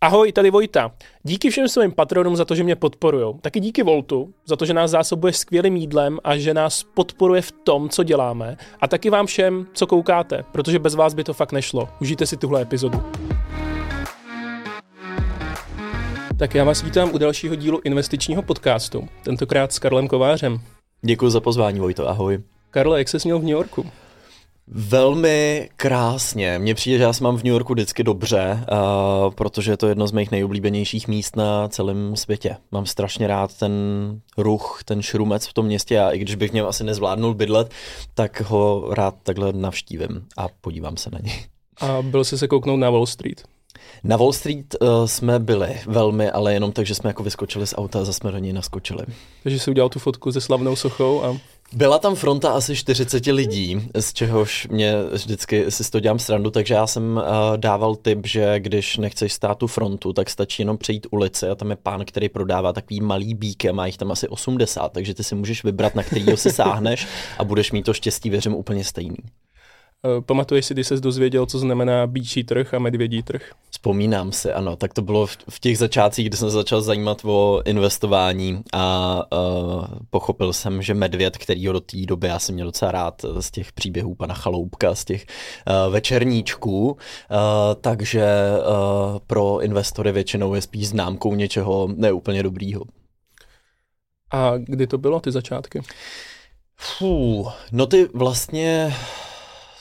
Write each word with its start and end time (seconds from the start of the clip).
Ahoj, 0.00 0.32
tady 0.32 0.50
Vojta. 0.50 0.92
Díky 1.22 1.50
všem 1.50 1.68
svým 1.68 1.92
patronům 1.92 2.36
za 2.36 2.44
to, 2.44 2.54
že 2.54 2.64
mě 2.64 2.76
podporují. 2.76 3.34
Taky 3.40 3.60
díky 3.60 3.82
Voltu 3.82 4.34
za 4.46 4.56
to, 4.56 4.64
že 4.64 4.74
nás 4.74 4.90
zásobuje 4.90 5.32
skvělým 5.32 5.76
jídlem 5.76 6.18
a 6.24 6.36
že 6.36 6.54
nás 6.54 6.82
podporuje 6.82 7.42
v 7.42 7.52
tom, 7.52 7.88
co 7.88 8.04
děláme. 8.04 8.56
A 8.80 8.88
taky 8.88 9.10
vám 9.10 9.26
všem, 9.26 9.66
co 9.72 9.86
koukáte, 9.86 10.44
protože 10.52 10.78
bez 10.78 10.94
vás 10.94 11.14
by 11.14 11.24
to 11.24 11.34
fakt 11.34 11.52
nešlo. 11.52 11.88
Užijte 12.00 12.26
si 12.26 12.36
tuhle 12.36 12.62
epizodu. 12.62 13.02
Tak 16.38 16.54
já 16.54 16.64
vás 16.64 16.82
vítám 16.82 17.14
u 17.14 17.18
dalšího 17.18 17.54
dílu 17.54 17.80
investičního 17.84 18.42
podcastu, 18.42 19.08
tentokrát 19.22 19.72
s 19.72 19.78
Karlem 19.78 20.08
Kovářem. 20.08 20.60
Děkuji 21.02 21.30
za 21.30 21.40
pozvání, 21.40 21.80
Vojto, 21.80 22.08
ahoj. 22.08 22.42
Karle, 22.70 22.98
jak 22.98 23.08
se 23.08 23.18
měl 23.24 23.38
v 23.38 23.42
New 23.42 23.52
Yorku? 23.52 23.86
Velmi 24.70 25.68
krásně. 25.76 26.58
Mně 26.58 26.74
přijde, 26.74 26.98
že 26.98 27.04
já 27.04 27.12
se 27.12 27.24
mám 27.24 27.36
v 27.36 27.44
New 27.44 27.52
Yorku 27.52 27.72
vždycky 27.72 28.04
dobře, 28.04 28.64
uh, 28.72 29.34
protože 29.34 29.72
je 29.72 29.76
to 29.76 29.88
jedno 29.88 30.06
z 30.06 30.12
mých 30.12 30.30
nejoblíbenějších 30.30 31.08
míst 31.08 31.36
na 31.36 31.68
celém 31.68 32.16
světě. 32.16 32.56
Mám 32.70 32.86
strašně 32.86 33.26
rád 33.26 33.58
ten 33.58 33.72
ruch, 34.38 34.80
ten 34.84 35.02
šrumec 35.02 35.46
v 35.46 35.52
tom 35.52 35.66
městě 35.66 36.00
a 36.00 36.10
i 36.10 36.18
když 36.18 36.34
bych 36.34 36.52
měl 36.52 36.68
asi 36.68 36.84
nezvládnul 36.84 37.34
bydlet, 37.34 37.70
tak 38.14 38.40
ho 38.40 38.88
rád 38.94 39.14
takhle 39.22 39.52
navštívím 39.52 40.26
a 40.36 40.46
podívám 40.60 40.96
se 40.96 41.10
na 41.10 41.18
něj. 41.22 41.44
A 41.80 42.02
byl 42.02 42.24
jsi 42.24 42.38
se 42.38 42.48
kouknout 42.48 42.80
na 42.80 42.90
Wall 42.90 43.06
Street? 43.06 43.42
Na 44.04 44.16
Wall 44.16 44.32
Street 44.32 44.76
uh, 44.80 44.88
jsme 45.06 45.38
byli 45.38 45.80
velmi, 45.86 46.30
ale 46.30 46.54
jenom 46.54 46.72
tak, 46.72 46.86
že 46.86 46.94
jsme 46.94 47.10
jako 47.10 47.22
vyskočili 47.22 47.66
z 47.66 47.74
auta 47.78 48.00
a 48.00 48.04
zase 48.04 48.18
jsme 48.18 48.32
do 48.32 48.38
něj 48.38 48.52
naskočili. 48.52 49.04
Takže 49.42 49.58
jsi 49.58 49.70
udělal 49.70 49.88
tu 49.88 49.98
fotku 49.98 50.32
se 50.32 50.40
slavnou 50.40 50.76
sochou 50.76 51.24
a... 51.24 51.36
Byla 51.72 51.98
tam 51.98 52.14
fronta 52.14 52.50
asi 52.50 52.76
40 52.76 53.26
lidí, 53.26 53.88
z 54.00 54.12
čehož 54.12 54.68
mě 54.70 54.94
vždycky 55.12 55.70
si 55.70 55.90
to 55.90 56.00
dělám 56.00 56.18
srandu, 56.18 56.50
takže 56.50 56.74
já 56.74 56.86
jsem 56.86 57.16
uh, 57.16 57.56
dával 57.56 57.96
tip, 57.96 58.26
že 58.26 58.60
když 58.60 58.96
nechceš 58.96 59.32
stát 59.32 59.58
tu 59.58 59.66
frontu, 59.66 60.12
tak 60.12 60.30
stačí 60.30 60.62
jenom 60.62 60.78
přejít 60.78 61.06
ulici 61.10 61.48
a 61.48 61.54
tam 61.54 61.70
je 61.70 61.76
pán, 61.76 62.04
který 62.04 62.28
prodává 62.28 62.72
takový 62.72 63.00
malý 63.00 63.34
bíky 63.34 63.68
a 63.68 63.72
má 63.72 63.86
jich 63.86 63.96
tam 63.96 64.10
asi 64.12 64.28
80, 64.28 64.92
takže 64.92 65.14
ty 65.14 65.24
si 65.24 65.34
můžeš 65.34 65.64
vybrat, 65.64 65.94
na 65.94 66.02
kterýho 66.02 66.36
si 66.36 66.52
sáhneš 66.52 67.06
a 67.38 67.44
budeš 67.44 67.72
mít 67.72 67.82
to 67.82 67.94
štěstí, 67.94 68.30
věřím, 68.30 68.54
úplně 68.54 68.84
stejný. 68.84 69.16
Eh, 70.04 70.20
pamatuješ 70.20 70.66
si, 70.66 70.74
když 70.74 70.86
jsi 70.86 71.00
dozvěděl, 71.00 71.46
co 71.46 71.58
znamená 71.58 72.06
bíčí 72.06 72.44
trh 72.44 72.74
a 72.74 72.78
medvědí 72.78 73.22
trh? 73.22 73.50
Vzpomínám 73.70 74.32
si, 74.32 74.52
ano. 74.52 74.76
Tak 74.76 74.94
to 74.94 75.02
bylo 75.02 75.26
v, 75.26 75.60
těch 75.60 75.78
začátcích, 75.78 76.28
kdy 76.28 76.36
jsem 76.36 76.50
začal 76.50 76.80
zajímat 76.80 77.24
o 77.24 77.62
investování 77.64 78.62
a 78.72 79.22
uh, 79.32 79.84
pochopil 80.10 80.52
jsem, 80.52 80.82
že 80.82 80.94
medvěd, 80.94 81.36
který 81.36 81.64
do 81.64 81.80
té 81.80 81.96
doby 82.06 82.26
já 82.26 82.38
jsem 82.38 82.54
měl 82.54 82.66
docela 82.66 82.92
rád 82.92 83.24
z 83.40 83.50
těch 83.50 83.72
příběhů 83.72 84.14
pana 84.14 84.34
Chaloupka, 84.34 84.94
z 84.94 85.04
těch 85.04 85.26
uh, 85.86 85.92
večerníčků, 85.92 86.86
uh, 86.90 86.96
takže 87.80 88.26
uh, 88.58 89.18
pro 89.26 89.60
investory 89.60 90.12
většinou 90.12 90.54
je 90.54 90.62
spíš 90.62 90.88
známkou 90.88 91.34
něčeho 91.34 91.88
neúplně 91.96 92.42
dobrýho. 92.42 92.82
A 94.32 94.52
kdy 94.56 94.86
to 94.86 94.98
bylo, 94.98 95.20
ty 95.20 95.32
začátky? 95.32 95.82
Fů, 96.76 97.46
no 97.72 97.86
ty 97.86 98.08
vlastně 98.14 98.94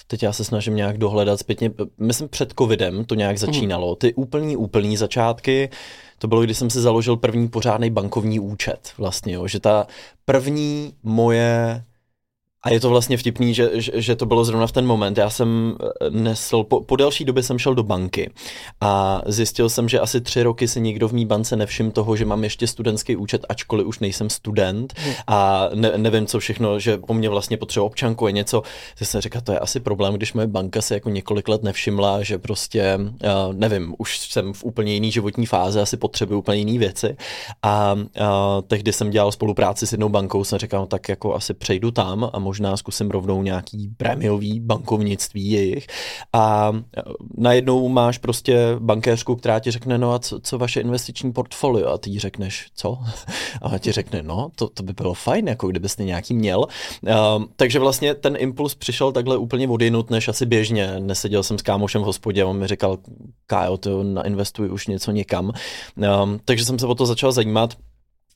teď 0.07 0.23
já 0.23 0.33
se 0.33 0.43
snažím 0.43 0.75
nějak 0.75 0.97
dohledat 0.97 1.39
zpětně, 1.39 1.71
myslím 1.97 2.29
před 2.29 2.53
covidem 2.59 3.05
to 3.05 3.15
nějak 3.15 3.37
začínalo, 3.37 3.95
ty 3.95 4.13
úplný, 4.13 4.57
úplný 4.57 4.97
začátky, 4.97 5.69
to 6.19 6.27
bylo, 6.27 6.41
když 6.41 6.57
jsem 6.57 6.69
si 6.69 6.81
založil 6.81 7.17
první 7.17 7.47
pořádný 7.47 7.89
bankovní 7.89 8.39
účet 8.39 8.91
vlastně, 8.97 9.33
jo, 9.33 9.47
že 9.47 9.59
ta 9.59 9.87
první 10.25 10.93
moje 11.03 11.83
a 12.67 12.69
je 12.69 12.79
to 12.79 12.89
vlastně 12.89 13.17
vtipný, 13.17 13.53
že, 13.53 13.69
že, 13.73 13.91
že 13.95 14.15
to 14.15 14.25
bylo 14.25 14.45
zrovna 14.45 14.67
v 14.67 14.71
ten 14.71 14.85
moment. 14.85 15.17
Já 15.17 15.29
jsem 15.29 15.77
eh, 15.81 16.09
nesl, 16.09 16.63
po, 16.63 16.81
po 16.81 16.95
delší 16.95 17.25
době 17.25 17.43
jsem 17.43 17.59
šel 17.59 17.75
do 17.75 17.83
banky 17.83 18.31
a 18.81 19.21
zjistil 19.25 19.69
jsem, 19.69 19.89
že 19.89 19.99
asi 19.99 20.21
tři 20.21 20.43
roky 20.43 20.67
si 20.67 20.81
nikdo 20.81 21.07
v 21.07 21.11
mý 21.11 21.25
bance 21.25 21.55
nevšiml 21.55 21.91
toho, 21.91 22.15
že 22.15 22.25
mám 22.25 22.43
ještě 22.43 22.67
studentský 22.67 23.15
účet, 23.15 23.45
ačkoliv 23.49 23.87
už 23.87 23.99
nejsem 23.99 24.29
student 24.29 24.93
hmm. 24.97 25.13
a 25.27 25.69
ne, 25.73 25.91
nevím, 25.97 26.25
co 26.25 26.39
všechno, 26.39 26.79
že 26.79 26.97
po 26.97 27.13
mně 27.13 27.29
vlastně 27.29 27.57
potřebuje 27.57 27.85
občanku 27.85 28.27
je 28.27 28.33
něco. 28.33 28.63
Že 28.97 29.05
jsem 29.05 29.21
říkal, 29.21 29.41
to 29.41 29.51
je 29.51 29.59
asi 29.59 29.79
problém, 29.79 30.13
když 30.13 30.33
moje 30.33 30.47
banka 30.47 30.81
se 30.81 30.93
jako 30.93 31.09
několik 31.09 31.47
let 31.47 31.63
nevšimla, 31.63 32.23
že 32.23 32.37
prostě, 32.37 32.97
uh, 32.99 33.53
nevím, 33.53 33.95
už 33.97 34.19
jsem 34.19 34.53
v 34.53 34.63
úplně 34.63 34.93
jiný 34.93 35.11
životní 35.11 35.45
fázi, 35.45 35.79
asi 35.79 35.97
potřebuji 35.97 36.37
úplně 36.37 36.57
jiné 36.57 36.79
věci. 36.79 37.17
A 37.63 37.93
uh, 37.93 38.03
tehdy 38.67 38.93
jsem 38.93 39.09
dělal 39.09 39.31
spolupráci 39.31 39.87
s 39.87 39.91
jednou 39.91 40.09
bankou, 40.09 40.43
jsem 40.43 40.59
říkal, 40.59 40.79
no, 40.81 40.87
tak 40.87 41.09
jako 41.09 41.35
asi 41.35 41.53
přejdu 41.53 41.91
tam 41.91 42.29
a 42.33 42.39
možná 42.39 42.56
zkusím 42.77 43.11
rovnou 43.11 43.41
nějaký 43.41 43.89
prémiový 43.97 44.59
bankovnictví 44.59 45.51
jejich 45.51 45.87
a 46.33 46.73
najednou 47.37 47.89
máš 47.89 48.17
prostě 48.17 48.75
bankéřku, 48.79 49.35
která 49.35 49.59
ti 49.59 49.71
řekne, 49.71 49.97
no 49.97 50.13
a 50.13 50.19
co, 50.19 50.39
co 50.39 50.57
vaše 50.57 50.81
investiční 50.81 51.33
portfolio 51.33 51.89
a 51.89 51.97
ty 51.97 52.09
jí 52.09 52.19
řekneš, 52.19 52.67
co? 52.75 52.97
A 53.61 53.77
ti 53.77 53.91
řekne, 53.91 54.23
no, 54.23 54.49
to, 54.55 54.69
to 54.69 54.83
by 54.83 54.93
bylo 54.93 55.13
fajn, 55.13 55.47
jako 55.47 55.67
kdybyste 55.67 56.03
nějaký 56.03 56.33
měl. 56.33 56.65
Um, 57.35 57.47
takže 57.55 57.79
vlastně 57.79 58.15
ten 58.15 58.35
impuls 58.39 58.75
přišel 58.75 59.11
takhle 59.11 59.37
úplně 59.37 59.67
odinut, 59.67 60.09
než 60.09 60.27
asi 60.27 60.45
běžně. 60.45 60.99
Neseděl 60.99 61.43
jsem 61.43 61.57
s 61.57 61.61
kámošem 61.61 62.01
v 62.01 62.05
hospodě 62.05 62.43
a 62.43 62.45
on 62.45 62.59
mi 62.59 62.67
říkal, 62.67 62.97
Kájo, 63.47 63.77
to 63.77 64.03
nainvestuj 64.03 64.71
už 64.71 64.87
něco 64.87 65.11
někam. 65.11 65.51
Um, 66.23 66.39
takže 66.45 66.65
jsem 66.65 66.79
se 66.79 66.87
o 66.87 66.95
to 66.95 67.05
začal 67.05 67.31
zajímat. 67.31 67.77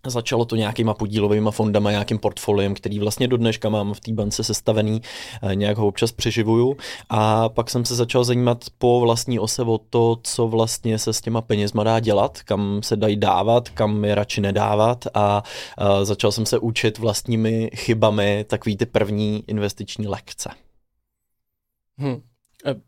Začalo 0.07 0.45
to 0.45 0.55
nějakýma 0.55 0.93
podílovými 0.93 1.49
fondama, 1.51 1.91
nějakým 1.91 2.17
portfoliem, 2.17 2.73
který 2.73 2.99
vlastně 2.99 3.27
do 3.27 3.37
dneška 3.37 3.69
mám 3.69 3.93
v 3.93 3.99
té 3.99 4.13
bance 4.13 4.43
sestavený, 4.43 5.01
eh, 5.43 5.55
nějak 5.55 5.77
ho 5.77 5.87
občas 5.87 6.11
přeživuju. 6.11 6.77
A 7.09 7.49
pak 7.49 7.69
jsem 7.69 7.85
se 7.85 7.95
začal 7.95 8.23
zajímat 8.23 8.65
po 8.77 8.99
vlastní 8.99 9.39
ose 9.39 9.61
o 9.61 9.77
to, 9.77 10.17
co 10.23 10.47
vlastně 10.47 10.97
se 10.97 11.13
s 11.13 11.21
těma 11.21 11.41
penězma 11.41 11.83
dá 11.83 11.99
dělat, 11.99 12.41
kam 12.41 12.79
se 12.83 12.95
dají 12.95 13.15
dávat, 13.15 13.69
kam 13.69 14.05
je 14.05 14.15
radši 14.15 14.41
nedávat 14.41 15.07
a, 15.13 15.43
a 15.77 16.05
začal 16.05 16.31
jsem 16.31 16.45
se 16.45 16.59
učit 16.59 16.97
vlastními 16.97 17.69
chybami 17.75 18.45
takový 18.47 18.77
ty 18.77 18.85
první 18.85 19.43
investiční 19.47 20.07
lekce. 20.07 20.49
Hmm. 21.97 22.30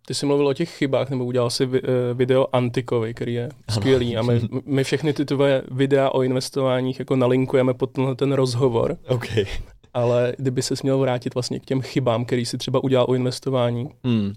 Ty 0.05 0.13
jsi 0.13 0.25
mluvil 0.25 0.47
o 0.47 0.53
těch 0.53 0.69
chybách, 0.69 1.09
nebo 1.09 1.25
udělal 1.25 1.49
si 1.49 1.63
eh, 1.63 1.79
video 2.13 2.47
Antikovi, 2.51 3.13
který 3.13 3.33
je 3.33 3.49
skvělý. 3.69 4.17
A 4.17 4.21
my, 4.21 4.41
my 4.65 4.83
všechny 4.83 5.13
ty 5.13 5.25
tvoje 5.25 5.63
videa 5.71 6.09
o 6.09 6.21
investováních 6.21 6.99
jako 6.99 7.15
nalinkujeme 7.15 7.73
pod 7.73 7.87
tenhle 7.87 8.15
ten 8.15 8.31
rozhovor. 8.31 8.97
Okay. 9.07 9.45
Ale 9.93 10.33
kdyby 10.37 10.61
se 10.61 10.75
měl 10.83 10.97
vrátit 10.97 11.33
vlastně 11.33 11.59
k 11.59 11.65
těm 11.65 11.81
chybám, 11.81 12.25
který 12.25 12.45
si 12.45 12.57
třeba 12.57 12.83
udělal 12.83 13.05
o 13.09 13.13
investování, 13.13 13.89
hmm. 14.03 14.33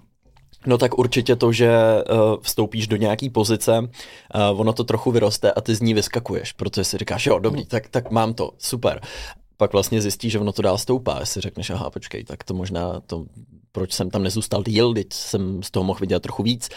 No 0.67 0.79
tak 0.79 0.99
určitě 0.99 1.37
to, 1.37 1.53
že 1.53 1.77
uh, 1.77 2.37
vstoupíš 2.43 2.89
do 2.89 2.97
nějaký 2.97 3.31
pozice, 3.31 3.79
uh, 3.79 4.61
ono 4.61 4.73
to 4.73 4.85
trochu 4.85 5.11
vyroste 5.11 5.53
a 5.53 5.61
ty 5.61 5.75
z 5.75 5.81
ní 5.81 5.95
vyskakuješ, 5.95 6.53
protože 6.53 6.85
si 6.85 6.99
říkáš, 6.99 7.27
jo, 7.27 7.39
dobrý, 7.39 7.67
tak, 7.67 7.89
tak 7.89 8.11
mám 8.11 8.35
to, 8.35 8.51
super. 8.59 9.01
Pak 9.57 9.73
vlastně 9.73 10.03
zjistíš, 10.03 10.33
že 10.33 10.39
ono 10.39 10.53
to 10.53 10.63
dál 10.63 10.79
stoupá, 10.79 11.25
si 11.25 11.41
řekneš, 11.41 11.71
aha, 11.71 11.91
počkej, 11.91 12.25
tak 12.25 12.45
to 12.45 12.55
možná 12.55 13.01
to 13.01 13.25
proč 13.77 13.93
jsem 13.93 14.11
tam 14.11 14.23
nezůstal 14.23 14.63
díl, 14.63 14.95
teď 14.95 15.07
jsem 15.13 15.63
z 15.63 15.71
toho 15.71 15.85
mohl 15.85 16.01
vidět 16.01 16.21
trochu 16.21 16.43
víc. 16.43 16.69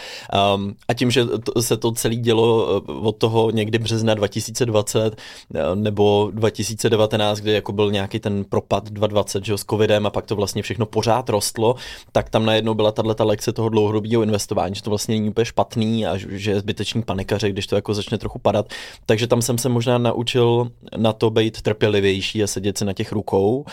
Um, 0.55 0.75
a 0.87 0.93
tím, 0.93 1.11
že 1.11 1.25
to, 1.25 1.61
se 1.61 1.77
to 1.77 1.91
celé 1.91 2.15
dělo 2.15 2.67
eh, 2.67 2.91
od 2.91 3.17
toho 3.17 3.51
někdy 3.51 3.79
března 3.79 4.13
2020 4.13 5.15
eh, 5.55 5.75
nebo 5.75 6.31
2019, 6.33 7.39
kdy 7.39 7.51
jako 7.51 7.71
byl 7.71 7.91
nějaký 7.91 8.19
ten 8.19 8.43
propad 8.43 8.89
2020 8.89 9.45
že, 9.45 9.57
s 9.57 9.65
covidem 9.65 10.05
a 10.05 10.09
pak 10.09 10.25
to 10.25 10.35
vlastně 10.35 10.61
všechno 10.61 10.85
pořád 10.85 11.29
rostlo, 11.29 11.75
tak 12.11 12.29
tam 12.29 12.45
najednou 12.45 12.73
byla 12.73 12.91
tato 12.91 13.25
lekce 13.25 13.53
toho 13.53 13.69
dlouhodobého 13.69 14.23
investování, 14.23 14.75
že 14.75 14.83
to 14.83 14.89
vlastně 14.89 15.15
není 15.15 15.29
úplně 15.29 15.45
špatný 15.45 16.05
a 16.05 16.17
že 16.17 16.51
je 16.51 16.59
zbytečný 16.59 17.03
panikaře, 17.03 17.49
když 17.49 17.67
to 17.67 17.75
jako 17.75 17.93
začne 17.93 18.17
trochu 18.17 18.39
padat. 18.39 18.69
Takže 19.05 19.27
tam 19.27 19.41
jsem 19.41 19.57
se 19.57 19.69
možná 19.69 19.97
naučil 19.97 20.71
na 20.97 21.13
to 21.13 21.29
být 21.29 21.61
trpělivější 21.61 22.43
a 22.43 22.47
sedět 22.47 22.77
si 22.77 22.85
na 22.85 22.93
těch 22.93 23.11
rukou, 23.11 23.65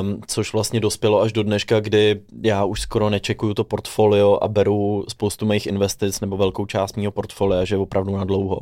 um, 0.00 0.20
což 0.26 0.52
vlastně 0.52 0.80
dospělo 0.80 1.20
až 1.20 1.32
do 1.32 1.42
dneška, 1.42 1.80
kdy 1.80 2.20
já 2.42 2.63
už 2.64 2.80
skoro 2.80 3.10
nečekuju 3.10 3.54
to 3.54 3.64
portfolio 3.64 4.38
a 4.42 4.48
beru 4.48 5.04
spoustu 5.08 5.46
mých 5.46 5.66
investic 5.66 6.20
nebo 6.20 6.36
velkou 6.36 6.66
část 6.66 6.96
mého 6.96 7.12
portfolia, 7.12 7.64
že 7.64 7.76
opravdu 7.76 8.16
na 8.16 8.24
dlouho, 8.24 8.60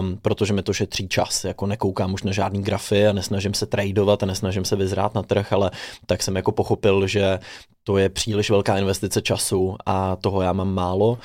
um, 0.00 0.18
protože 0.22 0.52
mi 0.52 0.62
to 0.62 0.72
šetří 0.72 1.08
čas, 1.08 1.44
jako 1.44 1.66
nekoukám 1.66 2.14
už 2.14 2.22
na 2.22 2.32
žádný 2.32 2.62
grafy 2.62 3.06
a 3.06 3.12
nesnažím 3.12 3.54
se 3.54 3.66
tradovat 3.66 4.22
a 4.22 4.26
nesnažím 4.26 4.64
se 4.64 4.76
vyzrát 4.76 5.14
na 5.14 5.22
trh, 5.22 5.52
ale 5.52 5.70
tak 6.06 6.22
jsem 6.22 6.36
jako 6.36 6.52
pochopil, 6.52 7.06
že 7.06 7.38
to 7.84 7.98
je 7.98 8.08
příliš 8.08 8.50
velká 8.50 8.78
investice 8.78 9.22
času 9.22 9.76
a 9.86 10.16
toho 10.16 10.42
já 10.42 10.52
mám 10.52 10.74
málo, 10.74 11.18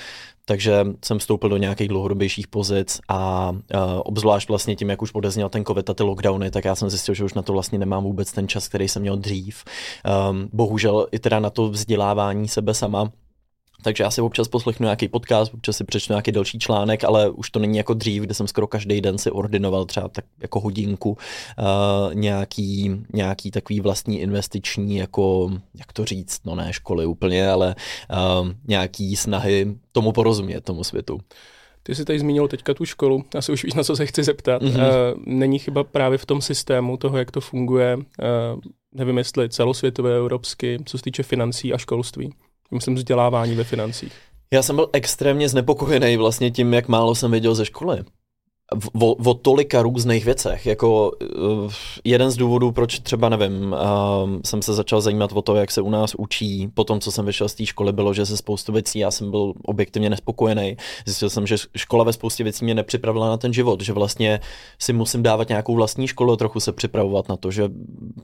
takže 0.46 0.86
jsem 1.06 1.20
vstoupil 1.20 1.50
do 1.50 1.58
nějakých 1.58 1.88
dlouhodobějších 1.88 2.48
pozic 2.48 3.00
a 3.08 3.52
uh, 3.52 3.80
obzvlášť 4.04 4.50
vlastně 4.50 4.76
tím, 4.76 4.90
jak 4.90 5.02
už 5.02 5.14
odezněl 5.14 5.50
ten 5.50 5.66
covid 5.66 5.90
a 5.90 5.94
ty 5.94 6.04
lockdowny, 6.04 6.52
tak 6.52 6.66
já 6.66 6.76
jsem 6.76 6.90
zjistil, 6.90 7.16
že 7.16 7.24
už 7.24 7.34
na 7.34 7.42
to 7.42 7.54
vlastně 7.54 7.80
nemám 7.80 8.04
vůbec 8.04 8.32
ten 8.32 8.48
čas, 8.48 8.68
který 8.68 8.88
jsem 8.88 9.02
měl 9.02 9.18
dřív. 9.18 9.64
Um, 10.30 10.50
bohužel 10.54 11.08
i 11.12 11.20
teda 11.20 11.40
na 11.40 11.50
to 11.50 11.70
vzdělávání 11.70 12.48
sebe 12.48 12.74
sama, 12.74 13.12
takže 13.84 14.04
já 14.04 14.12
si 14.12 14.22
občas 14.22 14.48
poslechnu 14.48 14.84
nějaký 14.84 15.08
podcast, 15.08 15.54
občas 15.54 15.78
si 15.78 15.84
přečtu 15.84 16.14
nějaký 16.14 16.32
další 16.32 16.60
článek, 16.60 17.04
ale 17.04 17.30
už 17.30 17.50
to 17.50 17.60
není 17.60 17.78
jako 17.78 17.94
dřív, 17.94 18.24
kde 18.24 18.34
jsem 18.34 18.48
skoro 18.48 18.68
každý 18.68 19.02
den 19.02 19.18
si 19.18 19.32
ordinoval 19.32 19.86
třeba 19.86 20.08
tak 20.08 20.26
jako 20.42 20.60
hodinku 20.60 21.10
uh, 21.10 22.14
nějaký, 22.14 22.96
nějaký 23.14 23.52
takový 23.52 23.80
vlastní 23.80 24.20
investiční, 24.20 24.98
jako, 24.98 25.52
jak 25.76 25.94
to 25.94 26.06
říct, 26.06 26.46
no 26.46 26.56
ne 26.56 26.74
školy 26.74 27.06
úplně, 27.06 27.50
ale 27.50 27.76
uh, 28.42 28.50
nějaký 28.68 29.16
snahy 29.16 29.76
tomu 29.92 30.12
porozumět, 30.12 30.62
tomu 30.62 30.84
světu. 30.84 31.20
Ty 31.84 31.96
jsi 31.96 32.06
tady 32.06 32.20
zmínil 32.20 32.48
teďka 32.48 32.74
tu 32.74 32.86
školu, 32.86 33.24
asi 33.38 33.52
už 33.52 33.64
víš, 33.64 33.74
na 33.74 33.84
co 33.84 33.96
se 33.96 34.06
chci 34.06 34.24
zeptat. 34.24 34.62
Mm-hmm. 34.62 35.16
Není 35.26 35.60
chyba 35.60 35.84
právě 35.84 36.18
v 36.18 36.26
tom 36.26 36.42
systému 36.42 36.98
toho, 36.98 37.18
jak 37.18 37.32
to 37.32 37.42
funguje, 37.42 37.98
nevím 38.94 39.18
jestli 39.18 39.50
celosvětově, 39.50 40.16
evropsky, 40.16 40.80
co 40.86 40.98
se 40.98 41.04
týče 41.04 41.24
financí 41.24 41.74
a 41.74 41.78
školství. 41.78 42.34
Myslím 42.74 42.96
vzdělávání 42.96 43.56
ve 43.56 43.64
financích. 43.64 44.14
Já 44.54 44.64
jsem 44.64 44.76
byl 44.76 44.90
extrémně 44.94 45.50
znepokojený 45.50 46.18
vlastně 46.18 46.52
tím, 46.52 46.74
jak 46.74 46.88
málo 46.88 47.16
jsem 47.16 47.32
věděl 47.32 47.56
ze 47.56 47.66
školy 47.66 48.04
o, 49.02 49.14
o 49.14 49.34
tolika 49.34 49.82
různých 49.82 50.26
věcech. 50.26 50.66
Jako 50.66 51.12
uh, 51.12 51.72
jeden 52.04 52.32
z 52.32 52.38
důvodů, 52.38 52.72
proč 52.72 53.00
třeba, 53.00 53.30
nevím, 53.30 53.74
uh, 53.74 54.40
jsem 54.46 54.62
se 54.62 54.74
začal 54.74 55.02
zajímat 55.02 55.32
o 55.34 55.42
to, 55.42 55.56
jak 55.56 55.72
se 55.72 55.82
u 55.82 55.90
nás 55.90 56.16
učí, 56.16 56.70
po 56.74 56.84
tom, 56.84 57.00
co 57.00 57.12
jsem 57.12 57.26
vyšel 57.26 57.50
z 57.50 57.56
té 57.56 57.66
školy, 57.66 57.92
bylo, 57.92 58.14
že 58.14 58.26
se 58.26 58.38
spoustu 58.38 58.72
věcí, 58.72 59.00
já 59.00 59.12
jsem 59.12 59.32
byl 59.32 59.54
objektivně 59.66 60.10
nespokojený. 60.10 60.78
Zjistil 61.06 61.30
jsem, 61.30 61.48
že 61.48 61.56
škola 61.78 62.04
ve 62.04 62.14
spoustě 62.14 62.44
věcí 62.44 62.66
mě 62.66 62.76
nepřipravila 62.76 63.30
na 63.30 63.38
ten 63.38 63.54
život, 63.54 63.82
že 63.82 63.94
vlastně 63.94 64.40
si 64.80 64.94
musím 64.94 65.24
dávat 65.24 65.50
nějakou 65.50 65.76
vlastní 65.76 66.08
školu, 66.08 66.36
trochu 66.36 66.60
se 66.60 66.72
připravovat 66.72 67.30
na 67.30 67.36
to, 67.36 67.52
že 67.52 67.70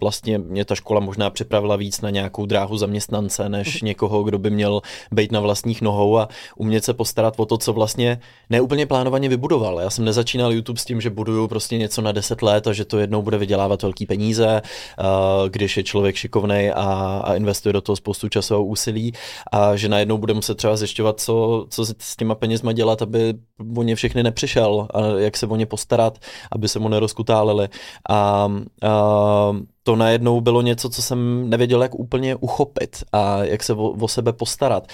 vlastně 0.02 0.38
mě 0.38 0.66
ta 0.66 0.76
škola 0.76 1.00
možná 1.00 1.30
připravila 1.30 1.76
víc 1.76 2.02
na 2.02 2.10
nějakou 2.10 2.46
dráhu 2.46 2.78
zaměstnance, 2.78 3.50
než 3.50 3.82
mhm. 3.82 3.88
někoho, 3.88 4.24
kdo 4.24 4.38
by 4.38 4.50
měl 4.50 4.82
být 5.12 5.32
na 5.32 5.40
vlastních 5.40 5.82
nohou 5.82 6.18
a 6.18 6.30
umět 6.56 6.84
se 6.84 6.94
postarat 6.94 7.34
o 7.38 7.46
to, 7.46 7.58
co 7.58 7.74
vlastně 7.74 8.20
neúplně 8.50 8.86
plánovaně 8.86 9.30
vybudoval. 9.30 9.80
Já 9.80 9.90
jsem 9.90 10.06
nezačínal 10.06 10.39
začínal 10.40 10.54
YouTube 10.54 10.80
s 10.80 10.86
tím, 10.86 11.02
že 11.02 11.10
buduju 11.10 11.48
prostě 11.48 11.78
něco 11.78 12.02
na 12.02 12.12
10 12.12 12.42
let 12.42 12.68
a 12.68 12.74
že 12.74 12.86
to 12.86 13.00
jednou 13.00 13.22
bude 13.22 13.38
vydělávat 13.38 13.82
velký 13.82 14.06
peníze, 14.06 14.62
uh, 15.00 15.50
když 15.50 15.78
je 15.78 15.84
člověk 15.84 16.16
šikovný 16.16 16.72
a, 16.76 17.22
a 17.24 17.36
investuje 17.36 17.74
do 17.74 17.82
toho 17.82 17.96
spoustu 17.96 18.30
času 18.30 18.56
a 18.56 18.58
úsilí 18.58 19.14
a 19.52 19.76
že 19.76 19.90
najednou 19.90 20.18
bude 20.18 20.34
muset 20.34 20.56
třeba 20.56 20.76
zjišťovat, 20.76 21.20
co, 21.20 21.66
co 21.70 21.86
s 21.86 22.16
těma 22.16 22.36
penězma 22.36 22.74
dělat, 22.74 23.02
aby 23.02 23.34
o 23.78 23.84
ně 23.84 23.96
všechny 23.96 24.24
nepřišel 24.24 24.88
a 24.94 25.02
jak 25.20 25.38
se 25.38 25.48
o 25.48 25.56
ně 25.56 25.66
postarat, 25.66 26.20
aby 26.52 26.68
se 26.68 26.80
mu 26.80 26.90
nerozkutálili. 26.90 27.70
A, 28.10 28.50
a 28.84 29.52
to 29.90 29.96
najednou 29.96 30.42
bylo 30.42 30.62
něco, 30.62 30.90
co 30.90 31.02
jsem 31.02 31.50
nevěděl, 31.50 31.82
jak 31.82 31.96
úplně 31.96 32.36
uchopit 32.36 33.04
a 33.12 33.44
jak 33.44 33.64
se 33.64 33.74
o, 33.74 33.90
o 33.90 34.08
sebe 34.08 34.34
postarat. 34.34 34.88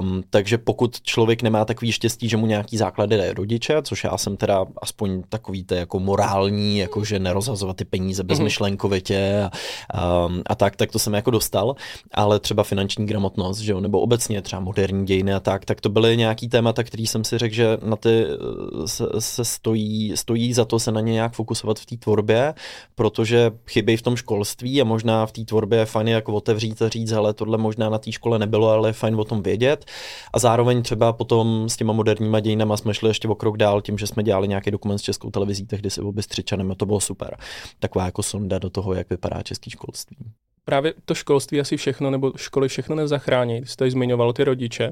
Um, 0.00 0.22
takže 0.30 0.58
pokud 0.58 1.00
člověk 1.00 1.42
nemá 1.42 1.64
takový 1.64 1.92
štěstí, 1.92 2.28
že 2.28 2.36
mu 2.36 2.46
nějaký 2.46 2.76
základy 2.76 3.16
dají 3.16 3.30
rodiče, 3.30 3.82
což 3.82 4.04
já 4.04 4.18
jsem 4.18 4.36
teda 4.36 4.66
aspoň 4.82 5.22
takový 5.28 5.64
to 5.64 5.74
jako 5.74 5.98
morální, 5.98 6.78
jako 6.78 7.04
že 7.04 7.18
nerozhazovat 7.18 7.76
ty 7.76 7.84
peníze 7.84 8.22
mhm. 8.22 8.28
bezmyšlenkovitě 8.28 9.50
a, 9.90 10.26
um, 10.26 10.42
a 10.46 10.54
tak, 10.54 10.76
tak 10.76 10.92
to 10.92 10.98
jsem 10.98 11.14
jako 11.14 11.30
dostal, 11.30 11.76
ale 12.14 12.40
třeba 12.40 12.62
finanční 12.62 13.06
gramotnost, 13.06 13.58
že 13.58 13.72
jo, 13.72 13.80
nebo 13.80 14.00
obecně 14.00 14.42
třeba 14.42 14.60
moderní 14.60 15.06
dějiny 15.06 15.34
a 15.34 15.40
tak, 15.40 15.64
tak 15.64 15.80
to 15.80 15.88
byly 15.88 16.16
nějaký 16.16 16.48
témata, 16.48 16.84
který 16.84 17.06
jsem 17.06 17.24
si 17.24 17.38
řekl, 17.38 17.54
že 17.54 17.78
na 17.82 17.96
ty 17.96 18.24
uh, 18.26 18.84
se, 18.84 19.06
se 19.18 19.44
stojí, 19.44 20.12
stojí 20.16 20.52
za 20.52 20.64
to 20.64 20.78
se 20.78 20.92
na 20.92 21.00
ně 21.00 21.12
nějak 21.12 21.32
fokusovat 21.32 21.78
v 21.78 21.86
té 21.86 21.96
tvorbě, 21.96 22.54
protože 22.94 23.50
chybí 23.66 23.96
v 23.96 24.02
tom 24.02 24.16
školství 24.26 24.80
a 24.80 24.84
možná 24.84 25.26
v 25.26 25.32
té 25.32 25.44
tvorbě 25.44 25.78
je 25.78 25.86
fajn 25.86 26.08
jako 26.08 26.34
otevřít 26.34 26.82
a 26.82 26.88
říct, 26.88 27.12
ale 27.12 27.34
tohle 27.34 27.58
možná 27.58 27.90
na 27.90 27.98
té 27.98 28.12
škole 28.12 28.38
nebylo, 28.38 28.68
ale 28.68 28.88
je 28.88 28.92
fajn 28.92 29.14
o 29.14 29.24
tom 29.24 29.42
vědět. 29.42 29.84
A 30.32 30.38
zároveň 30.38 30.82
třeba 30.82 31.12
potom 31.12 31.68
s 31.68 31.76
těma 31.76 31.92
moderníma 31.92 32.40
dějinama 32.40 32.76
jsme 32.76 32.94
šli 32.94 33.10
ještě 33.10 33.28
o 33.28 33.34
krok 33.34 33.56
dál 33.56 33.82
tím, 33.82 33.98
že 33.98 34.06
jsme 34.06 34.22
dělali 34.22 34.48
nějaký 34.48 34.70
dokument 34.70 34.98
s 34.98 35.02
českou 35.02 35.30
televizí 35.30 35.66
tehdy 35.66 35.90
si 35.90 36.00
Bystřičanem 36.02 36.70
a 36.70 36.74
to 36.74 36.86
bylo 36.86 37.00
super. 37.00 37.36
Taková 37.78 38.04
jako 38.04 38.22
sonda 38.22 38.58
do 38.58 38.70
toho, 38.70 38.94
jak 38.94 39.10
vypadá 39.10 39.42
český 39.42 39.70
školství. 39.70 40.16
Právě 40.64 40.94
to 41.04 41.14
školství 41.14 41.60
asi 41.60 41.76
všechno, 41.76 42.10
nebo 42.10 42.32
školy 42.36 42.68
všechno 42.68 42.96
nezachrání. 42.96 43.56
Jste 43.56 43.76
tady 43.76 43.90
zmiňoval 43.90 44.32
ty 44.32 44.44
rodiče. 44.44 44.90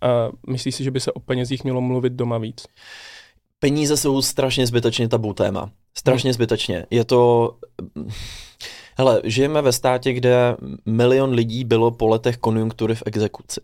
A 0.00 0.28
myslíš 0.48 0.74
si, 0.74 0.84
že 0.84 0.90
by 0.90 1.00
se 1.00 1.12
o 1.12 1.20
penězích 1.20 1.64
mělo 1.64 1.80
mluvit 1.80 2.12
doma 2.12 2.38
víc? 2.38 2.66
Peníze 3.58 3.96
jsou 3.96 4.22
strašně 4.22 4.66
zbytečně 4.66 5.08
tabu 5.08 5.32
téma. 5.32 5.70
Strašně 5.98 6.28
hmm. 6.28 6.34
zbytečně. 6.34 6.86
Je 6.90 7.04
to... 7.04 7.52
Hele, 8.98 9.22
žijeme 9.24 9.62
ve 9.62 9.72
státě, 9.72 10.12
kde 10.12 10.56
milion 10.86 11.30
lidí 11.30 11.64
bylo 11.64 11.90
po 11.90 12.08
letech 12.08 12.36
konjunktury 12.36 12.94
v 12.94 13.02
exekuci. 13.06 13.60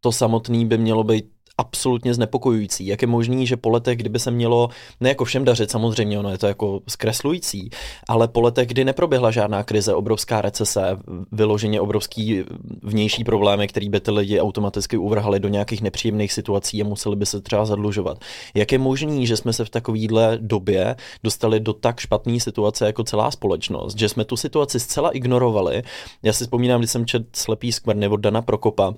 To 0.00 0.12
samotný 0.12 0.66
by 0.66 0.78
mělo 0.78 1.04
být 1.04 1.24
absolutně 1.62 2.14
znepokojující. 2.14 2.86
Jak 2.86 3.02
je 3.02 3.08
možný, 3.08 3.46
že 3.46 3.56
po 3.56 3.70
letech, 3.70 3.98
kdyby 3.98 4.18
se 4.18 4.30
mělo, 4.30 4.68
ne 5.00 5.08
jako 5.08 5.24
všem 5.24 5.44
dařit, 5.44 5.70
samozřejmě 5.70 6.18
ono 6.18 6.30
je 6.30 6.38
to 6.38 6.46
jako 6.46 6.80
zkreslující, 6.88 7.70
ale 8.08 8.28
po 8.28 8.40
letech, 8.40 8.68
kdy 8.68 8.84
neproběhla 8.84 9.30
žádná 9.30 9.62
krize, 9.62 9.94
obrovská 9.94 10.40
recese, 10.42 10.98
vyloženě 11.32 11.80
obrovský 11.80 12.44
vnější 12.82 13.24
problémy, 13.24 13.68
který 13.68 13.88
by 13.88 14.00
ty 14.00 14.10
lidi 14.10 14.40
automaticky 14.40 14.96
uvrhali 14.96 15.40
do 15.40 15.48
nějakých 15.48 15.82
nepříjemných 15.82 16.32
situací 16.32 16.82
a 16.82 16.84
museli 16.84 17.16
by 17.16 17.26
se 17.26 17.40
třeba 17.40 17.64
zadlužovat. 17.64 18.18
Jak 18.54 18.72
je 18.72 18.78
možný, 18.78 19.26
že 19.26 19.36
jsme 19.36 19.52
se 19.52 19.64
v 19.64 19.70
takovéhle 19.70 20.38
době 20.40 20.96
dostali 21.22 21.60
do 21.60 21.72
tak 21.72 22.00
špatné 22.00 22.40
situace 22.40 22.86
jako 22.86 23.04
celá 23.04 23.30
společnost, 23.30 23.98
že 23.98 24.08
jsme 24.08 24.24
tu 24.24 24.36
situaci 24.36 24.80
zcela 24.80 25.10
ignorovali. 25.10 25.82
Já 26.22 26.32
si 26.32 26.44
vzpomínám, 26.44 26.80
když 26.80 26.90
jsem 26.90 27.06
čet 27.06 27.22
Slepý 27.36 27.72
skvrny 27.72 28.08
od 28.08 28.20
Dana 28.20 28.42
Prokopa, 28.42 28.94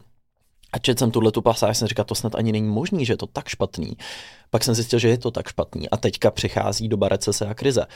a 0.75 0.79
četl 0.79 0.99
jsem 0.99 1.11
tuhle 1.11 1.33
tu 1.33 1.43
pasáž, 1.43 1.79
jsem 1.79 1.89
říkal, 1.89 2.05
to 2.05 2.15
snad 2.15 2.35
ani 2.35 2.53
není 2.53 2.69
možný, 2.69 3.05
že 3.05 3.13
je 3.13 3.17
to 3.17 3.27
tak 3.27 3.49
špatný. 3.49 3.97
Pak 4.51 4.65
jsem 4.65 4.75
zjistil, 4.75 4.99
že 4.99 5.09
je 5.09 5.19
to 5.19 5.31
tak 5.31 5.49
špatný. 5.49 5.91
A 5.91 5.97
teďka 5.97 6.31
přichází 6.31 6.89
doba 6.89 7.09
recese 7.09 7.47
a 7.47 7.55
krize. 7.55 7.87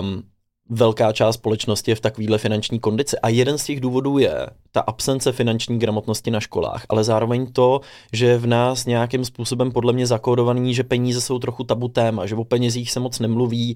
Um, 0.00 0.22
velká 0.68 1.12
část 1.12 1.34
společnosti 1.34 1.90
je 1.90 1.94
v 1.94 2.00
takovéhle 2.00 2.38
finanční 2.38 2.80
kondici. 2.80 3.18
A 3.18 3.28
jeden 3.28 3.58
z 3.58 3.64
těch 3.64 3.80
důvodů 3.80 4.18
je 4.18 4.46
ta 4.72 4.80
absence 4.80 5.32
finanční 5.32 5.78
gramotnosti 5.78 6.30
na 6.30 6.40
školách, 6.40 6.86
ale 6.88 7.04
zároveň 7.04 7.52
to, 7.52 7.80
že 8.12 8.38
v 8.38 8.46
nás 8.46 8.86
nějakým 8.86 9.24
způsobem 9.24 9.72
podle 9.72 9.92
mě 9.92 10.06
zakódovaný, 10.06 10.74
že 10.74 10.84
peníze 10.84 11.20
jsou 11.20 11.38
trochu 11.38 11.64
tabu 11.64 11.88
téma, 11.88 12.26
že 12.26 12.34
o 12.34 12.44
penězích 12.44 12.90
se 12.90 13.00
moc 13.00 13.18
nemluví, 13.18 13.74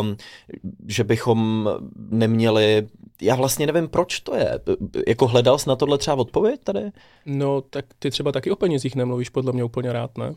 um, 0.00 0.16
že 0.88 1.04
bychom 1.04 1.68
neměli 2.10 2.88
já 3.22 3.34
vlastně 3.34 3.66
nevím, 3.66 3.88
proč 3.88 4.20
to 4.20 4.34
je. 4.36 4.60
Jako 5.08 5.26
hledal 5.26 5.58
jsi 5.58 5.68
na 5.68 5.76
tohle 5.76 5.98
třeba 5.98 6.16
odpověď 6.16 6.60
tady? 6.64 6.90
No, 7.26 7.60
tak 7.60 7.84
ty 7.98 8.10
třeba 8.10 8.32
taky 8.32 8.50
o 8.50 8.56
penězích 8.56 8.96
nemluvíš 8.96 9.28
podle 9.28 9.52
mě 9.52 9.64
úplně 9.64 9.92
rád, 9.92 10.18
ne? 10.18 10.34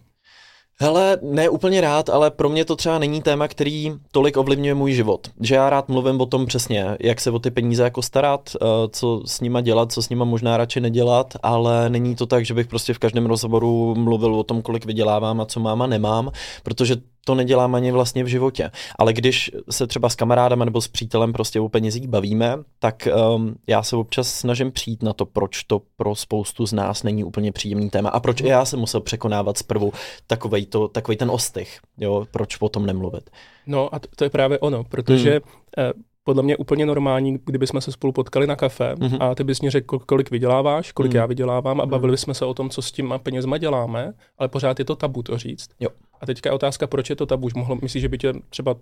Hele, 0.80 1.18
ne 1.22 1.50
úplně 1.50 1.82
rád, 1.82 2.10
ale 2.10 2.32
pro 2.32 2.50
mě 2.50 2.66
to 2.66 2.76
třeba 2.76 3.00
není 3.00 3.22
téma, 3.22 3.48
který 3.48 3.94
tolik 4.12 4.38
ovlivňuje 4.38 4.74
můj 4.74 4.94
život. 4.94 5.28
Že 5.42 5.56
já 5.56 5.70
rád 5.70 5.90
mluvím 5.90 6.22
o 6.22 6.26
tom 6.26 6.46
přesně, 6.46 6.98
jak 7.00 7.22
se 7.22 7.32
o 7.32 7.40
ty 7.40 7.52
peníze 7.52 7.84
jako 7.84 8.02
starat, 8.02 8.50
eh, 8.56 8.66
co 8.90 9.22
s 9.26 9.42
nima 9.42 9.62
dělat, 9.62 9.92
co 9.92 10.02
s 10.02 10.10
nima 10.10 10.26
možná 10.26 10.58
radši 10.58 10.80
nedělat, 10.80 11.34
ale 11.44 11.90
není 11.90 12.16
to 12.16 12.26
tak, 12.26 12.46
že 12.46 12.54
bych 12.54 12.68
prostě 12.68 12.94
v 12.94 13.00
každém 13.00 13.26
rozhovoru 13.26 13.96
mluvil 13.96 14.36
o 14.36 14.44
tom, 14.44 14.62
kolik 14.62 14.86
vydělávám 14.86 15.42
a 15.42 15.46
co 15.46 15.60
mám 15.60 15.82
a 15.82 15.88
nemám, 15.88 16.32
protože 16.64 16.96
to 17.26 17.36
nedělám 17.36 17.76
ani 17.76 17.92
vlastně 17.92 18.24
v 18.24 18.28
životě. 18.28 18.72
Ale 19.00 19.14
když 19.14 19.52
se 19.70 19.88
třeba 19.88 20.10
s 20.10 20.16
kamarádem 20.16 20.60
nebo 20.60 20.82
s 20.82 20.88
přítelem 20.88 21.34
prostě 21.34 21.60
o 21.60 21.70
penězích 21.70 22.08
bavíme, 22.08 22.58
tak 22.80 23.08
um, 23.36 23.56
já 23.68 23.84
se 23.84 23.96
občas 23.96 24.34
snažím 24.34 24.72
přijít 24.72 25.04
na 25.04 25.14
to, 25.14 25.26
proč 25.26 25.64
to 25.64 25.82
pro 25.98 26.16
spoustu 26.16 26.66
z 26.66 26.74
nás 26.74 27.04
není 27.04 27.24
úplně 27.24 27.52
příjemný 27.52 27.90
téma 27.90 28.10
a 28.10 28.20
proč 28.20 28.42
i 28.42 28.48
já 28.48 28.66
jsem 28.66 28.80
musel 28.80 29.02
překonávat 29.02 29.58
zprvu 29.58 29.94
takovej, 30.28 30.66
to, 30.66 30.88
takovej 30.88 31.18
ten 31.18 31.32
ostych, 31.32 31.80
jo, 31.98 32.28
proč 32.32 32.58
o 32.62 32.70
tom 32.70 32.86
nemluvit. 32.86 33.30
No 33.68 33.96
a 33.96 34.00
to, 34.00 34.08
to 34.16 34.24
je 34.24 34.30
právě 34.30 34.60
ono, 34.60 34.84
protože 34.84 35.42
hmm. 35.78 35.94
Podle 36.26 36.44
mě 36.44 36.58
úplně 36.58 36.86
normální, 36.86 37.40
kdyby 37.46 37.68
jsme 37.68 37.82
se 37.82 37.92
spolu 37.92 38.14
potkali 38.14 38.48
na 38.48 38.56
kafe 38.56 38.94
mm-hmm. 38.94 39.18
a 39.20 39.36
ty 39.36 39.44
bys 39.44 39.62
mě 39.62 39.72
řekl, 39.72 40.00
kolik 40.00 40.32
vyděláváš, 40.32 40.92
kolik 40.92 41.12
mm-hmm. 41.12 41.16
já 41.16 41.26
vydělávám 41.26 41.82
a 41.82 41.84
mhm. 41.84 41.92
bavili 41.92 42.18
jsme 42.18 42.34
se 42.34 42.46
o 42.46 42.54
tom, 42.54 42.70
co 42.70 42.82
s 42.82 42.92
těma 42.92 43.18
penězma 43.18 43.58
děláme, 43.58 44.14
ale 44.38 44.50
pořád 44.50 44.80
je 44.80 44.86
to 44.86 44.96
tabu 44.96 45.24
to 45.24 45.38
říct. 45.38 45.70
Jo. 45.80 45.90
A 46.22 46.26
teďka 46.26 46.50
je 46.50 46.54
otázka, 46.54 46.88
proč 46.88 47.10
je 47.10 47.16
to 47.16 47.26
tabu? 47.26 47.50
Mohlo, 47.56 47.78
myslíš, 47.82 48.02
že 48.02 48.10
by 48.10 48.18
tě 48.18 48.34
třeba 48.50 48.76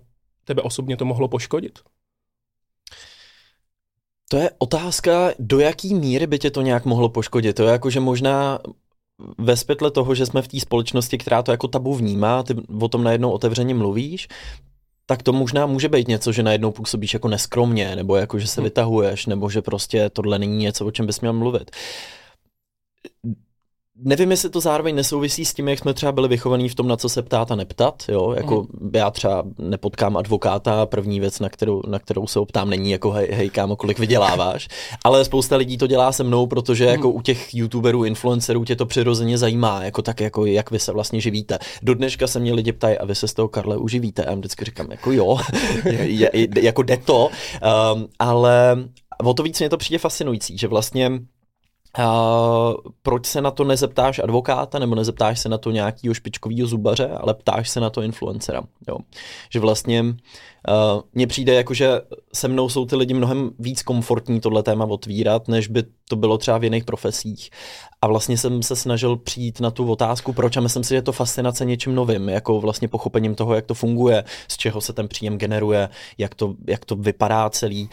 tebe 0.44 0.62
osobně 0.62 0.96
to 0.96 1.04
mohlo 1.04 1.28
poškodit? 1.28 1.78
To 4.28 4.36
je 4.36 4.50
otázka, 4.58 5.30
do 5.38 5.60
jaký 5.60 5.94
míry 5.94 6.26
by 6.26 6.38
tě 6.38 6.50
to 6.50 6.62
nějak 6.62 6.84
mohlo 6.84 7.08
poškodit. 7.08 7.56
To 7.56 7.62
je 7.62 7.72
jako, 7.72 7.90
že 7.90 8.00
možná 8.00 8.58
ve 9.38 9.56
světle 9.56 9.90
toho, 9.90 10.14
že 10.14 10.26
jsme 10.26 10.42
v 10.42 10.48
té 10.48 10.60
společnosti, 10.60 11.18
která 11.18 11.42
to 11.42 11.50
jako 11.50 11.68
tabu 11.68 11.94
vnímá, 11.94 12.42
ty 12.42 12.54
o 12.80 12.88
tom 12.88 13.04
najednou 13.04 13.30
otevřeně 13.30 13.74
mluvíš, 13.74 14.28
tak 15.06 15.22
to 15.22 15.32
možná 15.32 15.66
může 15.66 15.88
být 15.88 16.08
něco, 16.08 16.32
že 16.32 16.42
najednou 16.42 16.72
působíš 16.72 17.14
jako 17.14 17.28
neskromně, 17.28 17.96
nebo 17.96 18.16
jako, 18.16 18.38
že 18.38 18.46
se 18.46 18.60
hm. 18.60 18.64
vytahuješ, 18.64 19.26
nebo 19.26 19.50
že 19.50 19.62
prostě 19.62 20.10
tohle 20.10 20.38
není 20.38 20.56
něco, 20.56 20.86
o 20.86 20.90
čem 20.90 21.06
bys 21.06 21.20
měl 21.20 21.32
mluvit 21.32 21.70
nevím, 23.96 24.30
jestli 24.30 24.50
to 24.50 24.60
zároveň 24.60 24.94
nesouvisí 24.94 25.44
s 25.44 25.54
tím, 25.54 25.68
jak 25.68 25.78
jsme 25.78 25.94
třeba 25.94 26.12
byli 26.12 26.28
vychovaní 26.28 26.68
v 26.68 26.74
tom, 26.74 26.88
na 26.88 26.96
co 26.96 27.08
se 27.08 27.22
ptát 27.22 27.50
a 27.50 27.54
neptat. 27.54 28.02
Jo? 28.08 28.32
Jako 28.36 28.66
mm. 28.80 28.90
já 28.94 29.10
třeba 29.10 29.44
nepotkám 29.58 30.16
advokáta, 30.16 30.86
první 30.86 31.20
věc, 31.20 31.40
na 31.40 31.48
kterou, 31.48 31.82
na 31.88 31.98
kterou 31.98 32.26
se 32.26 32.40
optám, 32.40 32.70
není 32.70 32.90
jako 32.90 33.10
hej, 33.10 33.28
hej 33.32 33.50
kámo, 33.50 33.76
kolik 33.76 33.98
vyděláváš. 33.98 34.68
Ale 35.04 35.24
spousta 35.24 35.56
lidí 35.56 35.78
to 35.78 35.86
dělá 35.86 36.12
se 36.12 36.24
mnou, 36.24 36.46
protože 36.46 36.84
mm. 36.84 36.90
jako 36.90 37.10
u 37.10 37.22
těch 37.22 37.54
youtuberů, 37.54 38.04
influencerů 38.04 38.64
tě 38.64 38.76
to 38.76 38.86
přirozeně 38.86 39.38
zajímá, 39.38 39.84
jako 39.84 40.02
tak, 40.02 40.20
jako 40.20 40.46
jak 40.46 40.70
vy 40.70 40.78
se 40.78 40.92
vlastně 40.92 41.20
živíte. 41.20 41.58
Do 41.82 41.94
dneška 41.94 42.26
se 42.26 42.40
mě 42.40 42.54
lidi 42.54 42.72
ptají, 42.72 42.98
a 42.98 43.04
vy 43.04 43.14
se 43.14 43.28
z 43.28 43.34
toho, 43.34 43.48
Karle, 43.48 43.76
uživíte? 43.76 44.24
A 44.24 44.30
já 44.30 44.36
vždycky 44.36 44.64
říkám, 44.64 44.90
jako 44.90 45.12
jo, 45.12 45.38
je, 45.84 46.30
je, 46.34 46.48
jako 46.60 46.82
jde 46.82 46.96
to, 46.96 47.28
um, 47.94 48.06
ale 48.18 48.76
o 49.24 49.34
to 49.34 49.42
víc 49.42 49.58
mě 49.58 49.68
to 49.68 49.76
přijde 49.76 49.98
fascinující, 49.98 50.58
že 50.58 50.68
vlastně 50.68 51.10
Uh, 51.98 52.74
proč 53.02 53.26
se 53.26 53.40
na 53.40 53.50
to 53.50 53.64
nezeptáš 53.64 54.18
advokáta 54.18 54.78
nebo 54.78 54.94
nezeptáš 54.94 55.40
se 55.40 55.48
na 55.48 55.58
to 55.58 55.70
nějakého 55.70 56.14
špičkového 56.14 56.68
zubaře, 56.68 57.08
ale 57.08 57.34
ptáš 57.34 57.70
se 57.70 57.80
na 57.80 57.90
to 57.90 58.02
influencera. 58.02 58.62
Jo. 58.88 58.98
Že 59.50 59.60
vlastně 59.60 60.02
uh, 60.02 60.14
mně 61.12 61.26
přijde 61.26 61.54
jako, 61.54 61.74
že 61.74 62.00
se 62.34 62.48
mnou 62.48 62.68
jsou 62.68 62.86
ty 62.86 62.96
lidi 62.96 63.14
mnohem 63.14 63.50
víc 63.58 63.82
komfortní 63.82 64.40
tohle 64.40 64.62
téma 64.62 64.84
otvírat, 64.84 65.48
než 65.48 65.68
by 65.68 65.82
to 66.08 66.16
bylo 66.16 66.38
třeba 66.38 66.58
v 66.58 66.64
jiných 66.64 66.84
profesích. 66.84 67.50
A 68.02 68.06
vlastně 68.06 68.38
jsem 68.38 68.62
se 68.62 68.76
snažil 68.76 69.16
přijít 69.16 69.60
na 69.60 69.70
tu 69.70 69.90
otázku, 69.90 70.32
proč 70.32 70.56
a 70.56 70.60
myslím 70.60 70.84
si, 70.84 70.88
že 70.88 70.94
je 70.94 71.02
to 71.02 71.12
fascinace 71.12 71.64
něčím 71.64 71.94
novým, 71.94 72.28
jako 72.28 72.60
vlastně 72.60 72.88
pochopením 72.88 73.34
toho, 73.34 73.54
jak 73.54 73.66
to 73.66 73.74
funguje, 73.74 74.24
z 74.48 74.56
čeho 74.56 74.80
se 74.80 74.92
ten 74.92 75.08
příjem 75.08 75.38
generuje, 75.38 75.88
jak 76.18 76.34
to, 76.34 76.54
jak 76.66 76.84
to 76.84 76.96
vypadá 76.96 77.50
celý, 77.50 77.88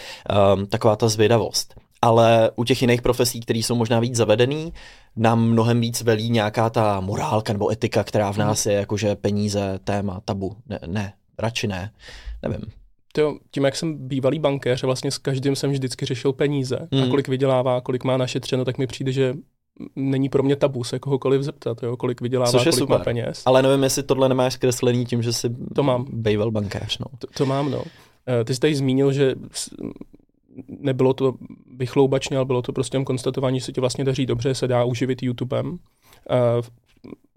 um, 0.56 0.66
taková 0.66 0.96
ta 0.96 1.08
zvědavost 1.08 1.81
ale 2.02 2.52
u 2.56 2.64
těch 2.64 2.82
jiných 2.82 3.02
profesí, 3.02 3.40
které 3.40 3.60
jsou 3.60 3.76
možná 3.76 4.00
víc 4.00 4.16
zavedený, 4.16 4.74
nám 5.16 5.50
mnohem 5.50 5.82
víc 5.82 6.02
velí 6.02 6.30
nějaká 6.30 6.70
ta 6.70 7.00
morálka 7.00 7.54
nebo 7.54 7.72
etika, 7.72 8.04
která 8.04 8.32
v 8.32 8.38
nás 8.38 8.66
je, 8.66 8.74
jakože 8.74 9.16
peníze, 9.16 9.80
téma, 9.84 10.22
tabu. 10.26 10.56
Ne, 10.70 10.80
ne 10.86 11.14
radši 11.40 11.68
ne, 11.68 11.92
nevím. 12.42 12.62
To, 13.14 13.38
tím, 13.52 13.66
jak 13.66 13.76
jsem 13.76 14.08
bývalý 14.08 14.40
bankéř, 14.40 14.84
vlastně 14.84 15.12
s 15.12 15.18
každým 15.18 15.56
jsem 15.56 15.72
vždycky 15.72 16.06
řešil 16.06 16.34
peníze 16.34 16.88
mm. 16.92 17.04
a 17.04 17.08
kolik 17.08 17.28
vydělává, 17.28 17.82
kolik 17.82 18.04
má 18.04 18.18
našetřeno, 18.18 18.66
tak 18.66 18.78
mi 18.78 18.88
přijde, 18.88 19.12
že 19.12 19.34
není 19.96 20.30
pro 20.30 20.44
mě 20.44 20.56
tabu 20.56 20.84
se 20.84 21.00
kohokoliv 21.00 21.42
zeptat, 21.42 21.84
jo, 21.84 21.98
kolik 21.98 22.22
vydělává, 22.22 22.52
Což 22.52 22.66
je 22.66 22.72
kolik 22.72 22.80
super. 22.80 22.98
má 22.98 23.04
peněz. 23.04 23.44
Ale 23.46 23.62
nevím, 23.62 23.84
jestli 23.84 24.04
tohle 24.04 24.30
nemáš 24.30 24.54
zkreslený 24.54 25.06
tím, 25.06 25.24
že 25.24 25.34
jsi 25.34 25.50
to 25.76 25.84
mám. 25.84 26.06
býval 26.10 26.52
bankéř. 26.52 26.98
No. 26.98 27.06
To, 27.20 27.28
to 27.38 27.46
mám, 27.46 27.72
no. 27.72 27.84
Eh, 28.28 28.44
ty 28.44 28.54
jsi 28.54 28.60
tady 28.60 28.76
zmínil, 28.76 29.14
že 29.14 29.36
nebylo 30.68 31.14
to 31.14 31.34
vychloubačně, 31.78 32.38
ale 32.38 32.46
bylo 32.46 32.62
to 32.62 32.74
prostě 32.74 33.04
konstatování, 33.04 33.60
že 33.60 33.66
se 33.66 33.72
ti 33.72 33.82
vlastně 33.82 34.04
daří 34.04 34.26
dobře, 34.26 34.56
se 34.56 34.68
dá 34.68 34.84
uživit 34.84 35.24
YouTubem. 35.24 35.68
Uh, 35.70 35.78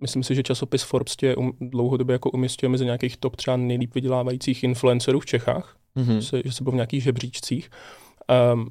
myslím 0.00 0.22
si, 0.22 0.34
že 0.34 0.42
časopis 0.42 0.82
Forbes 0.82 1.16
tě 1.16 1.36
um, 1.36 1.52
dlouhodobě 1.60 2.12
jako 2.12 2.30
umistuje 2.30 2.70
mezi 2.70 2.84
nějakých 2.84 3.16
top 3.16 3.36
třeba 3.36 3.56
nejlíp 3.56 3.94
vydělávajících 3.94 4.64
influencerů 4.64 5.20
v 5.20 5.26
Čechách, 5.26 5.76
mm-hmm. 5.96 6.14
že, 6.14 6.22
se, 6.22 6.42
že 6.44 6.52
se 6.52 6.64
byl 6.64 6.72
v 6.72 6.74
nějakých 6.74 7.02
žebříčcích. 7.02 7.70
Um, 8.54 8.68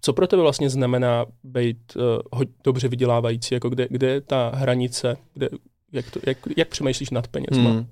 co 0.00 0.12
pro 0.12 0.26
tebe 0.26 0.42
vlastně 0.42 0.70
znamená 0.70 1.26
být 1.44 1.96
uh, 2.32 2.42
dobře 2.64 2.88
vydělávající? 2.88 3.54
Jako 3.54 3.70
kde, 3.70 3.86
kde 3.90 4.06
je 4.06 4.20
ta 4.20 4.52
hranice? 4.54 5.16
Kde, 5.34 5.48
jak, 5.92 6.10
to, 6.10 6.20
jak, 6.26 6.38
jak 6.56 6.68
přemýšlíš 6.68 7.10
nad 7.10 7.28
penězma? 7.28 7.70
Hmm. 7.70 7.86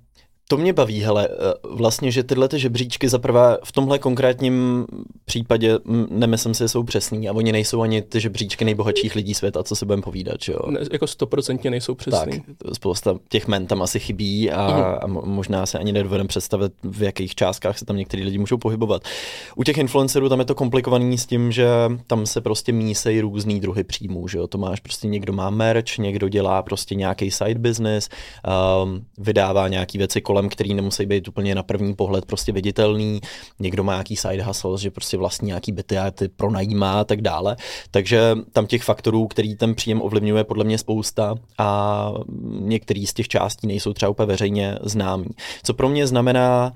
To 0.52 0.56
mě 0.56 0.72
baví, 0.72 1.00
hele, 1.00 1.28
eh, 1.28 1.54
vlastně, 1.70 2.10
že 2.10 2.22
tyhle 2.22 2.48
ty 2.48 2.58
žebříčky 2.58 3.08
zaprvé 3.08 3.58
v 3.64 3.72
tomhle 3.72 3.98
konkrétním 3.98 4.86
případě 5.24 5.78
nemyslím 6.10 6.54
si, 6.54 6.68
jsou 6.68 6.82
přesný 6.82 7.28
a 7.28 7.32
oni 7.32 7.52
nejsou 7.52 7.82
ani 7.82 8.02
ty 8.02 8.20
žebříčky 8.20 8.64
nejbohatších 8.64 9.14
lidí 9.14 9.34
světa, 9.34 9.62
co 9.62 9.76
se 9.76 9.86
budeme 9.86 10.02
povídat, 10.02 10.36
že 10.42 10.52
jo? 10.52 10.58
Ne, 10.70 10.80
jako 10.92 11.06
stoprocentně 11.06 11.70
nejsou 11.70 11.94
přesný. 11.94 12.32
Tak, 12.40 12.74
spousta 12.74 13.18
těch 13.28 13.48
men 13.48 13.66
tam 13.66 13.82
asi 13.82 14.00
chybí 14.00 14.50
a, 14.50 14.68
uh-huh. 14.68 14.98
a 15.02 15.06
možná 15.26 15.66
se 15.66 15.78
ani 15.78 15.92
nedovedeme 15.92 16.28
představit, 16.28 16.72
v 16.82 17.02
jakých 17.02 17.34
částkách 17.34 17.78
se 17.78 17.84
tam 17.84 17.96
některý 17.96 18.24
lidi 18.24 18.38
můžou 18.38 18.58
pohybovat. 18.58 19.02
U 19.56 19.64
těch 19.64 19.78
influencerů 19.78 20.28
tam 20.28 20.38
je 20.38 20.44
to 20.44 20.54
komplikovaný 20.54 21.18
s 21.18 21.26
tím, 21.26 21.52
že 21.52 21.68
tam 22.06 22.26
se 22.26 22.40
prostě 22.40 22.72
mísejí 22.72 23.20
různý 23.20 23.60
druhy 23.60 23.84
příjmů, 23.84 24.28
že 24.28 24.38
jo? 24.38 24.46
To 24.46 24.58
máš 24.58 24.80
prostě 24.80 25.08
někdo 25.08 25.32
má 25.32 25.50
merch, 25.50 25.98
někdo 25.98 26.28
dělá 26.28 26.62
prostě 26.62 26.94
nějaký 26.94 27.30
side 27.30 27.58
business, 27.58 28.08
um, 28.84 29.04
vydává 29.18 29.68
nějaký 29.68 29.98
věci 29.98 30.20
kolem, 30.20 30.41
který 30.48 30.74
nemusí 30.74 31.06
být 31.06 31.28
úplně 31.28 31.54
na 31.54 31.62
první 31.62 31.94
pohled 31.94 32.26
prostě 32.26 32.52
viditelný. 32.52 33.20
Někdo 33.58 33.84
má 33.84 33.92
nějaký 33.92 34.16
side 34.16 34.42
hustle, 34.42 34.78
že 34.78 34.90
prostě 34.90 35.16
vlastní 35.16 35.46
nějaký 35.46 35.72
byty 35.72 35.98
a 35.98 36.10
ty 36.10 36.28
pronajímá 36.28 37.00
a 37.00 37.04
tak 37.04 37.22
dále. 37.22 37.56
Takže 37.90 38.36
tam 38.52 38.66
těch 38.66 38.82
faktorů, 38.82 39.26
který 39.26 39.56
ten 39.56 39.74
příjem 39.74 40.02
ovlivňuje, 40.02 40.44
podle 40.44 40.64
mě 40.64 40.78
spousta 40.78 41.34
a 41.58 42.12
některý 42.50 43.06
z 43.06 43.14
těch 43.14 43.28
částí 43.28 43.66
nejsou 43.66 43.92
třeba 43.92 44.10
úplně 44.10 44.26
veřejně 44.26 44.78
známý. 44.82 45.26
Co 45.62 45.74
pro 45.74 45.88
mě 45.88 46.06
znamená 46.06 46.72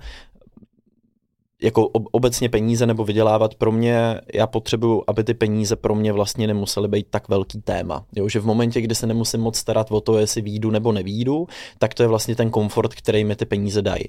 jako 1.62 1.86
obecně 1.88 2.48
peníze 2.48 2.86
nebo 2.86 3.04
vydělávat 3.04 3.54
pro 3.54 3.72
mě, 3.72 4.20
já 4.34 4.46
potřebuju, 4.46 5.02
aby 5.06 5.24
ty 5.24 5.34
peníze 5.34 5.76
pro 5.76 5.94
mě 5.94 6.12
vlastně 6.12 6.46
nemusely 6.46 6.88
být 6.88 7.06
tak 7.10 7.28
velký 7.28 7.60
téma. 7.60 8.04
Jo, 8.16 8.28
že 8.28 8.40
v 8.40 8.46
momentě, 8.46 8.80
kdy 8.80 8.94
se 8.94 9.06
nemusím 9.06 9.40
moc 9.40 9.56
starat 9.56 9.90
o 9.90 10.00
to, 10.00 10.18
jestli 10.18 10.40
výjdu 10.40 10.70
nebo 10.70 10.92
nevídu, 10.92 11.46
tak 11.78 11.94
to 11.94 12.02
je 12.02 12.08
vlastně 12.08 12.36
ten 12.36 12.50
komfort, 12.50 12.94
který 12.94 13.24
mi 13.24 13.36
ty 13.36 13.44
peníze 13.44 13.82
dají. 13.82 14.04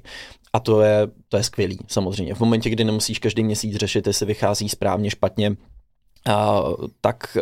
A 0.54 0.60
to 0.60 0.82
je, 0.82 1.08
to 1.30 1.38
je 1.38 1.44
skvělý, 1.44 1.80
samozřejmě. 1.88 2.34
V 2.34 2.40
momentě, 2.40 2.70
kdy 2.70 2.84
nemusíš 2.84 3.20
každý 3.20 3.44
měsíc 3.44 3.76
řešit, 3.76 4.08
jestli 4.08 4.26
vychází 4.26 4.70
správně, 4.70 5.10
špatně, 5.10 5.56
a, 6.30 6.64
tak 7.02 7.38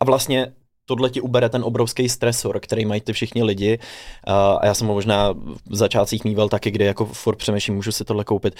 a 0.00 0.04
vlastně 0.04 0.52
tohle 0.88 1.10
ti 1.10 1.20
ubere 1.20 1.48
ten 1.48 1.64
obrovský 1.64 2.08
stresor, 2.08 2.60
který 2.60 2.84
mají 2.84 3.00
ty 3.00 3.12
všichni 3.12 3.42
lidi. 3.42 3.78
a 4.26 4.66
já 4.66 4.74
jsem 4.74 4.86
ho 4.86 4.94
možná 4.94 5.32
v 5.70 5.76
začátcích 5.76 6.24
mýval 6.24 6.48
taky, 6.48 6.70
kdy 6.70 6.84
jako 6.84 7.04
furt 7.04 7.36
přemýšlím, 7.36 7.76
můžu 7.76 7.92
si 7.92 8.04
tohle 8.04 8.24
koupit. 8.24 8.54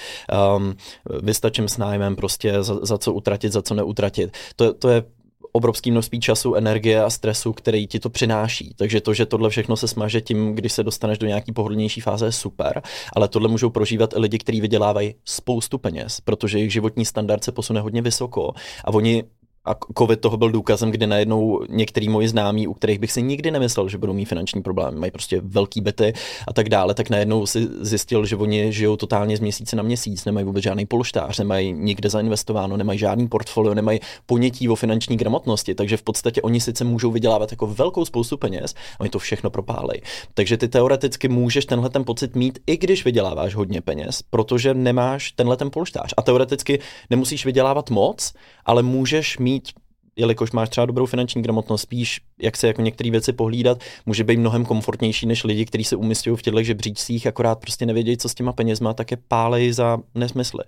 Um, 0.56 0.76
vystačím 1.22 1.68
s 1.68 1.78
nájmem 1.78 2.16
prostě 2.16 2.62
za, 2.62 2.78
za 2.82 2.98
co 2.98 3.12
utratit, 3.12 3.52
za 3.52 3.62
co 3.62 3.74
neutratit. 3.74 4.36
To, 4.56 4.74
to 4.74 4.88
je 4.88 5.04
obrovský 5.52 5.90
množství 5.90 6.20
času, 6.20 6.54
energie 6.54 7.04
a 7.04 7.10
stresu, 7.10 7.52
který 7.52 7.86
ti 7.86 7.98
to 7.98 8.10
přináší. 8.10 8.74
Takže 8.76 9.00
to, 9.00 9.14
že 9.14 9.26
tohle 9.26 9.50
všechno 9.50 9.76
se 9.76 9.88
smaže 9.88 10.20
tím, 10.20 10.54
když 10.54 10.72
se 10.72 10.82
dostaneš 10.82 11.18
do 11.18 11.26
nějaký 11.26 11.52
pohodlnější 11.52 12.00
fáze, 12.00 12.26
je 12.26 12.32
super, 12.32 12.82
ale 13.16 13.28
tohle 13.28 13.48
můžou 13.48 13.70
prožívat 13.70 14.14
i 14.16 14.20
lidi, 14.20 14.38
kteří 14.38 14.60
vydělávají 14.60 15.14
spoustu 15.24 15.78
peněz, 15.78 16.20
protože 16.20 16.58
jejich 16.58 16.72
životní 16.72 17.04
standard 17.04 17.44
se 17.44 17.52
posune 17.52 17.80
hodně 17.80 18.02
vysoko 18.02 18.52
a 18.84 18.94
oni 18.94 19.24
a 19.68 19.76
covid 19.98 20.20
toho 20.20 20.36
byl 20.36 20.50
důkazem, 20.50 20.90
kdy 20.90 21.06
najednou 21.06 21.60
některý 21.68 22.08
moji 22.08 22.28
známí, 22.28 22.66
u 22.66 22.74
kterých 22.74 22.98
bych 22.98 23.12
si 23.12 23.22
nikdy 23.22 23.50
nemyslel, 23.50 23.88
že 23.88 23.98
budou 23.98 24.12
mít 24.12 24.24
finanční 24.24 24.62
problémy, 24.62 24.98
mají 24.98 25.12
prostě 25.12 25.40
velký 25.44 25.80
byty 25.80 26.12
a 26.48 26.52
tak 26.52 26.68
dále, 26.68 26.94
tak 26.94 27.10
najednou 27.10 27.46
si 27.46 27.68
zjistil, 27.80 28.26
že 28.26 28.36
oni 28.36 28.72
žijou 28.72 28.96
totálně 28.96 29.36
z 29.36 29.40
měsíce 29.40 29.76
na 29.76 29.82
měsíc, 29.82 30.24
nemají 30.24 30.46
vůbec 30.46 30.62
žádný 30.62 30.86
polštář, 30.86 31.38
nemají 31.38 31.72
nikde 31.72 32.10
zainvestováno, 32.10 32.76
nemají 32.76 32.98
žádný 32.98 33.28
portfolio, 33.28 33.74
nemají 33.74 34.00
ponětí 34.26 34.68
o 34.68 34.74
finanční 34.74 35.16
gramotnosti, 35.16 35.74
takže 35.74 35.96
v 35.96 36.02
podstatě 36.02 36.42
oni 36.42 36.60
sice 36.60 36.84
můžou 36.84 37.10
vydělávat 37.10 37.50
jako 37.50 37.66
velkou 37.66 38.04
spoustu 38.04 38.36
peněz, 38.36 38.74
a 38.98 39.00
oni 39.00 39.10
to 39.10 39.18
všechno 39.18 39.50
propálej. 39.50 40.00
Takže 40.34 40.56
ty 40.56 40.68
teoreticky 40.68 41.28
můžeš 41.28 41.66
tenhle 41.66 41.90
ten 41.90 42.04
pocit 42.04 42.36
mít, 42.36 42.58
i 42.66 42.76
když 42.76 43.04
vyděláváš 43.04 43.54
hodně 43.54 43.80
peněz, 43.80 44.22
protože 44.30 44.74
nemáš 44.74 45.32
tenhle 45.32 45.56
ten 45.56 45.70
polštář. 45.70 46.14
A 46.16 46.22
teoreticky 46.22 46.78
nemusíš 47.10 47.44
vydělávat 47.44 47.90
moc, 47.90 48.32
ale 48.64 48.82
můžeš 48.82 49.38
mít 49.38 49.57
mít 49.58 49.68
jelikož 50.16 50.50
máš 50.50 50.68
třeba 50.68 50.86
dobrou 50.86 51.06
finanční 51.06 51.42
gramotnost, 51.42 51.82
spíš 51.82 52.20
jak 52.42 52.56
se 52.56 52.66
jako 52.66 52.82
některé 52.82 53.10
věci 53.10 53.32
pohlídat, 53.32 53.80
může 54.06 54.24
být 54.24 54.36
mnohem 54.36 54.64
komfortnější 54.64 55.26
než 55.26 55.44
lidi, 55.44 55.64
kteří 55.64 55.84
se 55.84 55.96
umístují 55.96 56.36
v 56.36 56.42
těchto 56.42 56.62
žebříčcích, 56.62 57.26
akorát 57.26 57.60
prostě 57.60 57.86
nevědějí, 57.86 58.16
co 58.16 58.28
s 58.28 58.34
těma 58.34 58.52
penězma, 58.52 58.94
tak 58.94 59.10
je 59.10 59.18
pálej 59.28 59.72
za 59.72 59.98
nesmysly. 60.14 60.64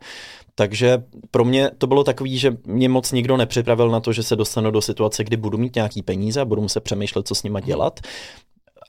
Takže 0.55 1.03
pro 1.31 1.45
mě 1.45 1.71
to 1.79 1.87
bylo 1.87 2.05
takový, 2.05 2.39
že 2.39 2.57
mě 2.67 2.89
moc 2.89 3.13
nikdo 3.13 3.37
nepřipravil 3.37 3.91
na 3.91 4.01
to, 4.01 4.13
že 4.13 4.23
se 4.23 4.37
dostanu 4.37 4.71
do 4.71 4.83
situace, 4.83 5.25
kdy 5.25 5.37
budu 5.37 5.59
mít 5.59 5.75
nějaký 5.75 6.03
peníze 6.03 6.41
a 6.41 6.45
budu 6.45 6.63
muset 6.63 6.81
přemýšlet, 6.81 7.29
co 7.29 7.35
s 7.35 7.43
nima 7.43 7.61
dělat 7.61 8.01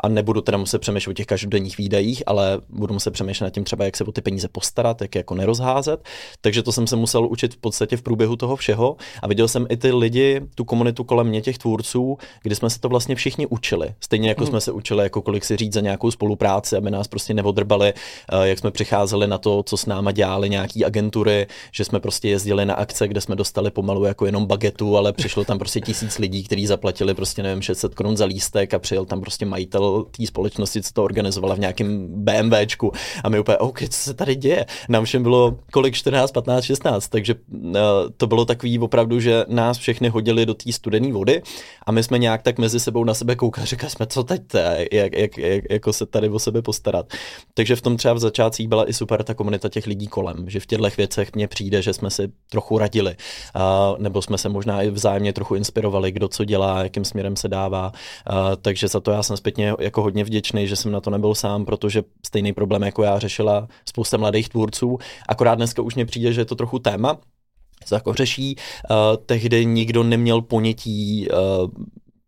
a 0.01 0.08
nebudu 0.08 0.41
teda 0.41 0.58
muset 0.58 0.79
přemýšlet 0.79 1.12
o 1.12 1.13
těch 1.13 1.25
každodenních 1.25 1.77
výdajích, 1.77 2.24
ale 2.25 2.62
budu 2.70 2.93
muset 2.93 3.12
přemýšlet 3.12 3.46
nad 3.46 3.53
tím 3.53 3.63
třeba, 3.63 3.86
jak 3.86 3.98
se 3.98 4.03
o 4.03 4.12
ty 4.12 4.22
peníze 4.22 4.48
postarat, 4.48 5.01
jak 5.01 5.15
je 5.15 5.20
jako 5.20 5.36
nerozházet. 5.36 6.03
Takže 6.41 6.63
to 6.63 6.72
jsem 6.72 6.88
se 6.88 6.96
musel 6.96 7.25
učit 7.25 7.53
v 7.53 7.58
podstatě 7.58 7.98
v 7.98 8.01
průběhu 8.01 8.36
toho 8.36 8.55
všeho 8.55 8.96
a 9.22 9.27
viděl 9.27 9.48
jsem 9.48 9.67
i 9.70 9.77
ty 9.77 9.91
lidi, 9.91 10.41
tu 10.55 10.65
komunitu 10.65 11.03
kolem 11.03 11.27
mě, 11.27 11.41
těch 11.41 11.58
tvůrců, 11.58 12.17
kdy 12.43 12.55
jsme 12.55 12.70
se 12.70 12.79
to 12.79 12.89
vlastně 12.89 13.15
všichni 13.15 13.48
učili. 13.48 13.93
Stejně 14.00 14.29
jako 14.29 14.41
hmm. 14.41 14.50
jsme 14.50 14.62
se 14.62 14.72
učili, 14.72 15.03
jako 15.03 15.22
kolik 15.22 15.46
si 15.46 15.58
říct 15.58 15.74
za 15.74 15.81
nějakou 15.81 16.12
spolupráci, 16.12 16.77
aby 16.77 16.91
nás 16.91 17.08
prostě 17.08 17.34
neodrbali, 17.34 17.93
eh, 17.93 18.48
jak 18.48 18.60
jsme 18.60 18.72
přicházeli 18.72 19.27
na 19.27 19.38
to, 19.38 19.63
co 19.63 19.77
s 19.77 19.86
náma 19.86 20.12
dělali 20.12 20.50
nějaký 20.50 20.86
agentury, 20.86 21.48
že 21.72 21.86
jsme 21.86 22.00
prostě 22.00 22.29
jezdili 22.29 22.65
na 22.65 22.74
akce, 22.74 23.08
kde 23.08 23.22
jsme 23.22 23.36
dostali 23.36 23.72
pomalu 23.72 24.05
jako 24.05 24.25
jenom 24.25 24.46
bagetu, 24.46 24.98
ale 24.98 25.13
přišlo 25.13 25.46
tam 25.46 25.60
prostě 25.60 25.81
tisíc 25.81 26.17
lidí, 26.17 26.43
kteří 26.43 26.67
zaplatili 26.67 27.13
prostě 27.13 27.43
nevím 27.43 27.62
600 27.62 27.96
korun 27.96 28.17
za 28.17 28.25
lístek 28.25 28.74
a 28.74 28.79
přijel 28.79 29.05
tam 29.05 29.22
prostě 29.22 29.46
majitel 29.46 29.90
té 30.12 30.25
společnosti, 30.25 30.81
co 30.81 30.93
to 30.93 31.03
organizovala 31.03 31.55
v 31.55 31.60
nějakém 31.60 32.07
BMWčku 32.07 32.91
a 33.24 33.29
my 33.29 33.39
úplně, 33.39 33.57
OK, 33.57 33.79
co 33.79 33.98
se 33.98 34.13
tady 34.13 34.36
děje? 34.36 34.65
Nám 34.89 35.05
všem 35.05 35.24
bylo 35.24 35.57
kolik 35.71 35.95
14, 35.95 36.31
15, 36.31 36.63
16, 36.63 37.07
takže 37.07 37.36
uh, 37.50 37.71
to 38.17 38.27
bylo 38.27 38.45
takový 38.45 38.79
opravdu, 38.79 39.19
že 39.19 39.45
nás 39.48 39.77
všechny 39.77 40.10
hodili 40.10 40.45
do 40.45 40.53
té 40.53 40.71
studené 40.71 41.13
vody 41.13 41.41
a 41.86 41.91
my 41.91 42.03
jsme 42.03 42.17
nějak 42.17 42.41
tak 42.41 42.57
mezi 42.57 42.79
sebou 42.79 43.03
na 43.03 43.13
sebe 43.13 43.36
koukali, 43.36 43.67
říkali 43.67 43.89
jsme, 43.89 44.07
co 44.07 44.24
teď, 44.24 44.41
te, 44.48 44.86
jak, 44.91 45.13
jak, 45.17 45.38
jak, 45.38 45.63
jako 45.69 45.93
se 45.93 46.05
tady 46.05 46.29
o 46.29 46.39
sebe 46.39 46.62
postarat. 46.62 47.05
Takže 47.53 47.75
v 47.75 47.81
tom 47.81 47.98
třeba 47.98 48.13
v 48.13 48.19
začátcích 48.19 48.67
byla 48.67 48.89
i 48.89 48.93
super 48.93 49.24
ta 49.24 49.33
komunita 49.33 49.69
těch 49.69 49.88
lidí 49.88 50.07
kolem, 50.07 50.50
že 50.50 50.60
v 50.60 50.65
těchto 50.65 50.88
věcech 50.98 51.36
mně 51.36 51.48
přijde, 51.48 51.81
že 51.81 51.93
jsme 51.93 52.10
si 52.10 52.31
trochu 52.50 52.77
radili, 52.77 53.15
uh, 53.55 54.00
nebo 54.00 54.21
jsme 54.21 54.38
se 54.38 54.50
možná 54.50 54.81
i 54.81 54.89
vzájemně 54.89 55.33
trochu 55.33 55.55
inspirovali, 55.55 56.12
kdo 56.12 56.27
co 56.27 56.45
dělá, 56.45 56.83
jakým 56.83 57.05
směrem 57.05 57.36
se 57.36 57.48
dává, 57.48 57.91
uh, 57.91 58.36
takže 58.62 58.88
za 58.88 59.00
to 59.00 59.12
já 59.12 59.24
jsem 59.24 59.38
zpětně 59.38 59.70
jako 59.79 60.01
hodně 60.01 60.23
vděčný, 60.23 60.67
že 60.67 60.75
jsem 60.75 60.91
na 60.91 61.01
to 61.01 61.09
nebyl 61.09 61.35
sám, 61.35 61.65
protože 61.65 62.03
stejný 62.25 62.53
problém 62.53 62.81
jako 62.81 63.03
já 63.03 63.19
řešila 63.19 63.67
spousta 63.85 64.17
mladých 64.17 64.49
tvůrců. 64.49 64.97
Akorát 65.29 65.55
dneska 65.55 65.81
už 65.81 65.95
mě 65.95 66.05
přijde, 66.05 66.33
že 66.33 66.41
je 66.41 66.45
to 66.45 66.55
trochu 66.55 66.79
téma, 66.79 67.17
to 67.89 67.95
jako 67.95 68.13
řeší. 68.13 68.55
Uh, 68.55 68.97
tehdy 69.25 69.65
nikdo 69.65 70.03
neměl 70.03 70.41
ponětí 70.41 71.27
uh, 71.29 71.69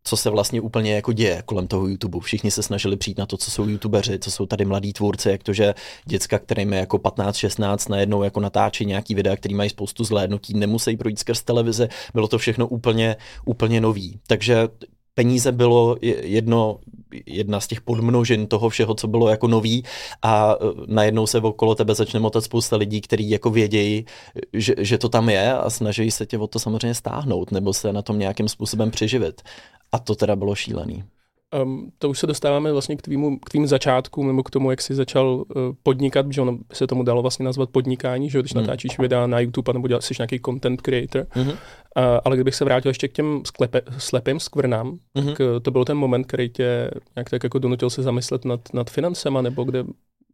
co 0.03 0.17
se 0.17 0.29
vlastně 0.29 0.61
úplně 0.61 0.95
jako 0.95 1.13
děje 1.13 1.43
kolem 1.45 1.67
toho 1.67 1.87
YouTube. 1.87 2.19
Všichni 2.19 2.51
se 2.51 2.63
snažili 2.63 2.97
přijít 2.97 3.17
na 3.17 3.25
to, 3.25 3.37
co 3.37 3.51
jsou 3.51 3.67
youtubeři, 3.67 4.19
co 4.19 4.31
jsou 4.31 4.45
tady 4.45 4.65
mladí 4.65 4.93
tvůrci, 4.93 5.29
jak 5.29 5.43
to, 5.43 5.53
že 5.53 5.73
děcka, 6.05 6.39
kterým 6.39 6.73
je 6.73 6.79
jako 6.79 6.97
15-16, 6.97 7.89
najednou 7.89 8.23
jako 8.23 8.39
natáčí 8.39 8.85
nějaký 8.85 9.15
videa, 9.15 9.35
který 9.35 9.55
mají 9.55 9.69
spoustu 9.69 10.03
zhlédnutí, 10.03 10.53
nemusí 10.53 10.97
projít 10.97 11.19
skrz 11.19 11.41
televize, 11.43 11.89
bylo 12.13 12.27
to 12.27 12.37
všechno 12.37 12.67
úplně, 12.67 13.15
úplně 13.45 13.81
nový. 13.81 14.19
Takže 14.27 14.67
peníze 15.13 15.51
bylo 15.51 15.97
jedno, 16.21 16.79
jedna 17.25 17.59
z 17.59 17.67
těch 17.67 17.81
podmnožin 17.81 18.47
toho 18.47 18.69
všeho, 18.69 18.95
co 18.95 19.07
bylo 19.07 19.29
jako 19.29 19.47
nový 19.47 19.83
a 20.21 20.53
e, 20.53 20.55
najednou 20.87 21.27
se 21.27 21.37
okolo 21.37 21.75
tebe 21.75 21.95
začne 21.95 22.19
motat 22.19 22.43
spousta 22.43 22.75
lidí, 22.75 23.01
kteří 23.01 23.29
jako 23.29 23.49
vědějí, 23.49 24.05
že, 24.53 24.75
že 24.77 24.97
to 24.97 25.09
tam 25.09 25.29
je 25.29 25.53
a 25.53 25.69
snaží 25.69 26.11
se 26.11 26.25
tě 26.25 26.37
o 26.37 26.47
to 26.47 26.59
samozřejmě 26.59 26.95
stáhnout 26.95 27.51
nebo 27.51 27.73
se 27.73 27.93
na 27.93 28.01
tom 28.01 28.19
nějakým 28.19 28.47
způsobem 28.47 28.91
přeživit. 28.91 29.41
A 29.91 29.99
to 29.99 30.15
teda 30.15 30.35
bylo 30.35 30.55
šílený. 30.55 31.03
Um, 31.61 31.91
to 31.97 32.09
už 32.09 32.19
se 32.19 32.27
dostáváme 32.27 32.71
vlastně 32.71 32.95
k 32.95 33.01
tvýmu, 33.01 33.39
k 33.39 33.49
tvým 33.49 33.67
začátkům, 33.67 34.27
nebo 34.27 34.43
k 34.43 34.49
tomu, 34.49 34.71
jak 34.71 34.81
jsi 34.81 34.95
začal 34.95 35.35
uh, 35.35 35.61
podnikat, 35.83 36.33
že 36.33 36.41
ono 36.41 36.57
se 36.73 36.87
tomu 36.87 37.03
dalo 37.03 37.21
vlastně 37.21 37.45
nazvat 37.45 37.69
podnikání, 37.69 38.29
že 38.29 38.39
když 38.39 38.53
hmm. 38.53 38.63
natáčíš 38.63 38.99
videa 38.99 39.27
na 39.27 39.39
YouTube, 39.39 39.73
nebo 39.73 39.87
děláš, 39.87 40.05
jsi 40.05 40.13
nějaký 40.19 40.39
content 40.45 40.81
creator. 40.81 41.27
Hmm. 41.29 41.47
Uh, 41.47 41.53
ale 42.25 42.35
kdybych 42.35 42.55
se 42.55 42.65
vrátil 42.65 42.89
ještě 42.89 43.07
k 43.07 43.13
těm 43.13 43.41
sklepe, 43.45 43.81
slepým 43.97 44.39
skvrnám, 44.39 44.97
hmm. 45.15 45.27
tak 45.27 45.39
uh, 45.39 45.59
to 45.61 45.71
byl 45.71 45.85
ten 45.85 45.97
moment, 45.97 46.23
který 46.23 46.49
tě 46.49 46.91
nějak 47.15 47.29
tak 47.29 47.43
jako 47.43 47.59
donutil 47.59 47.89
se 47.89 48.03
zamyslet 48.03 48.45
nad, 48.45 48.59
nad 48.73 48.89
financema, 48.89 49.41
nebo 49.41 49.63
kde 49.63 49.83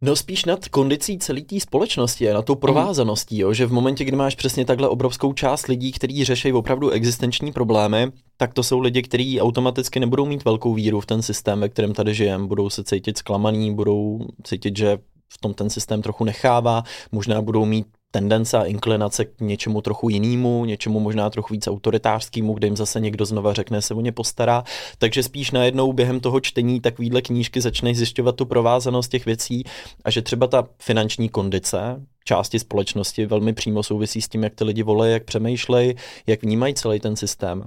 No 0.02 0.16
spíš 0.16 0.44
nad 0.44 0.68
kondicí 0.68 1.18
celé 1.18 1.40
té 1.40 1.60
společnosti 1.60 2.30
a 2.30 2.34
na 2.34 2.42
tou 2.42 2.54
provázaností, 2.54 3.38
jo, 3.38 3.52
že 3.52 3.66
v 3.66 3.72
momentě, 3.72 4.04
kdy 4.04 4.16
máš 4.16 4.34
přesně 4.34 4.64
takhle 4.64 4.88
obrovskou 4.88 5.32
část 5.32 5.66
lidí, 5.66 5.92
kteří 5.92 6.24
řeší 6.24 6.52
opravdu 6.52 6.90
existenční 6.90 7.52
problémy, 7.52 8.12
tak 8.36 8.54
to 8.54 8.62
jsou 8.62 8.80
lidi, 8.80 9.02
kteří 9.02 9.40
automaticky 9.40 10.00
nebudou 10.00 10.26
mít 10.26 10.44
velkou 10.44 10.74
víru 10.74 11.00
v 11.00 11.06
ten 11.06 11.22
systém, 11.22 11.60
ve 11.60 11.68
kterém 11.68 11.94
tady 11.94 12.14
žijeme, 12.14 12.46
budou 12.46 12.70
se 12.70 12.84
cítit 12.84 13.18
zklamaný, 13.18 13.74
budou 13.74 14.20
cítit, 14.42 14.76
že 14.76 14.98
v 15.32 15.38
tom 15.38 15.54
ten 15.54 15.70
systém 15.70 16.02
trochu 16.02 16.24
nechává, 16.24 16.82
možná 17.12 17.42
budou 17.42 17.64
mít 17.64 17.86
tendence 18.10 18.58
a 18.58 18.64
inklinace 18.64 19.24
k 19.24 19.40
něčemu 19.40 19.80
trochu 19.80 20.08
jinému, 20.08 20.64
něčemu 20.64 21.00
možná 21.00 21.30
trochu 21.30 21.54
víc 21.54 21.68
autoritářskému, 21.68 22.54
kde 22.54 22.66
jim 22.66 22.76
zase 22.76 23.00
někdo 23.00 23.24
znova 23.24 23.52
řekne, 23.52 23.82
se 23.82 23.94
o 23.94 24.00
ně 24.00 24.12
postará. 24.12 24.64
Takže 24.98 25.22
spíš 25.22 25.50
najednou 25.50 25.92
během 25.92 26.20
toho 26.20 26.40
čtení 26.40 26.80
takovýhle 26.80 27.22
knížky 27.22 27.60
začneš 27.60 27.96
zjišťovat 27.96 28.36
tu 28.36 28.46
provázanost 28.46 29.10
těch 29.10 29.26
věcí 29.26 29.64
a 30.04 30.10
že 30.10 30.22
třeba 30.22 30.46
ta 30.46 30.68
finanční 30.78 31.28
kondice 31.28 32.06
části 32.24 32.58
společnosti 32.58 33.26
velmi 33.26 33.52
přímo 33.52 33.82
souvisí 33.82 34.22
s 34.22 34.28
tím, 34.28 34.42
jak 34.42 34.54
ty 34.54 34.64
lidi 34.64 34.82
volají, 34.82 35.12
jak 35.12 35.24
přemýšlejí, 35.24 35.94
jak 36.26 36.42
vnímají 36.42 36.74
celý 36.74 37.00
ten 37.00 37.16
systém. 37.16 37.64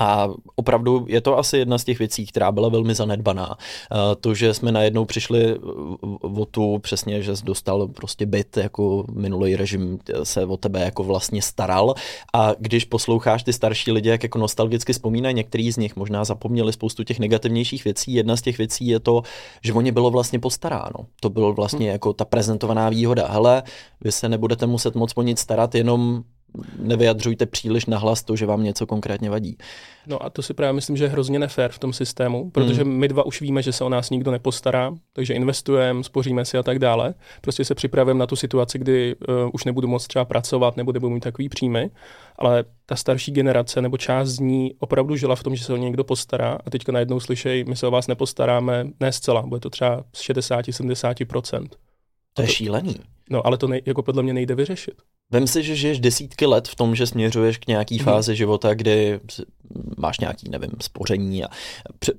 A 0.00 0.28
opravdu 0.56 1.04
je 1.08 1.20
to 1.20 1.38
asi 1.38 1.58
jedna 1.58 1.78
z 1.78 1.84
těch 1.84 1.98
věcí, 1.98 2.26
která 2.26 2.52
byla 2.52 2.68
velmi 2.68 2.94
zanedbaná. 2.94 3.56
Eh, 3.58 4.16
to, 4.20 4.34
že 4.34 4.54
jsme 4.54 4.72
najednou 4.72 5.04
přišli 5.04 5.58
o 6.20 6.44
tu 6.44 6.78
přesně, 6.78 7.22
že 7.22 7.36
jsi 7.36 7.44
dostal 7.44 7.88
prostě 7.88 8.26
byt, 8.26 8.56
jako 8.56 9.04
minulý 9.12 9.56
režim 9.56 9.98
se 10.22 10.46
o 10.46 10.56
tebe 10.56 10.80
jako 10.80 11.04
vlastně 11.04 11.42
staral. 11.42 11.94
A 12.34 12.52
když 12.58 12.84
posloucháš 12.84 13.42
ty 13.42 13.52
starší 13.52 13.92
lidi, 13.92 14.08
jak 14.08 14.22
jako 14.22 14.38
nostalgicky 14.38 14.92
vzpomínají, 14.92 15.34
některý 15.34 15.72
z 15.72 15.76
nich 15.76 15.96
možná 15.96 16.24
zapomněli 16.24 16.72
spoustu 16.72 17.04
těch 17.04 17.18
negativnějších 17.18 17.84
věcí. 17.84 18.12
Jedna 18.12 18.36
z 18.36 18.42
těch 18.42 18.58
věcí 18.58 18.86
je 18.86 19.00
to, 19.00 19.22
že 19.62 19.72
o 19.72 19.80
ně 19.80 19.92
bylo 19.92 20.10
vlastně 20.10 20.38
postaráno. 20.38 21.06
To 21.20 21.30
bylo 21.30 21.52
vlastně 21.52 21.86
hmm. 21.86 21.92
jako 21.92 22.12
ta 22.12 22.24
prezentovaná 22.24 22.88
výhoda. 22.88 23.28
Hele, 23.28 23.62
vy 24.00 24.12
se 24.12 24.28
nebudete 24.28 24.66
muset 24.66 24.94
moc 24.94 25.12
o 25.14 25.22
nic 25.22 25.38
starat, 25.38 25.74
jenom 25.74 26.22
nevyjadřujte 26.78 27.46
příliš 27.46 27.86
nahlas 27.86 28.22
to, 28.22 28.36
že 28.36 28.46
vám 28.46 28.62
něco 28.62 28.86
konkrétně 28.86 29.30
vadí. 29.30 29.56
No 30.06 30.22
a 30.22 30.30
to 30.30 30.42
si 30.42 30.54
právě 30.54 30.72
myslím, 30.72 30.96
že 30.96 31.04
je 31.04 31.08
hrozně 31.08 31.38
nefér 31.38 31.72
v 31.72 31.78
tom 31.78 31.92
systému, 31.92 32.50
protože 32.50 32.82
hmm. 32.82 32.92
my 32.92 33.08
dva 33.08 33.26
už 33.26 33.40
víme, 33.40 33.62
že 33.62 33.72
se 33.72 33.84
o 33.84 33.88
nás 33.88 34.10
nikdo 34.10 34.30
nepostará, 34.30 34.94
takže 35.12 35.34
investujeme, 35.34 36.04
spoříme 36.04 36.44
si 36.44 36.58
a 36.58 36.62
tak 36.62 36.78
dále. 36.78 37.14
Prostě 37.40 37.64
se 37.64 37.74
připravujeme 37.74 38.18
na 38.18 38.26
tu 38.26 38.36
situaci, 38.36 38.78
kdy 38.78 39.16
uh, 39.16 39.34
už 39.52 39.64
nebudu 39.64 39.88
moc 39.88 40.06
třeba 40.06 40.24
pracovat 40.24 40.76
nebo 40.76 40.92
nebudu 40.92 41.14
mít 41.14 41.20
takový 41.20 41.48
příjmy, 41.48 41.90
ale 42.36 42.64
ta 42.86 42.96
starší 42.96 43.32
generace 43.32 43.82
nebo 43.82 43.96
část 43.96 44.28
z 44.28 44.38
ní 44.38 44.74
opravdu 44.78 45.16
žila 45.16 45.36
v 45.36 45.42
tom, 45.42 45.56
že 45.56 45.64
se 45.64 45.72
o 45.72 45.76
někdo 45.76 46.04
postará 46.04 46.58
a 46.66 46.70
teďka 46.70 46.92
najednou 46.92 47.20
slyšej, 47.20 47.64
my 47.64 47.76
se 47.76 47.86
o 47.86 47.90
vás 47.90 48.06
nepostaráme, 48.06 48.86
ne 49.00 49.12
zcela, 49.12 49.42
bude 49.42 49.60
to 49.60 49.70
třeba 49.70 50.04
z 50.12 50.20
60-70%. 50.20 51.66
To 52.34 52.42
je 52.42 52.48
šílený. 52.48 52.94
No, 53.30 53.46
ale 53.46 53.58
to 53.58 53.68
nej, 53.68 53.82
jako 53.86 54.02
podle 54.02 54.22
mě 54.22 54.32
nejde 54.32 54.54
vyřešit. 54.54 54.94
Vem 55.30 55.46
si, 55.46 55.62
že 55.62 55.76
žiješ 55.76 56.00
desítky 56.00 56.46
let 56.46 56.68
v 56.68 56.74
tom, 56.74 56.94
že 56.94 57.06
směřuješ 57.06 57.58
k 57.58 57.66
nějaký 57.66 57.98
mm. 57.98 58.04
fázi 58.04 58.36
života, 58.36 58.74
kdy 58.74 59.20
máš 59.96 60.20
nějaký, 60.20 60.50
nevím, 60.50 60.70
spoření 60.80 61.44
a 61.44 61.48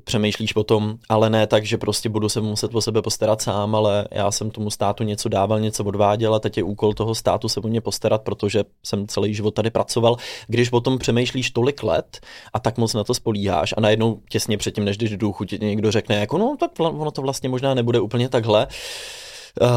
přemýšlíš 0.03 0.55
o 0.55 0.63
tom, 0.63 0.97
ale 1.09 1.29
ne 1.29 1.47
tak, 1.47 1.65
že 1.65 1.77
prostě 1.77 2.09
budu 2.09 2.29
se 2.29 2.41
muset 2.41 2.75
o 2.75 2.81
sebe 2.81 3.01
postarat 3.01 3.41
sám, 3.41 3.75
ale 3.75 4.07
já 4.11 4.31
jsem 4.31 4.51
tomu 4.51 4.69
státu 4.69 5.03
něco 5.03 5.29
dával, 5.29 5.59
něco 5.59 5.83
odváděl 5.83 6.35
a 6.35 6.39
teď 6.39 6.57
je 6.57 6.63
úkol 6.63 6.93
toho 6.93 7.15
státu 7.15 7.49
se 7.49 7.59
o 7.59 7.67
mě 7.67 7.81
postarat, 7.81 8.21
protože 8.21 8.63
jsem 8.83 9.07
celý 9.07 9.33
život 9.33 9.51
tady 9.51 9.69
pracoval. 9.69 10.17
Když 10.47 10.71
o 10.71 10.81
tom 10.81 10.97
přemýšlíš 10.97 11.51
tolik 11.51 11.83
let 11.83 12.19
a 12.53 12.59
tak 12.59 12.77
moc 12.77 12.93
na 12.93 13.03
to 13.03 13.13
spolíháš 13.13 13.73
a 13.77 13.81
najednou 13.81 14.19
těsně 14.29 14.57
předtím, 14.57 14.85
než 14.85 14.97
jdeš 14.97 15.09
do 15.09 15.17
důchu, 15.17 15.45
ti 15.45 15.59
někdo 15.61 15.91
řekne, 15.91 16.15
jako 16.15 16.37
no, 16.37 16.55
tak 16.59 16.71
ono 16.79 17.11
to 17.11 17.21
vlastně 17.21 17.49
možná 17.49 17.73
nebude 17.73 17.99
úplně 17.99 18.29
takhle, 18.29 18.67
uh, 19.61 19.69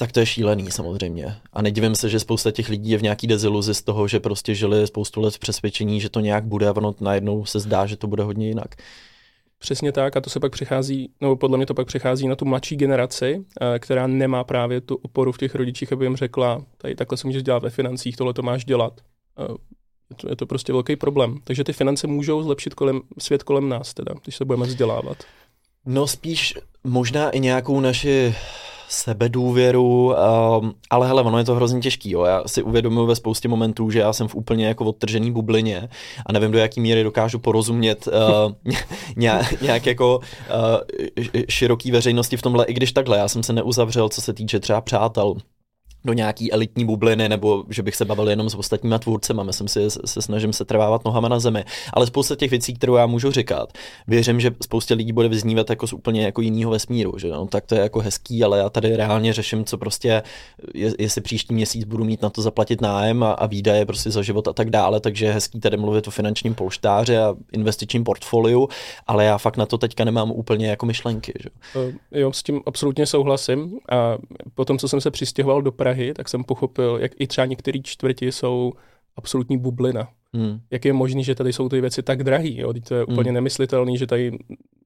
tak 0.00 0.12
to 0.12 0.20
je 0.20 0.26
šílený 0.26 0.70
samozřejmě. 0.70 1.36
A 1.52 1.62
nedivím 1.62 1.94
se, 1.94 2.08
že 2.08 2.20
spousta 2.20 2.50
těch 2.50 2.68
lidí 2.68 2.90
je 2.90 2.98
v 2.98 3.02
nějaký 3.02 3.26
deziluzi 3.26 3.74
z 3.74 3.82
toho, 3.82 4.08
že 4.08 4.20
prostě 4.20 4.54
žili 4.54 4.86
spoustu 4.86 5.20
let 5.20 5.34
v 5.34 5.38
přesvědčení, 5.38 6.00
že 6.00 6.08
to 6.08 6.20
nějak 6.20 6.44
bude 6.44 6.68
a 6.68 6.76
ono 6.76 6.94
najednou 7.00 7.44
se 7.44 7.60
zdá, 7.60 7.86
že 7.86 7.96
to 7.96 8.06
bude 8.06 8.22
hodně 8.22 8.48
jinak. 8.48 8.74
Přesně 9.58 9.92
tak 9.92 10.16
a 10.16 10.20
to 10.20 10.30
se 10.30 10.40
pak 10.40 10.52
přichází, 10.52 11.10
no 11.20 11.36
podle 11.36 11.56
mě 11.56 11.66
to 11.66 11.74
pak 11.74 11.86
přichází 11.86 12.28
na 12.28 12.36
tu 12.36 12.44
mladší 12.44 12.76
generaci, 12.76 13.44
eh, 13.60 13.78
která 13.78 14.06
nemá 14.06 14.44
právě 14.44 14.80
tu 14.80 14.94
oporu 14.94 15.32
v 15.32 15.38
těch 15.38 15.54
rodičích, 15.54 15.92
aby 15.92 16.04
jim 16.04 16.16
řekla, 16.16 16.64
tady 16.76 16.94
takhle 16.94 17.18
se 17.18 17.26
můžeš 17.26 17.42
dělat 17.42 17.62
ve 17.62 17.70
financích, 17.70 18.16
tohle 18.16 18.34
to 18.34 18.42
máš 18.42 18.64
dělat. 18.64 19.00
Eh, 19.38 19.54
je 20.10 20.16
to, 20.16 20.28
je 20.28 20.36
to 20.36 20.46
prostě 20.46 20.72
velký 20.72 20.96
problém. 20.96 21.38
Takže 21.44 21.64
ty 21.64 21.72
finance 21.72 22.06
můžou 22.06 22.42
zlepšit 22.42 22.74
kolem, 22.74 23.00
svět 23.18 23.42
kolem 23.42 23.68
nás, 23.68 23.94
teda, 23.94 24.14
když 24.22 24.36
se 24.36 24.44
budeme 24.44 24.66
vzdělávat. 24.66 25.16
No 25.86 26.06
spíš 26.06 26.54
možná 26.84 27.30
i 27.30 27.40
nějakou 27.40 27.80
naši 27.80 28.34
sebedůvěru, 28.88 30.06
um, 30.06 30.74
ale 30.90 31.06
hele, 31.06 31.22
ono 31.22 31.38
je 31.38 31.44
to 31.44 31.54
hrozně 31.54 31.80
těžký, 31.80 32.10
jo. 32.10 32.24
Já 32.24 32.42
si 32.46 32.62
uvědomuji 32.62 33.06
ve 33.06 33.16
spoustě 33.16 33.48
momentů, 33.48 33.90
že 33.90 33.98
já 33.98 34.12
jsem 34.12 34.28
v 34.28 34.34
úplně 34.34 34.66
jako 34.66 34.84
odtržený 34.84 35.32
bublině 35.32 35.88
a 36.26 36.32
nevím, 36.32 36.50
do 36.50 36.58
jaký 36.58 36.80
míry 36.80 37.02
dokážu 37.02 37.38
porozumět 37.38 38.06
uh, 38.66 38.72
nějak, 39.16 39.60
nějak 39.60 39.86
jako 39.86 40.18
uh, 40.18 41.24
široký 41.48 41.90
veřejnosti 41.90 42.36
v 42.36 42.42
tomhle, 42.42 42.64
i 42.64 42.72
když 42.72 42.92
takhle, 42.92 43.18
já 43.18 43.28
jsem 43.28 43.42
se 43.42 43.52
neuzavřel, 43.52 44.08
co 44.08 44.20
se 44.20 44.32
týče 44.32 44.60
třeba 44.60 44.80
přátel, 44.80 45.34
do 46.04 46.12
nějaký 46.12 46.52
elitní 46.52 46.84
bubliny, 46.84 47.28
nebo 47.28 47.64
že 47.68 47.82
bych 47.82 47.96
se 47.96 48.04
bavil 48.04 48.28
jenom 48.28 48.50
s 48.50 48.54
ostatníma 48.54 48.98
tvůrcema. 48.98 49.42
Myslím 49.42 49.68
si, 49.68 49.90
se 49.90 50.22
snažím 50.22 50.52
se 50.52 50.64
trvávat 50.64 51.04
nohama 51.04 51.28
na 51.28 51.38
zemi. 51.38 51.64
Ale 51.92 52.06
spousta 52.06 52.36
těch 52.36 52.50
věcí, 52.50 52.74
kterou 52.74 52.94
já 52.94 53.06
můžu 53.06 53.30
říkat, 53.30 53.72
věřím, 54.06 54.40
že 54.40 54.50
spoustě 54.62 54.94
lidí 54.94 55.12
bude 55.12 55.28
vyznívat 55.28 55.70
jako 55.70 55.86
z 55.86 55.92
úplně 55.92 56.24
jako 56.24 56.40
jiného 56.40 56.70
vesmíru. 56.70 57.18
Že 57.18 57.28
no, 57.28 57.46
tak 57.46 57.66
to 57.66 57.74
je 57.74 57.80
jako 57.80 58.00
hezký, 58.00 58.44
ale 58.44 58.58
já 58.58 58.70
tady 58.70 58.96
reálně 58.96 59.32
řeším, 59.32 59.64
co 59.64 59.78
prostě, 59.78 60.22
je, 60.74 60.92
jestli 60.98 61.20
příští 61.20 61.54
měsíc 61.54 61.84
budu 61.84 62.04
mít 62.04 62.22
na 62.22 62.30
to 62.30 62.42
zaplatit 62.42 62.80
nájem 62.80 63.22
a, 63.22 63.32
a 63.32 63.46
výdaje 63.46 63.86
prostě 63.86 64.10
za 64.10 64.22
život 64.22 64.48
a 64.48 64.52
tak 64.52 64.70
dále. 64.70 65.00
Takže 65.00 65.26
je 65.26 65.32
hezký 65.32 65.60
tady 65.60 65.76
mluvit 65.76 66.08
o 66.08 66.10
finančním 66.10 66.54
polštáři 66.54 67.18
a 67.18 67.34
investičním 67.52 68.04
portfoliu, 68.04 68.68
ale 69.06 69.24
já 69.24 69.38
fakt 69.38 69.56
na 69.56 69.66
to 69.66 69.78
teďka 69.78 70.04
nemám 70.04 70.30
úplně 70.30 70.68
jako 70.68 70.86
myšlenky. 70.86 71.32
Že? 71.40 71.50
Jo, 72.12 72.32
s 72.32 72.42
tím 72.42 72.60
absolutně 72.66 73.06
souhlasím. 73.06 73.78
A 73.92 74.18
potom, 74.54 74.78
co 74.78 74.88
jsem 74.88 75.00
se 75.00 75.10
přistěhoval 75.10 75.62
do 75.62 75.72
Prahy, 75.72 75.97
Prahy, 75.98 76.14
tak 76.14 76.28
jsem 76.28 76.44
pochopil, 76.44 76.98
jak 77.00 77.12
i 77.18 77.26
třeba 77.26 77.46
některé 77.46 77.78
čtvrti 77.82 78.32
jsou 78.32 78.72
absolutní 79.16 79.58
bublina. 79.58 80.08
Hmm. 80.34 80.60
Jak 80.70 80.84
je 80.84 80.92
možné, 80.92 81.22
že 81.22 81.34
tady 81.34 81.52
jsou 81.52 81.68
ty 81.68 81.80
věci 81.80 82.02
tak 82.02 82.24
drahé? 82.24 82.50
To 82.88 82.94
je 82.94 83.04
úplně 83.04 83.30
hmm. 83.30 83.34
nemyslitelné, 83.34 83.96
že 83.96 84.06
tady 84.06 84.38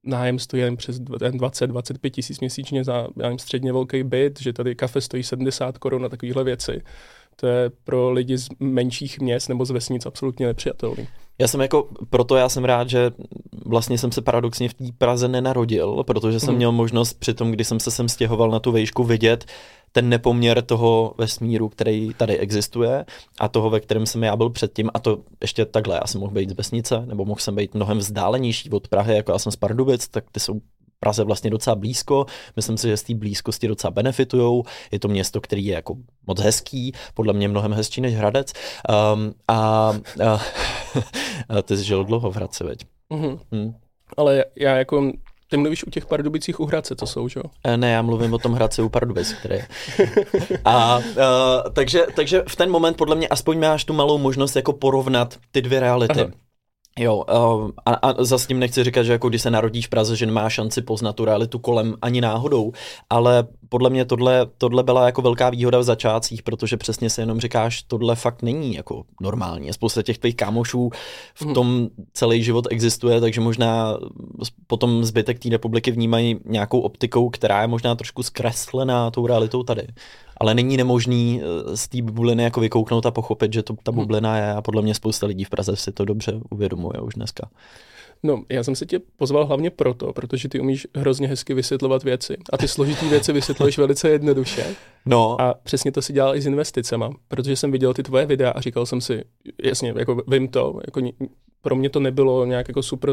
nájem 0.05 0.39
stojí 0.39 0.63
jen 0.63 0.77
přes 0.77 1.01
20-25 1.01 2.11
tisíc 2.11 2.41
měsíčně 2.41 2.85
za 2.85 2.93
já 2.93 3.09
nevím, 3.17 3.39
středně 3.39 3.73
velký 3.73 4.03
byt, 4.03 4.41
že 4.41 4.53
tady 4.53 4.75
kafe 4.75 5.01
stojí 5.01 5.23
70 5.23 5.79
korun 5.79 6.03
na 6.03 6.09
takovéhle 6.09 6.45
věci. 6.45 6.83
To 7.37 7.47
je 7.47 7.71
pro 7.85 8.11
lidi 8.11 8.39
z 8.39 8.49
menších 8.61 9.21
měst 9.21 9.49
nebo 9.49 9.65
z 9.65 9.71
vesnic 9.71 10.07
absolutně 10.07 10.47
nepřijatelný. 10.47 11.09
Já 11.39 11.49
jsem 11.49 11.61
jako, 11.61 11.89
proto 12.11 12.37
já 12.37 12.49
jsem 12.49 12.65
rád, 12.65 12.89
že 12.89 13.11
vlastně 13.67 13.99
jsem 13.99 14.13
se 14.13 14.23
paradoxně 14.23 14.69
v 14.69 14.75
té 14.75 14.85
Praze 14.99 15.29
nenarodil, 15.29 16.05
protože 16.07 16.41
jsem 16.41 16.49
hmm. 16.49 16.57
měl 16.57 16.73
možnost 16.73 17.19
při 17.19 17.35
tom, 17.35 17.51
kdy 17.51 17.65
jsem 17.65 17.81
se 17.81 17.91
sem 17.91 18.09
stěhoval 18.09 18.51
na 18.51 18.61
tu 18.61 18.73
vejšku, 18.73 19.05
vidět, 19.05 19.45
ten 19.93 20.09
nepoměr 20.09 20.63
toho 20.63 21.15
vesmíru, 21.19 21.69
který 21.69 22.15
tady 22.15 22.39
existuje 22.39 23.05
a 23.41 23.49
toho, 23.49 23.71
ve 23.71 23.81
kterém 23.81 24.07
jsem 24.07 24.25
já 24.25 24.37
byl 24.37 24.51
předtím 24.51 24.91
a 24.95 24.99
to 24.99 25.19
ještě 25.41 25.65
takhle, 25.65 25.95
já 25.95 26.07
jsem 26.07 26.21
mohl 26.21 26.33
být 26.33 26.51
z 26.51 26.57
vesnice, 26.57 27.07
nebo 27.07 27.25
mohl 27.25 27.41
jsem 27.41 27.55
být 27.55 27.75
mnohem 27.75 27.99
vzdálenější 27.99 28.71
od 28.71 28.89
Prahy, 28.89 29.17
jako 29.17 29.33
já 29.33 29.39
jsem 29.39 29.53
z 29.53 29.57
Pardubic, 29.57 30.09
tak 30.09 30.25
ty 30.33 30.41
jsou 30.41 30.61
Praze 31.01 31.25
vlastně 31.25 31.51
docela 31.51 31.77
blízko. 31.77 32.27
Myslím 32.57 32.79
si, 32.79 32.89
že 32.89 32.97
z 32.97 33.03
té 33.03 33.15
blízkosti 33.15 33.69
docela 33.69 33.91
benefitujou. 33.91 34.65
Je 34.93 34.99
to 34.99 35.09
město, 35.09 35.41
který 35.41 35.67
je 35.67 35.75
jako 35.75 35.95
moc 36.27 36.41
hezký, 36.41 36.93
podle 37.15 37.33
mě 37.33 37.49
mnohem 37.49 37.73
hezčí 37.73 38.01
než 38.01 38.15
Hradec. 38.15 38.53
Um, 39.15 39.33
a, 39.49 39.55
a, 40.27 40.41
a 41.49 41.63
ty 41.63 41.77
jsi 41.77 41.85
žil 41.85 42.05
dlouho 42.05 42.31
v 42.31 42.37
Hradci, 42.37 42.65
veď? 42.65 42.85
Mm-hmm. 43.11 43.39
Hmm. 43.53 43.75
Ale 44.17 44.45
já 44.57 44.77
jako 44.77 45.13
ty 45.53 45.59
mluvíš 45.59 45.85
u 45.87 45.91
těch 45.91 46.07
Pardubicích 46.07 46.61
u 46.61 46.67
Hradce, 46.67 46.95
to 46.95 47.07
jsou, 47.07 47.29
že 47.29 47.41
jo? 47.41 47.51
E, 47.65 47.77
ne, 47.77 47.93
já 47.93 48.03
mluvím 48.03 48.35
o 48.35 48.39
tom 48.39 48.53
Hradci 48.53 48.83
u 48.83 48.89
Pardubic, 48.89 49.33
který 49.33 49.55
je. 49.55 49.67
A, 50.65 50.99
uh, 50.99 51.05
takže, 51.73 52.07
takže 52.17 52.43
v 52.49 52.57
ten 52.57 52.71
moment 52.71 52.97
podle 52.97 53.17
mě 53.17 53.29
aspoň 53.29 53.61
máš 53.61 53.85
tu 53.85 53.93
malou 53.93 54.19
možnost 54.19 54.57
jako 54.57 54.73
porovnat 54.73 55.39
ty 55.51 55.63
dvě 55.63 55.81
reality. 55.81 56.21
Aha. 56.21 56.31
Jo, 56.99 57.17
uh, 57.17 57.71
a, 57.87 57.93
a 57.93 58.25
zase 58.25 58.47
tím 58.49 58.59
nechci 58.59 58.85
říkat, 58.85 59.03
že 59.03 59.13
jako 59.13 59.29
když 59.29 59.43
se 59.43 59.51
narodíš 59.51 59.87
v 59.87 59.91
Praze, 59.91 60.17
že 60.17 60.27
nemá 60.27 60.51
šanci 60.51 60.83
poznat 60.83 61.17
tu 61.17 61.25
realitu 61.25 61.59
kolem 61.59 61.95
ani 62.03 62.21
náhodou, 62.21 62.73
ale 63.11 63.45
podle 63.69 63.91
mě 63.91 64.05
tohle, 64.05 64.47
tohle 64.59 64.83
byla 64.83 65.07
jako 65.07 65.23
velká 65.23 65.51
výhoda 65.51 65.79
v 65.79 65.83
začátcích, 65.83 66.43
protože 66.43 66.77
přesně 66.77 67.11
se 67.11 67.23
jenom 67.23 67.41
říkáš, 67.41 67.83
tohle 67.83 68.17
fakt 68.17 68.43
není 68.43 68.75
jako 68.75 69.05
normální. 69.21 69.73
Spousta 69.73 70.03
těch 70.03 70.19
tvých 70.19 70.37
kámošů 70.37 70.91
v 71.35 71.43
mhm. 71.43 71.55
tom 71.55 71.89
celý 72.13 72.43
život 72.43 72.67
existuje, 72.71 73.21
takže 73.21 73.41
možná 73.41 73.99
potom 74.67 75.05
zbytek 75.05 75.39
té 75.39 75.49
republiky 75.49 75.91
vnímají 75.91 76.41
nějakou 76.45 76.81
optikou, 76.81 77.31
která 77.31 77.63
je 77.63 77.69
možná 77.69 77.95
trošku 77.95 78.23
zkreslená 78.23 79.11
tou 79.11 79.27
realitou 79.27 79.63
tady 79.63 79.87
ale 80.43 80.55
není 80.55 80.77
nemožný 80.77 81.43
eh, 81.43 81.77
z 81.77 81.89
té 81.89 82.03
bubliny 82.03 82.43
jako 82.43 82.61
vykouknout 82.61 83.07
a 83.07 83.11
pochopit, 83.11 83.53
že 83.53 83.63
to 83.63 83.75
ta 83.83 83.93
hm. 83.93 83.95
bublina 83.95 84.37
je 84.37 84.53
a 84.53 84.63
podle 84.63 84.83
mě 84.83 84.95
spousta 84.95 85.27
lidí 85.27 85.45
v 85.45 85.51
Praze 85.51 85.77
si 85.77 85.93
to 85.93 86.05
dobře 86.05 86.41
uvědomuje 86.51 87.01
už 87.01 87.15
dneska. 87.15 87.49
No, 88.23 88.43
já 88.49 88.65
jsem 88.65 88.77
se 88.77 88.87
tě 88.87 89.01
pozval 89.17 89.47
hlavně 89.47 89.71
proto, 89.71 90.13
protože 90.13 90.49
ty 90.49 90.61
umíš 90.61 90.87
hrozně 90.95 91.29
hezky 91.29 91.55
vysvětlovat 91.55 92.03
věci. 92.03 92.37
A 92.53 92.59
ty 92.59 92.69
složitý 92.69 93.09
věci 93.09 93.33
vysvětluješ 93.33 93.79
velice 93.79 94.09
jednoduše. 94.09 94.67
No. 95.07 95.41
A 95.41 95.55
přesně 95.55 95.93
to 95.93 96.03
si 96.03 96.13
dělal 96.13 96.37
i 96.37 96.41
s 96.41 96.47
investicema, 96.47 97.11
protože 97.29 97.57
jsem 97.57 97.73
viděl 97.73 97.95
ty 97.95 98.03
tvoje 98.03 98.27
videa 98.27 98.51
a 98.51 98.61
říkal 98.61 98.87
jsem 98.87 99.01
si, 99.01 99.25
jasně, 99.65 99.95
jako 99.97 100.23
vím 100.29 100.49
to, 100.49 100.81
jako 100.87 101.01
pro 101.63 101.77
mě 101.77 101.91
to 101.91 102.01
nebylo 102.01 102.45
nějak 102.45 102.69
jako 102.69 102.83
super, 102.83 103.11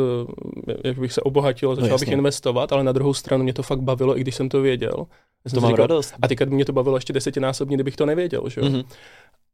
jak 0.84 1.00
bych 1.00 1.14
se 1.14 1.22
obohatil, 1.22 1.76
začal 1.76 1.90
no, 1.90 1.98
bych 1.98 2.10
investovat, 2.10 2.74
ale 2.74 2.84
na 2.84 2.92
druhou 2.92 3.14
stranu 3.14 3.44
mě 3.44 3.54
to 3.54 3.64
fakt 3.64 3.82
bavilo, 3.82 4.18
i 4.18 4.22
když 4.22 4.36
jsem 4.36 4.50
to 4.50 4.62
věděl. 4.62 5.08
Já 5.46 5.52
to 5.54 5.62
mám 5.62 5.72
říkal, 5.72 5.88
radost. 5.88 6.14
A 6.22 6.28
teďka 6.28 6.46
by 6.46 6.56
mě 6.56 6.66
to 6.66 6.74
bavilo 6.74 6.98
ještě 6.98 7.14
desetinásobně, 7.14 7.78
kdybych 7.78 7.96
to 7.96 8.06
nevěděl, 8.06 8.44
že 8.50 8.62
jo? 8.62 8.68
Mm-hmm. 8.68 8.86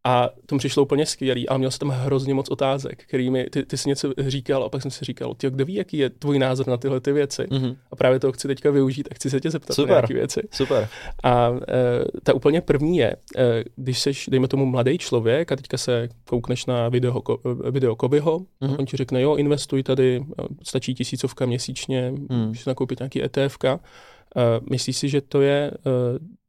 A 0.06 0.30
to 0.46 0.56
mi 0.56 0.60
přišlo 0.60 0.84
úplně 0.84 1.06
skvělý, 1.06 1.50
ale 1.50 1.60
měl 1.60 1.72
jsem 1.72 1.80
tam 1.80 1.90
hrozně 1.90 2.34
moc 2.34 2.50
otázek, 2.50 3.04
kterými 3.04 3.44
ty, 3.44 3.66
ty 3.66 3.78
jsi 3.78 3.90
něco 3.90 4.14
říkal 4.18 4.64
a 4.64 4.70
pak 4.70 4.82
jsem 4.82 4.92
si 4.92 5.06
říkal, 5.06 5.34
ty, 5.34 5.50
kdo 5.50 5.66
ví, 5.66 5.74
jaký 5.74 5.98
je 5.98 6.10
tvůj 6.10 6.40
názor 6.40 6.68
na 6.68 6.78
tyhle 6.78 7.00
ty 7.00 7.12
věci. 7.12 7.42
Mm-hmm. 7.42 7.76
A 7.92 7.96
právě 7.96 8.20
to 8.20 8.32
chci 8.32 8.48
teďka 8.48 8.72
využít 8.72 9.08
a 9.12 9.16
chci 9.16 9.30
se 9.30 9.40
tě 9.40 9.52
zeptat 9.52 9.74
super, 9.74 9.90
na 9.90 9.96
nějaké 9.96 10.14
věci. 10.14 10.42
Super. 10.52 10.90
A 11.24 11.50
e, 11.50 12.22
ta 12.24 12.34
úplně 12.34 12.62
první 12.62 12.98
je, 12.98 13.16
e, 13.38 13.64
když 13.76 14.00
jsi, 14.00 14.12
dejme 14.28 14.48
tomu, 14.48 14.66
mladý 14.66 14.98
člověk 14.98 15.52
a 15.52 15.56
teďka 15.56 15.78
se 15.78 16.10
koukneš 16.30 16.66
na 16.66 16.90
video, 16.90 17.24
video 17.72 17.96
Kovyho, 17.96 18.40
mm-hmm. 18.40 18.76
on 18.80 18.86
ti 18.86 18.98
řekne, 18.98 19.22
jo, 19.22 19.36
investuj 19.36 19.84
tady, 19.84 20.26
stačí 20.64 20.96
tisícovka 20.96 21.46
měsíčně, 21.46 22.12
mm. 22.12 22.48
můžeš 22.48 22.66
nakoupit 22.66 23.00
nějaký 23.00 23.24
ETF. 23.24 23.58
E, 23.66 23.78
myslíš 24.70 24.98
si, 24.98 25.10
že 25.10 25.22
to 25.22 25.42
je 25.42 25.72
e, 25.72 25.72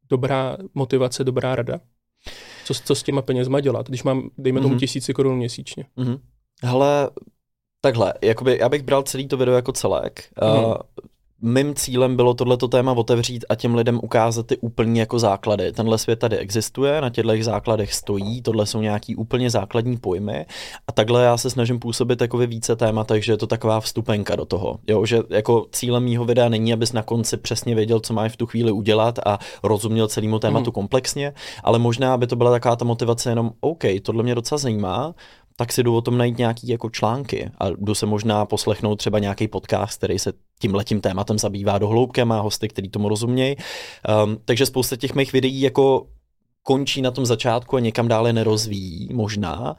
dobrá 0.09 0.57
motivace, 0.73 1.23
dobrá 1.23 1.55
rada? 1.55 1.79
Co, 2.67 2.73
co 2.73 2.95
s 2.95 3.03
těma 3.03 3.21
penězma 3.21 3.59
dělat, 3.59 3.87
když 3.89 4.03
mám, 4.03 4.29
dejme 4.37 4.61
tomu, 4.61 4.75
mm-hmm. 4.75 4.79
tisíci 4.79 5.13
korun 5.13 5.37
měsíčně? 5.37 5.85
Mm-hmm. 5.97 6.19
Hele, 6.63 7.09
takhle, 7.81 8.13
jakoby, 8.21 8.57
já 8.61 8.69
bych 8.69 8.83
bral 8.83 9.03
celý 9.03 9.27
to 9.27 9.37
video 9.37 9.55
jako 9.55 9.71
celek. 9.71 10.29
Mm-hmm. 10.41 10.65
Uh, 10.65 10.75
mým 11.41 11.75
cílem 11.75 12.15
bylo 12.15 12.33
tohleto 12.33 12.67
téma 12.67 12.91
otevřít 12.91 13.45
a 13.49 13.55
těm 13.55 13.75
lidem 13.75 13.99
ukázat 14.03 14.47
ty 14.47 14.57
úplně 14.57 15.01
jako 15.01 15.19
základy. 15.19 15.71
Tenhle 15.71 15.97
svět 15.97 16.19
tady 16.19 16.37
existuje, 16.37 17.01
na 17.01 17.09
těchto 17.09 17.31
základech 17.41 17.93
stojí, 17.93 18.41
tohle 18.41 18.65
jsou 18.65 18.81
nějaký 18.81 19.15
úplně 19.15 19.49
základní 19.49 19.97
pojmy 19.97 20.45
a 20.87 20.91
takhle 20.91 21.23
já 21.23 21.37
se 21.37 21.49
snažím 21.49 21.79
působit 21.79 22.21
jako 22.21 22.37
více 22.37 22.75
tématech, 22.75 23.25
že 23.25 23.33
je 23.33 23.37
to 23.37 23.47
taková 23.47 23.79
vstupenka 23.79 24.35
do 24.35 24.45
toho. 24.45 24.79
Jo, 24.87 25.05
že 25.05 25.19
jako 25.29 25.65
cílem 25.71 26.03
mýho 26.03 26.25
videa 26.25 26.49
není, 26.49 26.73
abys 26.73 26.93
na 26.93 27.03
konci 27.03 27.37
přesně 27.37 27.75
věděl, 27.75 27.99
co 27.99 28.13
máš 28.13 28.33
v 28.33 28.37
tu 28.37 28.45
chvíli 28.45 28.71
udělat 28.71 29.19
a 29.25 29.39
rozuměl 29.63 30.07
celému 30.07 30.39
tématu 30.39 30.69
mm. 30.69 30.73
komplexně, 30.73 31.33
ale 31.63 31.79
možná, 31.79 32.13
aby 32.13 32.27
to 32.27 32.35
byla 32.35 32.51
taková 32.51 32.75
ta 32.75 32.85
motivace 32.85 33.31
jenom, 33.31 33.51
OK, 33.59 33.83
tohle 34.01 34.23
mě 34.23 34.35
docela 34.35 34.57
zajímá, 34.57 35.13
tak 35.59 35.73
si 35.73 35.83
jdu 35.83 35.95
o 35.95 36.01
tom 36.01 36.17
najít 36.17 36.37
nějaký 36.37 36.67
jako 36.67 36.89
články 36.89 37.51
a 37.59 37.69
jdu 37.69 37.95
se 37.95 38.05
možná 38.05 38.45
poslechnout 38.45 38.95
třeba 38.95 39.19
nějaký 39.19 39.47
podcast, 39.47 39.97
který 39.97 40.19
se 40.19 40.33
tím 40.59 40.75
letím 40.75 41.01
tématem 41.01 41.39
zabývá 41.39 41.77
do 41.77 41.87
hloubky, 41.87 42.25
má 42.25 42.39
hosty, 42.39 42.67
který 42.67 42.89
tomu 42.89 43.09
rozumějí. 43.09 43.55
Um, 44.25 44.37
takže 44.45 44.65
spousta 44.65 44.95
těch 44.95 45.15
mých 45.15 45.33
videí 45.33 45.61
jako 45.61 46.07
končí 46.67 47.01
na 47.01 47.11
tom 47.11 47.25
začátku 47.25 47.75
a 47.75 47.79
někam 47.79 48.07
dále 48.07 48.33
nerozvíjí, 48.33 49.09
možná. 49.13 49.75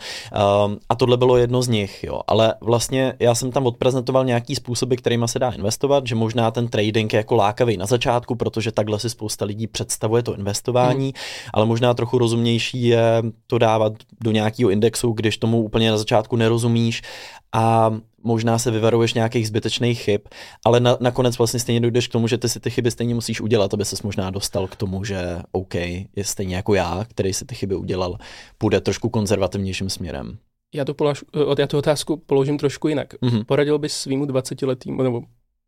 Um, 0.67 0.79
a 0.89 0.95
tohle 0.95 1.17
bylo 1.17 1.37
jedno 1.37 1.63
z 1.63 1.69
nich, 1.69 2.05
jo. 2.05 2.21
Ale 2.27 2.55
vlastně 2.61 3.15
já 3.21 3.35
jsem 3.35 3.53
tam 3.53 3.67
odprezentoval 3.67 4.25
nějaký 4.25 4.55
způsoby, 4.55 4.95
kterými 4.95 5.29
se 5.29 5.39
dá 5.39 5.51
investovat, 5.51 6.07
že 6.07 6.15
možná 6.15 6.51
ten 6.51 6.69
trading 6.69 7.13
je 7.13 7.17
jako 7.17 7.35
lákavý 7.37 7.77
na 7.77 7.87
začátku, 7.87 8.35
protože 8.35 8.73
takhle 8.73 8.99
si 8.99 9.11
spousta 9.11 9.45
lidí 9.45 9.67
představuje 9.67 10.23
to 10.23 10.37
investování, 10.37 11.07
mm. 11.07 11.13
ale 11.55 11.67
možná 11.67 11.95
trochu 11.95 12.19
rozumnější 12.19 12.83
je 12.83 13.23
to 13.47 13.59
dávat 13.59 13.93
do 14.21 14.31
nějakého 14.31 14.71
indexu, 14.71 15.13
když 15.13 15.39
tomu 15.39 15.63
úplně 15.63 15.91
na 15.91 15.99
začátku 15.99 16.37
nerozumíš 16.37 17.03
a 17.53 17.91
možná 18.23 18.59
se 18.59 18.71
vyvaruješ 18.71 19.15
nějakých 19.15 19.49
zbytečných 19.49 20.01
chyb, 20.01 20.21
ale 20.65 20.81
na, 20.81 20.97
nakonec 21.01 21.39
vlastně 21.39 21.61
stejně 21.61 21.81
dojdeš 21.81 22.09
k 22.09 22.13
tomu, 22.13 22.29
že 22.29 22.39
ty 22.39 22.49
si 22.49 22.61
ty 22.61 22.71
chyby 22.71 22.91
stejně 22.91 23.15
musíš 23.15 23.41
udělat, 23.41 23.75
aby 23.75 23.85
ses 23.85 24.03
možná 24.03 24.31
dostal 24.31 24.67
k 24.67 24.77
tomu, 24.77 25.05
že 25.05 25.39
OK, 25.53 25.75
je 25.75 26.25
stejně 26.25 26.57
jako 26.57 26.75
já, 26.75 27.05
který 27.09 27.33
si 27.33 27.45
ty 27.45 27.55
chyby 27.55 27.77
udělal, 27.77 28.19
půjde 28.59 28.81
trošku 28.81 29.09
konzervativnějším 29.09 29.91
směrem. 29.91 30.39
Já, 30.75 30.85
to 30.85 30.95
polož, 30.95 31.25
já 31.59 31.67
tu 31.67 31.79
otázku 31.79 32.17
položím 32.17 32.59
trošku 32.59 32.89
jinak. 32.89 33.15
Mm-hmm. 33.15 33.45
Poradil 33.45 33.79
bys 33.79 33.93
svýmu 33.93 34.27
20-letýmu 34.27 35.03
nebo 35.03 35.23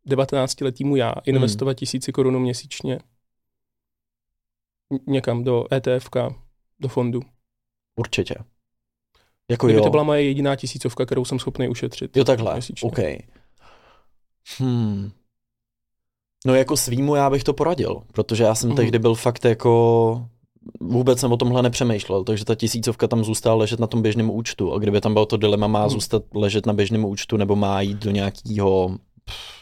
19-letýmu 0.07 0.95
já 0.95 1.13
investovat 1.25 1.71
mm. 1.71 1.75
tisíci 1.75 2.11
korun 2.11 2.39
měsíčně 2.39 2.99
někam 5.07 5.43
do 5.43 5.65
ETF, 5.73 6.09
do 6.79 6.87
fondu? 6.87 7.21
Určitě. 7.95 8.35
Jako 9.49 9.67
Kdyby 9.67 9.77
jo. 9.77 9.83
to 9.83 9.89
byla 9.89 10.03
moje 10.03 10.23
jediná 10.23 10.55
tisícovka, 10.55 11.05
kterou 11.05 11.25
jsem 11.25 11.39
schopný 11.39 11.67
ušetřit. 11.67 12.17
Jo, 12.17 12.23
takhle. 12.23 12.53
Měsíčně. 12.53 12.87
OK. 12.87 12.99
Hmm. 14.57 15.11
No 16.45 16.55
jako 16.55 16.77
svýmu 16.77 17.15
já 17.15 17.29
bych 17.29 17.43
to 17.43 17.53
poradil, 17.53 18.01
protože 18.13 18.43
já 18.43 18.55
jsem 18.55 18.69
mm. 18.69 18.75
tehdy 18.75 18.99
byl 18.99 19.15
fakt 19.15 19.45
jako 19.45 20.25
vůbec 20.79 21.19
jsem 21.19 21.31
o 21.31 21.37
tomhle 21.37 21.61
nepřemýšlel, 21.61 22.23
takže 22.23 22.45
ta 22.45 22.55
tisícovka 22.55 23.07
tam 23.07 23.23
zůstala 23.23 23.55
ležet 23.55 23.79
na 23.79 23.87
tom 23.87 24.01
běžném 24.01 24.29
účtu 24.29 24.73
a 24.73 24.79
kdyby 24.79 25.01
tam 25.01 25.13
bylo 25.13 25.25
to 25.25 25.37
dilema, 25.37 25.67
má 25.67 25.83
mm. 25.83 25.89
zůstat 25.89 26.23
ležet 26.33 26.65
na 26.65 26.73
běžném 26.73 27.05
účtu 27.05 27.37
nebo 27.37 27.55
má 27.55 27.81
jít 27.81 27.97
do 27.97 28.11
nějakého, 28.11 28.97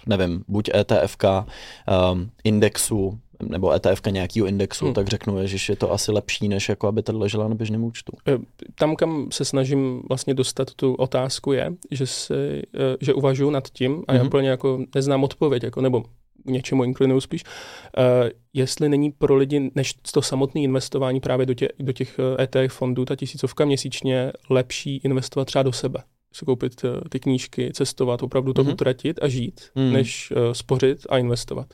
nevím, 0.06 0.44
buď 0.48 0.70
ETFK, 0.76 1.24
um, 1.24 2.30
indexu, 2.44 3.20
nebo 3.44 3.74
ETF 3.74 4.02
nějakého 4.10 4.48
indexu, 4.48 4.86
hmm. 4.86 4.94
tak 4.94 5.08
řeknu, 5.08 5.48
že 5.48 5.74
je 5.74 5.76
to 5.76 5.92
asi 5.92 6.12
lepší, 6.12 6.48
než 6.48 6.70
jako 6.70 6.88
aby 6.88 7.04
to 7.04 7.18
ležela 7.18 7.48
na 7.48 7.56
běžném 7.56 7.84
účtu. 7.84 8.12
Eh, 8.28 8.38
tam, 8.76 8.96
kam 8.96 9.28
se 9.32 9.46
snažím 9.46 10.02
vlastně 10.10 10.34
dostat 10.34 10.74
tu 10.74 10.94
otázku 10.94 11.54
je, 11.54 11.74
že, 11.92 12.08
se, 12.08 12.36
eh, 12.62 12.98
že 13.02 13.14
uvažuji 13.14 13.50
nad 13.50 13.70
tím 13.70 14.04
a 14.08 14.12
hmm. 14.12 14.22
já 14.22 14.28
úplně 14.28 14.50
jako 14.50 14.80
neznám 14.96 15.24
odpověď, 15.24 15.64
jako, 15.64 15.82
nebo 15.82 16.04
něčemu 16.46 16.84
inklinuju 16.84 17.22
spíš, 17.22 17.44
uh, 17.44 18.30
jestli 18.54 18.90
není 18.90 19.12
pro 19.12 19.36
lidi, 19.36 19.72
než 19.76 19.94
to 19.94 20.22
samotné 20.22 20.62
investování 20.62 21.20
právě 21.20 21.46
do, 21.46 21.54
tě, 21.54 21.70
do 21.80 21.92
těch 21.92 22.20
ETF 22.40 22.74
fondů, 22.74 23.06
ta 23.06 23.16
tisícovka 23.16 23.66
měsíčně, 23.66 24.32
lepší 24.50 24.98
investovat 24.98 25.46
třeba 25.46 25.64
do 25.64 25.72
sebe. 25.72 26.04
Si 26.34 26.46
koupit 26.46 26.84
uh, 26.84 26.90
ty 27.10 27.20
knížky, 27.20 27.72
cestovat, 27.74 28.24
opravdu 28.24 28.54
to 28.54 28.64
mm-hmm. 28.64 28.74
utratit 28.74 29.20
a 29.22 29.28
žít, 29.28 29.62
mm. 29.76 29.94
než 29.94 30.32
uh, 30.32 30.54
spořit 30.54 31.00
a 31.10 31.18
investovat 31.18 31.68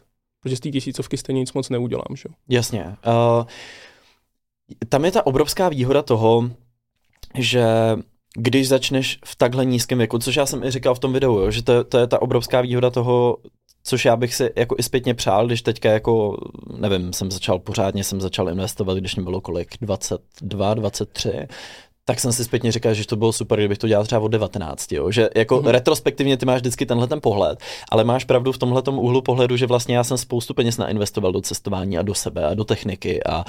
protože 0.45 0.55
z 0.55 0.59
té 0.59 0.69
tisícovky 0.69 1.17
stejně 1.17 1.39
nic 1.39 1.53
moc 1.53 1.69
neudělám. 1.69 2.15
Že? 2.15 2.29
Jasně. 2.49 2.85
Uh, 2.85 3.45
tam 4.89 5.05
je 5.05 5.11
ta 5.11 5.25
obrovská 5.25 5.69
výhoda 5.69 6.01
toho, 6.01 6.51
že 7.35 7.65
když 8.37 8.67
začneš 8.67 9.19
v 9.25 9.35
takhle 9.35 9.65
nízkém 9.65 9.97
věku, 9.97 10.19
což 10.19 10.35
já 10.35 10.45
jsem 10.45 10.63
i 10.63 10.71
říkal 10.71 10.95
v 10.95 10.99
tom 10.99 11.13
videu, 11.13 11.33
jo, 11.33 11.51
že 11.51 11.63
to, 11.63 11.83
to 11.83 11.97
je 11.97 12.07
ta 12.07 12.21
obrovská 12.21 12.61
výhoda 12.61 12.89
toho, 12.89 13.37
což 13.83 14.05
já 14.05 14.15
bych 14.15 14.35
si 14.35 14.49
jako 14.55 14.75
i 14.79 14.83
zpětně 14.83 15.13
přál, 15.13 15.47
když 15.47 15.61
teďka 15.61 15.91
jako, 15.91 16.37
nevím, 16.77 17.13
jsem 17.13 17.31
začal 17.31 17.59
pořádně, 17.59 18.03
jsem 18.03 18.21
začal 18.21 18.49
investovat, 18.49 18.97
když 18.97 19.15
mě 19.15 19.23
bylo 19.23 19.41
kolik, 19.41 19.69
22, 19.81 20.73
23, 20.73 21.47
tak 22.05 22.19
jsem 22.19 22.33
si 22.33 22.43
zpětně 22.43 22.71
říkal, 22.71 22.93
že 22.93 23.07
to 23.07 23.15
bylo 23.15 23.33
super, 23.33 23.59
kdybych 23.59 23.77
to 23.77 23.87
dělal 23.87 24.05
třeba 24.05 24.21
od 24.21 24.27
19, 24.27 24.91
jo? 24.91 25.11
že 25.11 25.29
jako 25.35 25.57
mm-hmm. 25.57 25.69
retrospektivně 25.69 26.37
ty 26.37 26.45
máš 26.45 26.61
vždycky 26.61 26.85
tenhle 26.85 27.07
ten 27.07 27.21
pohled, 27.21 27.59
ale 27.91 28.03
máš 28.03 28.23
pravdu 28.25 28.51
v 28.51 28.57
tomhle 28.57 28.81
úhlu 28.91 29.21
pohledu, 29.21 29.57
že 29.57 29.67
vlastně 29.67 29.95
já 29.95 30.03
jsem 30.03 30.17
spoustu 30.17 30.53
peněz 30.53 30.77
nainvestoval 30.77 31.31
do 31.31 31.41
cestování 31.41 31.97
a 31.97 32.01
do 32.01 32.13
sebe 32.13 32.45
a 32.45 32.53
do 32.53 32.63
techniky 32.63 33.23
a 33.23 33.45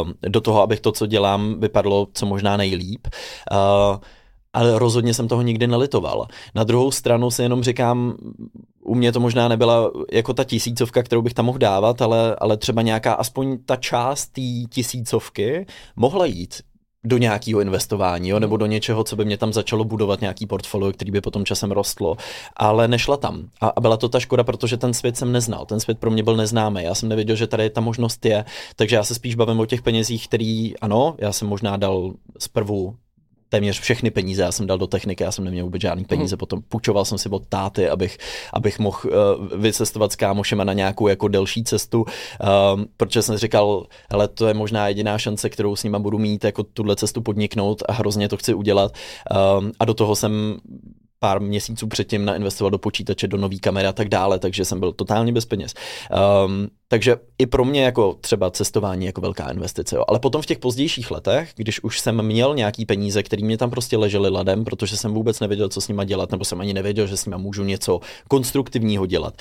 uh, 0.00 0.10
do 0.28 0.40
toho, 0.40 0.62
abych 0.62 0.80
to, 0.80 0.92
co 0.92 1.06
dělám, 1.06 1.60
vypadlo 1.60 2.08
co 2.14 2.26
možná 2.26 2.56
nejlíp. 2.56 3.06
Uh, 3.52 3.98
ale 4.52 4.78
rozhodně 4.78 5.14
jsem 5.14 5.28
toho 5.28 5.42
nikdy 5.42 5.66
nelitoval. 5.66 6.26
Na 6.54 6.64
druhou 6.64 6.90
stranu 6.90 7.30
si 7.30 7.42
jenom 7.42 7.62
říkám, 7.62 8.14
u 8.84 8.94
mě 8.94 9.12
to 9.12 9.20
možná 9.20 9.48
nebyla 9.48 9.90
jako 10.12 10.34
ta 10.34 10.44
tisícovka, 10.44 11.02
kterou 11.02 11.22
bych 11.22 11.34
tam 11.34 11.44
mohl 11.44 11.58
dávat, 11.58 12.02
ale, 12.02 12.36
ale 12.36 12.56
třeba 12.56 12.82
nějaká 12.82 13.12
aspoň 13.12 13.58
ta 13.66 13.76
část 13.76 14.26
té 14.26 14.40
tisícovky 14.70 15.66
mohla 15.96 16.26
jít 16.26 16.62
do 17.04 17.18
nějakého 17.18 17.60
investování, 17.60 18.28
jo, 18.28 18.40
nebo 18.40 18.56
do 18.56 18.66
něčeho, 18.66 19.04
co 19.04 19.16
by 19.16 19.24
mě 19.24 19.38
tam 19.38 19.52
začalo 19.52 19.84
budovat 19.84 20.20
nějaký 20.20 20.46
portfolio, 20.46 20.92
který 20.92 21.10
by 21.10 21.20
potom 21.20 21.44
časem 21.44 21.70
rostlo, 21.70 22.16
ale 22.56 22.88
nešla 22.88 23.16
tam. 23.16 23.48
A, 23.60 23.68
a 23.68 23.80
byla 23.80 23.96
to 23.96 24.08
ta 24.08 24.20
škoda, 24.20 24.44
protože 24.44 24.76
ten 24.76 24.94
svět 24.94 25.16
jsem 25.16 25.32
neznal, 25.32 25.66
ten 25.66 25.80
svět 25.80 25.98
pro 25.98 26.10
mě 26.10 26.22
byl 26.22 26.36
neznámý, 26.36 26.82
já 26.82 26.94
jsem 26.94 27.08
nevěděl, 27.08 27.36
že 27.36 27.46
tady 27.46 27.70
ta 27.70 27.80
možnost 27.80 28.26
je, 28.26 28.44
takže 28.76 28.96
já 28.96 29.04
se 29.04 29.14
spíš 29.14 29.34
bavím 29.34 29.60
o 29.60 29.66
těch 29.66 29.82
penězích, 29.82 30.28
který, 30.28 30.78
ano, 30.78 31.14
já 31.18 31.32
jsem 31.32 31.48
možná 31.48 31.76
dal 31.76 32.12
zprvu 32.38 32.96
téměř 33.52 33.80
všechny 33.80 34.10
peníze, 34.10 34.42
já 34.42 34.52
jsem 34.52 34.66
dal 34.66 34.78
do 34.78 34.86
techniky, 34.86 35.24
já 35.24 35.32
jsem 35.32 35.44
neměl 35.44 35.64
vůbec 35.64 35.82
žádný 35.82 36.04
peníze, 36.04 36.36
mm. 36.36 36.38
potom 36.38 36.62
půjčoval 36.68 37.04
jsem 37.04 37.18
si 37.18 37.28
od 37.28 37.46
táty, 37.46 37.88
abych, 37.88 38.18
abych 38.52 38.78
mohl 38.78 38.98
uh, 39.04 39.60
vycestovat 39.60 40.12
s 40.12 40.16
kámošema 40.16 40.64
na 40.64 40.72
nějakou 40.72 41.08
jako 41.08 41.28
delší 41.28 41.64
cestu, 41.64 42.04
um, 42.74 42.86
protože 42.96 43.22
jsem 43.22 43.36
říkal, 43.36 43.86
ale 44.10 44.28
to 44.28 44.46
je 44.46 44.54
možná 44.54 44.88
jediná 44.88 45.18
šance, 45.18 45.50
kterou 45.50 45.76
s 45.76 45.84
nima 45.84 45.98
budu 45.98 46.18
mít, 46.18 46.44
jako 46.44 46.62
tuhle 46.62 46.96
cestu 46.96 47.20
podniknout 47.20 47.82
a 47.88 47.92
hrozně 47.92 48.28
to 48.28 48.36
chci 48.36 48.54
udělat. 48.54 48.94
Um, 49.58 49.72
a 49.80 49.84
do 49.84 49.94
toho 49.94 50.16
jsem 50.16 50.56
pár 51.22 51.40
měsíců 51.40 51.86
předtím 51.86 52.24
nainvestoval 52.24 52.70
do 52.70 52.78
počítače, 52.78 53.28
do 53.28 53.36
nový 53.36 53.60
kamery 53.60 53.88
a 53.88 53.92
tak 53.92 54.08
dále, 54.08 54.38
takže 54.38 54.64
jsem 54.64 54.80
byl 54.80 54.92
totálně 54.92 55.32
bez 55.32 55.46
peněz. 55.46 55.74
Um, 56.46 56.68
takže 56.88 57.16
i 57.38 57.46
pro 57.46 57.64
mě 57.64 57.84
jako 57.84 58.14
třeba 58.20 58.50
cestování 58.50 59.06
jako 59.06 59.20
velká 59.20 59.50
investice. 59.50 59.96
Jo. 59.96 60.04
Ale 60.08 60.18
potom 60.18 60.42
v 60.42 60.46
těch 60.46 60.58
pozdějších 60.58 61.10
letech, 61.10 61.52
když 61.56 61.84
už 61.84 62.00
jsem 62.00 62.22
měl 62.22 62.54
nějaký 62.54 62.86
peníze, 62.86 63.22
které 63.22 63.44
mě 63.44 63.58
tam 63.58 63.70
prostě 63.70 63.96
ležely 63.96 64.30
ladem, 64.30 64.64
protože 64.64 64.96
jsem 64.96 65.14
vůbec 65.14 65.40
nevěděl, 65.40 65.68
co 65.68 65.80
s 65.80 65.88
nima 65.88 66.04
dělat, 66.04 66.30
nebo 66.30 66.44
jsem 66.44 66.60
ani 66.60 66.74
nevěděl, 66.74 67.06
že 67.06 67.16
s 67.16 67.26
nima 67.26 67.38
můžu 67.38 67.64
něco 67.64 68.00
konstruktivního 68.28 69.06
dělat. 69.06 69.34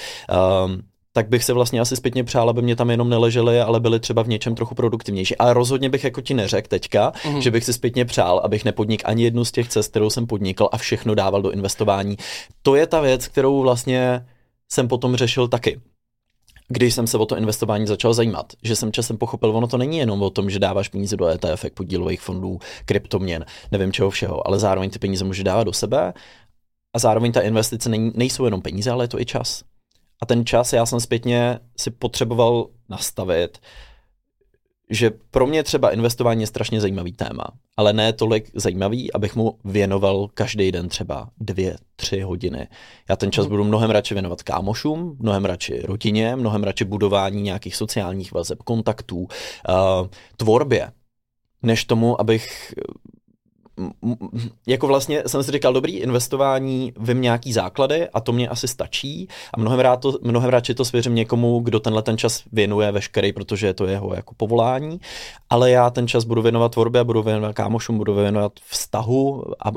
Um, 0.65 0.81
tak 1.13 1.29
bych 1.29 1.43
se 1.43 1.53
vlastně 1.53 1.79
asi 1.79 1.95
zpětně 1.95 2.23
přál, 2.23 2.49
aby 2.49 2.61
mě 2.61 2.75
tam 2.75 2.89
jenom 2.89 3.09
neležely, 3.09 3.61
ale 3.61 3.79
byly 3.79 3.99
třeba 3.99 4.21
v 4.21 4.27
něčem 4.27 4.55
trochu 4.55 4.75
produktivnější. 4.75 5.37
Ale 5.37 5.53
rozhodně 5.53 5.89
bych 5.89 6.03
jako 6.03 6.21
ti 6.21 6.33
neřekl 6.33 6.67
teďka, 6.67 7.13
mm. 7.29 7.41
že 7.41 7.51
bych 7.51 7.65
si 7.65 7.73
zpětně 7.73 8.05
přál, 8.05 8.41
abych 8.43 8.65
nepodnikl 8.65 9.03
ani 9.07 9.23
jednu 9.23 9.45
z 9.45 9.51
těch 9.51 9.69
cest, 9.69 9.89
kterou 9.89 10.09
jsem 10.09 10.27
podnikl 10.27 10.69
a 10.71 10.77
všechno 10.77 11.15
dával 11.15 11.41
do 11.41 11.51
investování. 11.51 12.17
To 12.61 12.75
je 12.75 12.87
ta 12.87 13.01
věc, 13.01 13.27
kterou 13.27 13.61
vlastně 13.61 14.25
jsem 14.71 14.87
potom 14.87 15.15
řešil 15.15 15.47
taky 15.47 15.81
když 16.73 16.93
jsem 16.93 17.07
se 17.07 17.17
o 17.17 17.25
to 17.25 17.37
investování 17.37 17.87
začal 17.87 18.13
zajímat, 18.13 18.53
že 18.63 18.75
jsem 18.75 18.91
časem 18.91 19.17
pochopil, 19.17 19.57
ono 19.57 19.67
to 19.67 19.77
není 19.77 19.97
jenom 19.97 20.21
o 20.21 20.29
tom, 20.29 20.49
že 20.49 20.59
dáváš 20.59 20.89
peníze 20.89 21.17
do 21.17 21.27
ETF, 21.27 21.65
podílových 21.73 22.21
fondů, 22.21 22.59
kryptoměn, 22.85 23.45
nevím 23.71 23.91
čeho 23.91 24.09
všeho, 24.09 24.47
ale 24.47 24.59
zároveň 24.59 24.89
ty 24.89 24.99
peníze 24.99 25.25
můžeš 25.25 25.43
dávat 25.43 25.63
do 25.63 25.73
sebe 25.73 26.13
a 26.93 26.99
zároveň 26.99 27.31
ta 27.31 27.41
investice 27.41 27.89
není, 27.89 28.11
nejsou 28.15 28.45
jenom 28.45 28.61
peníze, 28.61 28.91
ale 28.91 29.03
je 29.03 29.07
to 29.07 29.19
i 29.19 29.25
čas. 29.25 29.63
A 30.21 30.25
ten 30.25 30.45
čas 30.45 30.73
já 30.73 30.85
jsem 30.85 30.99
zpětně 30.99 31.59
si 31.77 31.91
potřeboval 31.91 32.67
nastavit, 32.89 33.59
že 34.89 35.11
pro 35.31 35.47
mě 35.47 35.63
třeba 35.63 35.91
investování 35.91 36.41
je 36.41 36.47
strašně 36.47 36.81
zajímavý 36.81 37.13
téma, 37.13 37.43
ale 37.77 37.93
ne 37.93 38.13
tolik 38.13 38.51
zajímavý, 38.53 39.13
abych 39.13 39.35
mu 39.35 39.59
věnoval 39.65 40.27
každý 40.33 40.71
den 40.71 40.89
třeba 40.89 41.29
dvě, 41.37 41.77
tři 41.95 42.21
hodiny. 42.21 42.67
Já 43.09 43.15
ten 43.15 43.31
čas 43.31 43.45
mhm. 43.45 43.49
budu 43.49 43.63
mnohem 43.63 43.89
radši 43.89 44.13
věnovat 44.13 44.43
kámošům, 44.43 45.17
mnohem 45.19 45.45
radši 45.45 45.81
rodině, 45.81 46.35
mnohem 46.35 46.63
radši 46.63 46.85
budování 46.85 47.41
nějakých 47.41 47.75
sociálních 47.75 48.31
vazeb, 48.31 48.63
kontaktů, 48.63 49.17
uh, 49.19 49.27
tvorbě, 50.37 50.91
než 51.63 51.85
tomu, 51.85 52.21
abych 52.21 52.73
jako 54.67 54.87
vlastně 54.87 55.23
jsem 55.27 55.43
si 55.43 55.51
říkal, 55.51 55.73
dobrý, 55.73 55.97
investování, 55.97 56.93
vím 56.99 57.21
nějaký 57.21 57.53
základy 57.53 58.09
a 58.09 58.19
to 58.19 58.31
mě 58.31 58.49
asi 58.49 58.67
stačí 58.67 59.27
a 59.53 59.59
mnohem, 59.59 59.79
rád 59.79 59.97
to, 59.97 60.13
mnohem 60.21 60.49
radši 60.49 60.73
to 60.73 60.85
svěřím 60.85 61.15
někomu, 61.15 61.59
kdo 61.59 61.79
tenhle 61.79 62.01
ten 62.01 62.17
čas 62.17 62.43
věnuje 62.51 62.91
veškerý, 62.91 63.33
protože 63.33 63.67
je 63.67 63.73
to 63.73 63.85
jeho 63.85 64.15
jako 64.15 64.33
povolání, 64.37 64.99
ale 65.49 65.71
já 65.71 65.89
ten 65.89 66.07
čas 66.07 66.23
budu 66.23 66.41
věnovat 66.41 66.71
tvorbě, 66.71 67.03
budu 67.03 67.23
věnovat 67.23 67.53
kámošům, 67.53 67.97
budu 67.97 68.13
věnovat 68.13 68.51
vztahu 68.65 69.43
a, 69.59 69.69
a 69.69 69.71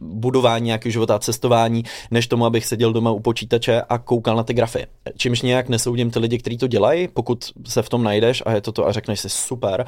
budování 0.00 0.66
nějakého 0.66 0.92
života 0.92 1.14
a 1.14 1.18
cestování, 1.18 1.84
než 2.10 2.26
tomu, 2.26 2.46
abych 2.46 2.66
seděl 2.66 2.92
doma 2.92 3.10
u 3.10 3.20
počítače 3.20 3.82
a 3.82 3.98
koukal 3.98 4.36
na 4.36 4.42
ty 4.42 4.54
grafy. 4.54 4.86
Čímž 5.16 5.42
nějak 5.42 5.68
nesoudím 5.68 6.10
ty 6.10 6.18
lidi, 6.18 6.38
kteří 6.38 6.58
to 6.58 6.66
dělají, 6.66 7.08
pokud 7.08 7.44
se 7.66 7.82
v 7.82 7.88
tom 7.88 8.04
najdeš 8.04 8.42
a 8.46 8.52
je 8.52 8.60
to 8.60 8.72
to 8.72 8.86
a 8.86 8.92
řekneš 8.92 9.20
si 9.20 9.28
super, 9.28 9.86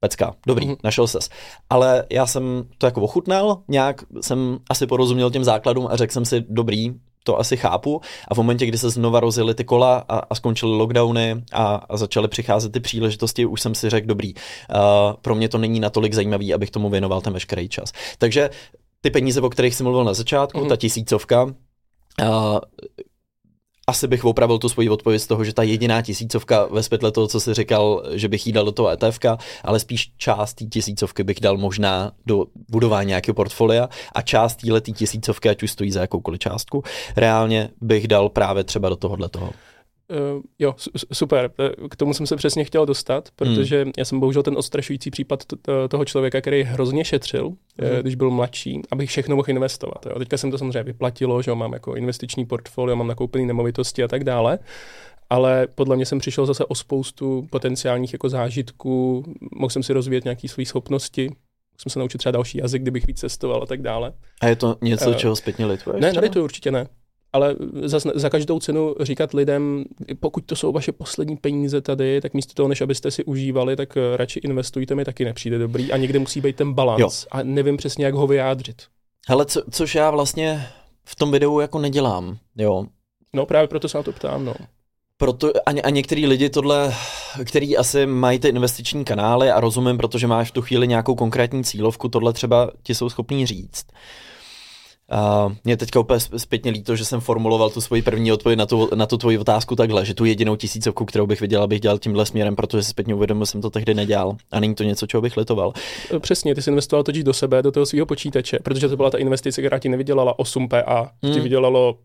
pecka, 0.00 0.34
dobrý, 0.46 0.66
mm-hmm. 0.66 0.76
našel 0.84 1.06
ses. 1.06 1.28
Ale 1.70 2.04
já 2.10 2.26
jsem 2.26 2.64
to 2.78 2.86
jako 2.86 3.02
ochutnal, 3.02 3.62
nějak 3.68 4.04
jsem 4.20 4.58
asi 4.70 4.86
porozuměl 4.86 5.30
těm 5.30 5.44
základům 5.44 5.88
a 5.90 5.96
řekl 5.96 6.12
jsem 6.12 6.24
si, 6.24 6.44
dobrý, 6.48 6.94
to 7.24 7.38
asi 7.38 7.56
chápu. 7.56 8.00
A 8.28 8.34
v 8.34 8.36
momentě, 8.36 8.66
kdy 8.66 8.78
se 8.78 8.90
znova 8.90 9.20
rozjeli 9.20 9.54
ty 9.54 9.64
kola 9.64 10.04
a, 10.08 10.18
a 10.18 10.34
skončily 10.34 10.76
lockdowny 10.76 11.44
a, 11.52 11.74
a 11.74 11.96
začaly 11.96 12.28
přicházet 12.28 12.72
ty 12.72 12.80
příležitosti, 12.80 13.46
už 13.46 13.60
jsem 13.60 13.74
si 13.74 13.90
řekl, 13.90 14.06
dobrý, 14.06 14.34
uh, 14.34 14.40
pro 15.22 15.34
mě 15.34 15.48
to 15.48 15.58
není 15.58 15.80
natolik 15.80 16.14
zajímavý, 16.14 16.54
abych 16.54 16.70
tomu 16.70 16.90
věnoval 16.90 17.20
ten 17.20 17.32
veškerý 17.32 17.68
čas. 17.68 17.92
Takže 18.18 18.50
ty 19.00 19.10
peníze, 19.10 19.40
o 19.40 19.50
kterých 19.50 19.74
jsem 19.74 19.84
mluvil 19.84 20.04
na 20.04 20.14
začátku, 20.14 20.60
mm-hmm. 20.60 20.68
ta 20.68 20.76
tisícovka, 20.76 21.44
uh, 21.44 22.58
asi 23.90 24.08
bych 24.08 24.24
opravil 24.24 24.58
tu 24.58 24.68
svoji 24.68 24.88
odpověď 24.88 25.22
z 25.22 25.26
toho, 25.26 25.44
že 25.44 25.54
ta 25.54 25.62
jediná 25.62 26.02
tisícovka 26.02 26.66
ve 26.70 26.82
světle 26.82 27.12
toho, 27.12 27.26
co 27.26 27.40
jsi 27.40 27.54
říkal, 27.54 28.02
že 28.12 28.28
bych 28.28 28.46
jí 28.46 28.52
dal 28.52 28.64
do 28.64 28.72
toho 28.72 28.88
ETF, 28.88 29.18
ale 29.64 29.80
spíš 29.80 30.12
část 30.16 30.54
té 30.54 30.64
tisícovky 30.64 31.24
bych 31.24 31.40
dal 31.40 31.56
možná 31.56 32.12
do 32.26 32.44
budování 32.68 33.08
nějakého 33.08 33.34
portfolia 33.34 33.88
a 34.14 34.22
část 34.22 34.56
téhle 34.56 34.80
tisícovky, 34.80 35.48
ať 35.48 35.62
už 35.62 35.70
stojí 35.70 35.90
za 35.90 36.00
jakoukoliv 36.00 36.40
částku, 36.40 36.82
reálně 37.16 37.68
bych 37.80 38.08
dal 38.08 38.28
právě 38.28 38.64
třeba 38.64 38.88
do 38.88 38.96
tohohle 38.96 39.28
toho. 39.28 39.50
Uh, 40.10 40.42
jo, 40.58 40.74
super. 41.12 41.50
Eh, 41.58 41.88
k 41.88 41.96
tomu 41.96 42.14
jsem 42.14 42.26
se 42.26 42.36
přesně 42.36 42.64
chtěl 42.64 42.86
dostat, 42.86 43.28
protože 43.36 43.82
hmm. 43.82 43.92
já 43.98 44.04
jsem 44.04 44.20
bohužel 44.20 44.42
ten 44.42 44.56
odstrašující 44.56 45.10
případ 45.10 45.42
toho 45.88 46.04
člověka, 46.04 46.40
který 46.40 46.62
hrozně 46.62 47.04
šetřil, 47.04 47.48
hmm. 47.48 48.00
když 48.00 48.14
byl 48.14 48.30
mladší, 48.30 48.82
abych 48.90 49.10
všechno 49.10 49.36
mohl 49.36 49.50
investovat. 49.50 50.06
Jo. 50.06 50.18
Teďka 50.18 50.36
jsem 50.36 50.50
to 50.50 50.58
samozřejmě 50.58 50.82
vyplatilo, 50.82 51.42
že 51.42 51.54
mám 51.54 51.72
jako 51.72 51.94
investiční 51.94 52.46
portfolio, 52.46 52.96
mám 52.96 53.06
nakoupený 53.06 53.46
nemovitosti 53.46 54.02
a 54.02 54.08
tak 54.08 54.24
dále. 54.24 54.58
Ale 55.30 55.66
podle 55.74 55.96
mě 55.96 56.06
jsem 56.06 56.18
přišel 56.18 56.46
zase 56.46 56.64
o 56.64 56.74
spoustu 56.74 57.46
potenciálních 57.50 58.12
jako 58.12 58.28
zážitků, 58.28 59.24
mohl 59.56 59.70
jsem 59.70 59.82
si 59.82 59.92
rozvíjet 59.92 60.24
nějaké 60.24 60.48
své 60.48 60.64
schopnosti, 60.64 61.30
jsem 61.78 61.90
se 61.90 61.98
naučit 61.98 62.18
třeba 62.18 62.30
další 62.30 62.58
jazyk, 62.58 62.82
kdybych 62.82 63.06
víc 63.06 63.20
cestoval 63.20 63.62
a 63.62 63.66
tak 63.66 63.82
dále. 63.82 64.12
A 64.40 64.46
je 64.46 64.56
to 64.56 64.76
něco, 64.82 65.10
uh, 65.10 65.16
čeho 65.16 65.36
zpětně 65.36 65.66
lituješ? 65.66 66.00
Ne, 66.00 66.12
nelituju 66.12 66.44
určitě 66.44 66.70
ne 66.70 66.86
ale 67.36 67.56
za, 67.82 67.98
za 68.14 68.30
každou 68.30 68.60
cenu 68.60 68.94
říkat 69.00 69.34
lidem, 69.34 69.84
pokud 70.20 70.44
to 70.46 70.56
jsou 70.56 70.72
vaše 70.72 70.92
poslední 70.92 71.36
peníze 71.36 71.80
tady, 71.80 72.20
tak 72.20 72.34
místo 72.34 72.54
toho, 72.54 72.68
než 72.68 72.80
abyste 72.80 73.10
si 73.10 73.24
užívali, 73.24 73.76
tak 73.76 73.96
eh, 73.96 74.16
radši 74.16 74.40
investujte, 74.40 74.94
mi 74.94 75.04
taky 75.04 75.24
nepřijde 75.24 75.58
dobrý 75.58 75.92
a 75.92 75.96
někde 75.96 76.18
musí 76.18 76.40
být 76.40 76.56
ten 76.56 76.72
balans 76.72 77.26
a 77.30 77.42
nevím 77.42 77.76
přesně, 77.76 78.04
jak 78.04 78.14
ho 78.14 78.26
vyjádřit. 78.26 78.82
Hele, 79.28 79.46
co, 79.46 79.62
což 79.70 79.94
já 79.94 80.10
vlastně 80.10 80.66
v 81.04 81.16
tom 81.16 81.30
videu 81.30 81.60
jako 81.60 81.78
nedělám, 81.78 82.36
jo. 82.56 82.86
No 83.32 83.46
právě 83.46 83.68
proto 83.68 83.88
se 83.88 83.98
na 83.98 84.02
to 84.02 84.12
ptám, 84.12 84.44
no. 84.44 84.54
Proto, 85.16 85.52
a, 85.66 85.70
a 85.84 85.90
některý 85.90 86.26
lidi 86.26 86.50
tohle, 86.50 86.94
který 87.44 87.76
asi 87.76 88.06
mají 88.06 88.38
ty 88.38 88.48
investiční 88.48 89.04
kanály 89.04 89.50
a 89.50 89.60
rozumím, 89.60 89.96
protože 89.96 90.26
máš 90.26 90.50
v 90.50 90.52
tu 90.52 90.62
chvíli 90.62 90.88
nějakou 90.88 91.14
konkrétní 91.14 91.64
cílovku, 91.64 92.08
tohle 92.08 92.32
třeba 92.32 92.70
ti 92.82 92.94
jsou 92.94 93.10
schopní 93.10 93.46
říct. 93.46 93.86
Uh, 93.92 93.98
mě 95.64 95.76
teďka 95.76 96.00
úplně 96.00 96.20
zpětně 96.20 96.70
líto, 96.70 96.96
že 96.96 97.04
jsem 97.04 97.20
formuloval 97.20 97.70
tu 97.70 97.80
svoji 97.80 98.02
první 98.02 98.32
odpověď 98.32 98.58
na 98.58 98.66
tu, 98.66 98.88
na 98.94 99.06
tu 99.06 99.16
tvoji 99.16 99.38
otázku 99.38 99.76
takhle, 99.76 100.04
že 100.04 100.14
tu 100.14 100.24
jedinou 100.24 100.56
tisícovku, 100.56 101.04
kterou 101.04 101.26
bych 101.26 101.40
viděl, 101.40 101.66
bych 101.66 101.80
dělal 101.80 101.98
tímhle 101.98 102.26
směrem, 102.26 102.56
protože 102.56 102.82
si 102.82 102.90
zpětně 102.90 103.14
uvědomil, 103.14 103.46
že 103.46 103.50
jsem 103.50 103.60
to 103.60 103.70
tehdy 103.70 103.94
nedělal. 103.94 104.36
A 104.50 104.60
není 104.60 104.74
to 104.74 104.82
něco, 104.82 105.06
čeho 105.06 105.20
bych 105.20 105.36
litoval. 105.36 105.72
Eh, 106.14 106.20
přesně, 106.20 106.54
ty 106.54 106.62
jsi 106.62 106.70
investoval 106.70 107.02
totiž 107.02 107.24
do 107.24 107.32
sebe, 107.32 107.62
do 107.62 107.72
toho 107.72 107.86
svého 107.86 108.06
počítače, 108.06 108.58
protože 108.62 108.88
to 108.88 108.96
byla 108.96 109.10
ta 109.10 109.18
investice, 109.18 109.62
která 109.62 109.78
ti 109.78 109.88
nevydělala 109.88 110.38
8 110.38 110.68
PA, 110.68 111.10
hmm. 111.22 111.32
ti 111.32 111.40
vydělalo 111.40 111.98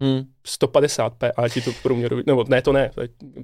hmm. 0.00 0.22
150p 0.48 1.32
a 1.36 1.48
ti 1.48 1.60
to 1.60 1.70
průměru, 1.82 2.16
nebo 2.26 2.44
ne, 2.48 2.62
to 2.62 2.72
ne, 2.72 2.90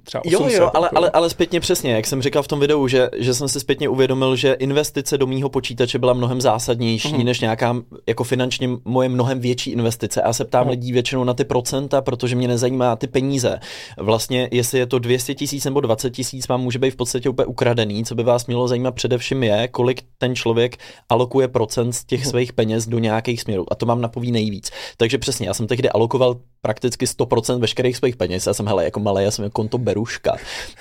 třeba 0.04 0.24
800. 0.24 0.52
Jo, 0.52 0.62
jo, 0.62 0.70
ale, 0.74 0.90
ale, 0.94 1.10
ale 1.10 1.30
zpětně 1.30 1.60
přesně, 1.60 1.92
jak 1.92 2.06
jsem 2.06 2.22
říkal 2.22 2.42
v 2.42 2.48
tom 2.48 2.60
videu, 2.60 2.88
že, 2.88 3.08
že 3.16 3.34
jsem 3.34 3.48
si 3.48 3.60
zpětně 3.60 3.88
uvědomil, 3.88 4.36
že 4.36 4.52
investice 4.52 5.18
do 5.18 5.26
mýho 5.26 5.48
počítače 5.48 5.98
byla 5.98 6.12
mnohem 6.12 6.40
zásadnější, 6.40 7.08
hmm. 7.08 7.24
než 7.24 7.40
nějaká 7.40 7.76
jako 8.06 8.24
finančně 8.24 8.68
moje 8.84 9.08
mnohem 9.08 9.40
větší 9.40 9.70
investice. 9.70 10.22
Já 10.24 10.32
se 10.32 10.44
ptám 10.44 10.62
hmm. 10.62 10.70
lidí 10.70 10.92
většinou 10.92 11.24
na 11.24 11.34
ty 11.34 11.44
procenta, 11.44 12.00
protože 12.00 12.36
mě 12.36 12.48
nezajímá 12.48 12.96
ty 12.96 13.06
peníze. 13.06 13.60
Vlastně, 13.98 14.48
jestli 14.52 14.78
je 14.78 14.86
to 14.86 14.98
200 14.98 15.34
tisíc 15.34 15.64
nebo 15.64 15.80
20 15.80 16.10
tisíc, 16.10 16.48
vám 16.48 16.60
může 16.60 16.78
být 16.78 16.90
v 16.90 16.96
podstatě 16.96 17.28
úplně 17.28 17.46
ukradený. 17.46 18.04
Co 18.04 18.14
by 18.14 18.22
vás 18.22 18.46
mělo 18.46 18.68
zajímat 18.68 18.94
především 18.94 19.42
je, 19.42 19.68
kolik 19.68 20.02
ten 20.18 20.36
člověk 20.36 20.76
alokuje 21.08 21.48
procent 21.48 21.92
z 21.92 22.04
těch 22.04 22.22
hmm. 22.22 22.30
svých 22.30 22.52
peněz 22.52 22.86
do 22.86 22.98
nějakých 22.98 23.40
směrů. 23.40 23.66
A 23.70 23.74
to 23.74 23.86
vám 23.86 24.00
napoví 24.00 24.32
nejvíc. 24.32 24.70
Takže 24.96 25.18
přesně, 25.18 25.46
já 25.46 25.54
jsem 25.54 25.66
tehdy 25.66 25.90
alokoval 25.90 26.36
prakticky 26.62 27.04
100% 27.04 27.58
veškerých 27.58 27.96
svých 27.96 28.16
peněz. 28.16 28.46
Já 28.46 28.54
jsem, 28.54 28.66
hele, 28.66 28.84
jako 28.84 29.00
malý, 29.00 29.24
já 29.24 29.30
jsem 29.30 29.42
jako 29.42 29.52
konto 29.52 29.78
beruška. 29.78 30.36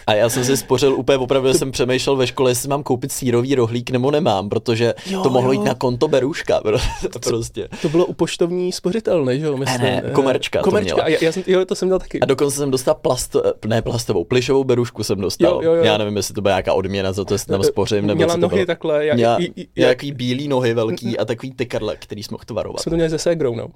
A 0.08 0.14
já 0.14 0.30
jsem 0.30 0.46
si 0.46 0.58
spořil 0.58 0.94
úplně 0.94 1.18
opravdu, 1.18 1.54
jsem 1.54 1.72
přemýšlel 1.72 2.16
ve 2.16 2.28
škole, 2.28 2.52
jestli 2.52 2.70
mám 2.70 2.84
koupit 2.84 3.12
sírový 3.12 3.56
rohlík 3.56 3.90
nebo 3.90 4.12
nemám, 4.12 4.50
protože 4.50 4.94
jo, 5.06 5.24
to 5.24 5.30
mohlo 5.30 5.54
jo. 5.54 5.60
jít 5.60 5.66
na 5.66 5.76
konto 5.76 6.08
beruška. 6.08 6.62
prostě. 7.24 7.70
To 7.82 7.90
bylo 7.90 8.06
u 8.06 8.14
poštovní 8.14 8.72
spořitelny, 8.72 9.40
že 9.40 9.46
jo? 9.46 9.58
Myslím, 9.58 9.82
ne, 9.82 10.02
ne, 10.06 10.12
komerčka. 10.12 10.62
Komerčka, 10.62 11.04
to. 11.04 11.10
Já, 11.10 11.18
já 11.22 11.32
jsem, 11.32 11.44
jo, 11.48 11.66
to 11.66 11.76
jsem 11.76 11.88
měl 11.88 12.00
taky. 12.00 12.20
A 12.20 12.26
dokonce 12.26 12.58
jsem 12.58 12.72
dostal 12.72 12.96
plast, 12.96 13.36
ne 13.66 13.82
plastovou, 13.82 14.24
plišovou 14.24 14.64
berušku 14.64 15.04
jsem 15.04 15.22
dostal. 15.22 15.54
Jo, 15.54 15.62
jo, 15.62 15.74
jo. 15.74 15.84
Já 15.84 15.98
nevím, 15.98 16.18
jestli 16.18 16.34
to 16.34 16.42
byla 16.42 16.54
nějaká 16.54 16.74
odměna 16.74 17.14
za 17.14 17.26
to, 17.26 17.34
jestli 17.34 17.52
tam 17.52 17.64
spořím. 17.64 18.08
Nebo 18.08 18.16
měla 18.16 18.36
nohy 18.36 18.56
bylo. 18.56 18.66
takhle. 18.66 19.06
Já, 19.06 19.16
měla, 19.16 19.38
jaký 19.76 20.12
bílý 20.12 20.48
nohy 20.48 20.74
velký 20.74 21.18
a 21.18 21.26
takový 21.26 21.52
tykarle, 21.52 21.96
který 21.96 22.24
jsme 22.24 22.36
mohl 22.36 22.44
tvarovat. 22.46 22.82
Jsme 22.82 22.90
to 22.90 22.96
měli 22.96 23.10
ze 23.10 23.18
ségrou, 23.18 23.56
no. 23.56 23.68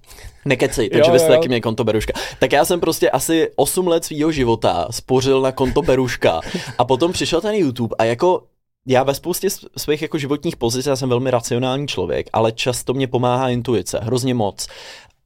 Nekecej, 0.45 0.89
takže 0.89 1.12
vy 1.12 1.19
jste 1.19 1.30
taky 1.30 1.47
měli 1.47 1.62
konto 1.71 1.84
beruška. 1.84 2.13
Tak 2.39 2.51
já 2.51 2.65
jsem 2.65 2.79
prostě 2.79 3.10
asi 3.10 3.51
8 3.55 3.88
let 3.88 4.05
svého 4.05 4.31
života 4.31 4.88
spořil 4.91 5.41
na 5.41 5.51
konto 5.51 5.81
beruška 5.81 6.41
a 6.77 6.86
potom 6.86 7.12
přišel 7.12 7.41
ten 7.41 7.55
YouTube 7.55 7.95
a 7.99 8.03
jako 8.03 8.43
já 8.88 9.03
ve 9.03 9.13
spoustě 9.13 9.47
svých 9.77 10.01
jako 10.01 10.17
životních 10.17 10.57
pozic, 10.57 10.86
já 10.86 10.95
jsem 10.95 11.10
velmi 11.10 11.31
racionální 11.31 11.88
člověk, 11.88 12.29
ale 12.34 12.51
často 12.51 12.93
mě 12.93 13.07
pomáhá 13.07 13.49
intuice, 13.49 13.99
hrozně 14.03 14.34
moc. 14.34 14.67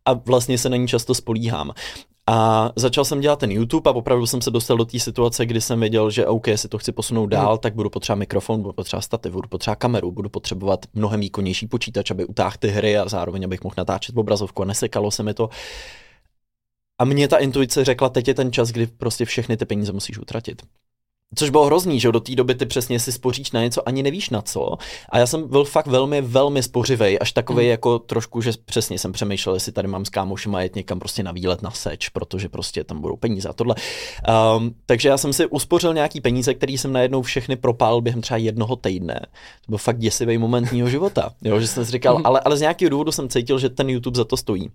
A 0.06 0.14
vlastně 0.14 0.58
se 0.58 0.70
na 0.70 0.78
ní 0.78 0.88
často 0.88 1.14
spolíhám. 1.14 1.72
A 2.28 2.72
začal 2.76 3.06
jsem 3.06 3.22
dělat 3.22 3.40
ten 3.40 3.52
YouTube 3.52 3.90
a 3.90 3.94
opravdu 3.94 4.28
jsem 4.28 4.42
se 4.42 4.52
dostal 4.52 4.78
do 4.78 4.86
té 4.86 5.00
situace, 5.00 5.46
kdy 5.46 5.62
jsem 5.62 5.80
věděl, 5.80 6.10
že 6.10 6.26
OK, 6.26 6.48
jestli 6.48 6.70
to 6.70 6.78
chci 6.78 6.92
posunout 6.92 7.26
dál, 7.26 7.52
hmm. 7.52 7.58
tak 7.58 7.76
budu 7.76 7.90
potřebovat 7.90 8.20
mikrofon, 8.20 8.62
budu 8.62 8.74
potřebovat 8.74 9.02
stativ, 9.02 9.32
budu 9.32 9.50
potřebovat 9.50 9.76
kameru, 9.76 10.12
budu 10.12 10.30
potřebovat 10.30 10.86
mnohem 10.94 11.20
výkonnější 11.20 11.68
počítač, 11.68 12.12
aby 12.12 12.26
utáhl 12.26 12.56
ty 12.60 12.68
hry 12.68 12.98
a 12.98 13.10
zároveň 13.10 13.44
abych 13.44 13.64
mohl 13.64 13.76
natáčet 13.78 14.18
obrazovku 14.18 14.62
a 14.62 14.66
nesekalo 14.66 15.12
se 15.12 15.24
mi 15.24 15.34
to. 15.34 15.50
A 17.00 17.06
mě 17.06 17.28
ta 17.28 17.38
intuice 17.38 17.86
řekla, 17.86 18.10
teď 18.10 18.28
je 18.28 18.34
ten 18.34 18.52
čas, 18.52 18.70
kdy 18.70 18.88
prostě 18.88 19.26
všechny 19.26 19.58
ty 19.58 19.66
peníze 19.66 19.92
musíš 19.92 20.18
utratit. 20.18 20.62
Což 21.36 21.50
bylo 21.50 21.66
hrozný, 21.66 22.00
že 22.00 22.12
do 22.12 22.20
té 22.20 22.36
doby 22.36 22.56
ty 22.56 22.66
přesně 22.66 23.00
si 23.00 23.12
spoříš 23.12 23.52
na 23.52 23.62
něco, 23.62 23.88
ani 23.88 24.04
nevíš 24.04 24.30
na 24.30 24.42
co. 24.42 24.78
A 25.10 25.18
já 25.18 25.28
jsem 25.28 25.50
byl 25.50 25.64
fakt 25.66 25.88
velmi, 25.88 26.22
velmi 26.22 26.64
spořivej, 26.64 27.18
až 27.22 27.32
takový 27.32 27.64
mm. 27.64 27.70
jako 27.70 28.00
trošku, 28.00 28.42
že 28.42 28.52
přesně 28.66 29.00
jsem 29.00 29.12
přemýšlel, 29.12 29.56
jestli 29.56 29.72
tady 29.72 29.88
mám 29.88 30.06
s 30.06 30.10
kámošem 30.10 30.56
a 30.56 30.62
jet 30.62 30.76
někam 30.76 31.00
prostě 31.00 31.24
na 31.24 31.32
výlet 31.32 31.62
na 31.62 31.72
seč, 31.72 32.10
protože 32.10 32.50
prostě 32.50 32.84
tam 32.84 33.02
budou 33.02 33.16
peníze 33.16 33.50
a 33.50 33.54
tohle. 33.54 33.76
Um, 34.58 34.76
takže 34.86 35.10
já 35.10 35.18
jsem 35.18 35.34
si 35.34 35.46
uspořil 35.46 35.94
nějaký 35.94 36.22
peníze, 36.22 36.54
který 36.54 36.78
jsem 36.78 36.94
najednou 36.94 37.22
všechny 37.22 37.56
propál 37.56 38.02
během 38.02 38.22
třeba 38.22 38.38
jednoho 38.38 38.76
týdne. 38.76 39.20
To 39.66 39.70
byl 39.70 39.78
fakt 39.78 40.00
děsivý 40.00 40.38
moment 40.38 40.72
mého 40.72 40.90
života. 40.90 41.32
Jo, 41.44 41.60
že 41.60 41.68
jsem 41.68 41.86
si 41.86 41.92
říkal, 41.92 42.18
mm. 42.18 42.26
ale, 42.26 42.40
ale 42.40 42.58
z 42.58 42.62
nějakého 42.62 42.90
důvodu 42.90 43.12
jsem 43.12 43.30
cítil, 43.30 43.60
že 43.60 43.70
ten 43.70 43.90
YouTube 43.90 44.18
za 44.18 44.24
to 44.24 44.38
stojí. 44.38 44.72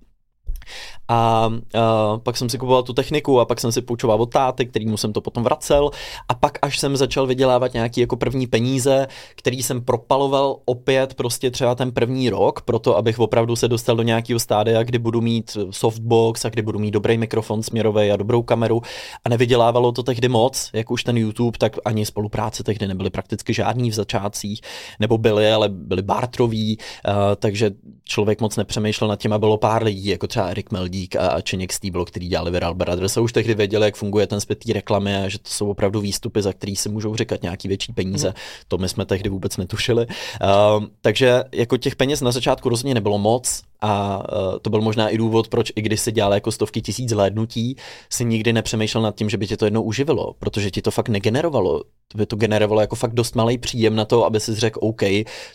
A, 1.09 1.15
a 1.15 1.51
pak 2.19 2.37
jsem 2.37 2.49
si 2.49 2.59
kupoval 2.59 2.83
tu 2.83 2.93
techniku 2.93 3.41
a 3.41 3.45
pak 3.45 3.61
jsem 3.61 3.73
si 3.73 3.83
půjčoval 3.83 4.23
od 4.23 4.33
táty, 4.33 4.67
kterýmu 4.67 4.97
jsem 4.97 5.13
to 5.13 5.21
potom 5.21 5.43
vracel. 5.43 5.91
A 6.29 6.35
pak 6.35 6.59
až 6.63 6.79
jsem 6.79 6.97
začal 6.97 7.27
vydělávat 7.27 7.73
nějaký 7.75 8.01
jako 8.01 8.17
první 8.17 8.47
peníze, 8.47 9.07
který 9.35 9.63
jsem 9.63 9.85
propaloval 9.85 10.57
opět 10.65 11.15
prostě 11.15 11.51
třeba 11.51 11.75
ten 11.75 11.93
první 11.93 12.31
rok, 12.31 12.63
proto 12.63 12.97
abych 12.97 13.19
opravdu 13.19 13.57
se 13.57 13.69
dostal 13.69 13.97
do 13.97 14.03
nějakého 14.03 14.41
stádia, 14.41 14.83
kdy 14.83 14.99
budu 14.99 15.21
mít 15.21 15.57
softbox 15.71 16.45
a 16.45 16.49
kdy 16.49 16.63
budu 16.63 16.79
mít 16.79 16.91
dobrý 16.91 17.19
mikrofon 17.19 17.63
směrový 17.63 18.11
a 18.11 18.17
dobrou 18.17 18.43
kameru. 18.43 18.83
A 19.25 19.29
nevydělávalo 19.29 19.93
to 19.93 20.03
tehdy 20.03 20.29
moc, 20.29 20.71
jak 20.73 20.91
už 20.91 21.05
ten 21.05 21.17
YouTube, 21.17 21.59
tak 21.59 21.77
ani 21.85 22.07
spolupráce 22.07 22.65
tehdy 22.65 22.89
nebyly 22.89 23.11
prakticky 23.11 23.55
žádný 23.55 23.91
v 23.91 23.95
začátcích, 23.95 24.61
nebo 25.01 25.19
byly, 25.19 25.53
ale 25.53 25.69
byly 25.69 26.03
bartrový, 26.03 26.79
uh, 26.79 27.15
takže 27.37 27.71
člověk 28.05 28.41
moc 28.41 28.57
nepřemýšlel 28.57 29.09
nad 29.09 29.17
tím 29.17 29.33
a 29.33 29.39
bylo 29.39 29.57
pár 29.57 29.83
lidí, 29.83 30.07
jako 30.09 30.27
třeba 30.27 30.55
Erik 30.61 30.71
Meldík 30.71 31.17
a, 31.17 31.29
a 31.29 31.41
Čeněk 31.41 31.73
Stýblo, 31.73 32.05
který 32.05 32.29
dělali 32.29 32.51
Viral 32.51 32.75
Brothers 32.75 33.17
a 33.17 33.21
už 33.21 33.33
tehdy 33.33 33.55
věděli, 33.55 33.85
jak 33.85 33.97
funguje 33.97 34.27
ten 34.27 34.41
zpět 34.41 34.65
reklamy 34.73 35.17
a 35.17 35.29
že 35.29 35.39
to 35.39 35.51
jsou 35.51 35.71
opravdu 35.71 36.01
výstupy, 36.01 36.43
za 36.43 36.53
který 36.53 36.77
si 36.77 36.89
můžou 36.89 37.17
říkat 37.17 37.43
nějaký 37.43 37.69
větší 37.69 37.93
peníze. 37.93 38.29
Mm. 38.29 38.35
To 38.69 38.79
my 38.79 38.89
jsme 38.89 39.05
tehdy 39.05 39.29
vůbec 39.29 39.57
netušili. 39.57 40.07
Uh, 40.07 40.85
takže 41.01 41.45
jako 41.53 41.77
těch 41.77 41.97
peněz 41.97 42.21
na 42.21 42.33
začátku 42.33 42.69
rozhodně 42.69 42.95
nebylo 42.95 43.19
moc, 43.19 43.63
a 43.81 44.19
uh, 44.19 44.59
to 44.63 44.71
byl 44.71 44.81
možná 44.81 45.09
i 45.09 45.19
důvod, 45.19 45.49
proč 45.49 45.73
i 45.77 45.83
když 45.83 46.01
si 46.01 46.13
dělal 46.13 46.35
jako 46.35 46.53
stovky 46.53 46.83
tisíc 46.83 47.11
zhlédnutí, 47.11 47.77
si 48.11 48.25
nikdy 48.25 48.53
nepřemýšlel 48.53 49.03
nad 49.03 49.15
tím, 49.15 49.31
že 49.31 49.37
by 49.37 49.47
tě 49.47 49.57
to 49.57 49.65
jednou 49.65 49.83
uživilo, 49.83 50.35
protože 50.39 50.71
ti 50.71 50.83
to 50.83 50.91
fakt 50.91 51.09
negenerovalo. 51.09 51.83
To 52.13 52.19
by 52.19 52.27
to 52.27 52.37
generovalo 52.37 52.81
jako 52.81 52.97
fakt 52.97 53.15
dost 53.15 53.37
malý 53.37 53.59
příjem 53.59 53.97
na 53.97 54.05
to, 54.05 54.25
aby 54.25 54.41
si 54.41 54.55
řekl, 54.55 54.79
OK, 54.83 55.03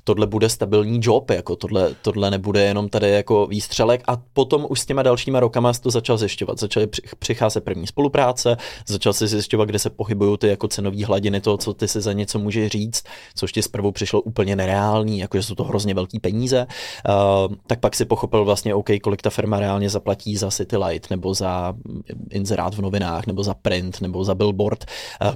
tohle 0.03 0.27
bude 0.27 0.49
stabilní 0.49 0.99
job, 1.03 1.29
jako 1.29 1.55
tohle, 1.55 1.95
tohle 2.01 2.31
nebude 2.31 2.63
jenom 2.63 2.89
tady 2.89 3.09
jako 3.09 3.47
výstřelek 3.47 4.03
a 4.07 4.17
potom 4.33 4.65
už 4.69 4.79
s 4.79 4.85
těma 4.85 5.03
dalšíma 5.03 5.39
rokama 5.39 5.73
to 5.73 5.89
začal 5.89 6.17
zjišťovat. 6.17 6.59
Začaly 6.59 6.87
přicházet 7.19 7.63
první 7.63 7.87
spolupráce, 7.87 8.57
začal 8.87 9.13
si 9.13 9.27
zjišťovat, 9.27 9.65
kde 9.65 9.79
se 9.79 9.89
pohybují 9.89 10.37
ty 10.37 10.47
jako 10.47 10.67
cenové 10.67 11.05
hladiny, 11.05 11.41
to, 11.41 11.57
co 11.57 11.73
ty 11.73 11.87
si 11.87 12.01
za 12.01 12.13
něco 12.13 12.39
může 12.39 12.69
říct, 12.69 13.03
což 13.35 13.51
ti 13.51 13.61
zprvu 13.61 13.91
přišlo 13.91 14.21
úplně 14.21 14.55
nereální, 14.55 15.19
jakože 15.19 15.43
jsou 15.43 15.55
to 15.55 15.63
hrozně 15.63 15.93
velké 15.93 16.19
peníze. 16.19 16.67
Uh, 17.09 17.55
tak 17.67 17.79
pak 17.79 17.95
si 17.95 18.05
pochopil 18.15 18.45
vlastně, 18.45 18.75
OK, 18.75 18.89
kolik 19.01 19.21
ta 19.21 19.29
firma 19.29 19.59
reálně 19.59 19.89
zaplatí 19.89 20.37
za 20.37 20.51
City 20.51 20.77
Light, 20.77 21.09
nebo 21.09 21.33
za 21.33 21.73
inzerát 22.31 22.75
v 22.75 22.81
novinách, 22.81 23.27
nebo 23.27 23.43
za 23.43 23.53
print, 23.53 24.01
nebo 24.01 24.23
za 24.23 24.35
billboard, 24.35 24.85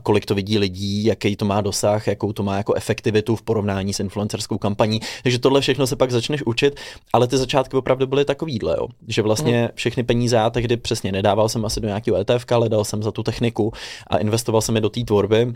kolik 0.03 0.25
to 0.25 0.35
vidí 0.35 0.57
lidí, 0.57 1.05
jaký 1.05 1.35
to 1.35 1.45
má 1.45 1.61
dosah, 1.61 2.07
jakou 2.07 2.33
to 2.33 2.43
má 2.43 2.57
jako 2.57 2.73
efektivitu 2.73 3.35
v 3.35 3.41
porovnání 3.41 3.93
s 3.93 3.99
influencerskou 3.99 4.57
kampaní. 4.57 4.99
Takže 5.23 5.39
tohle 5.39 5.61
všechno 5.61 5.87
se 5.87 5.95
pak 5.95 6.11
začneš 6.11 6.43
učit, 6.45 6.79
ale 7.13 7.27
ty 7.27 7.37
začátky 7.37 7.77
opravdu 7.77 8.07
byly 8.07 8.25
takovýhle, 8.25 8.75
jo. 8.77 8.87
že 9.07 9.21
vlastně 9.21 9.61
mm. 9.61 9.67
všechny 9.75 10.03
peníze 10.03 10.35
já 10.35 10.49
tehdy 10.49 10.77
přesně 10.77 11.11
nedával 11.11 11.49
jsem 11.49 11.65
asi 11.65 11.81
do 11.81 11.87
nějakého 11.87 12.17
ETF, 12.17 12.45
ale 12.51 12.69
dal 12.69 12.85
jsem 12.85 13.03
za 13.03 13.11
tu 13.11 13.23
techniku 13.23 13.73
a 14.07 14.17
investoval 14.17 14.61
jsem 14.61 14.75
je 14.75 14.81
do 14.81 14.89
té 14.89 15.03
tvorby 15.03 15.53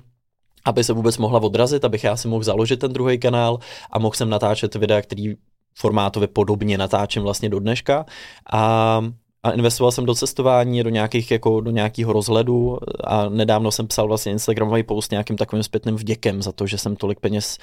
aby 0.66 0.84
se 0.84 0.94
vůbec 0.94 1.18
mohla 1.18 1.42
odrazit, 1.42 1.86
abych 1.86 2.04
já 2.04 2.16
si 2.16 2.28
mohl 2.28 2.44
založit 2.44 2.80
ten 2.80 2.94
druhý 2.94 3.20
kanál 3.20 3.60
a 3.92 4.00
mohl 4.00 4.16
jsem 4.16 4.30
natáčet 4.30 4.76
videa, 4.76 5.02
který 5.02 5.36
formátově 5.76 6.28
podobně 6.28 6.78
natáčím 6.78 7.24
vlastně 7.24 7.50
do 7.50 7.60
dneška. 7.60 8.06
A 8.54 9.02
a 9.46 9.52
investoval 9.52 9.92
jsem 9.92 10.06
do 10.06 10.16
cestování, 10.16 10.84
do 10.84 10.90
nějakých 10.90 11.32
jako 11.32 11.62
do 11.62 11.72
nějakého 11.72 12.14
rozhledu. 12.14 12.78
A 13.04 13.30
nedávno 13.30 13.72
jsem 13.72 13.88
psal 13.88 14.08
vlastně 14.08 14.32
Instagramový 14.32 14.84
post 14.84 15.12
nějakým 15.12 15.38
takovým 15.38 15.64
zpětným 15.64 15.96
vděkem 15.96 16.42
za 16.42 16.52
to, 16.52 16.68
že 16.68 16.78
jsem 16.78 16.96
tolik 16.96 17.20
peněz 17.20 17.58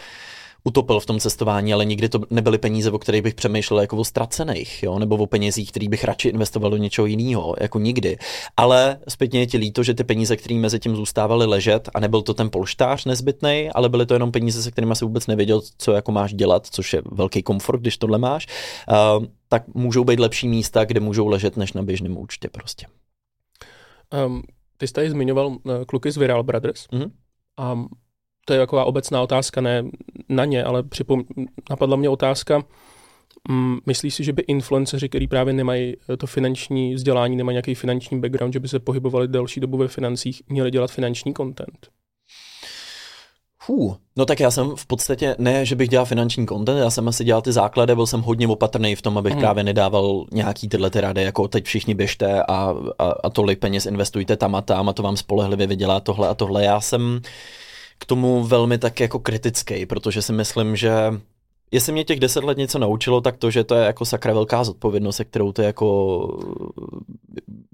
utopil 0.65 1.01
v 1.01 1.07
tom 1.07 1.21
cestování, 1.21 1.73
ale 1.73 1.85
nikdy 1.85 2.09
to 2.09 2.21
nebyly 2.31 2.59
peníze, 2.59 2.91
o 2.91 2.99
kterých 2.99 3.23
bych 3.23 3.35
přemýšlel 3.35 3.81
jako 3.81 3.97
o 3.97 4.05
ztracených, 4.05 4.83
jo, 4.83 4.99
nebo 4.99 5.17
o 5.17 5.27
penězích, 5.27 5.71
který 5.71 5.89
bych 5.89 6.05
radši 6.05 6.29
investoval 6.29 6.71
do 6.71 6.77
něčeho 6.77 7.07
jiného, 7.07 7.55
jako 7.61 7.79
nikdy. 7.79 8.17
Ale 8.57 8.99
zpětně 9.09 9.41
je 9.41 9.47
ti 9.47 9.59
líto, 9.59 9.83
že 9.83 9.95
ty 9.95 10.05
peníze, 10.05 10.37
které 10.37 10.55
mezi 10.55 10.79
tím 10.79 10.97
zůstávaly 10.97 11.47
ležet, 11.47 11.89
a 11.95 12.01
nebyl 12.01 12.23
to 12.23 12.35
ten 12.35 12.51
polštář 12.51 13.05
nezbytný, 13.05 13.71
ale 13.75 13.89
byly 13.89 14.07
to 14.07 14.15
jenom 14.15 14.33
peníze, 14.33 14.63
se 14.63 14.71
kterými 14.71 14.97
se 14.97 15.05
vůbec 15.05 15.27
nevěděl, 15.27 15.61
co 15.79 15.93
jako 15.93 16.13
máš 16.13 16.35
dělat, 16.35 16.67
což 16.67 16.93
je 16.93 17.03
velký 17.13 17.43
komfort, 17.43 17.81
když 17.81 17.99
tohle 17.99 18.19
máš, 18.19 18.47
uh, 18.89 19.25
tak 19.49 19.75
můžou 19.75 20.05
být 20.05 20.21
lepší 20.21 20.49
místa, 20.49 20.85
kde 20.85 21.01
můžou 21.01 21.29
ležet, 21.29 21.57
než 21.57 21.73
na 21.73 21.83
běžném 21.83 22.19
účtě 22.19 22.49
prostě. 22.49 22.87
Um, 24.27 24.43
ty 24.77 24.87
jsi 24.87 24.93
tady 24.93 25.11
zmiňoval 25.11 25.47
uh, 25.47 25.57
kluky 25.87 26.13
z 26.13 26.17
Viral 26.17 26.43
Brothers. 26.43 26.87
Mm-hmm. 26.93 27.11
Um, 27.73 27.89
to 28.51 28.55
je 28.55 28.61
taková 28.61 28.85
obecná 28.85 29.23
otázka, 29.23 29.61
ne 29.61 29.85
na 30.29 30.45
ně, 30.45 30.65
ale 30.65 30.83
připom- 30.83 31.25
napadla 31.71 31.97
mě 31.97 32.09
otázka, 32.09 32.63
mm, 33.49 33.79
myslíš 33.87 34.15
si, 34.15 34.25
že 34.25 34.33
by 34.33 34.43
influenceři, 34.43 35.09
kteří 35.09 35.27
právě 35.27 35.55
nemají 35.55 35.97
eh, 36.13 36.17
to 36.17 36.27
finanční 36.27 36.95
vzdělání, 36.95 37.37
nemají 37.37 37.55
nějaký 37.55 37.75
finanční 37.75 38.21
background, 38.21 38.53
že 38.53 38.61
by 38.61 38.69
se 38.69 38.79
pohybovali 38.79 39.29
delší 39.29 39.61
dobu 39.61 39.77
ve 39.77 39.89
financích, 39.89 40.43
měli 40.49 40.71
dělat 40.71 40.91
finanční 40.91 41.35
content? 41.35 41.89
Fů, 43.63 43.97
no 44.17 44.27
tak 44.27 44.41
já 44.41 44.51
jsem 44.51 44.77
v 44.77 44.87
podstatě, 44.87 45.37
ne, 45.39 45.67
že 45.67 45.77
bych 45.77 45.89
dělal 45.89 46.07
finanční 46.07 46.47
content, 46.47 46.79
já 46.79 46.91
jsem 46.91 47.09
asi 47.09 47.25
dělal 47.25 47.43
ty 47.43 47.53
základy, 47.53 47.95
byl 47.95 48.07
jsem 48.07 48.21
hodně 48.21 48.49
opatrný 48.49 48.95
v 48.95 49.03
tom, 49.03 49.19
abych 49.19 49.35
mm. 49.35 49.41
právě 49.41 49.65
nedával 49.65 50.27
nějaký 50.33 50.69
tyhle 50.69 50.91
ty 50.91 51.01
rady, 51.01 51.23
jako 51.23 51.49
teď 51.49 51.65
všichni 51.65 51.95
běžte 51.95 52.43
a, 52.43 52.75
a, 52.99 53.05
a 53.05 53.31
tolik 53.31 53.59
peněz 53.59 53.87
investujte 53.87 54.37
tam 54.37 54.55
a 54.55 54.61
tam 54.61 54.89
a 54.89 54.93
to 54.93 55.03
vám 55.03 55.17
spolehlivě 55.17 55.67
vydělá 55.67 56.01
tohle 56.01 56.29
a 56.29 56.35
tohle. 56.35 56.65
Já 56.65 56.81
jsem 56.81 57.21
k 58.01 58.05
tomu 58.05 58.45
velmi 58.45 58.79
tak 58.79 59.01
jako 59.01 59.19
kritický, 59.19 59.87
protože 59.87 60.23
si 60.23 60.33
myslím, 60.33 60.77
že 60.77 60.93
jestli 61.73 61.93
mě 61.93 62.05
těch 62.05 62.21
deset 62.21 62.45
let 62.45 62.59
něco 62.59 62.79
naučilo, 62.79 63.21
tak 63.21 63.37
to, 63.37 63.51
že 63.51 63.65
to 63.65 63.75
je 63.75 63.85
jako 63.85 64.05
sakra 64.05 64.35
velká 64.35 64.65
zodpovědnost, 64.65 65.17
se 65.17 65.25
kterou 65.25 65.53
ty 65.53 65.63
jako 65.63 66.39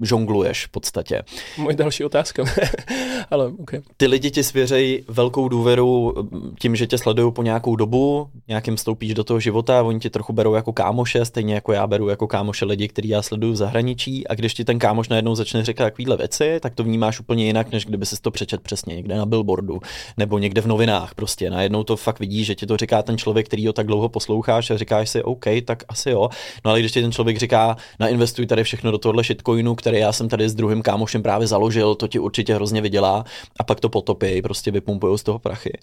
žongluješ 0.02 0.66
v 0.66 0.68
podstatě. 0.68 1.22
Moje 1.58 1.76
další 1.76 2.04
otázka. 2.04 2.44
Ale 3.30 3.46
okay. 3.58 3.80
Ty 3.96 4.06
lidi 4.06 4.30
ti 4.30 4.44
svěřejí 4.44 5.04
velkou 5.08 5.48
důvěru 5.48 6.14
tím, 6.60 6.76
že 6.76 6.86
tě 6.86 6.98
sledují 6.98 7.32
po 7.32 7.42
nějakou 7.42 7.76
dobu, 7.76 8.28
nějakým 8.48 8.76
vstoupíš 8.76 9.14
do 9.14 9.24
toho 9.24 9.40
života, 9.40 9.82
oni 9.82 9.98
ti 9.98 10.10
trochu 10.10 10.32
berou 10.32 10.54
jako 10.54 10.72
kámoše, 10.72 11.24
stejně 11.24 11.54
jako 11.54 11.72
já 11.72 11.86
beru 11.86 12.08
jako 12.08 12.26
kámoše 12.26 12.64
lidi, 12.64 12.88
který 12.88 13.08
já 13.08 13.22
sleduju 13.22 13.52
v 13.52 13.56
zahraničí 13.56 14.28
a 14.28 14.34
když 14.34 14.54
ti 14.54 14.64
ten 14.64 14.78
kámoš 14.78 15.08
najednou 15.08 15.34
začne 15.34 15.64
říkat 15.64 15.84
takovéhle 15.84 16.16
věci, 16.16 16.58
tak 16.60 16.74
to 16.74 16.84
vnímáš 16.84 17.20
úplně 17.20 17.46
jinak, 17.46 17.72
než 17.72 17.86
kdyby 17.86 18.06
si 18.06 18.20
to 18.20 18.30
přečet 18.30 18.60
přesně 18.60 18.96
někde 18.96 19.16
na 19.16 19.26
billboardu 19.26 19.80
nebo 20.16 20.38
někde 20.38 20.60
v 20.60 20.66
novinách 20.66 21.14
prostě. 21.14 21.50
Najednou 21.50 21.84
to 21.84 21.96
fakt 21.96 22.20
vidíš, 22.20 22.46
že 22.46 22.54
ti 22.54 22.66
to 22.66 22.76
říká 22.76 23.02
ten 23.02 23.18
člověk, 23.18 23.46
který 23.46 23.66
ho 23.66 23.72
tak 23.72 23.85
tak 23.86 23.94
dlouho 23.94 24.08
posloucháš 24.08 24.70
a 24.70 24.76
říkáš 24.76 25.10
si, 25.10 25.22
OK, 25.22 25.44
tak 25.64 25.84
asi 25.88 26.10
jo. 26.10 26.28
No 26.64 26.70
ale 26.70 26.80
když 26.80 26.92
ti 26.92 27.02
ten 27.02 27.12
člověk 27.12 27.38
říká, 27.38 27.76
nainvestuj 28.00 28.46
tady 28.46 28.64
všechno 28.64 28.90
do 28.90 28.98
tohohle 28.98 29.22
shitcoinu, 29.22 29.74
který 29.74 29.98
já 29.98 30.12
jsem 30.12 30.28
tady 30.28 30.48
s 30.48 30.54
druhým 30.54 30.82
kámošem 30.82 31.22
právě 31.22 31.46
založil, 31.46 31.94
to 31.94 32.08
ti 32.08 32.18
určitě 32.18 32.54
hrozně 32.54 32.80
vydělá 32.80 33.24
a 33.60 33.64
pak 33.64 33.80
to 33.80 33.88
potopí, 33.88 34.42
prostě 34.42 34.70
vypumpují 34.70 35.18
z 35.18 35.22
toho 35.22 35.38
prachy 35.38 35.78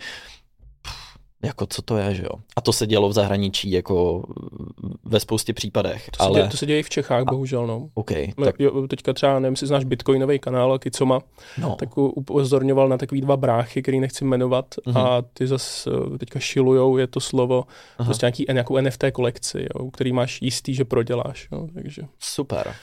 jako 1.44 1.66
co 1.66 1.82
to 1.82 1.98
je, 1.98 2.16
že 2.16 2.24
jo. 2.24 2.40
A 2.56 2.62
to 2.62 2.74
se 2.74 2.88
dělo 2.88 3.10
v 3.10 3.14
zahraničí 3.14 3.72
jako 3.72 4.24
ve 5.04 5.20
spoustě 5.20 5.54
případech. 5.54 6.10
To, 6.18 6.24
ale... 6.24 6.34
se, 6.34 6.40
děje, 6.40 6.52
to 6.52 6.58
se 6.58 6.66
děje 6.66 6.80
i 6.80 6.84
v 6.84 6.90
Čechách, 6.90 7.24
bohužel, 7.24 7.68
no. 7.68 7.90
Okay, 7.94 8.34
tak... 8.44 8.56
jo, 8.60 8.88
teďka 8.88 9.14
třeba, 9.14 9.40
nevím, 9.40 9.56
si 9.56 9.68
znáš 9.68 9.84
bitcoinový 9.84 10.40
kanál 10.40 10.80
Kicoma, 10.80 11.22
no. 11.58 11.76
tak 11.80 11.98
upozorňoval 11.98 12.90
na 12.90 12.98
takový 12.98 13.22
dva 13.22 13.38
bráchy, 13.38 13.82
který 13.82 14.00
nechci 14.00 14.26
jmenovat 14.26 14.76
mm-hmm. 14.76 15.00
a 15.00 15.22
ty 15.22 15.48
zase 15.48 15.90
teďka 16.20 16.40
šilujou, 16.40 16.98
je 16.98 17.08
to 17.08 17.20
slovo, 17.20 17.64
Aha. 17.98 18.08
prostě 18.08 18.26
nějaký, 18.26 18.46
nějakou 18.52 18.82
NFT 18.82 19.04
kolekci, 19.12 19.68
jo, 19.76 19.92
který 19.92 20.14
máš 20.14 20.42
jistý, 20.42 20.74
že 20.76 20.86
proděláš, 20.86 21.48
jo, 21.52 21.68
takže. 21.74 22.02
Super. 22.20 22.74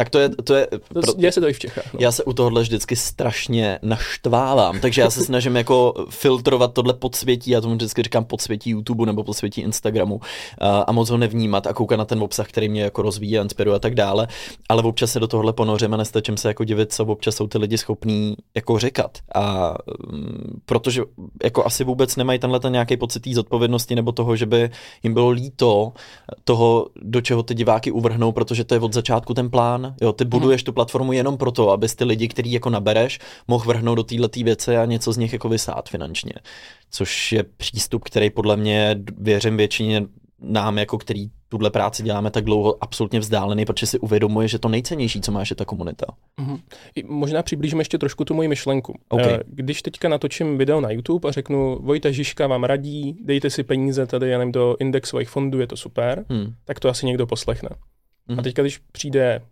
Tak 0.00 0.10
to 0.10 0.18
je... 0.18 0.28
To 0.28 0.54
je 0.54 0.68
pro... 0.88 1.12
Děje 1.16 1.32
se 1.32 1.40
to 1.40 1.48
i 1.48 1.52
v 1.52 1.58
Čechách. 1.58 1.94
No. 1.94 2.00
Já 2.02 2.12
se 2.12 2.24
u 2.24 2.32
tohohle 2.32 2.62
vždycky 2.62 2.96
strašně 2.96 3.78
naštvávám, 3.82 4.80
takže 4.80 5.00
já 5.00 5.10
se 5.10 5.24
snažím 5.24 5.56
jako 5.56 6.06
filtrovat 6.10 6.74
tohle 6.74 6.94
podsvětí, 6.94 7.50
já 7.50 7.60
tomu 7.60 7.74
vždycky 7.74 8.02
říkám 8.02 8.24
podsvětí 8.24 8.70
YouTube 8.70 9.06
nebo 9.06 9.24
podsvětí 9.24 9.60
Instagramu 9.60 10.20
a, 10.58 10.80
a 10.80 10.92
moc 10.92 11.10
ho 11.10 11.16
nevnímat 11.16 11.66
a 11.66 11.72
koukat 11.72 11.98
na 11.98 12.04
ten 12.04 12.22
obsah, 12.22 12.48
který 12.48 12.68
mě 12.68 12.82
jako 12.82 13.02
rozvíjí 13.02 13.38
a 13.38 13.42
inspiruje 13.42 13.76
a 13.76 13.78
tak 13.78 13.94
dále, 13.94 14.28
ale 14.68 14.82
občas 14.82 15.12
se 15.12 15.20
do 15.20 15.26
tohohle 15.26 15.52
ponořím 15.52 15.94
a 15.94 15.96
nestačím 15.96 16.36
se 16.36 16.48
jako 16.48 16.64
divit, 16.64 16.92
co 16.92 17.04
občas 17.04 17.36
jsou 17.36 17.46
ty 17.46 17.58
lidi 17.58 17.78
schopní 17.78 18.36
jako 18.54 18.78
říkat 18.78 19.18
a 19.34 19.74
um, 20.12 20.60
protože 20.66 21.02
jako 21.44 21.66
asi 21.66 21.84
vůbec 21.84 22.16
nemají 22.16 22.38
tenhle 22.38 22.60
ten 22.60 22.72
nějaký 22.72 22.96
pocit 22.96 23.20
té 23.20 23.34
zodpovědnosti 23.34 23.94
nebo 23.94 24.12
toho, 24.12 24.36
že 24.36 24.46
by 24.46 24.70
jim 25.02 25.14
bylo 25.14 25.30
líto 25.30 25.92
toho, 26.44 26.86
do 27.02 27.20
čeho 27.20 27.42
ty 27.42 27.54
diváky 27.54 27.90
uvrhnou, 27.90 28.32
protože 28.32 28.64
to 28.64 28.74
je 28.74 28.80
od 28.80 28.92
začátku 28.92 29.34
ten 29.34 29.50
plán 29.50 29.89
Jo, 30.00 30.12
ty 30.12 30.24
buduješ 30.24 30.60
hmm. 30.60 30.64
tu 30.64 30.72
platformu 30.72 31.12
jenom 31.12 31.36
proto, 31.36 31.70
abys 31.70 31.94
ty 31.94 32.04
lidi, 32.04 32.28
který 32.28 32.52
jako 32.52 32.70
nabereš, 32.70 33.18
mohl 33.48 33.64
vrhnout 33.66 33.96
do 33.96 34.02
této 34.02 34.40
věci 34.44 34.76
a 34.76 34.84
něco 34.84 35.12
z 35.12 35.16
nich 35.16 35.32
jako 35.32 35.48
vysát 35.48 35.88
finančně. 35.88 36.32
Což 36.90 37.32
je 37.32 37.42
přístup, 37.42 38.04
který 38.04 38.30
podle 38.30 38.56
mě, 38.56 38.96
věřím 39.18 39.56
většině 39.56 40.06
nám, 40.40 40.78
jako 40.78 40.98
který 40.98 41.26
tuhle 41.48 41.70
práci 41.70 42.02
děláme 42.02 42.30
tak 42.30 42.44
dlouho, 42.44 42.76
absolutně 42.80 43.20
vzdálený, 43.20 43.64
protože 43.64 43.86
si 43.86 43.98
uvědomuje, 43.98 44.48
že 44.48 44.58
to 44.58 44.68
nejcennější, 44.68 45.20
co 45.20 45.32
máš, 45.32 45.50
je 45.50 45.56
ta 45.56 45.64
komunita. 45.64 46.06
Mm-hmm. 46.40 46.60
Možná 47.06 47.42
přiblížíme 47.42 47.80
ještě 47.80 47.98
trošku 47.98 48.24
tu 48.24 48.34
moji 48.34 48.48
myšlenku. 48.48 48.94
Okay. 49.08 49.32
Eh, 49.32 49.40
když 49.46 49.82
teďka 49.82 50.08
natočím 50.08 50.58
video 50.58 50.80
na 50.80 50.90
YouTube 50.90 51.28
a 51.28 51.32
řeknu, 51.32 51.78
Vojta 51.82 52.10
Žižka 52.10 52.46
vám 52.46 52.64
radí, 52.64 53.16
dejte 53.24 53.50
si 53.50 53.62
peníze 53.62 54.06
tady 54.06 54.28
jenom 54.28 54.52
do 54.52 54.76
indexových 54.80 55.28
fondů, 55.28 55.60
je 55.60 55.66
to 55.66 55.76
super, 55.76 56.24
hmm. 56.28 56.54
tak 56.64 56.80
to 56.80 56.88
asi 56.88 57.06
někdo 57.06 57.26
poslechne. 57.26 57.68
Hmm. 58.28 58.38
A 58.38 58.42
teďka, 58.42 58.62
když 58.62 58.78
přijde 58.78 59.42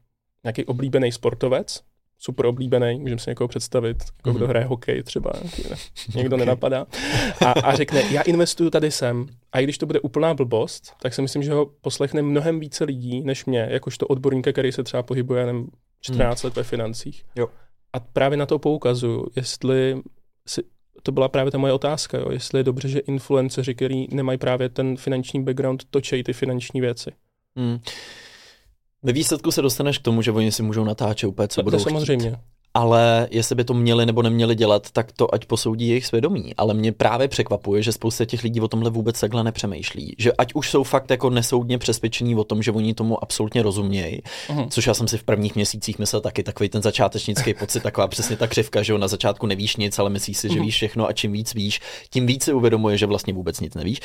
nějaký 0.45 0.65
oblíbený 0.65 1.13
sportovec, 1.13 1.83
super 2.19 2.47
oblíbený, 2.47 2.99
můžeme 2.99 3.19
si 3.19 3.31
někoho 3.31 3.49
představit, 3.49 3.97
jako 4.17 4.31
kdo 4.31 4.45
mhm. 4.45 4.49
hraje 4.49 4.67
hokej 4.67 5.03
třeba, 5.03 5.33
někdo 6.15 6.37
okay. 6.37 6.47
nenapadá, 6.47 6.87
a, 7.47 7.53
a 7.53 7.75
řekne, 7.75 8.03
já 8.13 8.23
investuju 8.23 8.71
tady 8.71 8.91
sem. 8.91 9.27
A 9.53 9.61
i 9.61 9.65
když 9.65 9.79
to 9.79 9.87
bude 9.87 10.01
úplná 10.01 10.35
blbost, 10.35 10.93
tak 11.03 11.15
si 11.15 11.23
myslím, 11.23 11.43
že 11.43 11.53
ho 11.53 11.67
poslechne 11.81 12.23
mnohem 12.23 12.61
více 12.61 12.85
lidí, 12.85 13.21
než 13.21 13.45
mě, 13.45 13.69
jakožto 13.71 14.07
odborníka, 14.07 14.53
který 14.53 14.73
se 14.73 14.83
třeba 14.83 15.03
pohybuje 15.03 15.43
jenom 15.43 15.67
14 16.01 16.43
hmm. 16.43 16.47
let 16.49 16.57
ve 16.57 16.63
financích. 16.63 17.25
Jo. 17.37 17.49
A 17.93 18.01
právě 18.01 18.39
na 18.39 18.47
to 18.47 18.59
poukazuju, 18.59 19.27
jestli 19.37 20.01
si, 20.47 20.63
to 21.03 21.13
byla 21.13 21.29
právě 21.29 21.53
ta 21.53 21.59
moje 21.59 21.73
otázka, 21.73 22.19
jo, 22.19 22.31
jestli 22.31 22.59
je 22.59 22.65
dobře, 22.65 22.89
že 22.89 22.99
influenceři, 22.99 23.75
kteří 23.75 24.09
nemají 24.13 24.39
právě 24.39 24.69
ten 24.69 24.97
finanční 24.97 25.43
background, 25.43 25.85
točejí 25.91 26.25
ty 26.25 26.33
finanční 26.33 26.81
věci. 26.81 27.11
Hmm. 27.57 27.79
Ve 29.03 29.13
výsledku 29.13 29.51
se 29.51 29.63
dostaneš 29.63 29.99
k 29.99 30.03
tomu, 30.03 30.23
že 30.23 30.33
oni 30.33 30.53
si 30.53 30.63
můžou 30.63 30.85
natáčet 30.85 31.29
úplně, 31.29 31.49
co 31.49 31.61
to, 31.61 31.65
budou 31.65 31.79
to 31.79 31.85
samozřejmě. 31.85 32.31
Chtít 32.31 32.39
ale 32.75 33.29
jestli 33.31 33.55
by 33.55 33.65
to 33.65 33.75
měli 33.75 34.07
nebo 34.07 34.23
neměli 34.23 34.55
dělat, 34.55 34.91
tak 34.91 35.13
to 35.13 35.35
ať 35.35 35.45
posoudí 35.45 35.89
jejich 35.89 36.07
svědomí. 36.07 36.55
Ale 36.57 36.75
mě 36.75 36.93
právě 36.93 37.29
překvapuje, 37.29 37.83
že 37.83 37.93
spousta 37.93 38.25
těch 38.25 38.43
lidí 38.43 38.61
o 38.61 38.69
tomhle 38.69 38.91
vůbec 38.91 39.21
takhle 39.21 39.45
nepřemýšlí. 39.45 40.15
Že 40.19 40.33
ať 40.33 40.55
už 40.55 40.71
jsou 40.71 40.85
fakt 40.85 41.11
jako 41.11 41.31
nesoudně 41.31 41.79
přesvědčení 41.79 42.37
o 42.37 42.45
tom, 42.45 42.63
že 42.63 42.73
oni 42.73 42.95
tomu 42.95 43.23
absolutně 43.23 43.63
rozumějí, 43.63 44.21
uh-huh. 44.49 44.69
což 44.69 44.87
já 44.87 44.95
jsem 44.95 45.09
si 45.09 45.19
v 45.19 45.23
prvních 45.23 45.55
měsících 45.55 45.99
myslel 45.99 46.21
taky, 46.21 46.43
takový 46.43 46.69
ten 46.69 46.83
začátečnický 46.83 47.55
pocit, 47.55 47.83
taková 47.83 48.09
přesně 48.09 48.37
ta 48.37 48.47
křivka, 48.47 48.83
že 48.83 48.99
na 48.99 49.09
začátku 49.09 49.47
nevíš 49.47 49.77
nic, 49.77 49.99
ale 49.99 50.11
myslíš 50.11 50.39
si, 50.39 50.49
že 50.49 50.55
uh-huh. 50.55 50.63
víš 50.63 50.75
všechno 50.75 51.07
a 51.09 51.13
čím 51.13 51.33
víc 51.33 51.55
víš, 51.55 51.81
tím 52.11 52.27
víc 52.27 52.45
si 52.45 52.53
uvědomuje, 52.53 52.99
že 52.99 53.07
vlastně 53.07 53.33
vůbec 53.33 53.61
nic 53.61 53.75
nevíš. 53.75 54.01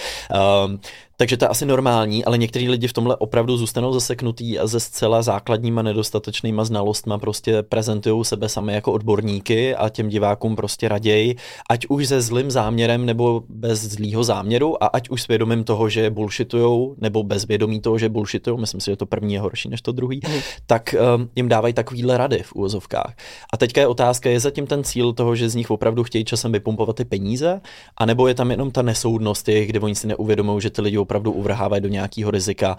Um, 0.66 0.80
takže 1.18 1.38
to 1.38 1.46
je 1.46 1.50
asi 1.50 1.66
normální, 1.66 2.26
ale 2.26 2.38
někteří 2.38 2.70
lidi 2.70 2.88
v 2.88 2.94
tomhle 2.94 3.16
opravdu 3.16 3.58
zůstanou 3.58 3.94
zaseknutí 3.94 4.60
a 4.60 4.68
ze 4.68 4.80
zcela 4.80 5.22
základníma 5.22 5.82
nedostatečnýma 5.82 6.64
znalostma 6.64 7.18
prostě 7.18 7.64
prezentují 7.64 8.26
sebe 8.26 8.50
sami 8.50 8.74
jako 8.74 8.94
odborníky 8.94 9.76
a 9.76 9.90
těm 9.90 10.10
divákům 10.10 10.56
prostě 10.56 10.88
raději, 10.88 11.36
ať 11.70 11.86
už 11.90 12.08
se 12.08 12.22
zlým 12.22 12.52
záměrem 12.52 13.06
nebo 13.06 13.44
bez 13.50 13.82
zlýho 13.84 14.24
záměru 14.24 14.84
a 14.84 14.88
ať 14.88 15.10
už 15.10 15.22
svědomím 15.22 15.64
toho, 15.64 15.90
že 15.90 16.10
bullshitujou 16.10 16.96
nebo 16.98 17.24
bez 17.24 17.46
vědomí 17.46 17.82
toho, 17.82 17.98
že 17.98 18.10
bullshitujou, 18.10 18.58
myslím 18.58 18.82
si, 18.82 18.92
že 18.92 18.96
to 18.96 19.06
první 19.06 19.34
je 19.34 19.40
horší 19.40 19.70
než 19.70 19.82
to 19.82 19.92
druhý, 19.92 20.20
mm. 20.28 20.40
tak 20.66 20.96
um, 21.16 21.30
jim 21.36 21.50
dávají 21.50 21.74
takovýhle 21.74 22.18
rady 22.18 22.44
v 22.44 22.54
úvozovkách. 22.54 23.14
A 23.54 23.58
teďka 23.58 23.82
je 23.82 23.88
otázka, 23.88 24.30
je 24.30 24.40
zatím 24.40 24.68
ten 24.68 24.84
cíl 24.84 25.14
toho, 25.14 25.36
že 25.36 25.50
z 25.50 25.56
nich 25.56 25.72
opravdu 25.72 26.04
chtějí 26.04 26.26
časem 26.26 26.52
vypumpovat 26.52 26.96
ty 26.96 27.06
peníze, 27.06 27.62
anebo 27.98 28.28
je 28.28 28.34
tam 28.34 28.52
jenom 28.52 28.72
ta 28.72 28.82
nesoudnost 28.82 29.44
kde 29.66 29.80
oni 29.80 29.96
si 29.96 30.08
neuvědomují, 30.08 30.62
že 30.62 30.70
ty 30.70 30.82
lidi 30.82 30.98
opravdu 31.04 31.32
uvrhávají 31.32 31.82
do 31.82 31.90
nějakého 31.90 32.32
rizika 32.32 32.76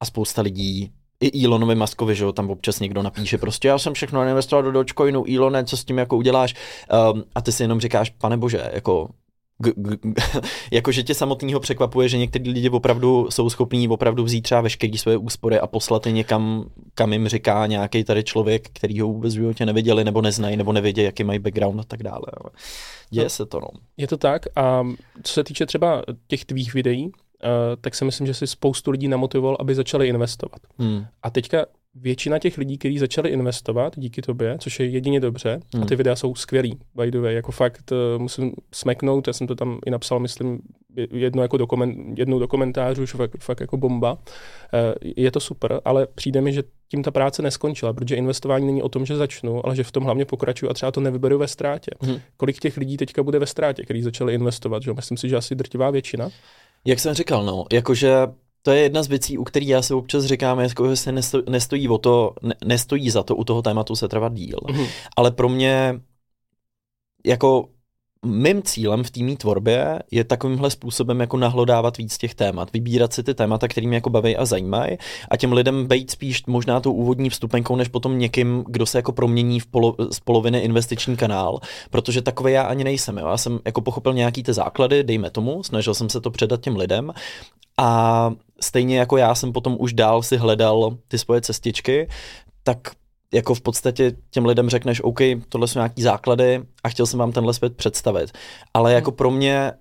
a 0.00 0.04
spousta 0.04 0.42
lidí 0.42 0.90
i 1.20 1.44
Elonovi 1.44 1.74
Muskovi, 1.74 2.14
že 2.14 2.24
jo, 2.24 2.32
tam 2.32 2.50
občas 2.50 2.80
někdo 2.80 3.02
napíše 3.02 3.38
prostě, 3.38 3.68
já 3.68 3.78
jsem 3.78 3.94
všechno 3.94 4.22
investoval 4.22 4.62
do 4.62 4.72
Dogecoinu, 4.72 5.24
Elone, 5.36 5.64
co 5.64 5.76
s 5.76 5.84
tím 5.84 5.98
jako 5.98 6.16
uděláš? 6.16 6.54
Um, 7.12 7.24
a 7.34 7.40
ty 7.40 7.52
si 7.52 7.62
jenom 7.62 7.80
říkáš, 7.80 8.10
pane 8.10 8.36
bože, 8.36 8.70
jako 8.72 9.08
G- 9.58 9.72
g- 9.76 10.14
jakože 10.72 11.02
tě 11.02 11.14
samotného 11.14 11.60
překvapuje, 11.60 12.08
že 12.08 12.18
někteří 12.18 12.50
lidi 12.50 12.70
opravdu 12.70 13.30
jsou 13.30 13.50
schopní 13.50 13.88
opravdu 13.88 14.24
vzít 14.24 14.40
třeba 14.40 14.60
veškeré 14.60 14.98
své 14.98 15.16
úspory 15.16 15.58
a 15.60 15.66
poslat 15.66 16.06
je 16.06 16.12
někam, 16.12 16.64
kam 16.94 17.12
jim 17.12 17.28
říká 17.28 17.66
nějaký 17.66 18.04
tady 18.04 18.24
člověk, 18.24 18.68
který 18.72 19.00
ho 19.00 19.08
vůbec 19.08 19.34
v 19.34 19.36
životě 19.36 19.66
neviděli, 19.66 20.04
nebo 20.04 20.22
neznají, 20.22 20.56
nebo 20.56 20.72
nevědí, 20.72 21.02
jaký 21.02 21.24
mají 21.24 21.38
background 21.38 21.80
a 21.80 21.84
tak 21.84 22.02
dále. 22.02 22.24
Děje 23.10 23.24
no, 23.24 23.30
se 23.30 23.46
to, 23.46 23.60
no. 23.60 23.68
Je 23.96 24.06
to 24.06 24.16
tak 24.16 24.42
a 24.56 24.82
co 25.22 25.32
se 25.32 25.44
týče 25.44 25.66
třeba 25.66 26.02
těch 26.26 26.44
tvých 26.44 26.74
videí, 26.74 27.10
tak 27.80 27.94
si 27.94 28.04
myslím, 28.04 28.26
že 28.26 28.34
si 28.34 28.46
spoustu 28.46 28.90
lidí 28.90 29.08
namotivoval, 29.08 29.56
aby 29.60 29.74
začali 29.74 30.08
investovat. 30.08 30.60
Hmm. 30.78 31.06
A 31.22 31.30
teďka 31.30 31.66
většina 31.94 32.38
těch 32.38 32.58
lidí, 32.58 32.78
kteří 32.78 32.98
začali 32.98 33.30
investovat 33.30 33.92
díky 33.96 34.22
tobě, 34.22 34.56
což 34.58 34.80
je 34.80 34.86
jedině 34.86 35.20
dobře, 35.20 35.60
hmm. 35.74 35.82
a 35.82 35.86
ty 35.86 35.96
videa 35.96 36.16
jsou 36.16 36.34
skvělý, 36.34 36.78
by 36.94 37.10
the 37.10 37.18
way, 37.18 37.34
jako 37.34 37.52
fakt 37.52 37.92
uh, 37.92 38.22
musím 38.22 38.52
smeknout, 38.74 39.26
já 39.26 39.32
jsem 39.32 39.46
to 39.46 39.54
tam 39.54 39.78
i 39.86 39.90
napsal, 39.90 40.20
myslím, 40.20 40.58
jedno 41.10 41.42
jako 41.42 41.56
do 41.56 41.66
koment, 41.66 42.18
jednou 42.18 42.38
do 42.38 42.48
komentářů, 42.48 43.02
už 43.02 43.12
fakt, 43.12 43.36
fakt 43.38 43.60
jako 43.60 43.76
bomba. 43.76 44.12
Uh, 44.12 44.18
je 45.16 45.30
to 45.30 45.40
super, 45.40 45.80
ale 45.84 46.06
přijde 46.14 46.40
mi, 46.40 46.52
že 46.52 46.62
tím 46.88 47.02
ta 47.02 47.10
práce 47.10 47.42
neskončila, 47.42 47.92
protože 47.92 48.16
investování 48.16 48.66
není 48.66 48.82
o 48.82 48.88
tom, 48.88 49.06
že 49.06 49.16
začnu, 49.16 49.66
ale 49.66 49.76
že 49.76 49.84
v 49.84 49.92
tom 49.92 50.04
hlavně 50.04 50.24
pokračuju 50.24 50.70
a 50.70 50.74
třeba 50.74 50.92
to 50.92 51.00
nevyberu 51.00 51.38
ve 51.38 51.48
ztrátě. 51.48 51.90
Hmm. 52.00 52.16
Kolik 52.36 52.58
těch 52.58 52.76
lidí 52.76 52.96
teďka 52.96 53.22
bude 53.22 53.38
ve 53.38 53.46
ztrátě, 53.46 53.82
kteří 53.82 54.02
začali 54.02 54.34
investovat, 54.34 54.82
že? 54.82 54.92
Myslím 54.92 55.18
si, 55.18 55.28
že 55.28 55.36
asi 55.36 55.54
drtivá 55.54 55.90
většina. 55.90 56.30
Jak 56.84 57.00
jsem 57.00 57.14
říkal, 57.14 57.44
no, 57.44 57.64
jakože 57.72 58.14
to 58.62 58.70
je 58.70 58.82
jedna 58.82 59.02
z 59.02 59.08
věcí, 59.08 59.38
u 59.38 59.44
kterých 59.44 59.68
já 59.68 59.82
se 59.82 59.94
občas 59.94 60.24
říkám, 60.24 60.60
jako, 60.60 60.88
že 60.88 60.96
se 60.96 61.12
nestojí, 61.12 61.44
nestojí, 61.48 61.88
o 61.88 61.98
to, 61.98 62.34
ne, 62.42 62.54
nestojí 62.64 63.10
za 63.10 63.22
to 63.22 63.36
u 63.36 63.44
toho 63.44 63.62
tématu 63.62 63.96
se 63.96 64.08
trvat 64.08 64.34
díl. 64.34 64.58
Mm-hmm. 64.58 64.88
Ale 65.16 65.30
pro 65.30 65.48
mě 65.48 66.00
jako 67.26 67.68
mým 68.24 68.62
cílem 68.62 69.04
v 69.04 69.10
týmí 69.10 69.36
tvorbě 69.36 69.98
je 70.10 70.24
takovýmhle 70.24 70.70
způsobem 70.70 71.20
jako 71.20 71.36
nahlodávat 71.36 71.96
víc 71.98 72.18
těch 72.18 72.34
témat, 72.34 72.72
vybírat 72.72 73.12
si 73.12 73.22
ty 73.22 73.34
témata, 73.34 73.68
kterým 73.68 73.92
jako 73.92 74.10
baví 74.10 74.36
a 74.36 74.44
zajímají 74.44 74.98
a 75.30 75.36
těm 75.36 75.52
lidem 75.52 75.86
být 75.86 76.10
spíš 76.10 76.46
možná 76.46 76.80
tou 76.80 76.92
úvodní 76.92 77.30
vstupenkou, 77.30 77.76
než 77.76 77.88
potom 77.88 78.18
někým, 78.18 78.64
kdo 78.68 78.86
se 78.86 78.98
jako 78.98 79.12
promění 79.12 79.60
v 79.60 79.66
polo, 79.66 79.96
z 80.10 80.20
poloviny 80.20 80.58
investiční 80.58 81.16
kanál, 81.16 81.60
protože 81.90 82.22
takové 82.22 82.50
já 82.50 82.62
ani 82.62 82.84
nejsem. 82.84 83.18
Jo. 83.18 83.28
Já 83.28 83.36
jsem 83.36 83.58
jako 83.64 83.80
pochopil 83.80 84.14
nějaký 84.14 84.42
ty 84.42 84.52
základy, 84.52 85.04
dejme 85.04 85.30
tomu, 85.30 85.62
snažil 85.62 85.94
jsem 85.94 86.08
se 86.08 86.20
to 86.20 86.30
předat 86.30 86.60
těm 86.60 86.76
lidem 86.76 87.12
a 87.78 88.30
stejně 88.60 88.98
jako 88.98 89.16
já 89.16 89.34
jsem 89.34 89.52
potom 89.52 89.76
už 89.80 89.92
dál 89.92 90.22
si 90.22 90.36
hledal 90.36 90.96
ty 91.08 91.18
svoje 91.18 91.40
cestičky, 91.40 92.08
tak 92.62 92.78
jako 93.34 93.54
v 93.54 93.60
podstatě 93.60 94.12
těm 94.30 94.46
lidem 94.46 94.70
řekneš, 94.70 95.00
OK, 95.04 95.20
tohle 95.48 95.68
jsou 95.68 95.78
nějaký 95.78 96.02
základy 96.02 96.62
a 96.84 96.88
chtěl 96.88 97.06
jsem 97.06 97.18
vám 97.18 97.32
tenhle 97.32 97.54
svět 97.54 97.76
představit. 97.76 98.30
Ale 98.74 98.92
jako 98.92 99.10
hmm. 99.10 99.16
pro 99.16 99.30
mě 99.30 99.72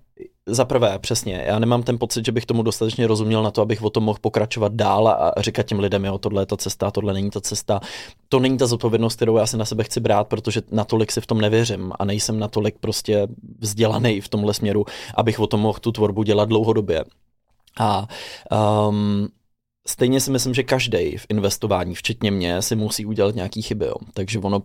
za 0.46 0.66
prvé, 0.66 1.00
přesně, 1.00 1.44
já 1.48 1.60
nemám 1.60 1.84
ten 1.84 2.00
pocit, 2.00 2.26
že 2.26 2.32
bych 2.32 2.46
tomu 2.46 2.64
dostatečně 2.64 3.08
rozuměl 3.08 3.44
na 3.44 3.52
to, 3.52 3.62
abych 3.62 3.84
o 3.84 3.90
tom 3.90 4.04
mohl 4.04 4.20
pokračovat 4.22 4.74
dál 4.74 5.08
a 5.08 5.34
říkat 5.38 5.64
těm 5.64 5.80
lidem, 5.80 6.06
jo, 6.06 6.18
tohle 6.18 6.42
je 6.42 6.46
ta 6.46 6.58
cesta, 6.58 6.92
tohle 6.92 7.14
není 7.14 7.30
ta 7.30 7.42
cesta. 7.42 7.80
To 8.30 8.40
není 8.40 8.58
ta 8.58 8.68
zodpovědnost, 8.68 9.16
kterou 9.16 9.38
já 9.38 9.48
si 9.48 9.58
na 9.58 9.66
sebe 9.66 9.84
chci 9.84 10.00
brát, 10.00 10.28
protože 10.28 10.62
natolik 10.72 11.12
si 11.12 11.22
v 11.22 11.28
tom 11.28 11.42
nevěřím 11.42 11.92
a 12.00 12.06
nejsem 12.06 12.40
natolik 12.40 12.76
prostě 12.80 13.28
vzdělaný 13.60 14.22
v 14.22 14.30
tomhle 14.30 14.54
směru, 14.54 14.86
abych 15.16 15.40
o 15.40 15.48
tom 15.48 15.60
mohl 15.60 15.80
tu 15.80 15.92
tvorbu 15.92 16.24
dělat 16.24 16.50
dlouhodobě. 16.50 17.04
A 17.80 18.08
um, 18.88 19.28
stejně 19.88 20.20
si 20.20 20.32
myslím, 20.32 20.54
že 20.54 20.64
každý 20.64 21.18
v 21.18 21.26
investování, 21.30 21.96
včetně 21.96 22.32
mě, 22.32 22.62
si 22.62 22.76
musí 22.76 23.06
udělat 23.06 23.36
nějaký 23.36 23.62
chyby. 23.62 23.86
Jo. 23.86 23.96
Takže 24.14 24.40
ono 24.40 24.62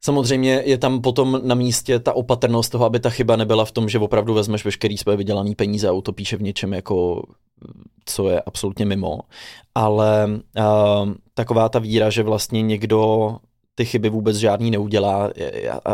Samozřejmě 0.00 0.62
je 0.66 0.78
tam 0.78 1.00
potom 1.00 1.40
na 1.44 1.54
místě 1.54 1.98
ta 1.98 2.12
opatrnost 2.12 2.72
toho, 2.72 2.84
aby 2.84 3.00
ta 3.00 3.10
chyba 3.10 3.36
nebyla 3.36 3.64
v 3.64 3.72
tom, 3.72 3.88
že 3.88 3.98
opravdu 3.98 4.34
vezmeš 4.34 4.64
veškerý 4.64 4.98
své 4.98 5.16
vydělané 5.16 5.54
peníze 5.54 5.88
a 5.88 5.92
utopíš 5.92 6.34
v 6.34 6.42
něčem, 6.42 6.72
jako, 6.72 7.22
co 8.04 8.28
je 8.28 8.40
absolutně 8.40 8.86
mimo. 8.86 9.20
Ale 9.74 10.28
uh, 10.28 11.12
taková 11.34 11.68
ta 11.68 11.78
víra, 11.78 12.10
že 12.10 12.22
vlastně 12.22 12.62
někdo 12.62 13.36
ty 13.78 13.84
chyby 13.84 14.08
vůbec 14.08 14.36
žádný 14.36 14.70
neudělá. 14.70 15.30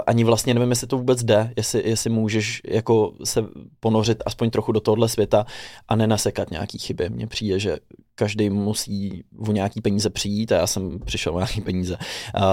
Ani 0.07 0.25
vlastně 0.25 0.55
nevím, 0.55 0.71
jestli 0.71 0.87
to 0.87 0.99
vůbec 0.99 1.25
jde, 1.25 1.53
jestli, 1.57 1.83
jestli 1.89 2.11
můžeš 2.11 2.61
jako 2.69 3.13
se 3.25 3.45
ponořit 3.81 4.23
aspoň 4.27 4.51
trochu 4.51 4.73
do 4.73 4.81
tohohle 4.81 5.09
světa 5.09 5.47
a 5.89 5.97
nenasekat 5.97 6.51
nějaký 6.51 6.79
chyby. 6.79 7.11
Mně 7.11 7.27
přijde, 7.27 7.59
že 7.59 7.77
každý 8.15 8.51
musí 8.51 9.25
o 9.49 9.53
nějaký 9.53 9.81
peníze 9.81 10.11
přijít 10.11 10.53
a 10.53 10.57
já 10.57 10.67
jsem 10.67 10.99
přišel 11.05 11.35
o 11.35 11.39
nějaký 11.39 11.61
peníze, 11.61 11.97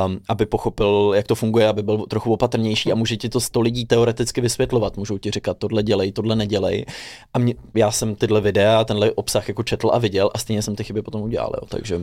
um, 0.05 0.19
aby 0.29 0.45
pochopil, 0.45 1.11
jak 1.15 1.27
to 1.27 1.35
funguje, 1.35 1.67
aby 1.67 1.83
byl 1.83 1.97
trochu 1.97 2.33
opatrnější 2.33 2.91
a 2.91 2.95
může 2.95 3.17
ti 3.17 3.29
to 3.29 3.39
sto 3.39 3.61
lidí 3.61 3.85
teoreticky 3.85 4.41
vysvětlovat. 4.41 4.97
Můžou 4.97 5.17
ti 5.17 5.31
říkat, 5.31 5.57
tohle 5.57 5.83
dělej, 5.83 6.11
tohle 6.11 6.35
nedělej. 6.35 6.85
A 7.33 7.39
mě, 7.39 7.53
já 7.75 7.91
jsem 7.91 8.15
tyhle 8.15 8.41
videa, 8.41 8.83
tenhle 8.83 9.11
obsah 9.11 9.47
jako 9.47 9.63
četl 9.63 9.89
a 9.93 9.97
viděl 9.97 10.29
a 10.33 10.37
stejně 10.37 10.61
jsem 10.61 10.75
ty 10.75 10.83
chyby 10.83 11.01
potom 11.01 11.21
udělal. 11.21 11.51
Jo. 11.61 11.67
Takže 11.69 12.01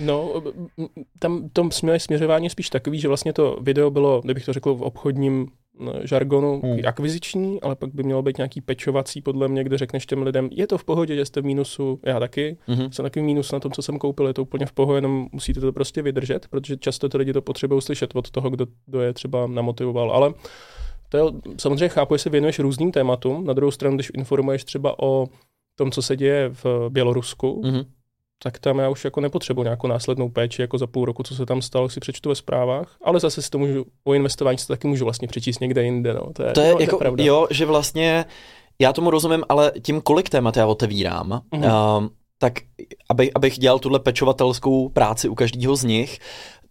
No, 0.00 0.42
tam 1.18 1.48
tom 1.52 1.70
směřování 1.98 2.50
spíš 2.50 2.70
takový, 2.70 3.00
že 3.00 3.08
vlastně 3.08 3.32
to 3.32 3.58
video 3.60 3.90
bylo, 3.90 4.20
kdybych 4.24 4.44
to 4.44 4.52
řekl 4.52 4.74
v 4.74 4.82
obchodním 4.82 5.46
no, 5.80 5.92
žargonu 6.04 6.60
hmm. 6.64 6.78
akviziční, 6.86 7.60
ale 7.60 7.76
pak 7.76 7.94
by 7.94 8.02
mělo 8.02 8.22
být 8.22 8.36
nějaký 8.36 8.60
pečovací, 8.60 9.22
podle 9.22 9.48
mě, 9.48 9.64
kde 9.64 9.78
řekneš 9.78 10.06
těm 10.06 10.22
lidem, 10.22 10.48
je 10.52 10.66
to 10.66 10.78
v 10.78 10.84
pohodě, 10.84 11.16
že 11.16 11.24
jste 11.24 11.40
v 11.40 11.44
mínusu, 11.44 12.00
já 12.06 12.20
taky, 12.20 12.58
hmm. 12.66 12.92
jsem 12.92 13.02
takový 13.02 13.24
mínus 13.24 13.52
na 13.52 13.60
tom, 13.60 13.72
co 13.72 13.82
jsem 13.82 13.98
koupil, 13.98 14.26
je 14.26 14.34
to 14.34 14.42
úplně 14.42 14.66
v 14.66 14.72
pohodě, 14.72 14.96
jenom 14.96 15.28
musíte 15.32 15.60
to 15.60 15.72
prostě 15.72 16.02
vydržet, 16.02 16.48
protože 16.48 16.76
často 16.76 17.08
ty 17.08 17.18
lidi 17.18 17.32
to 17.32 17.42
potřebují 17.42 17.82
slyšet 17.82 18.10
od 18.14 18.30
toho, 18.30 18.50
kdo, 18.50 18.66
kdo 18.86 19.00
je 19.00 19.12
třeba 19.12 19.46
namotivoval, 19.46 20.10
ale 20.10 20.34
to 21.08 21.16
je, 21.16 21.24
samozřejmě 21.60 21.88
chápu, 21.88 22.14
že 22.14 22.18
se 22.18 22.30
věnuješ 22.30 22.58
různým 22.58 22.92
tématům, 22.92 23.44
na 23.44 23.52
druhou 23.52 23.70
stranu, 23.70 23.96
když 23.96 24.10
informuješ 24.14 24.64
třeba 24.64 25.02
o 25.02 25.26
tom, 25.76 25.90
co 25.90 26.02
se 26.02 26.16
děje 26.16 26.50
v 26.64 26.88
Bělorusku, 26.88 27.62
hmm 27.64 27.84
tak 28.42 28.58
tam 28.58 28.78
já 28.78 28.88
už 28.88 29.04
jako 29.04 29.20
nepotřebuji 29.20 29.62
nějakou 29.62 29.86
následnou 29.86 30.28
péči 30.28 30.62
jako 30.62 30.78
za 30.78 30.86
půl 30.86 31.04
roku, 31.04 31.22
co 31.22 31.34
se 31.34 31.46
tam 31.46 31.62
stalo, 31.62 31.88
si 31.88 32.00
přečtu 32.00 32.28
ve 32.28 32.34
zprávách, 32.34 32.96
ale 33.04 33.20
zase 33.20 33.42
si 33.42 33.50
to 33.50 33.58
můžu, 33.58 33.84
o 34.04 34.14
investování 34.14 34.58
si 34.58 34.66
to 34.66 34.72
taky 34.72 34.88
můžu 34.88 35.04
vlastně 35.04 35.28
přečíst 35.28 35.60
někde 35.60 35.84
jinde. 35.84 36.14
No. 36.14 36.32
To 36.32 36.42
je, 36.42 36.52
to 36.52 36.60
je, 36.60 36.72
no, 36.74 36.80
jako, 36.80 36.90
to 36.90 36.96
je 36.96 36.98
pravda. 36.98 37.24
Jo, 37.24 37.46
že 37.50 37.66
vlastně 37.66 38.24
já 38.78 38.92
tomu 38.92 39.10
rozumím, 39.10 39.44
ale 39.48 39.72
tím, 39.82 40.00
kolik 40.00 40.28
témat 40.28 40.56
já 40.56 40.66
otevírám, 40.66 41.40
mm-hmm. 41.52 41.98
uh, 41.98 42.08
tak 42.38 42.52
aby, 43.08 43.32
abych 43.32 43.58
dělal 43.58 43.78
tuhle 43.78 43.98
pečovatelskou 43.98 44.88
práci 44.88 45.28
u 45.28 45.34
každého 45.34 45.76
z 45.76 45.84
nich, 45.84 46.18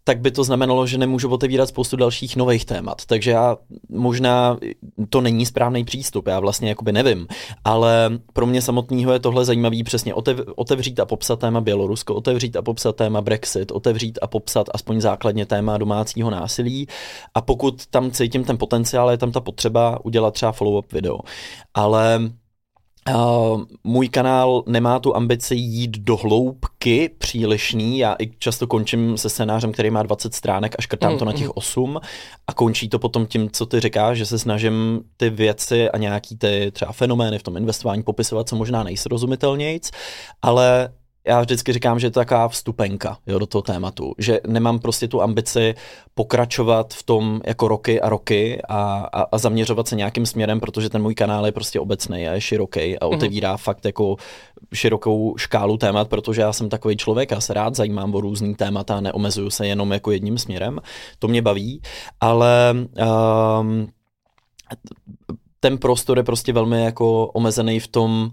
tak 0.03 0.19
by 0.19 0.31
to 0.31 0.43
znamenalo, 0.43 0.87
že 0.87 0.97
nemůžu 0.97 1.29
otevírat 1.29 1.69
spoustu 1.69 1.95
dalších 1.95 2.35
nových 2.35 2.65
témat. 2.65 3.05
Takže 3.05 3.31
já 3.31 3.57
možná 3.89 4.57
to 5.09 5.21
není 5.21 5.45
správný 5.45 5.83
přístup, 5.83 6.27
já 6.27 6.39
vlastně 6.39 6.69
jakoby 6.69 6.91
nevím, 6.91 7.27
ale 7.63 8.19
pro 8.33 8.45
mě 8.45 8.61
samotného 8.61 9.13
je 9.13 9.19
tohle 9.19 9.45
zajímavý 9.45 9.83
přesně 9.83 10.13
otev, 10.13 10.39
otevřít 10.55 10.99
a 10.99 11.05
popsat 11.05 11.39
téma 11.39 11.61
Bělorusko, 11.61 12.15
otevřít 12.15 12.55
a 12.55 12.61
popsat 12.61 12.95
téma 12.95 13.21
Brexit, 13.21 13.71
otevřít 13.71 14.19
a 14.21 14.27
popsat 14.27 14.67
aspoň 14.73 15.01
základně 15.01 15.45
téma 15.45 15.77
domácího 15.77 16.29
násilí 16.29 16.87
a 17.33 17.41
pokud 17.41 17.85
tam 17.85 18.11
cítím 18.11 18.43
ten 18.43 18.57
potenciál, 18.57 19.11
je 19.11 19.17
tam 19.17 19.31
ta 19.31 19.39
potřeba 19.39 20.05
udělat 20.05 20.33
třeba 20.33 20.51
follow-up 20.51 20.93
video. 20.93 21.19
Ale 21.73 22.19
Uh, 23.07 23.61
můj 23.83 24.09
kanál 24.09 24.63
nemá 24.67 24.99
tu 24.99 25.15
ambici 25.15 25.55
jít 25.55 25.97
do 25.97 26.17
hloubky 26.17 27.09
přílišný. 27.17 27.99
Já 27.99 28.15
i 28.19 28.31
často 28.39 28.67
končím 28.67 29.17
se 29.17 29.29
scénářem, 29.29 29.71
který 29.71 29.89
má 29.89 30.03
20 30.03 30.35
stránek 30.35 30.75
a 30.79 30.81
škrtám 30.81 31.11
mm, 31.11 31.19
to 31.19 31.25
na 31.25 31.33
těch 31.33 31.57
8 31.57 31.89
mm. 31.89 31.97
a 32.47 32.53
končí 32.53 32.89
to 32.89 32.99
potom 32.99 33.25
tím, 33.25 33.49
co 33.49 33.65
ty 33.65 33.79
říkáš, 33.79 34.17
že 34.17 34.25
se 34.25 34.39
snažím 34.39 35.01
ty 35.17 35.29
věci 35.29 35.89
a 35.89 35.97
nějaký 35.97 36.37
ty 36.37 36.71
třeba 36.73 36.91
fenomény 36.91 37.39
v 37.39 37.43
tom 37.43 37.57
investování 37.57 38.03
popisovat 38.03 38.49
co 38.49 38.55
možná 38.55 38.83
nejsrozumitelnějc, 38.83 39.91
ale 40.41 40.89
já 41.30 41.41
vždycky 41.41 41.73
říkám, 41.73 41.99
že 41.99 42.07
je 42.07 42.11
to 42.11 42.19
taková 42.19 42.47
vstupenka 42.47 43.17
jo, 43.27 43.39
do 43.39 43.45
toho 43.45 43.61
tématu, 43.61 44.13
že 44.17 44.39
nemám 44.47 44.80
prostě 44.80 45.07
tu 45.07 45.21
ambici 45.21 45.75
pokračovat 46.13 46.93
v 46.93 47.03
tom 47.03 47.41
jako 47.45 47.67
roky 47.67 48.01
a 48.01 48.09
roky 48.09 48.61
a, 48.69 49.09
a, 49.13 49.21
a 49.21 49.38
zaměřovat 49.38 49.88
se 49.88 49.95
nějakým 49.95 50.25
směrem, 50.25 50.59
protože 50.59 50.89
ten 50.89 51.01
můj 51.01 51.15
kanál 51.15 51.45
je 51.45 51.51
prostě 51.51 51.80
obecný 51.80 52.27
a 52.27 52.34
je 52.34 52.41
široký 52.41 52.99
a 52.99 53.05
mhm. 53.05 53.15
otevírá 53.15 53.55
mm-hmm. 53.55 53.63
fakt 53.63 53.86
jako 53.86 54.15
širokou 54.73 55.38
škálu 55.38 55.77
témat, 55.77 56.07
protože 56.09 56.41
já 56.41 56.53
jsem 56.53 56.69
takový 56.69 56.97
člověk, 56.97 57.32
já 57.32 57.41
se 57.41 57.53
rád 57.53 57.75
zajímám 57.75 58.15
o 58.15 58.21
různý 58.21 58.55
témata 58.55 58.97
a 58.97 59.01
neomezuju 59.01 59.49
se 59.49 59.67
jenom 59.67 59.91
jako 59.91 60.11
jedním 60.11 60.38
směrem. 60.38 60.80
To 61.19 61.27
mě 61.27 61.41
baví, 61.41 61.82
ale 62.21 62.75
um, 63.61 63.88
ten 65.60 65.78
prostor 65.78 66.18
je 66.18 66.24
prostě 66.24 66.53
velmi 66.53 66.84
jako 66.84 67.28
omezený 67.28 67.80
v 67.80 67.88
tom, 67.88 68.32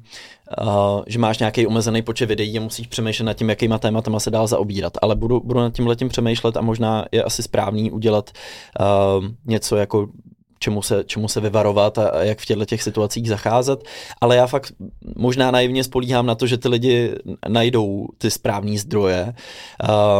uh, 0.63 1.03
že 1.07 1.19
máš 1.19 1.39
nějaký 1.39 1.67
omezený 1.67 2.03
počet 2.03 2.27
videí 2.27 2.59
a 2.59 2.61
musíš 2.61 2.87
přemýšlet 2.87 3.27
nad 3.27 3.35
tím, 3.35 3.49
jakýma 3.49 3.79
tématama 3.79 4.21
se 4.21 4.31
dál 4.31 4.47
zaobírat. 4.47 4.93
Ale 5.03 5.17
budu, 5.17 5.41
budu 5.41 5.61
nad 5.61 5.75
tím 5.75 5.87
letím 5.87 6.09
přemýšlet 6.09 6.57
a 6.57 6.61
možná 6.61 7.05
je 7.13 7.23
asi 7.23 7.43
správný 7.43 7.91
udělat 7.91 8.31
uh, 8.81 9.25
něco 9.45 9.77
jako 9.77 10.09
čemu 10.59 10.83
se, 10.83 11.05
čemu 11.07 11.29
se 11.29 11.41
vyvarovat 11.41 11.99
a, 11.99 12.25
jak 12.25 12.39
v 12.39 12.47
těchto 12.47 12.65
těch 12.65 12.83
situacích 12.83 13.29
zacházet. 13.29 13.85
Ale 14.21 14.37
já 14.37 14.47
fakt 14.47 14.73
možná 15.17 15.51
naivně 15.51 15.85
spolíhám 15.85 16.27
na 16.27 16.35
to, 16.35 16.47
že 16.47 16.59
ty 16.59 16.69
lidi 16.69 17.15
najdou 17.49 18.07
ty 18.19 18.31
správné 18.31 18.79
zdroje. 18.79 19.35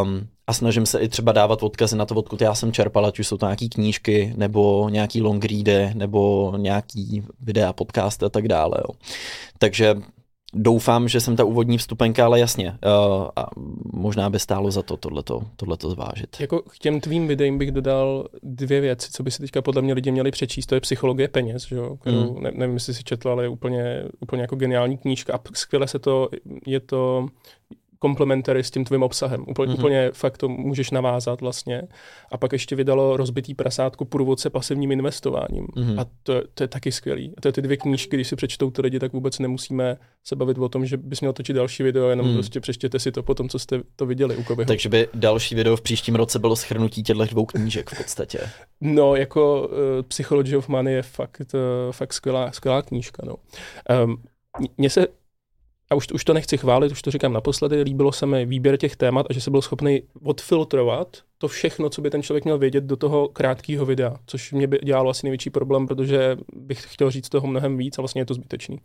Um, 0.03 0.29
a 0.47 0.53
snažím 0.53 0.87
se 0.87 0.99
i 0.99 1.09
třeba 1.09 1.33
dávat 1.33 1.63
odkazy 1.63 1.97
na 1.97 2.07
to, 2.07 2.15
odkud 2.15 2.41
já 2.41 2.55
jsem 2.55 2.73
čerpal, 2.73 3.07
ať 3.07 3.19
už 3.19 3.27
jsou 3.27 3.37
to 3.37 3.47
nějaký 3.47 3.69
knížky, 3.69 4.33
nebo 4.37 4.89
nějaký 4.89 5.23
long 5.23 5.45
ready, 5.45 5.91
nebo 5.95 6.53
nějaký 6.57 7.23
videa, 7.41 7.73
podcast 7.73 8.23
a 8.23 8.29
tak 8.29 8.49
dále. 8.49 8.75
Jo. 8.79 8.95
Takže 9.59 9.95
doufám, 10.55 11.09
že 11.09 11.21
jsem 11.21 11.37
ta 11.37 11.45
úvodní 11.45 11.79
vstupenka, 11.79 12.25
ale 12.25 12.41
jasně, 12.41 12.71
uh, 12.71 13.29
a 13.37 13.47
možná 13.93 14.31
by 14.31 14.39
stálo 14.39 14.71
za 14.71 14.83
to 14.83 14.97
tohleto, 14.97 15.43
tohleto 15.57 15.91
zvážit. 15.91 16.37
Jako 16.41 16.59
k 16.59 16.79
těm 16.79 17.01
tvým 17.01 17.29
videím 17.29 17.59
bych 17.59 17.71
dodal 17.73 18.29
dvě 18.43 18.81
věci, 18.81 19.11
co 19.13 19.23
by 19.23 19.31
si 19.31 19.39
teďka 19.39 19.63
podle 19.63 19.83
mě 19.83 19.95
lidi 19.95 20.11
měli 20.11 20.31
přečíst, 20.31 20.67
to 20.67 20.75
je 20.75 20.81
Psychologie 20.81 21.29
peněz, 21.29 21.67
že 21.67 21.77
jo, 21.77 21.97
kterou, 21.97 22.35
mm. 22.35 22.43
ne, 22.43 22.51
nevím, 22.55 22.75
jestli 22.75 22.95
si 22.95 23.05
četl, 23.05 23.29
ale 23.29 23.45
je 23.45 23.49
úplně, 23.49 24.05
úplně 24.21 24.43
jako 24.43 24.57
geniální 24.57 24.99
knížka 24.99 25.35
a 25.35 25.41
skvěle 25.55 25.89
se 25.89 25.99
to, 25.99 26.29
je 26.67 26.81
to 26.81 27.27
komplementary 28.07 28.65
s 28.65 28.71
tím 28.71 28.85
tvým 28.85 29.03
obsahem. 29.03 29.45
Úplně, 29.49 29.73
mm-hmm. 29.73 29.79
úplně 29.79 30.11
fakt 30.13 30.39
to 30.39 30.49
můžeš 30.49 30.91
navázat 30.91 31.41
vlastně. 31.41 31.83
A 32.33 32.39
pak 32.39 32.53
ještě 32.53 32.77
vydalo 32.77 33.17
rozbitý 33.17 33.55
prasátku 33.55 34.05
průvodce 34.05 34.51
pasivním 34.51 34.93
investováním. 34.93 35.67
Mm-hmm. 35.67 36.01
A 36.01 36.07
to, 36.23 36.43
to 36.55 36.65
je 36.65 36.69
taky 36.69 36.93
skvělý. 36.93 37.35
A 37.37 37.41
to 37.41 37.49
je 37.49 37.53
ty 37.53 37.63
dvě 37.63 37.77
knížky, 37.77 38.17
když 38.17 38.29
si 38.29 38.37
přečtou 38.37 38.71
ty 38.71 38.83
lidi, 38.83 38.99
tak 38.99 39.13
vůbec 39.13 39.39
nemusíme 39.39 39.97
se 40.25 40.37
bavit 40.37 40.59
o 40.59 40.69
tom, 40.69 40.87
že 40.87 40.97
bys 40.97 41.21
měl 41.21 41.33
točit 41.33 41.57
další 41.57 41.83
video, 41.83 42.09
jenom 42.11 42.27
mm. 42.27 42.35
prostě 42.35 42.61
přečtěte 42.61 42.99
si 42.99 43.13
to 43.13 43.23
po 43.23 43.35
tom, 43.35 43.49
co 43.49 43.59
jste 43.59 43.81
to 43.97 44.07
viděli 44.07 44.37
u 44.37 44.43
Kobyho. 44.43 44.67
Takže 44.67 44.89
by 44.89 45.09
další 45.15 45.55
video 45.55 45.77
v 45.77 45.81
příštím 45.81 46.15
roce 46.15 46.39
bylo 46.39 46.57
schrnutí 46.57 47.03
těchto 47.03 47.25
dvou 47.25 47.47
knížek 47.47 47.91
v 47.91 47.97
podstatě. 47.97 48.39
No, 48.81 49.17
jako 49.17 49.69
uh, 49.69 50.03
Psychology 50.09 50.57
of 50.57 50.69
Money 50.69 50.95
je 50.95 51.03
fakt, 51.03 51.55
uh, 51.55 51.93
fakt 51.93 52.13
skvělá, 52.13 52.53
skvělá 52.53 52.83
knížka. 52.83 53.23
No. 53.27 53.35
Um, 54.05 54.17
mně 54.79 54.91
se 54.91 55.07
a 55.91 55.95
už, 55.95 56.07
už 56.15 56.25
to 56.25 56.35
nechci 56.35 56.59
chválit, 56.59 56.93
už 56.93 57.03
to 57.03 57.11
říkám 57.11 57.33
naposledy, 57.33 57.83
líbilo 57.83 58.13
se 58.13 58.27
mi 58.27 58.47
výběr 58.47 58.77
těch 58.77 58.97
témat 58.97 59.27
a 59.31 59.33
že 59.33 59.41
se 59.41 59.51
byl 59.51 59.63
schopný 59.63 60.03
odfiltrovat 60.23 61.17
to 61.39 61.49
všechno, 61.49 61.91
co 61.91 62.01
by 62.03 62.11
ten 62.11 62.23
člověk 62.23 62.45
měl 62.45 62.59
vědět 62.59 62.85
do 62.85 62.97
toho 62.97 63.29
krátkého 63.29 63.87
videa, 63.87 64.17
což 64.27 64.53
mě 64.53 64.67
by 64.67 64.79
dělalo 64.85 65.11
asi 65.11 65.27
největší 65.27 65.51
problém, 65.51 65.87
protože 65.87 66.37
bych 66.57 66.85
chtěl 66.89 67.11
říct 67.11 67.29
toho 67.29 67.47
mnohem 67.47 67.77
víc 67.77 67.99
a 67.99 68.03
vlastně 68.03 68.21
je 68.21 68.27
to 68.27 68.35
zbytečný. 68.35 68.79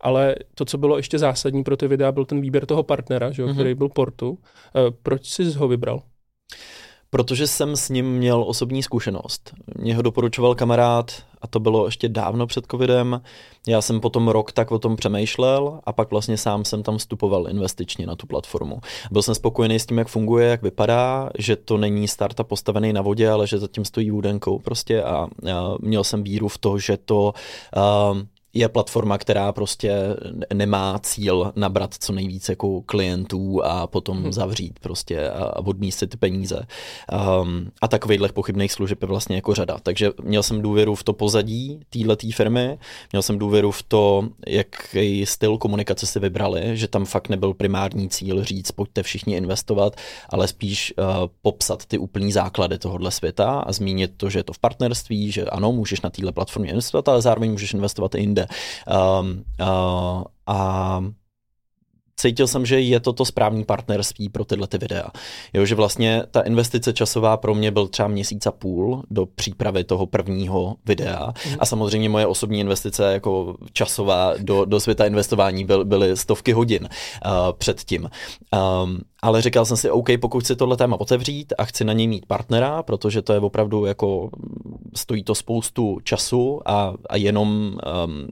Ale 0.00 0.34
to, 0.54 0.64
co 0.64 0.78
bylo 0.78 0.96
ještě 0.96 1.18
zásadní 1.18 1.64
pro 1.64 1.76
ty 1.76 1.88
videa, 1.88 2.12
byl 2.12 2.24
ten 2.24 2.40
výběr 2.40 2.66
toho 2.66 2.82
partnera, 2.82 3.30
že, 3.30 3.44
mm-hmm. 3.44 3.54
který 3.54 3.74
byl 3.74 3.88
Portu. 3.88 4.38
E, 4.76 4.90
proč 5.02 5.26
jsi 5.26 5.52
ho 5.52 5.68
vybral? 5.68 6.02
Protože 7.10 7.46
jsem 7.46 7.76
s 7.76 7.88
ním 7.88 8.12
měl 8.12 8.44
osobní 8.46 8.82
zkušenost. 8.82 9.54
Mě 9.78 9.96
ho 9.96 10.02
doporučoval 10.02 10.54
kamarád 10.54 11.12
a 11.42 11.46
to 11.46 11.60
bylo 11.60 11.86
ještě 11.86 12.08
dávno 12.08 12.46
před 12.46 12.66
covidem. 12.70 13.20
Já 13.66 13.82
jsem 13.82 14.00
potom 14.00 14.28
rok 14.28 14.52
tak 14.52 14.70
o 14.70 14.78
tom 14.78 14.96
přemýšlel 14.96 15.80
a 15.84 15.92
pak 15.92 16.10
vlastně 16.10 16.36
sám 16.36 16.64
jsem 16.64 16.82
tam 16.82 16.98
vstupoval 16.98 17.48
investičně 17.48 18.06
na 18.06 18.16
tu 18.16 18.26
platformu. 18.26 18.80
Byl 19.10 19.22
jsem 19.22 19.34
spokojený 19.34 19.78
s 19.78 19.86
tím, 19.86 19.98
jak 19.98 20.08
funguje, 20.08 20.48
jak 20.48 20.62
vypadá, 20.62 21.30
že 21.38 21.56
to 21.56 21.76
není 21.76 22.08
startup 22.08 22.46
postavený 22.46 22.92
na 22.92 23.02
vodě, 23.02 23.30
ale 23.30 23.46
že 23.46 23.58
zatím 23.58 23.84
stojí 23.84 24.10
údenkou 24.10 24.58
prostě 24.58 25.02
a, 25.02 25.28
měl 25.80 26.04
jsem 26.04 26.22
víru 26.22 26.48
v 26.48 26.58
to, 26.58 26.78
že 26.78 26.96
to 26.96 27.34
uh, 27.76 28.18
je 28.54 28.68
platforma, 28.68 29.18
která 29.18 29.52
prostě 29.52 29.92
nemá 30.54 30.98
cíl 31.02 31.52
nabrat 31.56 31.94
co 32.00 32.12
nejvíce 32.12 32.52
jako 32.52 32.82
klientů 32.82 33.64
a 33.64 33.86
potom 33.86 34.22
hmm. 34.22 34.32
zavřít 34.32 34.78
prostě 34.78 35.30
a, 35.30 35.44
a 35.44 35.58
odmístit 35.58 36.10
ty 36.10 36.16
peníze. 36.16 36.66
Um, 37.42 37.70
a 37.82 37.88
takovýchhle 37.88 38.28
pochybných 38.28 38.72
služeb 38.72 39.02
je 39.02 39.08
vlastně 39.08 39.36
jako 39.36 39.54
řada. 39.54 39.78
Takže 39.82 40.10
měl 40.22 40.42
jsem 40.42 40.62
důvěru 40.62 40.94
v 40.94 41.04
to 41.04 41.12
pozadí 41.12 41.80
této 41.90 42.30
firmy, 42.34 42.78
měl 43.12 43.22
jsem 43.22 43.38
důvěru 43.38 43.70
v 43.70 43.82
to, 43.82 44.28
jaký 44.46 45.26
styl 45.26 45.58
komunikace 45.58 46.06
si 46.06 46.20
vybrali, 46.20 46.76
že 46.76 46.88
tam 46.88 47.04
fakt 47.04 47.28
nebyl 47.28 47.54
primární 47.54 48.08
cíl 48.08 48.44
říct, 48.44 48.70
pojďte 48.70 49.02
všichni 49.02 49.36
investovat, 49.36 49.96
ale 50.28 50.48
spíš 50.48 50.94
uh, 50.98 51.04
popsat 51.42 51.86
ty 51.86 51.98
úplný 51.98 52.32
základy 52.32 52.78
tohohle 52.78 53.10
světa 53.10 53.60
a 53.60 53.72
zmínit 53.72 54.12
to, 54.16 54.30
že 54.30 54.38
je 54.38 54.44
to 54.44 54.52
v 54.52 54.58
partnerství, 54.58 55.32
že 55.32 55.44
ano, 55.44 55.72
můžeš 55.72 56.00
na 56.00 56.10
téhle 56.10 56.32
platformě 56.32 56.70
investovat, 56.70 57.08
ale 57.08 57.22
zároveň 57.22 57.50
můžeš 57.50 57.74
investovat 57.74 58.14
i 58.14 58.20
jinde. 58.20 58.39
Um, 59.20 59.44
uh, 59.60 60.24
a 60.46 61.00
cítil 62.20 62.46
jsem, 62.46 62.66
že 62.66 62.80
je 62.80 63.00
to 63.00 63.12
to 63.12 63.24
správný 63.24 63.64
partnerství 63.64 64.28
pro 64.28 64.44
tyhle 64.44 64.66
ty 64.66 64.78
videa. 64.78 65.06
Jo, 65.52 65.64
že 65.64 65.74
vlastně 65.74 66.22
ta 66.30 66.40
investice 66.40 66.92
časová 66.92 67.36
pro 67.36 67.54
mě 67.54 67.70
byl 67.70 67.88
třeba 67.88 68.08
měsíc 68.08 68.46
a 68.46 68.52
půl 68.52 69.02
do 69.10 69.26
přípravy 69.26 69.84
toho 69.84 70.06
prvního 70.06 70.76
videa 70.84 71.32
mm. 71.46 71.56
a 71.58 71.66
samozřejmě 71.66 72.08
moje 72.08 72.26
osobní 72.26 72.60
investice 72.60 73.12
jako 73.12 73.56
časová 73.72 74.34
do, 74.38 74.64
do 74.64 74.80
světa 74.80 75.06
investování 75.06 75.64
byl, 75.64 75.84
byly 75.84 76.16
stovky 76.16 76.52
hodin 76.52 76.88
uh, 77.26 77.30
předtím. 77.58 78.08
Um, 78.84 79.00
ale 79.22 79.42
říkal 79.42 79.64
jsem 79.64 79.76
si, 79.76 79.90
OK, 79.90 80.08
pokud 80.20 80.44
chci 80.44 80.56
tohle 80.56 80.76
téma 80.76 81.00
otevřít 81.00 81.52
a 81.58 81.64
chci 81.64 81.84
na 81.84 81.92
něj 81.92 82.06
mít 82.06 82.26
partnera, 82.26 82.82
protože 82.82 83.22
to 83.22 83.32
je 83.32 83.40
opravdu 83.40 83.84
jako, 83.84 84.30
stojí 84.96 85.24
to 85.24 85.34
spoustu 85.34 85.98
času 86.04 86.60
a, 86.66 86.94
a 87.08 87.16
jenom 87.16 87.48
um, 87.48 88.28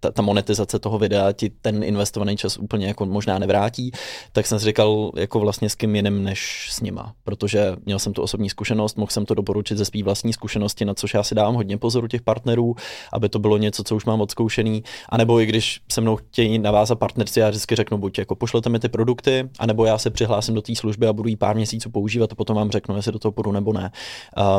ta, 0.00 0.10
ta 0.10 0.22
monetizace 0.22 0.78
toho 0.78 0.98
videa 0.98 1.32
ti 1.32 1.50
ten 1.50 1.82
investovaný 1.82 2.36
čas 2.36 2.58
úplně 2.58 2.86
jako 2.86 3.06
možná 3.06 3.38
nevrátí, 3.38 3.90
tak 4.32 4.46
jsem 4.46 4.58
si 4.58 4.64
říkal, 4.64 5.10
jako 5.16 5.40
vlastně 5.40 5.68
s 5.68 5.74
kým 5.74 5.96
jiným 5.96 6.24
než 6.24 6.68
s 6.70 6.80
nima, 6.80 7.12
protože 7.24 7.76
měl 7.84 7.98
jsem 7.98 8.12
tu 8.12 8.22
osobní 8.22 8.50
zkušenost, 8.50 8.96
mohl 8.96 9.10
jsem 9.10 9.26
to 9.26 9.34
doporučit 9.34 9.78
ze 9.78 9.84
své 9.84 10.02
vlastní 10.02 10.32
zkušenosti, 10.32 10.84
na 10.84 10.94
což 10.94 11.14
já 11.14 11.22
si 11.22 11.34
dávám 11.34 11.54
hodně 11.54 11.78
pozoru 11.78 12.08
těch 12.08 12.22
partnerů, 12.22 12.74
aby 13.12 13.28
to 13.28 13.38
bylo 13.38 13.56
něco, 13.58 13.84
co 13.84 13.96
už 13.96 14.04
mám 14.04 14.20
odzkoušený, 14.20 14.82
anebo 15.08 15.40
i 15.40 15.46
když 15.46 15.80
se 15.92 16.00
mnou 16.00 16.16
chtějí 16.16 16.58
navázat 16.58 16.98
partnerství, 16.98 17.40
já 17.40 17.48
vždycky 17.48 17.76
řeknu, 17.76 17.98
buď 17.98 18.18
jako 18.18 18.34
pošlete 18.34 18.68
mi 18.68 18.78
ty 18.78 18.88
produkty, 18.88 19.48
anebo 19.58 19.84
já 19.84 19.98
se 19.98 20.10
přihlásím 20.16 20.54
do 20.54 20.62
té 20.62 20.74
služby 20.74 21.06
a 21.06 21.12
budu 21.12 21.28
ji 21.28 21.36
pár 21.36 21.56
měsíců 21.56 21.90
používat 21.90 22.32
a 22.32 22.34
potom 22.34 22.56
vám 22.56 22.70
řeknu, 22.70 22.96
jestli 22.96 23.12
do 23.12 23.18
toho 23.18 23.32
půjdu 23.32 23.52
nebo 23.52 23.72
ne. 23.72 23.92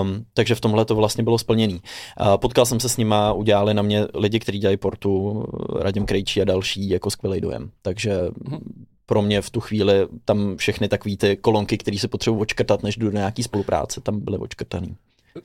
Um, 0.01 0.25
takže 0.33 0.55
v 0.55 0.61
tomhle 0.61 0.85
to 0.85 0.95
vlastně 0.95 1.23
bylo 1.23 1.37
splněný. 1.37 1.81
Uh, 2.21 2.37
potkal 2.37 2.65
jsem 2.65 2.79
se 2.79 2.89
s 2.89 2.97
nima, 2.97 3.33
udělali 3.33 3.73
na 3.73 3.81
mě 3.81 4.07
lidi, 4.13 4.39
kteří 4.39 4.59
dělají 4.59 4.77
portu, 4.77 5.43
Radim 5.79 6.05
Krejčí 6.05 6.41
a 6.41 6.45
další, 6.45 6.89
jako 6.89 7.11
skvělý 7.11 7.41
dojem. 7.41 7.71
Takže 7.81 8.19
pro 9.05 9.21
mě 9.21 9.41
v 9.41 9.49
tu 9.49 9.59
chvíli 9.59 10.07
tam 10.25 10.57
všechny 10.57 10.87
takové 10.87 11.17
ty 11.17 11.37
kolonky, 11.37 11.77
které 11.77 11.97
se 11.97 12.07
potřebují 12.07 12.41
očkrtat, 12.41 12.83
než 12.83 12.97
jdu 12.97 13.05
do 13.09 13.17
nějaký 13.17 13.43
spolupráce, 13.43 14.01
tam 14.01 14.19
byly 14.19 14.37
očkrtaný. 14.37 14.95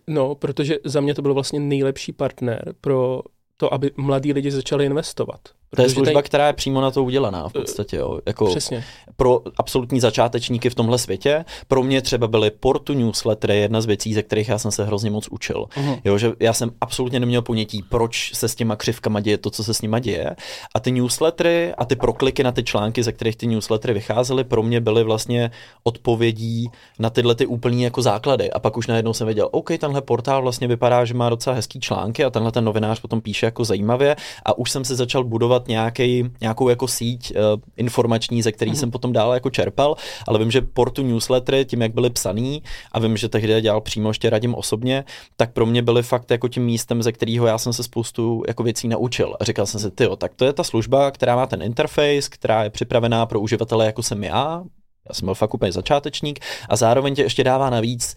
No, 0.07 0.35
protože 0.35 0.79
za 0.85 1.01
mě 1.01 1.15
to 1.15 1.23
byl 1.23 1.35
vlastně 1.35 1.61
nejlepší 1.61 2.13
partner 2.13 2.75
pro 2.81 3.23
to, 3.57 3.75
aby 3.75 3.91
mladí 3.97 4.33
lidi 4.33 4.51
začali 4.51 4.85
investovat. 4.85 5.41
To 5.77 5.83
je 5.83 5.89
služba, 5.89 6.13
tady... 6.13 6.23
která 6.23 6.47
je 6.47 6.53
přímo 6.53 6.81
na 6.81 6.91
to 6.91 7.05
udělaná 7.05 7.49
v 7.49 7.53
podstatě. 7.53 7.97
Jo. 7.97 8.21
Jako 8.27 8.47
Přesně. 8.47 8.85
Pro 9.17 9.41
absolutní 9.57 10.01
začátečníky 10.01 10.71
v 10.71 10.75
tomhle 10.75 10.99
světě, 10.99 11.45
pro 11.69 11.83
mě 11.83 12.03
třeba 12.03 12.29
byly 12.29 12.51
Portu 12.51 12.93
newslettery 12.93 13.59
jedna 13.59 13.81
z 13.81 13.87
věcí, 13.87 14.15
ze 14.15 14.23
kterých 14.23 14.49
já 14.49 14.59
jsem 14.59 14.71
se 14.71 14.85
hrozně 14.85 15.11
moc 15.11 15.29
učil. 15.29 15.67
Uh-huh. 15.77 16.01
Jo, 16.05 16.19
že 16.19 16.33
já 16.41 16.53
jsem 16.53 16.71
absolutně 16.81 17.21
neměl 17.21 17.43
ponětí, 17.43 17.83
proč 17.89 18.31
se 18.35 18.49
s 18.49 18.55
těma 18.55 18.77
křivkama 18.77 19.21
děje 19.21 19.39
to, 19.39 19.51
co 19.51 19.65
se 19.65 19.75
s 19.75 19.83
nima 19.83 19.99
děje. 19.99 20.37
A 20.75 20.81
ty 20.81 20.91
newslettery 20.91 21.75
a 21.79 21.85
ty 21.85 21.97
prokliky 21.97 22.43
na 22.43 22.53
ty 22.53 22.65
články, 22.65 23.03
ze 23.03 23.13
kterých 23.13 23.37
ty 23.37 23.47
newslettery 23.47 23.95
vycházely, 23.95 24.45
pro 24.45 24.63
mě 24.63 24.81
byly 24.81 25.05
vlastně 25.05 25.51
odpovědí 25.83 26.71
na 26.99 27.11
tyhle 27.11 27.35
ty 27.35 27.47
úplný 27.47 27.83
jako 27.83 28.03
základy. 28.03 28.51
A 28.51 28.59
pak 28.59 28.77
už 28.77 28.87
najednou 28.87 29.13
jsem 29.13 29.27
věděl, 29.27 29.49
OK, 29.51 29.71
tenhle 29.79 30.03
portál 30.03 30.43
vlastně 30.43 30.69
vypadá, 30.69 31.05
že 31.05 31.15
má 31.15 31.29
docela 31.29 31.57
hezký 31.57 31.81
články 31.81 32.25
a 32.25 32.31
tenhle 32.31 32.53
ten 32.53 32.65
novinář 32.65 33.01
potom 33.01 33.21
píše 33.21 33.47
jako 33.47 33.65
zajímavě 33.65 34.17
a 34.45 34.59
už 34.59 34.71
jsem 34.71 34.85
se 34.85 34.97
začal 34.97 35.25
budovat 35.25 35.62
budovat 35.63 35.69
nějaký, 35.69 36.31
nějakou 36.41 36.69
jako 36.69 36.89
síť 36.89 37.33
uh, 37.37 37.61
informační, 37.77 38.43
ze 38.43 38.53
který 38.53 38.71
mm-hmm. 38.71 38.75
jsem 38.75 38.91
potom 38.91 39.13
dál 39.13 39.35
jako 39.35 39.51
čerpal, 39.51 39.97
ale 40.29 40.39
vím, 40.39 40.51
že 40.51 40.61
portu 40.61 41.03
newslettery, 41.03 41.65
tím, 41.65 41.83
jak 41.83 41.95
byly 41.95 42.11
psaný, 42.11 42.63
a 42.93 42.99
vím, 43.01 43.17
že 43.17 43.29
tehdy 43.29 43.61
dělal 43.61 43.81
přímo 43.81 44.11
ještě 44.11 44.31
radím 44.31 44.55
osobně, 44.55 45.05
tak 45.37 45.53
pro 45.53 45.67
mě 45.67 45.83
byly 45.83 46.03
fakt 46.03 46.31
jako 46.31 46.49
tím 46.49 46.65
místem, 46.65 47.03
ze 47.03 47.13
kterého 47.13 47.47
já 47.47 47.59
jsem 47.59 47.73
se 47.73 47.83
spoustu 47.83 48.43
jako 48.49 48.63
věcí 48.63 48.89
naučil. 48.89 49.37
A 49.41 49.45
říkal 49.45 49.67
jsem 49.67 49.81
si, 49.81 49.91
ty, 49.91 50.09
tak 50.17 50.35
to 50.35 50.45
je 50.45 50.53
ta 50.53 50.65
služba, 50.65 51.11
která 51.11 51.37
má 51.37 51.47
ten 51.47 51.63
interface, 51.63 52.31
která 52.31 52.65
je 52.65 52.71
připravená 52.71 53.27
pro 53.27 53.41
uživatele, 53.41 53.87
jako 53.87 54.03
jsem 54.03 54.25
já, 54.25 54.63
já 55.09 55.15
jsem 55.15 55.27
byl 55.27 55.35
fakt 55.35 55.55
úplně 55.55 55.73
začátečník 55.73 56.41
a 56.69 56.77
zároveň 56.77 57.15
tě 57.15 57.23
ještě 57.23 57.45
dává 57.45 57.71
navíc 57.71 58.15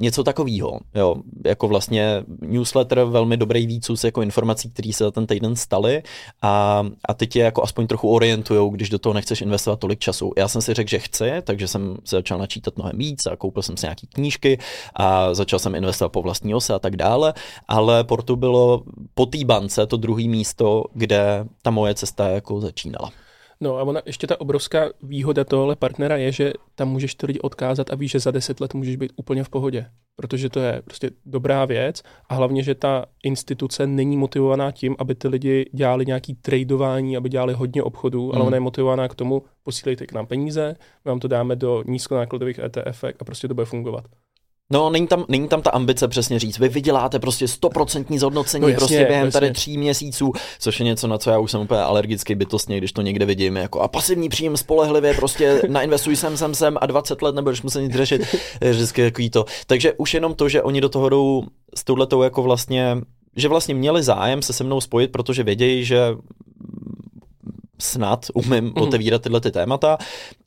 něco 0.00 0.24
takového. 0.24 0.80
Jo, 0.94 1.16
jako 1.44 1.68
vlastně 1.68 2.24
newsletter, 2.40 3.04
velmi 3.04 3.36
dobrý 3.36 3.66
výcus 3.66 4.04
jako 4.04 4.22
informací, 4.22 4.70
které 4.70 4.92
se 4.92 5.04
za 5.04 5.10
ten 5.10 5.26
týden 5.26 5.56
staly 5.56 6.02
a, 6.42 6.84
a 7.08 7.14
ty 7.14 7.26
tě 7.26 7.40
jako 7.40 7.62
aspoň 7.62 7.86
trochu 7.86 8.08
orientujou, 8.08 8.70
když 8.70 8.88
do 8.88 8.98
toho 8.98 9.12
nechceš 9.12 9.40
investovat 9.40 9.80
tolik 9.80 9.98
času. 9.98 10.32
Já 10.36 10.48
jsem 10.48 10.62
si 10.62 10.74
řekl, 10.74 10.90
že 10.90 10.98
chci, 10.98 11.32
takže 11.42 11.68
jsem 11.68 11.96
se 12.04 12.16
začal 12.16 12.38
načítat 12.38 12.76
mnohem 12.76 12.98
víc 12.98 13.26
a 13.26 13.36
koupil 13.36 13.62
jsem 13.62 13.76
si 13.76 13.86
nějaký 13.86 14.06
knížky 14.06 14.58
a 14.94 15.34
začal 15.34 15.58
jsem 15.58 15.74
investovat 15.74 16.08
po 16.08 16.22
vlastní 16.22 16.54
ose 16.54 16.74
a 16.74 16.78
tak 16.78 16.96
dále, 16.96 17.34
ale 17.68 18.04
Portu 18.04 18.36
bylo 18.36 18.82
po 19.14 19.26
té 19.26 19.44
bance 19.44 19.86
to 19.86 19.96
druhé 19.96 20.24
místo, 20.24 20.84
kde 20.94 21.44
ta 21.62 21.70
moje 21.70 21.94
cesta 21.94 22.28
jako 22.28 22.60
začínala. 22.60 23.10
No 23.62 23.78
a 23.78 23.82
ona, 23.82 24.00
ještě 24.06 24.26
ta 24.26 24.40
obrovská 24.40 24.90
výhoda 25.02 25.44
tohle 25.44 25.76
partnera 25.76 26.16
je, 26.16 26.32
že 26.32 26.52
tam 26.74 26.88
můžeš 26.88 27.14
to 27.14 27.26
lidi 27.26 27.40
odkázat 27.40 27.90
a 27.90 27.94
víš, 27.94 28.10
že 28.10 28.20
za 28.20 28.30
deset 28.30 28.60
let 28.60 28.74
můžeš 28.74 28.96
být 28.96 29.12
úplně 29.16 29.44
v 29.44 29.48
pohodě. 29.48 29.86
Protože 30.16 30.48
to 30.48 30.60
je 30.60 30.82
prostě 30.84 31.10
dobrá 31.26 31.64
věc 31.64 32.02
a 32.28 32.34
hlavně, 32.34 32.62
že 32.62 32.74
ta 32.74 33.06
instituce 33.22 33.86
není 33.86 34.16
motivovaná 34.16 34.72
tím, 34.72 34.96
aby 34.98 35.14
ty 35.14 35.28
lidi 35.28 35.70
dělali 35.72 36.06
nějaký 36.06 36.34
tradování, 36.34 37.16
aby 37.16 37.28
dělali 37.28 37.52
hodně 37.52 37.82
obchodů, 37.82 38.26
mm. 38.26 38.32
ale 38.34 38.44
ona 38.44 38.56
je 38.56 38.60
motivovaná 38.60 39.08
k 39.08 39.14
tomu, 39.14 39.42
posílejte 39.62 40.06
k 40.06 40.12
nám 40.12 40.26
peníze, 40.26 40.76
my 41.04 41.08
vám 41.08 41.20
to 41.20 41.28
dáme 41.28 41.56
do 41.56 41.82
nízkonákladových 41.86 42.58
ETF 42.58 43.04
a 43.20 43.24
prostě 43.24 43.48
to 43.48 43.54
bude 43.54 43.66
fungovat. 43.66 44.04
No, 44.70 44.90
není 44.90 45.06
tam, 45.06 45.24
není 45.28 45.48
tam 45.48 45.62
ta 45.62 45.70
ambice 45.70 46.08
přesně 46.08 46.38
říct, 46.38 46.58
vy 46.58 46.68
vyděláte 46.68 47.18
prostě 47.18 47.48
stoprocentní 47.48 48.18
zhodnocení 48.18 48.62
no, 48.62 48.68
jasně, 48.68 48.78
prostě 48.78 49.04
během 49.04 49.24
jasně. 49.24 49.40
tady 49.40 49.52
tří 49.52 49.78
měsíců, 49.78 50.32
což 50.58 50.80
je 50.80 50.86
něco, 50.86 51.06
na 51.06 51.18
co 51.18 51.30
já 51.30 51.38
už 51.38 51.50
jsem 51.50 51.60
úplně 51.60 51.80
alergický 51.80 52.34
bytostně, 52.34 52.78
když 52.78 52.92
to 52.92 53.02
někde 53.02 53.26
vidím, 53.26 53.56
jako 53.56 53.80
a 53.80 53.88
pasivní 53.88 54.28
příjem 54.28 54.56
spolehlivě, 54.56 55.14
prostě 55.14 55.62
nainvestuj 55.68 56.16
sem, 56.16 56.36
sem, 56.36 56.54
sem 56.54 56.76
a 56.80 56.86
20 56.86 57.22
let 57.22 57.34
nebudeš 57.34 57.62
muset 57.62 57.82
nic 57.82 57.92
řešit, 57.92 58.36
je 58.60 58.70
vždycky 58.70 59.02
takový 59.02 59.30
to. 59.30 59.44
Takže 59.66 59.92
už 59.92 60.14
jenom 60.14 60.34
to, 60.34 60.48
že 60.48 60.62
oni 60.62 60.80
do 60.80 60.88
toho 60.88 61.08
jdou 61.08 61.42
s 61.76 61.84
touhletou 61.84 62.22
jako 62.22 62.42
vlastně, 62.42 62.96
že 63.36 63.48
vlastně 63.48 63.74
měli 63.74 64.02
zájem 64.02 64.42
se 64.42 64.52
se 64.52 64.64
mnou 64.64 64.80
spojit, 64.80 65.12
protože 65.12 65.42
vědějí, 65.42 65.84
že 65.84 66.16
snad 67.80 68.26
umím 68.34 68.64
mm. 68.64 68.72
otevírat 68.76 69.22
tyhle 69.22 69.40
ty 69.40 69.50
témata 69.50 69.98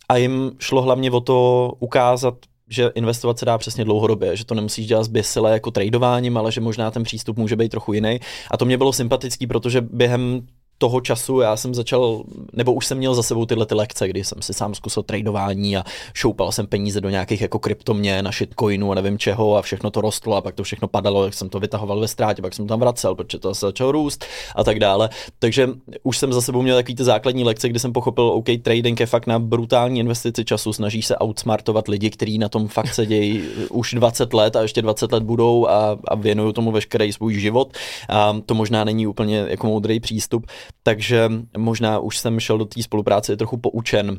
a 0.10 0.18
jim 0.18 0.52
šlo 0.60 0.82
hlavně 0.82 1.12
o 1.12 1.20
to 1.20 1.72
ukázat 1.80 2.34
že 2.70 2.92
investovat 2.96 3.40
se 3.40 3.46
dá 3.46 3.58
přesně 3.58 3.86
dlouhodobě, 3.86 4.38
že 4.38 4.46
to 4.46 4.56
nemusíš 4.56 4.88
dělat 4.88 5.04
zběsile 5.04 5.52
jako 5.52 5.72
tradováním, 5.72 6.38
ale 6.38 6.52
že 6.52 6.62
možná 6.62 6.92
ten 6.92 7.04
přístup 7.04 7.38
může 7.38 7.56
být 7.56 7.70
trochu 7.70 7.94
jiný. 7.94 8.20
A 8.52 8.58
to 8.58 8.66
mě 8.66 8.78
bylo 8.78 8.94
sympatický, 8.94 9.48
protože 9.48 9.82
během 9.82 10.48
toho 10.78 11.02
času 11.02 11.40
já 11.40 11.58
jsem 11.58 11.76
začal, 11.76 12.24
nebo 12.54 12.74
už 12.74 12.86
jsem 12.86 12.98
měl 12.98 13.16
za 13.16 13.24
sebou 13.24 13.46
tyhle 13.46 13.66
ty 13.66 13.76
lekce, 13.76 14.08
kdy 14.08 14.24
jsem 14.24 14.42
si 14.42 14.54
sám 14.54 14.76
zkusil 14.76 15.04
tradování 15.04 15.78
a 15.78 15.84
šoupal 16.14 16.52
jsem 16.52 16.68
peníze 16.68 17.02
do 17.02 17.10
nějakých 17.10 17.42
jako 17.42 17.60
kryptoměn, 17.60 18.26
na 18.26 18.32
shitcoinu 18.32 18.92
a 18.92 18.96
nevím 18.96 19.18
čeho 19.18 19.56
a 19.56 19.62
všechno 19.62 19.92
to 19.92 20.02
rostlo 20.02 20.36
a 20.36 20.42
pak 20.42 20.56
to 20.56 20.64
všechno 20.64 20.88
padalo, 20.88 21.26
jak 21.26 21.34
jsem 21.34 21.50
to 21.50 21.60
vytahoval 21.60 22.00
ve 22.00 22.08
ztrátě, 22.08 22.42
pak 22.42 22.54
jsem 22.54 22.68
tam 22.68 22.80
vracel, 22.80 23.16
protože 23.16 23.40
to 23.40 23.56
se 23.56 23.66
začalo 23.66 23.92
růst 23.92 24.26
a 24.56 24.64
tak 24.64 24.80
dále. 24.80 25.10
Takže 25.40 25.70
už 26.04 26.18
jsem 26.18 26.34
za 26.34 26.42
sebou 26.42 26.62
měl 26.62 26.76
takový 26.76 26.96
ty 26.96 27.04
základní 27.04 27.44
lekce, 27.44 27.70
kdy 27.70 27.80
jsem 27.80 27.94
pochopil, 27.94 28.24
OK, 28.24 28.46
trading 28.62 29.00
je 29.00 29.06
fakt 29.06 29.28
na 29.28 29.40
brutální 29.40 30.00
investici 30.00 30.46
času, 30.46 30.74
snaží 30.74 31.02
se 31.02 31.16
outsmartovat 31.24 31.88
lidi, 31.88 32.10
kteří 32.10 32.38
na 32.38 32.50
tom 32.50 32.68
fakt 32.68 32.94
sedějí 32.94 33.44
už 33.70 33.94
20 33.94 34.34
let 34.34 34.56
a 34.56 34.62
ještě 34.62 34.82
20 34.82 35.12
let 35.12 35.24
budou 35.24 35.68
a, 35.68 35.98
a 36.08 36.16
věnují 36.16 36.54
tomu 36.54 36.72
veškerý 36.72 37.14
svůj 37.14 37.40
život. 37.40 37.74
A 38.10 38.38
to 38.46 38.54
možná 38.54 38.84
není 38.84 39.08
úplně 39.08 39.46
jako 39.48 39.68
moudrý 39.68 40.00
přístup 40.00 40.48
takže 40.84 41.32
možná 41.58 42.00
už 42.00 42.18
jsem 42.18 42.40
šel 42.40 42.58
do 42.58 42.66
té 42.66 42.84
spolupráce 42.84 43.38
trochu 43.38 43.58
poučen 43.58 44.18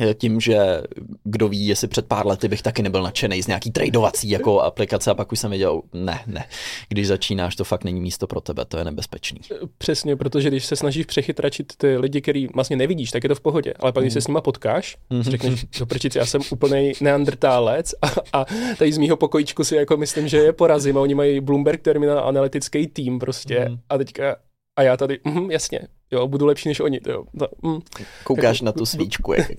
eh, 0.00 0.14
tím, 0.14 0.40
že 0.40 0.82
kdo 1.24 1.48
ví, 1.48 1.66
jestli 1.66 1.88
před 1.88 2.06
pár 2.06 2.26
lety 2.26 2.48
bych 2.48 2.62
taky 2.62 2.82
nebyl 2.82 3.02
nadšený 3.02 3.42
z 3.42 3.46
nějaký 3.46 3.70
tradovací 3.70 4.30
jako 4.30 4.60
aplikace 4.60 5.10
a 5.10 5.14
pak 5.14 5.32
už 5.32 5.40
jsem 5.40 5.50
věděl, 5.50 5.82
ne, 5.92 6.20
ne, 6.26 6.44
když 6.88 7.06
začínáš, 7.06 7.56
to 7.56 7.64
fakt 7.64 7.84
není 7.84 8.00
místo 8.00 8.26
pro 8.26 8.40
tebe, 8.40 8.64
to 8.64 8.78
je 8.78 8.84
nebezpečný. 8.84 9.40
Přesně, 9.78 10.16
protože 10.16 10.48
když 10.48 10.66
se 10.66 10.76
snažíš 10.76 11.06
přechytračit 11.06 11.72
ty 11.76 11.96
lidi, 11.96 12.20
který 12.20 12.46
vlastně 12.54 12.76
nevidíš, 12.76 13.10
tak 13.10 13.22
je 13.24 13.28
to 13.28 13.34
v 13.34 13.40
pohodě, 13.40 13.74
ale 13.80 13.92
pak 13.92 14.04
když 14.04 14.12
se 14.12 14.20
s 14.20 14.28
nima 14.28 14.40
potkáš, 14.40 14.96
mm. 15.10 15.22
řekneš, 15.22 15.64
do 15.78 15.86
prčici, 15.86 16.18
já 16.18 16.26
jsem 16.26 16.40
úplný 16.50 16.92
neandrtálec 17.00 17.94
a, 18.02 18.08
a 18.32 18.44
tady 18.78 18.92
z 18.92 18.98
mýho 18.98 19.16
pokojíčku 19.16 19.64
si 19.64 19.76
jako 19.76 19.96
myslím, 19.96 20.28
že 20.28 20.36
je 20.36 20.52
porazím 20.52 20.98
a 20.98 21.00
oni 21.00 21.14
mají 21.14 21.40
Bloomberg 21.40 21.82
Terminal 21.82 22.28
analytický 22.28 22.86
tým 22.86 23.18
prostě 23.18 23.66
mm. 23.68 23.78
a 23.88 23.98
teďka 23.98 24.36
A 24.76 24.82
já 24.82 24.96
tady, 24.96 25.20
mm, 25.24 25.50
jasně, 25.50 25.80
jo, 26.10 26.28
budu 26.28 26.46
lepší 26.46 26.68
než 26.68 26.80
oni, 26.80 27.00
jo. 27.08 27.24
To, 27.38 27.48
mm. 27.62 27.80
Koukáš 28.24 28.60
na 28.60 28.72
tu 28.72 28.86
svíčku. 28.92 29.32
Jak 29.32 29.50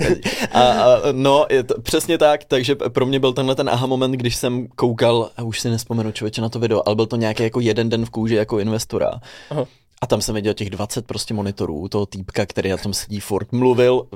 a, 0.51 0.61
a, 0.61 1.01
no, 1.11 1.45
je 1.49 1.63
to, 1.63 1.82
přesně 1.82 2.18
tak, 2.18 2.43
takže 2.43 2.76
pro 2.76 3.05
mě 3.05 3.20
byl 3.20 3.34
tenhle 3.34 3.55
ten 3.55 3.70
aha 3.70 3.88
moment, 3.88 4.11
když 4.11 4.36
jsem 4.36 4.68
koukal, 4.68 5.30
a 5.38 5.43
už 5.43 5.59
si 5.59 5.70
nespomenu 5.70 6.11
člověče 6.11 6.41
na 6.41 6.49
to 6.49 6.59
video, 6.59 6.82
ale 6.86 6.95
byl 6.95 7.05
to 7.05 7.15
nějaký 7.15 7.43
jako 7.43 7.59
jeden 7.59 7.89
den 7.89 8.05
v 8.05 8.09
kůži 8.09 8.36
jako 8.36 8.59
investora. 8.59 9.11
Aha. 9.49 9.65
A 10.01 10.07
tam 10.07 10.22
jsem 10.22 10.36
viděl 10.36 10.53
těch 10.53 10.70
20 10.70 11.07
prostě 11.07 11.34
monitorů, 11.34 11.88
toho 11.88 12.05
týpka, 12.05 12.45
který 12.45 12.70
na 12.70 12.78
tom 12.78 12.93
sedí 12.93 13.20
furt 13.20 13.51
mluvil. 13.51 14.07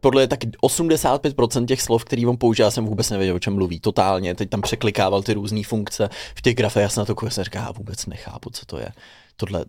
Podle 0.00 0.26
taky 0.26 0.46
85% 0.46 1.66
těch 1.66 1.82
slov, 1.82 2.04
který 2.04 2.26
on 2.26 2.36
používá, 2.38 2.70
jsem 2.70 2.86
vůbec 2.86 3.10
nevěděl, 3.10 3.36
o 3.36 3.38
čem 3.38 3.54
mluví. 3.54 3.80
Totálně. 3.80 4.34
Teď 4.34 4.50
tam 4.50 4.60
překlikával 4.60 5.22
ty 5.22 5.34
různé 5.34 5.62
funkce 5.64 6.08
v 6.34 6.42
těch 6.42 6.54
grafech. 6.54 6.82
Já 6.82 6.88
jsem 6.88 7.00
na 7.00 7.04
to 7.04 7.14
koukal, 7.14 7.30
jsem 7.30 7.44
říkal, 7.44 7.62
já 7.62 7.72
vůbec 7.72 8.06
nechápu, 8.06 8.50
co 8.50 8.66
to 8.66 8.78
je. 8.78 8.88
Tohle, 9.36 9.64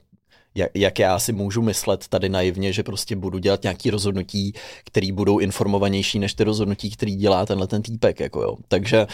jak, 0.56 0.72
jak 0.76 1.00
já 1.00 1.20
si 1.20 1.34
můžu 1.34 1.62
myslet 1.62 2.08
tady 2.08 2.30
naivně, 2.30 2.74
že 2.74 2.84
prostě 2.84 3.16
budu 3.16 3.38
dělat 3.38 3.64
nějaké 3.64 3.92
rozhodnutí, 3.92 4.54
které 4.84 5.12
budou 5.12 5.40
informovanější 5.40 6.20
než 6.20 6.34
ty 6.34 6.44
rozhodnutí, 6.44 6.92
který 6.92 7.16
dělá 7.16 7.46
tenhle 7.46 7.68
ten 7.68 7.82
týpek. 7.82 8.20
Jako 8.20 8.42
jo. 8.42 8.56
Takže 8.68 9.08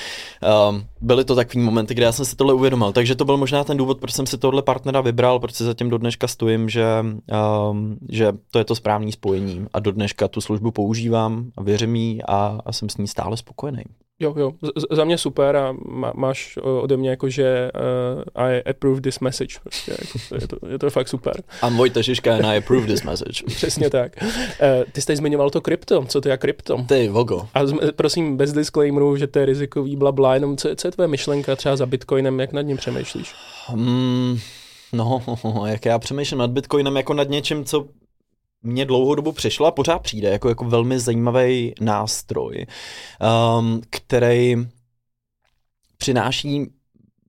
um, 0.70 0.86
byly 1.02 1.26
to 1.26 1.36
takový 1.36 1.64
momenty, 1.64 1.94
kde 1.94 2.06
já 2.06 2.12
jsem 2.12 2.26
si 2.26 2.36
tohle 2.36 2.54
uvědomil. 2.54 2.94
Takže 2.94 3.16
to 3.16 3.26
byl 3.26 3.38
možná 3.38 3.64
ten 3.64 3.78
důvod, 3.78 4.00
proč 4.00 4.14
jsem 4.14 4.28
si 4.28 4.38
tohle 4.38 4.62
partnera 4.62 5.02
vybral, 5.02 5.40
proč 5.40 5.54
si 5.56 5.64
zatím 5.64 5.90
do 5.90 5.98
dneška 5.98 6.28
stojím, 6.28 6.70
že, 6.70 6.86
um, 7.70 7.98
že 8.10 8.34
to 8.52 8.60
je 8.60 8.66
to 8.66 8.76
správné 8.76 9.12
spojení 9.12 9.66
a 9.74 9.80
do 9.80 9.92
dneška 9.92 10.28
tu 10.28 10.42
službu 10.42 10.72
používám 10.72 11.52
a 11.58 11.64
věřím 11.64 11.96
jí 11.96 12.24
a, 12.24 12.60
a 12.66 12.72
jsem 12.72 12.90
s 12.90 12.98
ní 12.98 13.08
stále 13.08 13.38
spokojený. 13.38 13.84
Jo, 14.22 14.34
jo, 14.38 14.52
z- 14.76 14.96
za 14.96 15.04
mě 15.04 15.18
super 15.18 15.56
a 15.56 15.76
má, 15.86 16.12
máš 16.16 16.60
ode 16.62 16.98
mě 16.98 17.10
jako, 17.10 17.30
že 17.30 17.72
uh, 17.76 18.22
I 18.36 18.64
approve 18.70 19.02
this 19.02 19.20
message. 19.20 19.56
Prostě, 19.64 19.92
jako, 19.92 20.36
je, 20.42 20.48
to, 20.48 20.68
je 20.68 20.80
to 20.80 20.90
fakt 20.90 21.08
super. 21.08 21.34
A 21.62 21.70
Vojta 21.70 22.02
Žižka 22.02 22.34
and 22.36 22.46
I 22.46 22.58
approve 22.58 22.88
this 22.88 23.04
message. 23.04 23.44
Přesně 23.46 23.90
tak. 23.90 24.12
Uh, 24.24 24.28
ty 24.92 25.02
jsi 25.02 25.16
zmiňoval 25.16 25.50
to 25.50 25.62
krypto, 25.62 26.06
co 26.06 26.22
to 26.22 26.30
je 26.30 26.38
krypto? 26.38 26.86
Ty, 26.88 27.08
vogo. 27.10 27.48
A 27.54 27.66
z, 27.66 27.74
prosím, 27.96 28.38
bez 28.38 28.54
disclaimeru, 28.54 29.18
že 29.18 29.28
to 29.28 29.40
je 29.40 29.46
rizikový, 29.46 29.96
bla, 29.96 30.12
bla, 30.12 30.34
jenom 30.34 30.58
co, 30.58 30.70
co 30.76 30.88
je 30.88 30.92
tvoje 30.92 31.08
myšlenka 31.08 31.56
třeba 31.56 31.76
za 31.76 31.86
Bitcoinem, 31.86 32.40
jak 32.40 32.54
nad 32.54 32.62
ním 32.62 32.78
přemýšlíš? 32.78 33.34
Hmm, 33.68 34.38
no, 34.94 35.22
jak 35.68 35.86
já 35.86 36.00
přemýšlím 36.00 36.40
nad 36.40 36.50
Bitcoinem 36.52 36.96
jako 36.96 37.14
nad 37.14 37.30
něčím, 37.30 37.66
co 37.66 37.86
mě 38.64 38.86
dlouhou 38.86 39.16
dobu 39.16 39.32
přišlo 39.32 39.66
a 39.66 39.72
pořád 39.72 40.00
přijde 40.00 40.30
jako, 40.30 40.50
jako 40.50 40.66
velmi 40.66 41.00
zajímavý 41.00 41.74
nástroj, 41.82 42.66
um, 43.60 43.82
který 43.90 44.56
přináší 45.98 46.72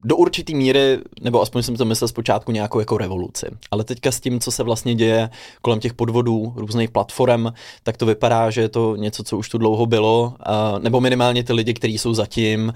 do 0.05 0.17
určitý 0.17 0.55
míry, 0.55 0.99
nebo 1.23 1.43
aspoň 1.43 1.63
jsem 1.63 1.77
to 1.77 1.85
myslel 1.85 2.09
zpočátku, 2.09 2.53
nějakou 2.53 2.79
jako 2.79 2.99
revoluci. 2.99 3.47
Ale 3.71 3.85
teďka 3.85 4.13
s 4.13 4.21
tím, 4.21 4.41
co 4.41 4.51
se 4.51 4.63
vlastně 4.63 4.95
děje 4.95 5.31
kolem 5.63 5.81
těch 5.81 5.95
podvodů, 5.95 6.53
různých 6.57 6.91
platform, 6.91 7.47
tak 7.83 7.97
to 7.97 8.07
vypadá, 8.07 8.51
že 8.51 8.61
je 8.61 8.69
to 8.69 8.97
něco, 8.97 9.25
co 9.25 9.39
už 9.39 9.49
tu 9.49 9.59
dlouho 9.59 9.87
bylo, 9.87 10.35
uh, 10.75 10.79
nebo 10.83 11.01
minimálně 11.01 11.45
ty 11.45 11.53
lidi, 11.53 11.75
kteří 11.75 11.99
jsou 11.99 12.15
zatím 12.15 12.73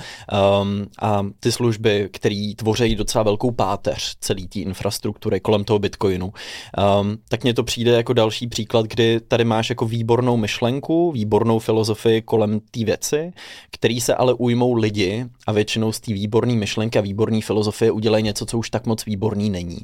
um, 0.63 0.87
a 1.03 1.27
ty 1.41 1.53
služby, 1.53 2.09
které 2.13 2.53
tvoří 2.57 2.95
docela 2.95 3.25
velkou 3.25 3.51
páteř 3.51 4.17
celé 4.21 4.43
té 4.49 4.61
infrastruktury 4.61 5.41
kolem 5.41 5.65
toho 5.65 5.79
Bitcoinu. 5.79 6.27
Um, 6.27 7.19
tak 7.29 7.43
mně 7.43 7.55
to 7.55 7.65
přijde 7.65 7.91
jako 7.91 8.13
další 8.13 8.47
příklad, 8.47 8.87
kdy 8.87 9.21
tady 9.21 9.45
máš 9.45 9.71
jako 9.71 9.87
výbornou 9.87 10.37
myšlenku, 10.37 11.13
výbornou 11.13 11.59
filozofii 11.59 12.23
kolem 12.23 12.61
té 12.61 12.85
věci, 12.85 13.33
který 13.71 14.01
se 14.01 14.15
ale 14.15 14.35
ujmou 14.35 14.75
lidi 14.75 15.27
a 15.47 15.53
většinou 15.53 15.93
z 15.93 16.01
té 16.01 16.13
výborné 16.13 16.55
myšlenky 16.55 16.99
a 16.99 17.03
výborný 17.03 17.16
filozofie 17.41 17.91
udělají 17.91 18.25
něco, 18.25 18.47
co 18.47 18.59
už 18.59 18.71
tak 18.71 18.87
moc 18.87 19.05
výborný 19.05 19.51
není. 19.51 19.79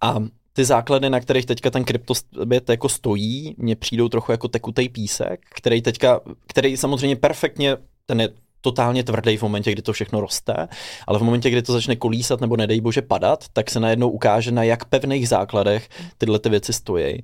A 0.00 0.16
ty 0.52 0.64
základy, 0.64 1.10
na 1.10 1.20
kterých 1.20 1.46
teďka 1.46 1.70
ten 1.70 1.84
kryptobět 1.84 2.68
jako 2.68 2.88
stojí, 2.88 3.54
mně 3.58 3.76
přijdou 3.76 4.08
trochu 4.08 4.32
jako 4.32 4.48
tekutej 4.48 4.88
písek, 4.88 5.40
který 5.54 5.82
teďka, 5.82 6.20
který 6.46 6.76
samozřejmě 6.76 7.16
perfektně, 7.16 7.76
ten 8.06 8.20
je 8.20 8.28
totálně 8.62 9.04
tvrdý 9.04 9.36
v 9.36 9.42
momentě, 9.42 9.72
kdy 9.72 9.82
to 9.82 9.92
všechno 9.92 10.20
roste, 10.20 10.68
ale 11.06 11.18
v 11.18 11.22
momentě, 11.22 11.50
kdy 11.50 11.62
to 11.62 11.72
začne 11.72 11.96
kolísat 11.96 12.40
nebo 12.40 12.56
nedej 12.56 12.80
bože 12.80 13.02
padat, 13.02 13.44
tak 13.52 13.70
se 13.70 13.80
najednou 13.80 14.10
ukáže, 14.10 14.50
na 14.50 14.62
jak 14.62 14.84
pevných 14.84 15.28
základech 15.28 15.88
tyhle 16.18 16.38
ty 16.38 16.48
věci 16.48 16.72
stojí. 16.72 17.22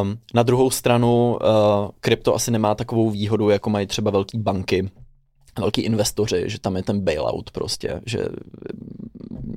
Um, 0.00 0.18
na 0.34 0.42
druhou 0.42 0.70
stranu, 0.70 1.38
uh, 1.40 1.90
krypto 2.00 2.34
asi 2.34 2.50
nemá 2.50 2.74
takovou 2.74 3.10
výhodu, 3.10 3.50
jako 3.50 3.70
mají 3.70 3.86
třeba 3.86 4.10
velké 4.10 4.38
banky, 4.38 4.90
velký 5.60 5.80
investoři, 5.80 6.44
že 6.46 6.60
tam 6.60 6.76
je 6.76 6.82
ten 6.82 7.00
bailout 7.00 7.50
prostě, 7.50 8.00
že 8.06 8.18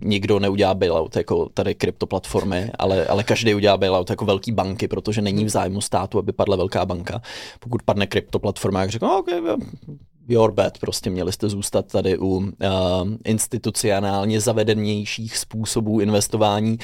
nikdo 0.01 0.39
neudělá 0.39 0.73
bailout 0.73 1.15
jako 1.15 1.49
tady 1.53 1.75
kryptoplatformy, 1.75 2.71
ale, 2.79 3.05
ale 3.05 3.23
každý 3.23 3.55
udělá 3.55 3.77
bailout 3.77 4.09
jako 4.09 4.25
velký 4.25 4.51
banky, 4.51 4.87
protože 4.87 5.21
není 5.21 5.45
v 5.45 5.49
zájmu 5.49 5.81
státu, 5.81 6.19
aby 6.19 6.31
padla 6.31 6.55
velká 6.55 6.85
banka. 6.85 7.21
Pokud 7.59 7.83
padne 7.83 8.07
kryptoplatforma, 8.07 8.81
jak 8.81 8.89
řeknu, 8.89 9.17
OK, 9.17 9.27
your 10.27 10.51
bad, 10.51 10.77
prostě 10.77 11.09
měli 11.09 11.31
jste 11.31 11.49
zůstat 11.49 11.85
tady 11.85 12.17
u 12.17 12.25
uh, 12.25 12.43
institucionálně 13.25 14.41
zavedenějších 14.41 15.37
způsobů 15.37 15.99
investování. 15.99 16.77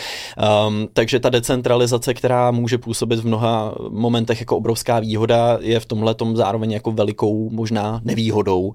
Um, 0.67 0.87
takže 0.93 1.19
ta 1.19 1.29
decentralizace, 1.29 2.13
která 2.13 2.51
může 2.51 2.77
působit 2.77 3.19
v 3.19 3.27
mnoha 3.27 3.75
momentech 3.89 4.39
jako 4.39 4.57
obrovská 4.57 4.99
výhoda, 4.99 5.57
je 5.61 5.79
v 5.79 5.85
tomhle 5.85 6.15
zároveň 6.33 6.71
jako 6.71 6.91
velikou 6.91 7.49
možná 7.49 8.01
nevýhodou, 8.03 8.61
uh, 8.61 8.73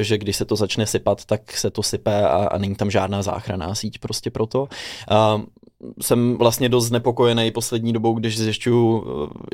že 0.00 0.18
když 0.18 0.36
se 0.36 0.44
to 0.44 0.56
začne 0.56 0.86
sypat, 0.86 1.24
tak 1.24 1.56
se 1.56 1.70
to 1.70 1.82
sype 1.82 2.22
a, 2.22 2.28
a 2.28 2.58
není 2.58 2.74
tam 2.74 2.90
žádná 2.90 3.22
záchranná 3.22 3.74
síť 3.74 3.98
prostě 3.98 4.30
proto. 4.30 4.68
Um, 5.34 5.46
jsem 6.00 6.36
vlastně 6.36 6.68
dost 6.68 6.86
znepokojený 6.86 7.50
poslední 7.50 7.92
dobou, 7.92 8.14
když 8.14 8.38
zjišťuju, 8.38 9.04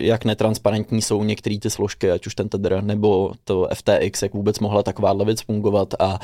jak 0.00 0.24
netransparentní 0.24 1.02
jsou 1.02 1.24
některé 1.24 1.58
ty 1.58 1.70
složky, 1.70 2.10
ať 2.10 2.26
už 2.26 2.34
ten 2.34 2.48
Tether 2.48 2.84
nebo 2.84 3.32
to 3.44 3.68
FTX, 3.74 4.22
jak 4.22 4.34
vůbec 4.34 4.58
mohla 4.58 4.82
takováhle 4.82 5.24
věc 5.24 5.40
fungovat 5.40 5.94
a 5.98 6.18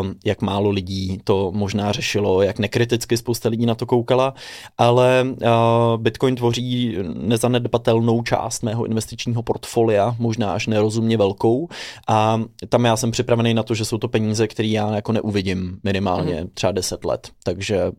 um, 0.00 0.14
jak 0.24 0.42
málo 0.42 0.70
lidí 0.70 1.20
to 1.24 1.52
možná 1.54 1.92
řešilo, 1.92 2.42
jak 2.42 2.58
nekriticky 2.58 3.16
spousta 3.16 3.48
lidí 3.48 3.66
na 3.66 3.74
to 3.74 3.86
koukala, 3.86 4.34
ale 4.78 5.26
uh, 5.26 6.02
Bitcoin 6.02 6.36
tvoří 6.36 6.96
nezanedbatelnou 7.14 8.22
část 8.22 8.62
mého 8.62 8.86
investičního 8.86 9.42
portfolia, 9.42 10.16
možná 10.18 10.52
až 10.52 10.66
nerozumně 10.66 11.16
velkou. 11.16 11.68
A 12.08 12.42
tam 12.68 12.84
já 12.84 12.96
jsem 12.96 13.10
připravený 13.10 13.54
na 13.54 13.62
to, 13.62 13.74
že 13.74 13.84
jsou 13.84 13.98
to 13.98 14.08
peníze, 14.08 14.48
které 14.48 14.68
já 14.68 14.94
jako 14.94 15.12
neuvidím 15.12 15.78
minimálně 15.84 16.40
mm. 16.40 16.50
třeba 16.54 16.72
10 16.72 17.04
let, 17.04 17.30
takže 17.44 17.92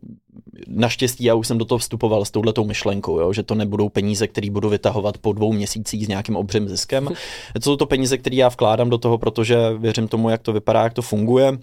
naštěstí 0.68 1.24
já 1.24 1.36
už 1.36 1.48
jsem 1.48 1.58
do 1.58 1.66
toho 1.66 1.80
vstupoval 1.80 2.26
s 2.26 2.32
touhletou 2.32 2.66
myšlenkou, 2.66 3.20
jo, 3.20 3.34
že 3.34 3.44
to 3.44 3.56
nebudou 3.56 3.90
peníze, 3.90 4.28
které 4.28 4.50
budu 4.50 4.70
vytahovat 4.70 5.18
po 5.18 5.34
dvou 5.34 5.54
měsících 5.54 6.06
s 6.06 6.08
nějakým 6.08 6.36
obřím 6.36 6.70
ziskem. 6.70 7.08
To 7.54 7.62
jsou 7.62 7.76
to 7.76 7.86
peníze, 7.86 8.18
které 8.18 8.36
já 8.36 8.50
vkládám 8.50 8.90
do 8.90 8.98
toho, 8.98 9.18
protože 9.18 9.58
věřím 9.78 10.08
tomu, 10.08 10.30
jak 10.30 10.42
to 10.42 10.54
vypadá, 10.54 10.84
jak 10.84 10.94
to 10.94 11.02
funguje 11.02 11.58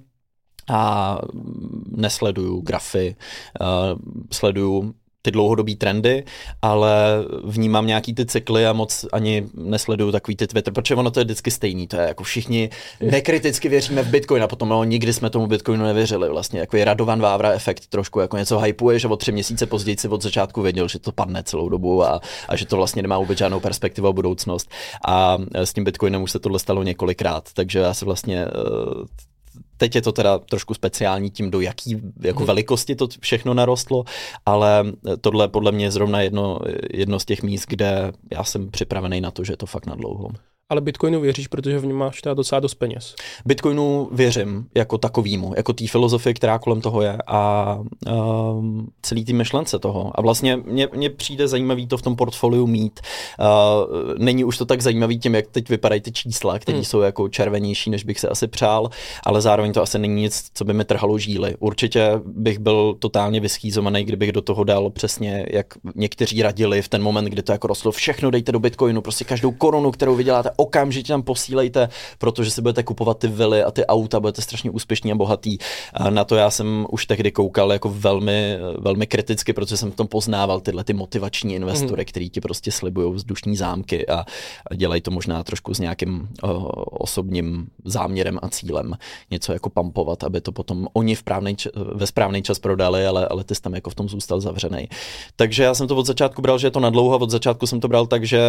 a 0.71 1.19
nesleduju 1.97 2.61
grafy, 2.61 3.17
uh, 3.61 3.99
sleduju 4.33 4.95
ty 5.23 5.31
dlouhodobé 5.31 5.75
trendy, 5.75 6.25
ale 6.63 6.95
vnímám 7.45 7.87
nějaký 7.87 8.15
ty 8.15 8.27
cykly 8.27 8.67
a 8.67 8.73
moc 8.73 9.07
ani 9.13 9.47
nesleduju 9.55 10.13
takový 10.13 10.37
ty 10.37 10.47
Twitter, 10.47 10.75
protože 10.75 10.95
ono 10.95 11.11
to 11.11 11.21
je 11.21 11.25
vždycky 11.25 11.51
stejný, 11.51 11.87
to 11.87 11.97
je 11.97 12.09
jako 12.09 12.25
všichni 12.25 12.71
nekriticky 13.01 13.69
věříme 13.69 14.03
v 14.03 14.09
Bitcoin 14.09 14.43
a 14.43 14.49
potom 14.49 14.69
no, 14.69 14.85
nikdy 14.85 15.13
jsme 15.13 15.31
tomu 15.31 15.47
Bitcoinu 15.47 15.85
nevěřili 15.85 16.29
vlastně, 16.29 16.61
jako 16.61 16.77
je 16.77 16.85
Radovan 16.85 17.21
Vávra 17.21 17.53
efekt 17.53 17.87
trošku, 17.87 18.21
jako 18.21 18.37
něco 18.37 18.59
hypuje, 18.59 18.99
že 18.99 19.09
o 19.09 19.17
tři 19.17 19.33
měsíce 19.33 19.67
později 19.67 19.97
si 19.99 20.09
od 20.09 20.23
začátku 20.23 20.63
věděl, 20.63 20.89
že 20.89 20.99
to 20.99 21.13
padne 21.13 21.43
celou 21.43 21.69
dobu 21.69 22.05
a, 22.05 22.21
a 22.49 22.57
že 22.57 22.67
to 22.67 22.77
vlastně 22.77 23.03
nemá 23.03 23.19
vůbec 23.19 23.39
žádnou 23.39 23.61
perspektivu 23.61 24.09
a 24.09 24.13
budoucnost. 24.13 24.71
A 25.07 25.39
s 25.55 25.73
tím 25.73 25.85
Bitcoinem 25.85 26.23
už 26.23 26.31
se 26.31 26.39
tohle 26.39 26.59
stalo 26.59 26.83
několikrát, 26.83 27.49
takže 27.55 27.79
já 27.79 27.95
se 27.95 28.05
vlastně 28.05 28.47
uh, 28.47 29.05
Teď 29.77 29.95
je 29.95 30.03
to 30.03 30.13
teda 30.13 30.39
trošku 30.39 30.75
speciální 30.75 31.31
tím, 31.31 31.51
do 31.51 31.61
jaký 31.61 32.03
jako 32.21 32.39
hmm. 32.39 32.47
velikosti 32.47 32.97
to 32.97 33.09
všechno 33.21 33.55
narostlo, 33.55 34.05
ale 34.47 34.85
tohle 35.21 35.49
podle 35.49 35.73
mě 35.73 35.85
je 35.85 35.91
zrovna 35.91 36.21
jedno, 36.21 36.59
jedno 36.91 37.19
z 37.19 37.25
těch 37.25 37.43
míst, 37.43 37.67
kde 37.69 38.13
já 38.33 38.45
jsem 38.45 38.71
připravený 38.71 39.21
na 39.21 39.31
to, 39.31 39.45
že 39.45 39.53
je 39.53 39.57
to 39.57 39.67
fakt 39.67 39.87
na 39.87 39.95
dlouho 39.95 40.29
ale 40.73 40.81
Bitcoinu 40.81 41.21
věříš, 41.21 41.49
protože 41.49 41.79
v 41.79 41.87
něm 41.87 41.97
máš 41.97 42.23
teda 42.23 42.35
docela 42.35 42.61
dost 42.61 42.75
peněz. 42.75 43.15
Bitcoinu 43.45 44.09
věřím 44.13 44.67
jako 44.75 44.99
takovýmu, 44.99 45.53
jako 45.57 45.73
té 45.73 45.87
filozofii, 45.87 46.35
která 46.35 46.59
kolem 46.59 46.81
toho 46.81 47.03
je 47.03 47.19
a 47.27 47.79
um, 48.53 48.89
celý 49.03 49.25
ty 49.25 49.33
myšlence 49.33 49.79
toho. 49.79 50.11
A 50.15 50.23
vlastně 50.23 50.57
mně, 50.93 51.11
přijde 51.11 51.49
zajímavý 51.49 51.87
to 51.87 51.97
v 51.97 52.03
tom 52.03 52.17
portfoliu 52.17 52.67
mít. 52.67 53.01
Uh, 53.41 54.15
není 54.19 54.45
už 54.45 54.59
to 54.59 54.65
tak 54.65 54.81
zajímavý 54.81 55.19
tím, 55.19 55.35
jak 55.35 55.47
teď 55.47 55.69
vypadají 55.69 56.01
ty 56.01 56.13
čísla, 56.13 56.59
které 56.59 56.77
hmm. 56.77 56.85
jsou 56.85 57.01
jako 57.01 57.29
červenější, 57.29 57.91
než 57.91 58.05
bych 58.05 58.21
se 58.21 58.29
asi 58.29 58.47
přál, 58.47 58.91
ale 59.27 59.41
zároveň 59.41 59.73
to 59.73 59.83
asi 59.83 59.99
není 59.99 60.23
nic, 60.23 60.51
co 60.55 60.65
by 60.65 60.73
mi 60.73 60.85
trhalo 60.85 61.19
žíly. 61.19 61.57
Určitě 61.59 62.21
bych 62.25 62.59
byl 62.59 62.97
totálně 62.99 63.41
vyschýzovaný, 63.41 64.05
kdybych 64.05 64.33
do 64.33 64.43
toho 64.43 64.65
dal 64.65 64.91
přesně, 64.91 65.47
jak 65.51 65.67
někteří 65.95 66.43
radili 66.43 66.83
v 66.83 66.89
ten 66.89 67.03
moment, 67.03 67.25
kdy 67.25 67.43
to 67.43 67.53
jako 67.53 67.67
rostlo, 67.67 67.93
všechno 67.93 68.31
dejte 68.31 68.53
do 68.53 68.61
Bitcoinu, 68.61 69.03
prostě 69.03 69.25
každou 69.25 69.53
korunu, 69.53 69.91
kterou 69.91 70.15
vyděláte, 70.15 70.51
okamžitě 70.63 71.13
tam 71.13 71.23
posílejte, 71.23 71.89
protože 72.19 72.51
si 72.51 72.63
budete 72.63 72.83
kupovat 72.83 73.19
ty 73.19 73.29
vily 73.29 73.63
a 73.63 73.71
ty 73.71 73.87
auta, 73.87 74.21
budete 74.21 74.43
strašně 74.43 74.71
úspěšní 74.71 75.13
a 75.13 75.15
bohatý. 75.15 75.59
A 75.95 76.11
na 76.11 76.25
to 76.25 76.37
já 76.37 76.51
jsem 76.51 76.87
už 76.91 77.07
tehdy 77.07 77.33
koukal 77.33 77.73
jako 77.73 77.89
velmi, 77.89 78.59
velmi 78.79 79.07
kriticky, 79.07 79.53
protože 79.53 79.77
jsem 79.77 79.91
v 79.91 79.97
tom 79.97 80.07
poznával 80.07 80.61
tyhle 80.61 80.85
ty 80.85 80.93
motivační 80.93 81.55
investory, 81.55 82.03
mm. 82.03 82.07
který 82.07 82.31
ti 82.31 82.41
prostě 82.41 82.73
slibují 82.73 83.13
vzdušní 83.13 83.57
zámky 83.57 84.09
a 84.09 84.25
dělají 84.75 85.01
to 85.01 85.11
možná 85.11 85.43
trošku 85.45 85.75
s 85.75 85.79
nějakým 85.79 86.29
uh, 86.43 86.51
osobním 86.91 87.67
záměrem 87.85 88.39
a 88.43 88.49
cílem. 88.49 88.95
Něco 89.31 89.53
jako 89.53 89.71
pampovat, 89.71 90.25
aby 90.25 90.41
to 90.41 90.53
potom 90.53 90.89
oni 90.93 91.15
v 91.15 91.23
právnej, 91.23 91.57
ve 91.95 92.07
správný 92.07 92.43
čas 92.43 92.59
prodali, 92.59 93.07
ale, 93.07 93.27
ale 93.29 93.45
ty 93.45 93.55
jsi 93.55 93.63
tam 93.63 93.75
jako 93.75 93.91
v 93.91 93.95
tom 93.95 94.09
zůstal 94.09 94.41
zavřený. 94.41 94.89
Takže 95.37 95.63
já 95.63 95.75
jsem 95.75 95.87
to 95.89 95.97
od 95.97 96.07
začátku 96.07 96.43
bral, 96.43 96.59
že 96.59 96.67
je 96.67 96.71
to 96.71 96.81
nadlouho, 96.81 97.19
od 97.19 97.31
začátku 97.31 97.67
jsem 97.67 97.81
to 97.81 97.89
bral 97.89 98.07
tak, 98.07 98.25
že 98.25 98.41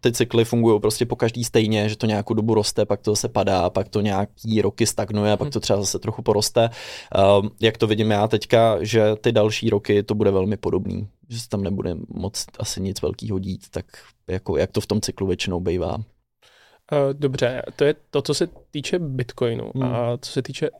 ty 0.00 0.12
cykly 0.12 0.44
fungují 0.44 0.80
prostě 0.80 1.06
po 1.06 1.16
každý 1.16 1.44
stejně, 1.52 1.88
že 1.88 1.96
to 1.96 2.06
nějakou 2.06 2.34
dobu 2.34 2.54
roste, 2.54 2.86
pak 2.86 3.00
to 3.00 3.12
zase 3.12 3.28
padá, 3.28 3.70
pak 3.70 3.88
to 3.88 4.00
nějaký 4.00 4.62
roky 4.62 4.86
stagnuje, 4.86 5.36
pak 5.36 5.50
to 5.50 5.60
třeba 5.60 5.80
zase 5.80 5.98
trochu 5.98 6.22
poroste. 6.22 6.70
Uh, 7.18 7.48
jak 7.60 7.78
to 7.78 7.86
vidím 7.86 8.10
já 8.10 8.28
teďka, 8.28 8.84
že 8.84 9.16
ty 9.20 9.32
další 9.32 9.70
roky 9.70 10.02
to 10.02 10.14
bude 10.14 10.30
velmi 10.30 10.56
podobný, 10.56 11.08
že 11.28 11.40
se 11.40 11.48
tam 11.48 11.62
nebude 11.62 11.94
moc 12.08 12.46
asi 12.58 12.80
nic 12.80 13.02
velkého 13.02 13.38
dít, 13.38 13.70
tak 13.70 13.86
jako 14.28 14.56
jak 14.56 14.72
to 14.72 14.80
v 14.80 14.86
tom 14.86 15.00
cyklu 15.00 15.26
většinou 15.26 15.60
bývá. 15.60 15.98
Dobře, 17.12 17.62
to 17.76 17.84
je 17.84 17.94
to, 18.10 18.22
co 18.22 18.34
se 18.34 18.48
týče 18.70 18.98
Bitcoinu 18.98 19.70
hmm. 19.74 19.82
a 19.82 20.18
co 20.20 20.32
se 20.32 20.42
týče 20.42 20.70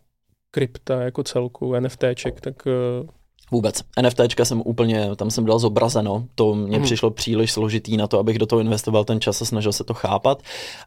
krypta 0.51 1.03
jako 1.03 1.23
celku, 1.23 1.81
NFTček, 1.81 2.41
tak 2.41 2.67
uh, 2.67 3.09
Vůbec. 3.53 3.81
NFTčka 4.03 4.45
jsem 4.45 4.63
úplně, 4.65 5.17
tam 5.17 5.31
jsem 5.31 5.45
dal 5.45 5.59
zobrazeno, 5.59 6.25
to 6.35 6.55
mně 6.55 6.79
mm. 6.79 6.85
přišlo 6.85 7.11
příliš 7.11 7.53
složitý 7.53 7.97
na 7.97 8.07
to, 8.07 8.19
abych 8.19 8.39
do 8.39 8.47
toho 8.47 8.61
investoval 8.61 9.05
ten 9.05 9.21
čas 9.21 9.43
a 9.43 9.45
snažil 9.45 9.73
se 9.73 9.85
to 9.85 9.95
chápat. 9.95 10.43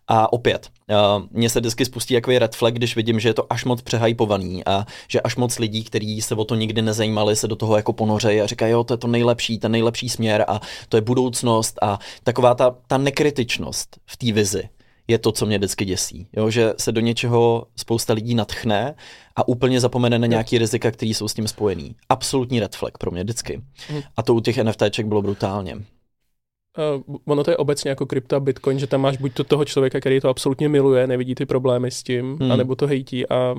A 0.07 0.33
opět, 0.33 0.69
uh, 0.89 1.23
mně 1.31 1.49
se 1.49 1.59
vždycky 1.59 1.85
spustí 1.85 2.13
jako 2.13 2.31
red 2.31 2.55
flag, 2.55 2.73
když 2.73 2.95
vidím, 2.95 3.19
že 3.19 3.29
je 3.29 3.33
to 3.33 3.53
až 3.53 3.65
moc 3.65 3.81
přehypovaný 3.81 4.65
a 4.65 4.85
že 5.07 5.21
až 5.21 5.35
moc 5.35 5.59
lidí, 5.59 5.83
kteří 5.83 6.21
se 6.21 6.35
o 6.35 6.45
to 6.45 6.55
nikdy 6.55 6.81
nezajímali, 6.81 7.35
se 7.35 7.47
do 7.47 7.55
toho 7.55 7.77
jako 7.77 7.93
ponořejí 7.93 8.41
a 8.41 8.45
říkají, 8.45 8.71
jo, 8.71 8.83
to 8.83 8.93
je 8.93 8.97
to 8.97 9.07
nejlepší, 9.07 9.59
ten 9.59 9.71
nejlepší 9.71 10.09
směr 10.09 10.45
a 10.47 10.61
to 10.89 10.97
je 10.97 11.01
budoucnost 11.01 11.79
a 11.81 11.99
taková 12.23 12.55
ta, 12.55 12.75
ta 12.87 12.97
nekritičnost 12.97 13.99
v 14.05 14.17
té 14.17 14.31
vizi 14.31 14.69
je 15.07 15.17
to, 15.17 15.31
co 15.31 15.45
mě 15.45 15.57
vždycky 15.57 15.85
děsí. 15.85 16.27
Jo, 16.33 16.49
že 16.49 16.73
se 16.77 16.91
do 16.91 17.01
něčeho 17.01 17.67
spousta 17.75 18.13
lidí 18.13 18.35
natchne 18.35 18.95
a 19.35 19.47
úplně 19.47 19.79
zapomene 19.79 20.19
na 20.19 20.27
nějaký 20.27 20.57
rizika, 20.57 20.91
které 20.91 21.09
jsou 21.09 21.27
s 21.27 21.33
tím 21.33 21.47
spojený. 21.47 21.95
Absolutní 22.09 22.59
red 22.59 22.75
flag 22.75 22.97
pro 22.97 23.11
mě 23.11 23.23
vždycky. 23.23 23.61
Hmm. 23.87 24.01
A 24.17 24.23
to 24.23 24.35
u 24.35 24.39
těch 24.39 24.63
NFTček 24.63 25.05
bylo 25.05 25.21
brutálně. 25.21 25.75
Uh, 25.75 27.15
ono 27.25 27.43
to 27.43 27.51
je 27.51 27.57
obecně 27.57 27.89
jako 27.89 28.05
krypta, 28.05 28.39
bitcoin, 28.39 28.79
že 28.79 28.87
tam 28.87 29.01
máš 29.01 29.17
buď 29.17 29.33
to 29.33 29.43
toho 29.43 29.65
člověka, 29.65 29.99
který 29.99 30.19
to 30.19 30.29
absolutně 30.29 30.69
miluje, 30.69 31.07
nevidí 31.07 31.35
ty 31.35 31.45
problémy 31.45 31.91
s 31.91 32.03
tím, 32.03 32.37
hmm. 32.41 32.51
anebo 32.51 32.75
to 32.75 32.87
hejtí 32.87 33.29
a 33.29 33.55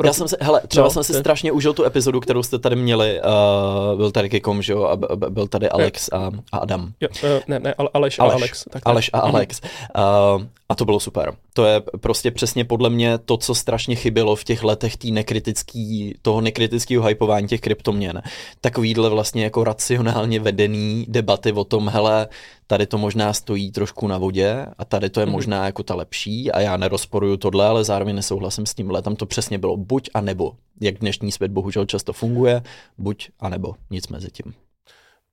proto... 0.00 0.08
Já 0.08 0.12
jsem 0.12 0.28
se, 0.28 0.36
hele, 0.40 0.60
třeba 0.68 0.84
no, 0.84 0.90
jsem 0.90 1.04
si 1.04 1.14
strašně 1.14 1.52
užil 1.52 1.72
tu 1.72 1.84
epizodu, 1.84 2.20
kterou 2.20 2.42
jste 2.42 2.58
tady 2.58 2.76
měli, 2.76 3.20
uh, 3.20 3.96
byl 3.96 4.10
tady 4.10 4.30
Kikom, 4.30 4.62
že 4.62 4.72
jo, 4.72 4.84
a 4.84 4.96
byl 5.16 5.46
tady 5.46 5.68
Alex 5.68 6.08
a, 6.12 6.30
a 6.52 6.58
Adam. 6.58 6.92
Jo, 7.00 7.08
uh, 7.24 7.28
ne, 7.48 7.58
ne, 7.58 7.74
Aleš, 7.74 7.90
Aleš 7.94 8.18
a 8.18 8.22
Alex. 8.22 8.64
Tak 8.70 8.82
Aleš 8.86 9.10
a 9.12 9.26
mhm. 9.26 9.34
Alex. 9.34 9.60
Uh, 9.98 10.42
a 10.68 10.74
to 10.74 10.84
bylo 10.84 11.00
super. 11.00 11.32
To 11.54 11.64
je 11.64 11.82
prostě 12.00 12.30
přesně 12.30 12.64
podle 12.64 12.90
mě 12.90 13.18
to, 13.18 13.36
co 13.36 13.54
strašně 13.54 13.96
chybělo 13.96 14.36
v 14.36 14.44
těch 14.44 14.64
letech 14.64 14.96
tý 14.96 15.12
nekritický, 15.12 16.14
toho 16.22 16.40
nekritického 16.40 17.04
hypování 17.04 17.48
těch 17.48 17.60
kryptoměn. 17.60 18.22
Takovýhle 18.60 19.08
vlastně 19.08 19.44
jako 19.44 19.64
racionálně 19.64 20.40
vedený 20.40 21.06
debaty 21.08 21.52
o 21.52 21.64
tom, 21.64 21.88
hele, 21.88 22.28
tady 22.70 22.86
to 22.86 22.98
možná 22.98 23.32
stojí 23.32 23.72
trošku 23.72 24.06
na 24.06 24.18
vodě 24.18 24.66
a 24.78 24.84
tady 24.84 25.10
to 25.10 25.20
je 25.20 25.26
mm. 25.26 25.32
možná 25.32 25.66
jako 25.66 25.82
ta 25.82 25.94
lepší 25.94 26.52
a 26.52 26.60
já 26.60 26.76
nerozporuju 26.76 27.36
tohle, 27.36 27.66
ale 27.66 27.84
zároveň 27.84 28.16
nesouhlasím 28.16 28.66
s 28.66 28.74
tímhle. 28.74 29.02
Tam 29.02 29.16
to 29.16 29.26
přesně 29.26 29.58
bylo 29.58 29.76
buď 29.76 30.10
a 30.14 30.20
nebo. 30.20 30.52
Jak 30.80 30.98
dnešní 30.98 31.32
svět 31.32 31.50
bohužel 31.50 31.84
často 31.84 32.12
funguje, 32.12 32.62
buď 32.98 33.30
a 33.40 33.48
nebo, 33.48 33.74
nic 33.90 34.08
mezi 34.08 34.30
tím. 34.30 34.54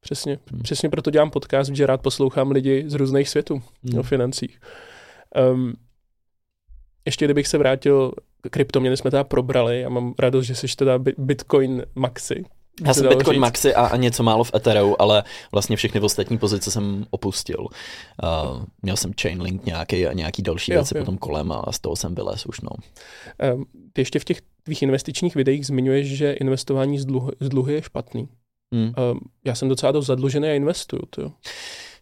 Přesně, 0.02 0.40
hmm. 0.52 0.62
přesně 0.62 0.90
proto 0.90 1.12
dělám 1.12 1.30
podcast, 1.30 1.72
že 1.72 1.86
rád 1.86 2.02
poslouchám 2.02 2.52
lidi 2.52 2.84
z 2.88 2.94
různých 2.94 3.30
světů 3.30 3.62
hmm. 3.84 4.00
o 4.00 4.04
financích. 4.04 4.60
Um, 5.54 5.74
ještě 7.06 7.26
kdybych 7.26 7.48
se 7.48 7.58
vrátil 7.58 8.12
k 8.42 8.50
kryptoměny, 8.50 8.98
jsme 8.98 9.12
teda 9.12 9.24
probrali 9.24 9.86
a 9.86 9.90
mám 9.90 10.14
radost, 10.20 10.46
že 10.46 10.56
jsi 10.56 10.68
teda 10.76 11.00
Bitcoin 11.18 11.84
Maxi. 11.96 12.46
Já 12.86 12.94
jsem 12.94 13.10
Bitcoin 13.10 13.36
říct. 13.36 13.42
Maxi 13.42 13.76
a, 13.76 13.86
a 13.86 13.96
něco 13.96 14.24
málo 14.24 14.44
v 14.44 14.52
Ethereu, 14.56 14.96
ale 15.00 15.24
vlastně 15.52 15.76
všechny 15.76 16.00
ostatní 16.00 16.38
pozice 16.38 16.72
jsem 16.72 17.06
opustil. 17.10 17.60
Uh, 17.60 18.64
měl 18.82 18.98
jsem 18.98 19.12
Chainlink 19.22 19.66
nějaký 19.66 20.08
a 20.08 20.14
nějaký 20.14 20.42
další 20.42 20.72
jo, 20.72 20.80
věci 20.80 20.98
jo. 20.98 21.02
potom 21.02 21.18
kolem 21.18 21.52
a 21.52 21.72
z 21.72 21.80
toho 21.80 21.96
jsem 21.96 22.16
vylez 22.16 22.46
už. 22.46 22.62
No. 22.62 22.70
Um, 23.56 23.66
ty 23.94 24.02
ještě 24.02 24.20
v 24.20 24.24
těch 24.24 24.42
tvých 24.64 24.82
investičních 24.82 25.36
videích 25.36 25.66
zmiňuješ, 25.66 26.08
že 26.08 26.34
investování 26.34 27.00
z 27.00 27.06
dluhy, 27.06 27.32
z 27.40 27.50
dluhy 27.50 27.74
je 27.74 27.82
špatný. 27.82 28.28
Hmm. 28.74 28.94
Um, 29.12 29.20
já 29.46 29.56
jsem 29.56 29.70
docela 29.70 29.92
dost 29.92 30.06
zadlužený 30.06 30.48
a 30.48 30.54
investuju. 30.54 31.02
To 31.10 31.32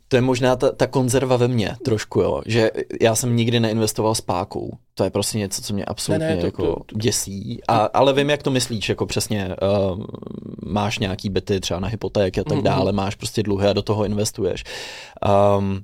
to 0.07 0.15
je 0.15 0.21
možná 0.21 0.55
ta, 0.55 0.71
ta 0.71 0.87
konzerva 0.87 1.37
ve 1.37 1.47
mně 1.47 1.75
trošku, 1.85 2.21
jo, 2.21 2.41
že 2.45 2.71
já 3.01 3.15
jsem 3.15 3.35
nikdy 3.35 3.59
neinvestoval 3.59 4.15
s 4.15 4.21
pákou. 4.21 4.77
To 4.93 5.03
je 5.03 5.09
prostě 5.09 5.37
něco, 5.37 5.61
co 5.61 5.73
mě 5.73 5.85
absolutně 5.85 6.27
ne, 6.27 6.35
ne, 6.35 6.41
to, 6.41 6.45
jako 6.45 6.65
to, 6.65 6.83
to, 6.85 6.97
děsí. 6.97 7.61
A, 7.67 7.77
ale 7.77 8.13
vím, 8.13 8.29
jak 8.29 8.43
to 8.43 8.51
myslíš, 8.51 8.89
jako 8.89 9.05
přesně 9.05 9.55
uh, 9.89 10.03
máš 10.65 10.99
nějaký 10.99 11.29
byty 11.29 11.59
třeba 11.59 11.79
na 11.79 11.87
hypotéky 11.87 12.41
a 12.41 12.43
tak 12.43 12.57
mm-hmm. 12.57 12.63
dále, 12.63 12.91
máš 12.91 13.15
prostě 13.15 13.43
dluhy 13.43 13.67
a 13.67 13.73
do 13.73 13.81
toho 13.81 14.05
investuješ. 14.05 14.63
Um, 15.57 15.79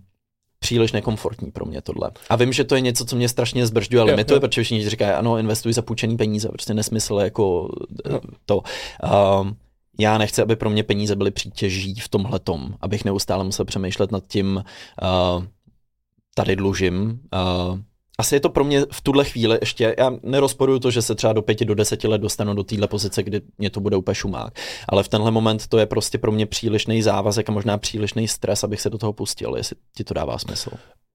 příliš 0.59 0.91
nekomfortní 0.91 1.51
pro 1.51 1.65
mě 1.65 1.81
tohle. 1.81 2.11
A 2.29 2.35
vím, 2.35 2.53
že 2.53 2.63
to 2.63 2.75
je 2.75 2.81
něco, 2.81 3.05
co 3.05 3.15
mě 3.15 3.29
strašně 3.29 3.67
zbržďuje 3.67 4.01
a 4.01 4.05
limituje, 4.05 4.39
protože 4.39 4.63
všichni 4.63 4.89
říkají, 4.89 5.11
ano, 5.11 5.37
investuj 5.37 5.73
za 5.73 5.81
půjčený 5.81 6.17
peníze, 6.17 6.49
prostě 6.49 6.73
nesmysl 6.73 7.15
jako 7.15 7.69
no. 8.09 8.19
to. 8.45 8.61
Um, 9.41 9.55
já 9.99 10.17
nechci, 10.17 10.41
aby 10.41 10.55
pro 10.55 10.69
mě 10.69 10.83
peníze 10.83 11.15
byly 11.15 11.31
přítěží 11.31 11.95
v 11.95 12.09
tomhle 12.09 12.39
tom, 12.39 12.75
abych 12.81 13.05
neustále 13.05 13.43
musel 13.43 13.65
přemýšlet 13.65 14.11
nad 14.11 14.23
tím, 14.27 14.63
uh, 15.01 15.43
tady 16.35 16.55
dlužím. 16.55 17.19
Uh, 17.33 17.79
asi 18.17 18.35
je 18.35 18.39
to 18.39 18.49
pro 18.49 18.63
mě 18.63 18.85
v 18.91 19.01
tuhle 19.01 19.25
chvíli 19.25 19.57
ještě, 19.61 19.95
já 19.97 20.11
nerozporuju 20.23 20.79
to, 20.79 20.91
že 20.91 21.01
se 21.01 21.15
třeba 21.15 21.33
do 21.33 21.41
pěti, 21.41 21.65
do 21.65 21.75
deseti 21.75 22.07
let 22.07 22.21
dostanu 22.21 22.53
do 22.53 22.63
téhle 22.63 22.87
pozice, 22.87 23.23
kdy 23.23 23.41
mě 23.57 23.69
to 23.69 23.79
bude 23.79 23.97
úplně 23.97 24.15
šumák. 24.15 24.59
Ale 24.89 25.03
v 25.03 25.07
tenhle 25.07 25.31
moment 25.31 25.67
to 25.67 25.77
je 25.77 25.85
prostě 25.85 26.17
pro 26.17 26.31
mě 26.31 26.45
přílišný 26.45 27.01
závazek 27.01 27.49
a 27.49 27.51
možná 27.51 27.77
přílišný 27.77 28.27
stres, 28.27 28.63
abych 28.63 28.81
se 28.81 28.89
do 28.89 28.97
toho 28.97 29.13
pustil, 29.13 29.55
jestli 29.57 29.75
ti 29.95 30.03
to 30.03 30.13
dává 30.13 30.37
smysl. 30.37 30.69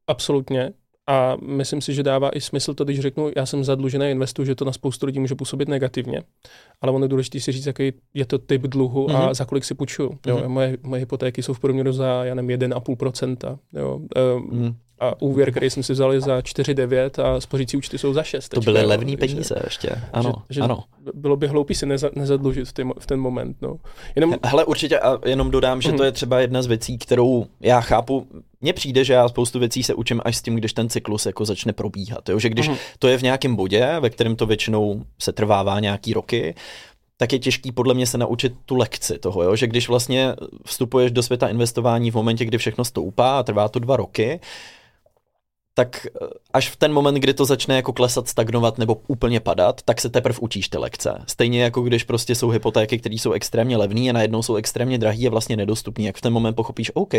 Absolutně. 0.07 0.73
A 1.07 1.37
myslím 1.43 1.81
si, 1.81 1.95
že 1.95 2.03
dává 2.03 2.31
i 2.31 2.41
smysl 2.41 2.75
to, 2.75 2.85
když 2.85 3.01
řeknu, 3.01 3.31
já 3.37 3.47
jsem 3.47 3.65
zadlužený 3.65 4.11
investu, 4.11 4.45
že 4.45 4.55
to 4.55 4.65
na 4.65 4.73
spoustu 4.73 5.07
lidí 5.07 5.21
může 5.21 5.35
působit 5.35 5.69
negativně. 5.69 6.23
Ale 6.81 6.93
ono 6.93 7.05
je 7.05 7.09
důležité 7.09 7.41
si 7.41 7.53
říct, 7.53 7.67
jaký 7.67 7.93
je 8.15 8.27
to 8.27 8.39
typ 8.39 8.63
dluhu 8.63 9.07
mm-hmm. 9.07 9.17
a 9.17 9.25
mhm. 9.25 9.35
za 9.35 9.45
kolik 9.45 9.65
si 9.65 9.75
půjčuju. 9.75 10.09
Mm-hmm. 10.09 10.29
Jo, 10.29 10.49
moje, 10.49 10.77
moje 10.83 11.01
hypotéky 11.01 11.43
jsou 11.43 11.53
v 11.53 11.61
průměru 11.61 11.93
za, 11.93 12.25
já 12.25 12.35
nevím, 12.35 12.59
1,5%. 12.59 13.59
Jo. 13.73 14.01
Um, 14.37 14.61
mm 14.61 14.75
a 14.99 15.23
úvěr, 15.23 15.51
který 15.51 15.71
jsem 15.71 15.83
si 15.83 15.93
vzal 15.93 16.13
je 16.13 16.21
za 16.21 16.39
4,9 16.39 17.25
a 17.25 17.41
spořící 17.41 17.77
účty 17.77 17.99
jsou 17.99 18.13
za 18.13 18.23
6. 18.23 18.49
To 18.49 18.61
byly 18.61 18.83
levné 18.83 19.17
peníze 19.17 19.55
že, 19.59 19.63
ještě, 19.65 19.91
ano, 20.13 20.33
že, 20.51 20.55
že 20.55 20.61
ano. 20.61 20.85
Bylo 21.15 21.37
by 21.37 21.47
hloupý 21.47 21.75
si 21.75 21.87
neza, 21.87 22.11
nezadlužit 22.15 22.69
v, 22.69 22.73
tý, 22.73 22.83
v 22.99 23.07
ten 23.07 23.21
moment. 23.21 23.57
No. 23.63 23.77
Jenom... 24.17 24.35
Hele, 24.45 24.65
určitě 24.65 25.01
a 25.01 25.29
jenom 25.29 25.51
dodám, 25.51 25.83
že 25.83 25.91
mm. 25.91 25.97
to 25.97 26.05
je 26.05 26.13
třeba 26.13 26.41
jedna 26.41 26.63
z 26.63 26.67
věcí, 26.67 26.99
kterou 26.99 27.47
já 27.61 27.81
chápu, 27.81 28.27
mně 28.67 28.73
přijde, 28.73 29.05
že 29.05 29.13
já 29.13 29.29
spoustu 29.29 29.59
věcí 29.59 29.83
se 29.83 29.95
učím 29.95 30.21
až 30.25 30.37
s 30.37 30.43
tím, 30.43 30.55
když 30.57 30.73
ten 30.73 30.89
cyklus 30.89 31.27
jako 31.27 31.45
začne 31.45 31.73
probíhat. 31.73 32.29
Jo? 32.29 32.39
Že 32.39 32.49
když 32.49 32.69
mm. 32.69 32.77
to 32.99 33.09
je 33.09 33.19
v 33.19 33.23
nějakém 33.23 33.57
bodě, 33.57 33.97
ve 34.01 34.11
kterém 34.11 34.37
to 34.37 34.47
většinou 34.47 35.05
se 35.19 35.33
trvává 35.33 35.81
nějaký 35.81 36.13
roky, 36.13 36.55
tak 37.17 37.33
je 37.33 37.39
těžký 37.39 37.73
podle 37.73 37.95
mě 37.95 38.07
se 38.07 38.19
naučit 38.19 38.53
tu 38.65 38.77
lekci 38.77 39.19
toho, 39.19 39.43
jo? 39.43 39.57
že 39.57 39.67
když 39.67 39.89
vlastně 39.89 40.35
vstupuješ 40.65 41.13
do 41.13 41.23
světa 41.23 41.49
investování 41.49 42.11
v 42.11 42.15
momentě, 42.15 42.45
kdy 42.45 42.59
všechno 42.59 42.85
stoupá 42.85 43.39
a 43.39 43.43
trvá 43.43 43.69
to 43.69 43.79
dva 43.79 43.97
roky, 43.97 44.41
tak 45.79 46.07
eh, 46.07 46.27
až 46.53 46.71
v 46.71 46.77
ten 46.77 46.93
moment, 46.93 47.15
kdy 47.15 47.35
to 47.35 47.45
začne 47.45 47.77
jako 47.77 47.93
klesat, 47.93 48.29
stagnovat 48.29 48.79
nebo 48.79 48.97
úplně 49.09 49.41
padat, 49.41 49.83
tak 49.83 50.01
se 50.01 50.09
teprve 50.09 50.39
učíš 50.41 50.69
ty 50.69 50.79
lekce. 50.79 51.25
Stejně 51.27 51.63
jako 51.63 51.83
když 51.83 52.05
prostě 52.05 52.35
jsou 52.35 52.49
hypotéky, 52.49 52.99
které 52.99 53.15
jsou 53.15 53.33
extrémně 53.33 53.77
levné 53.77 54.11
a 54.11 54.13
najednou 54.13 54.43
jsou 54.43 54.57
extrémně 54.57 54.99
drahé 54.99 55.27
a 55.27 55.31
vlastně 55.31 55.57
nedostupné, 55.57 56.05
jak 56.05 56.17
v 56.17 56.21
ten 56.21 56.33
moment 56.33 56.55
pochopíš, 56.55 56.91
OK, 56.95 57.15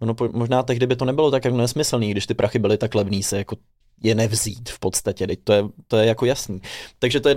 ono 0.00 0.14
po, 0.14 0.28
možná 0.32 0.62
tehdy 0.62 0.86
by 0.86 0.96
to 0.96 1.04
nebylo 1.04 1.30
tak 1.30 1.44
jako 1.44 1.56
nesmyslný, 1.56 2.10
když 2.10 2.26
ty 2.26 2.34
prachy 2.34 2.58
byly 2.58 2.78
tak 2.78 2.94
levný, 2.94 3.22
se 3.22 3.38
jako 3.38 3.56
je 4.02 4.14
nevzít 4.14 4.68
v 4.68 4.78
podstatě, 4.78 5.26
teď 5.26 5.38
to 5.44 5.52
je, 5.52 5.64
to 5.88 5.96
je 5.96 6.06
jako 6.06 6.26
jasný. 6.26 6.60
Takže 6.98 7.20
to 7.20 7.28
je 7.28 7.36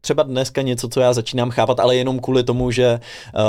třeba 0.00 0.22
dneska 0.22 0.62
něco, 0.62 0.88
co 0.88 1.00
já 1.00 1.12
začínám 1.12 1.50
chápat, 1.50 1.80
ale 1.80 1.96
jenom 1.96 2.20
kvůli 2.20 2.44
tomu, 2.44 2.70
že 2.70 3.00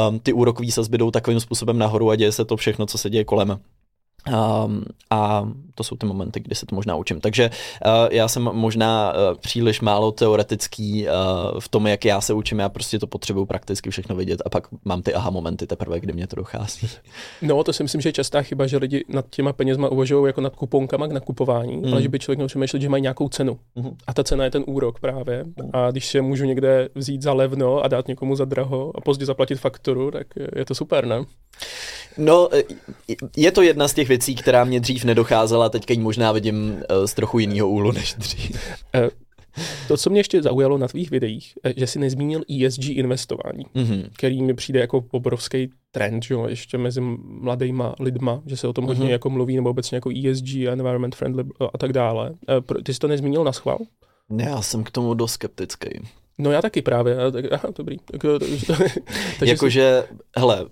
um, 0.09 0.20
ty 0.20 0.34
úrokové 0.34 0.72
sazby 0.72 0.97
jdou 0.97 1.11
takovým 1.11 1.39
způsobem 1.39 1.78
nahoru 1.78 2.09
a 2.09 2.16
děje 2.16 2.32
se 2.32 2.45
to 2.45 2.57
všechno, 2.57 2.86
co 2.86 2.97
se 2.97 3.09
děje 3.09 3.26
kolem 3.26 3.59
Um, 4.34 4.86
a 5.09 5.49
to 5.76 5.84
jsou 5.84 5.95
ty 5.95 6.05
momenty, 6.05 6.39
kdy 6.39 6.55
se 6.55 6.65
to 6.65 6.76
možná 6.76 6.95
učím. 6.95 7.21
Takže 7.21 7.49
uh, 7.86 7.91
já 8.11 8.28
jsem 8.28 8.43
možná 8.43 9.13
uh, 9.13 9.38
příliš 9.38 9.82
málo 9.82 10.11
teoretický 10.11 11.07
uh, 11.07 11.59
v 11.59 11.69
tom, 11.69 11.88
jak 11.88 12.05
já 12.05 12.21
se 12.21 12.34
učím, 12.34 12.59
já 12.59 12.69
prostě 12.69 12.99
to 12.99 13.07
potřebuju 13.07 13.45
prakticky 13.45 13.89
všechno 13.89 14.15
vidět 14.15 14.41
a 14.45 14.49
pak 14.49 14.67
mám 14.86 15.01
ty 15.01 15.13
aha 15.13 15.30
momenty 15.30 15.67
teprve, 15.67 15.99
kdy 15.99 16.13
mě 16.13 16.28
to 16.28 16.36
dochází. 16.36 16.89
No, 17.41 17.63
to 17.63 17.73
si 17.73 17.84
myslím, 17.84 18.01
že 18.01 18.09
je 18.09 18.13
častá 18.13 18.41
chyba, 18.41 18.67
že 18.67 18.78
lidi 18.78 19.05
nad 19.07 19.26
těma 19.30 19.53
penězma 19.53 19.89
uvažují 19.89 20.28
jako 20.28 20.41
nad 20.41 20.55
kuponkama 20.55 21.07
k 21.07 21.11
nakupování, 21.11 21.78
mm. 21.78 21.93
ale 21.93 22.01
že 22.01 22.09
by 22.09 22.19
člověk 22.19 22.38
měl 22.38 22.47
přemýšlet, 22.47 22.82
že 22.82 22.89
mají 22.89 23.01
nějakou 23.01 23.30
cenu. 23.30 23.59
Mm. 23.76 23.97
A 24.07 24.13
ta 24.13 24.23
cena 24.23 24.43
je 24.43 24.51
ten 24.51 24.63
úrok 24.67 24.99
právě. 24.99 25.43
Mm. 25.43 25.69
A 25.73 25.91
když 25.91 26.07
se 26.07 26.21
můžu 26.21 26.45
někde 26.45 26.89
vzít 26.95 27.21
za 27.21 27.34
levno 27.34 27.80
a 27.80 27.88
dát 27.88 28.07
někomu 28.07 28.36
za 28.36 28.45
draho 28.45 28.91
a 28.95 29.01
později 29.01 29.26
zaplatit 29.26 29.55
fakturu, 29.55 30.11
tak 30.11 30.28
je 30.55 30.65
to 30.65 30.76
super, 30.76 31.05
ne? 31.05 31.26
No, 32.18 32.49
je 33.38 33.51
to 33.51 33.61
jedna 33.61 33.88
z 33.88 33.93
těch 33.93 34.07
věcí, 34.07 34.36
která 34.36 34.63
mě 34.63 34.80
dřív 34.80 35.03
nedocházela, 35.03 35.70
teďka 35.70 35.93
ji 35.93 35.99
možná 35.99 36.32
vidím 36.32 36.78
eh, 36.89 37.07
z 37.07 37.13
trochu 37.13 37.39
jiného 37.39 37.70
úhlu 37.70 37.91
než 37.91 38.13
dřív. 38.13 38.57
Eh, 38.95 39.09
to, 39.88 39.97
co 39.97 40.09
mě 40.09 40.20
ještě 40.20 40.41
zaujalo 40.41 40.78
na 40.78 40.88
tvých 40.88 41.11
videích, 41.11 41.53
eh, 41.63 41.74
že 41.78 41.88
jsi 41.88 41.99
nezmínil 41.99 42.41
ESG 42.41 42.89
investování, 42.89 43.66
mm-hmm. 43.76 44.09
který 44.13 44.41
mi 44.43 44.53
přijde 44.53 44.80
jako 44.80 45.05
obrovský 45.11 45.70
trend, 45.91 46.24
že 46.24 46.34
jo, 46.34 46.47
ještě 46.47 46.78
mezi 46.78 47.01
mladýma 47.41 47.95
lidma, 47.99 48.41
že 48.45 48.57
se 48.57 48.68
o 48.68 48.74
tom 48.74 48.86
mm-hmm. 48.86 48.88
hodně 48.88 49.11
jako 49.11 49.30
mluví, 49.30 49.55
nebo 49.55 49.70
obecně 49.70 49.97
jako 49.97 50.09
ESG, 50.09 50.55
environment 50.55 51.16
friendly 51.16 51.43
a 51.74 51.78
tak 51.78 51.93
dále. 51.93 52.34
Ty 52.84 52.93
jsi 52.93 52.99
to 52.99 53.07
nezmínil 53.07 53.43
na 53.43 53.51
schvál? 53.51 53.78
Ne, 54.30 54.43
já 54.43 54.61
jsem 54.61 54.84
k 54.84 54.91
tomu 54.91 55.13
dost 55.13 55.32
skeptický. 55.32 55.89
No 56.38 56.51
já 56.51 56.61
taky 56.61 56.82
právě, 56.82 57.18
aha, 57.51 57.70
dobrý. 57.78 57.97
Jakože, 59.45 60.03
hele, 60.38 60.66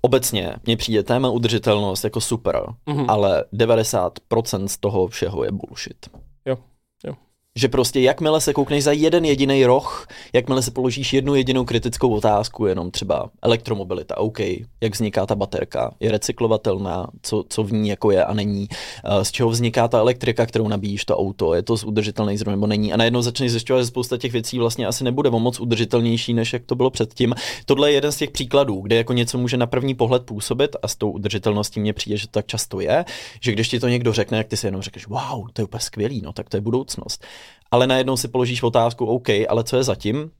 obecně 0.00 0.54
mně 0.66 0.76
přijde 0.76 1.02
téma 1.02 1.30
udržitelnost 1.30 2.04
jako 2.04 2.20
super, 2.20 2.62
mm-hmm. 2.86 3.04
ale 3.08 3.44
90% 3.52 4.66
z 4.66 4.76
toho 4.76 5.06
všeho 5.06 5.44
je 5.44 5.50
bullshit. 5.52 6.10
Že 7.58 7.68
prostě 7.68 8.00
jakmile 8.00 8.40
se 8.40 8.52
koukneš 8.52 8.84
za 8.84 8.92
jeden 8.92 9.24
jediný 9.24 9.64
roh, 9.64 10.06
jakmile 10.32 10.62
se 10.62 10.70
položíš 10.70 11.12
jednu 11.12 11.34
jedinou 11.34 11.64
kritickou 11.64 12.14
otázku, 12.14 12.66
jenom 12.66 12.90
třeba 12.90 13.30
elektromobilita, 13.42 14.18
OK, 14.18 14.38
jak 14.80 14.92
vzniká 14.92 15.26
ta 15.26 15.34
baterka, 15.34 15.94
je 16.00 16.10
recyklovatelná, 16.10 17.06
co, 17.22 17.44
co 17.48 17.62
v 17.62 17.72
ní 17.72 17.88
jako 17.88 18.10
je 18.10 18.24
a 18.24 18.34
není, 18.34 18.68
eh, 19.04 19.24
z 19.24 19.30
čeho 19.30 19.50
vzniká 19.50 19.88
ta 19.88 19.98
elektrika, 19.98 20.46
kterou 20.46 20.68
nabíjíš 20.68 21.04
to 21.04 21.18
auto, 21.18 21.54
je 21.54 21.62
to 21.62 21.74
udržitelný 21.86 22.36
zdroj 22.36 22.52
nebo 22.52 22.66
není 22.66 22.92
a 22.92 22.96
najednou 22.96 23.22
začneš 23.22 23.50
zjišťovat, 23.50 23.80
že 23.80 23.86
spousta 23.86 24.16
těch 24.16 24.32
věcí 24.32 24.58
vlastně 24.58 24.86
asi 24.86 25.04
nebude 25.04 25.30
o 25.30 25.38
moc 25.38 25.60
udržitelnější, 25.60 26.34
než 26.34 26.52
jak 26.52 26.62
to 26.66 26.74
bylo 26.74 26.90
předtím. 26.90 27.34
Tohle 27.66 27.90
je 27.90 27.94
jeden 27.94 28.12
z 28.12 28.16
těch 28.16 28.30
příkladů, 28.30 28.80
kde 28.80 28.96
jako 28.96 29.12
něco 29.12 29.38
může 29.38 29.56
na 29.56 29.66
první 29.66 29.94
pohled 29.94 30.22
působit 30.22 30.76
a 30.82 30.88
s 30.88 30.96
tou 30.96 31.10
udržitelností 31.10 31.80
mně 31.80 31.92
přijde, 31.92 32.16
že 32.16 32.26
to 32.26 32.32
tak 32.32 32.46
často 32.46 32.80
je, 32.80 33.04
že 33.40 33.52
když 33.52 33.68
ti 33.68 33.80
to 33.80 33.88
někdo 33.88 34.12
řekne, 34.12 34.38
jak 34.38 34.48
ty 34.48 34.56
si 34.56 34.66
jenom 34.66 34.82
řekneš, 34.82 35.06
wow, 35.06 35.48
to 35.52 35.60
je 35.60 35.64
úplně 35.64 35.80
skvělý, 35.80 36.20
no 36.24 36.32
tak 36.32 36.48
to 36.48 36.56
je 36.56 36.60
budoucnost 36.60 37.24
ale 37.70 37.86
najednou 37.86 38.16
si 38.16 38.28
položíš 38.28 38.62
otázku, 38.62 39.06
OK, 39.06 39.28
ale 39.48 39.64
co 39.64 39.76
je 39.76 39.82
zatím? 39.82 40.30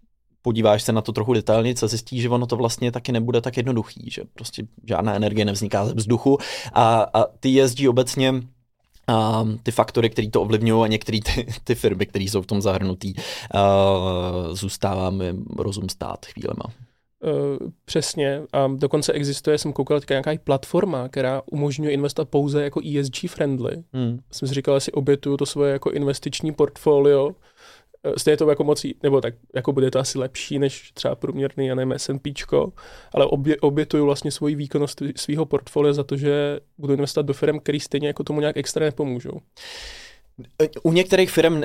Podíváš 0.42 0.82
se 0.82 0.92
na 0.92 1.00
to 1.00 1.12
trochu 1.12 1.32
detailně, 1.32 1.74
co 1.74 1.88
zjistíš, 1.88 2.22
že 2.22 2.28
ono 2.28 2.46
to 2.46 2.56
vlastně 2.56 2.92
taky 2.92 3.12
nebude 3.12 3.40
tak 3.40 3.56
jednoduchý, 3.56 4.10
že 4.10 4.22
prostě 4.34 4.62
žádná 4.88 5.14
energie 5.14 5.44
nevzniká 5.44 5.86
ze 5.86 5.94
vzduchu 5.94 6.38
a, 6.72 7.06
a 7.14 7.24
ty 7.40 7.48
jezdí 7.48 7.88
obecně 7.88 8.34
a 9.06 9.46
ty 9.62 9.70
faktory, 9.70 10.10
které 10.10 10.30
to 10.30 10.42
ovlivňují 10.42 10.84
a 10.84 10.86
některé 10.86 11.18
ty, 11.24 11.46
ty 11.64 11.74
firmy, 11.74 12.06
které 12.06 12.24
jsou 12.24 12.42
v 12.42 12.46
tom 12.46 12.62
zahrnutý, 12.62 13.14
zůstává 14.52 15.10
mi 15.10 15.34
rozum 15.56 15.88
stát 15.88 16.26
chvílema. 16.26 16.87
Uh, 17.24 17.68
přesně. 17.84 18.42
A 18.52 18.68
dokonce 18.68 19.12
existuje, 19.12 19.58
jsem 19.58 19.72
koukal, 19.72 20.00
nějaká 20.10 20.30
platforma, 20.44 21.08
která 21.08 21.42
umožňuje 21.46 21.90
investovat 21.90 22.28
pouze 22.28 22.64
jako 22.64 22.80
ESG 22.80 23.30
friendly. 23.30 23.76
Hmm. 23.92 24.18
Jsem 24.32 24.48
si 24.48 24.54
říkal, 24.54 24.80
si 24.80 24.92
obětuju 24.92 25.36
to 25.36 25.46
svoje 25.46 25.72
jako 25.72 25.90
investiční 25.90 26.52
portfolio. 26.52 27.26
Uh, 27.26 27.32
stejně 28.16 28.36
to 28.36 28.48
jako 28.48 28.64
moc, 28.64 28.86
nebo 29.02 29.20
tak 29.20 29.34
jako 29.54 29.72
bude 29.72 29.90
to 29.90 29.98
asi 29.98 30.18
lepší 30.18 30.58
než 30.58 30.92
třeba 30.92 31.14
průměrný, 31.14 31.66
já 31.66 31.74
nevím, 31.74 31.92
S&Pčko, 31.92 32.72
ale 33.14 33.26
obě, 33.26 33.56
obětuju 33.56 34.04
vlastně 34.04 34.30
svoji 34.30 34.54
výkonnost 34.54 35.02
svého 35.16 35.46
portfolia 35.46 35.92
za 35.92 36.04
to, 36.04 36.16
že 36.16 36.60
budu 36.78 36.92
investovat 36.92 37.26
do 37.26 37.32
firm, 37.32 37.58
který 37.58 37.80
stejně 37.80 38.08
jako 38.08 38.24
tomu 38.24 38.40
nějak 38.40 38.56
extra 38.56 38.84
nepomůžou. 38.84 39.40
U 40.82 40.92
některých 40.92 41.30
firm, 41.30 41.62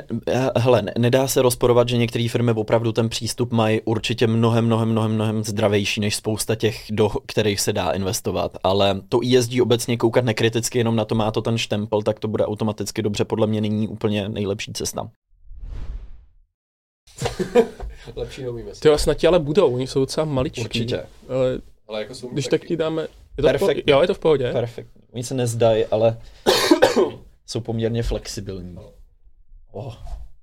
hele, 0.58 0.84
nedá 0.98 1.28
se 1.28 1.42
rozporovat, 1.42 1.90
že 1.90 1.98
některé 1.98 2.28
firmy 2.30 2.52
opravdu 2.52 2.92
ten 2.92 3.10
přístup 3.10 3.52
mají 3.52 3.82
určitě 3.82 4.28
mnohem, 4.28 4.66
mnohem, 4.66 4.90
mnohem, 4.90 5.12
mnohem 5.12 5.44
zdravější 5.44 6.02
než 6.02 6.16
spousta 6.16 6.56
těch, 6.56 6.86
do 6.90 7.10
kterých 7.26 7.60
se 7.60 7.74
dá 7.74 7.92
investovat, 7.92 8.58
ale 8.64 9.02
to 9.10 9.20
ESG 9.38 9.52
obecně 9.62 9.98
koukat 9.98 10.26
nekriticky, 10.26 10.78
jenom 10.78 10.96
na 10.96 11.06
to 11.06 11.16
má 11.16 11.32
to 11.32 11.42
ten 11.42 11.58
štempel, 11.58 12.02
tak 12.02 12.20
to 12.20 12.28
bude 12.28 12.46
automaticky 12.46 13.02
dobře, 13.02 13.26
podle 13.26 13.48
mě 13.48 13.62
není 13.62 13.88
úplně 13.88 14.30
nejlepší 14.30 14.74
cesta. 14.74 15.10
Lepší 18.16 18.44
neumíme. 18.44 18.72
Ty 18.80 18.90
snad 18.96 19.14
ti 19.14 19.28
ale 19.28 19.40
budou, 19.40 19.74
oni 19.74 19.88
jsou 19.88 20.00
docela 20.00 20.26
maličký. 20.26 20.62
Určitě. 20.62 21.04
Ale, 21.30 21.60
ale 21.88 22.00
jako 22.00 22.16
jsou 22.16 22.30
když 22.30 22.48
tak 22.48 22.66
ti 22.66 22.78
dáme... 22.78 23.02
Je 23.38 23.42
to 23.42 23.48
Perfect. 23.48 23.82
v 23.82 23.84
po... 23.84 23.92
Jo, 23.92 24.02
je 24.02 24.08
to 24.08 24.14
v 24.14 24.20
pohodě. 24.20 24.52
Perfekt. 24.52 24.88
Oni 25.12 25.24
se 25.24 25.34
nezdají, 25.34 25.86
ale 25.86 26.18
jsou 27.46 27.60
poměrně 27.60 28.04
flexibilní. 28.04 28.78
Oh, 29.72 29.96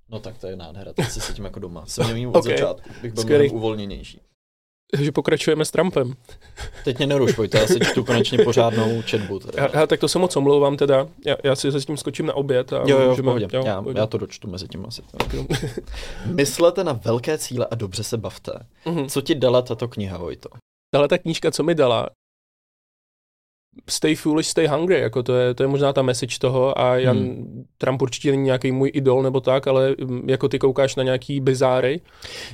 no 0.09 0.21
tak 0.21 0.39
to 0.39 0.47
je 0.47 0.57
nádhera, 0.57 0.93
teď 0.93 1.11
se 1.11 1.21
cítím 1.21 1.45
jako 1.45 1.61
doma. 1.61 1.87
Jsem 1.87 2.13
měl 2.13 2.31
od 2.31 2.37
okay. 2.37 2.53
začátku, 2.53 2.91
bych 3.03 3.13
byl 3.13 3.25
mnohem 3.25 3.53
uvolněnější. 3.53 4.21
Takže 4.91 5.13
pokračujeme 5.13 5.65
s 5.65 5.71
Trumpem. 5.71 6.15
Teď 6.85 6.99
mě 6.99 7.07
neruš, 7.07 7.33
pojďte, 7.33 7.59
já 7.59 7.67
si 7.67 7.81
čtu 7.81 8.05
konečně 8.05 8.39
pořádnou 8.39 9.03
četbu. 9.03 9.41
Já, 9.75 9.87
tak 9.87 10.01
to 10.01 10.09
se 10.09 10.19
moc 10.19 10.37
omlouvám 10.37 10.77
teda, 10.77 11.09
já, 11.27 11.37
já 11.45 11.57
si 11.57 11.73
se 11.73 11.81
s 11.81 11.87
tím 11.87 11.97
skočím 11.97 12.27
na 12.27 12.35
oběd. 12.35 12.73
A 12.73 12.77
jo, 12.87 12.99
jo, 13.01 13.09
můžeme, 13.09 13.27
pohodě. 13.27 13.49
jo 13.53 13.63
já, 13.67 13.83
pohodě. 13.83 14.01
já 14.01 14.07
to 14.07 14.19
dočtu 14.19 14.51
mezi 14.51 14.69
tím 14.69 14.87
asi. 14.87 15.03
Myslete 16.27 16.85
na 16.85 16.93
velké 16.93 17.39
cíle 17.39 17.67
a 17.71 17.75
dobře 17.75 18.03
se 18.03 18.17
bavte. 18.17 18.53
Mm-hmm. 18.87 19.09
Co 19.09 19.21
ti 19.21 19.35
dala 19.35 19.63
tato 19.63 19.89
kniha, 19.89 20.19
Vojto? 20.19 20.49
Tahle 20.95 21.09
ta 21.09 21.19
knížka, 21.19 21.51
co 21.51 21.63
mi 21.63 21.75
dala, 21.75 22.09
stay 23.89 24.15
foolish, 24.15 24.49
stay 24.49 24.67
hungry, 24.67 25.01
jako 25.01 25.23
to 25.23 25.35
je, 25.35 25.55
to 25.55 25.63
je 25.63 25.67
možná 25.67 25.93
ta 25.93 26.03
message 26.03 26.39
toho 26.39 26.79
a 26.81 26.97
Jan 26.97 27.19
hmm. 27.19 27.65
Trump 27.79 28.03
určitě 28.03 28.31
není 28.31 28.43
nějaký 28.43 28.73
můj 28.73 28.91
idol 28.95 29.23
nebo 29.23 29.41
tak, 29.41 29.67
ale 29.67 29.95
mm, 30.05 30.31
jako 30.31 30.49
ty 30.49 30.59
koukáš 30.59 30.97
na 30.97 31.03
nějaký 31.03 31.41
bizáry. 31.41 32.01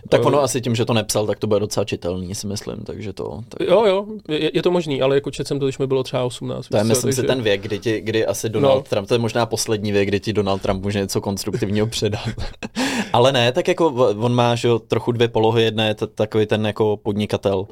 Tak 0.08 0.24
ono 0.24 0.38
uh, 0.38 0.44
asi 0.44 0.60
tím, 0.60 0.74
že 0.74 0.84
to 0.84 0.94
nepsal, 0.94 1.26
tak 1.26 1.38
to 1.38 1.46
bude 1.46 1.60
docela 1.60 1.84
čitelný, 1.84 2.34
si 2.34 2.46
myslím, 2.46 2.76
takže 2.76 3.12
to... 3.12 3.40
Tak... 3.48 3.68
Jo, 3.68 3.84
jo, 3.86 4.06
je, 4.28 4.50
je, 4.54 4.62
to 4.62 4.70
možný, 4.70 5.02
ale 5.02 5.14
jako 5.14 5.30
čet 5.30 5.48
jsem 5.48 5.58
to, 5.58 5.66
když 5.66 5.78
mi 5.78 5.86
bylo 5.86 6.02
třeba 6.02 6.24
18. 6.24 6.68
To 6.68 6.76
je, 6.76 6.84
myslím 6.84 7.08
takže... 7.08 7.22
si, 7.22 7.26
ten 7.26 7.42
věk, 7.42 7.60
kdy, 7.62 7.78
ti, 7.78 8.00
kdy 8.00 8.26
asi 8.26 8.48
Donald 8.48 8.76
no. 8.76 8.82
Trump, 8.82 9.08
to 9.08 9.14
je 9.14 9.18
možná 9.18 9.46
poslední 9.46 9.92
věk, 9.92 10.08
kdy 10.08 10.20
ti 10.20 10.32
Donald 10.32 10.62
Trump 10.62 10.82
může 10.82 10.98
něco 10.98 11.20
konstruktivního 11.20 11.86
předat. 11.86 12.28
ale 13.12 13.32
ne, 13.32 13.52
tak 13.52 13.68
jako 13.68 13.86
on 14.20 14.34
má 14.34 14.54
že, 14.54 14.68
trochu 14.88 15.12
dvě 15.12 15.28
polohy, 15.28 15.62
jedna 15.62 15.84
je 15.84 15.94
takový 15.94 16.46
ten 16.46 16.66
jako 16.66 16.96
podnikatel, 16.96 17.66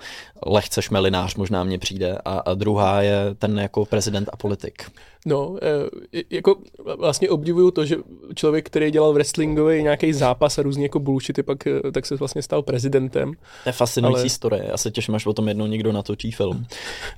lehce 0.46 0.82
šmelinář 0.82 1.34
možná 1.34 1.64
mně 1.64 1.78
přijde 1.78 2.18
a, 2.24 2.38
a 2.38 2.54
druhá 2.54 3.02
je 3.02 3.33
ten 3.38 3.58
jako 3.58 3.84
prezident 3.84 4.28
a 4.32 4.36
politik. 4.36 4.90
No, 5.26 5.56
e, 5.62 6.22
jako 6.30 6.56
vlastně 6.98 7.30
obdivuju 7.30 7.70
to, 7.70 7.84
že 7.86 7.96
člověk, 8.34 8.66
který 8.66 8.90
dělal 8.90 9.12
wrestlingový 9.12 9.82
nějaký 9.82 10.12
zápas 10.12 10.58
a 10.58 10.62
různě 10.62 10.84
jako 10.84 10.98
bullshity, 11.00 11.42
pak 11.42 11.66
e, 11.66 11.92
tak 11.92 12.06
se 12.06 12.16
vlastně 12.16 12.42
stal 12.42 12.62
prezidentem. 12.62 13.32
To 13.62 13.68
je 13.68 13.72
fascinující 13.72 14.16
ale... 14.16 14.22
historie. 14.24 14.64
Já 14.68 14.76
se 14.76 14.90
těším, 14.90 15.14
až 15.14 15.26
o 15.26 15.32
tom 15.32 15.48
jednou 15.48 15.66
někdo 15.66 15.92
natočí 15.92 16.32
film. 16.32 16.66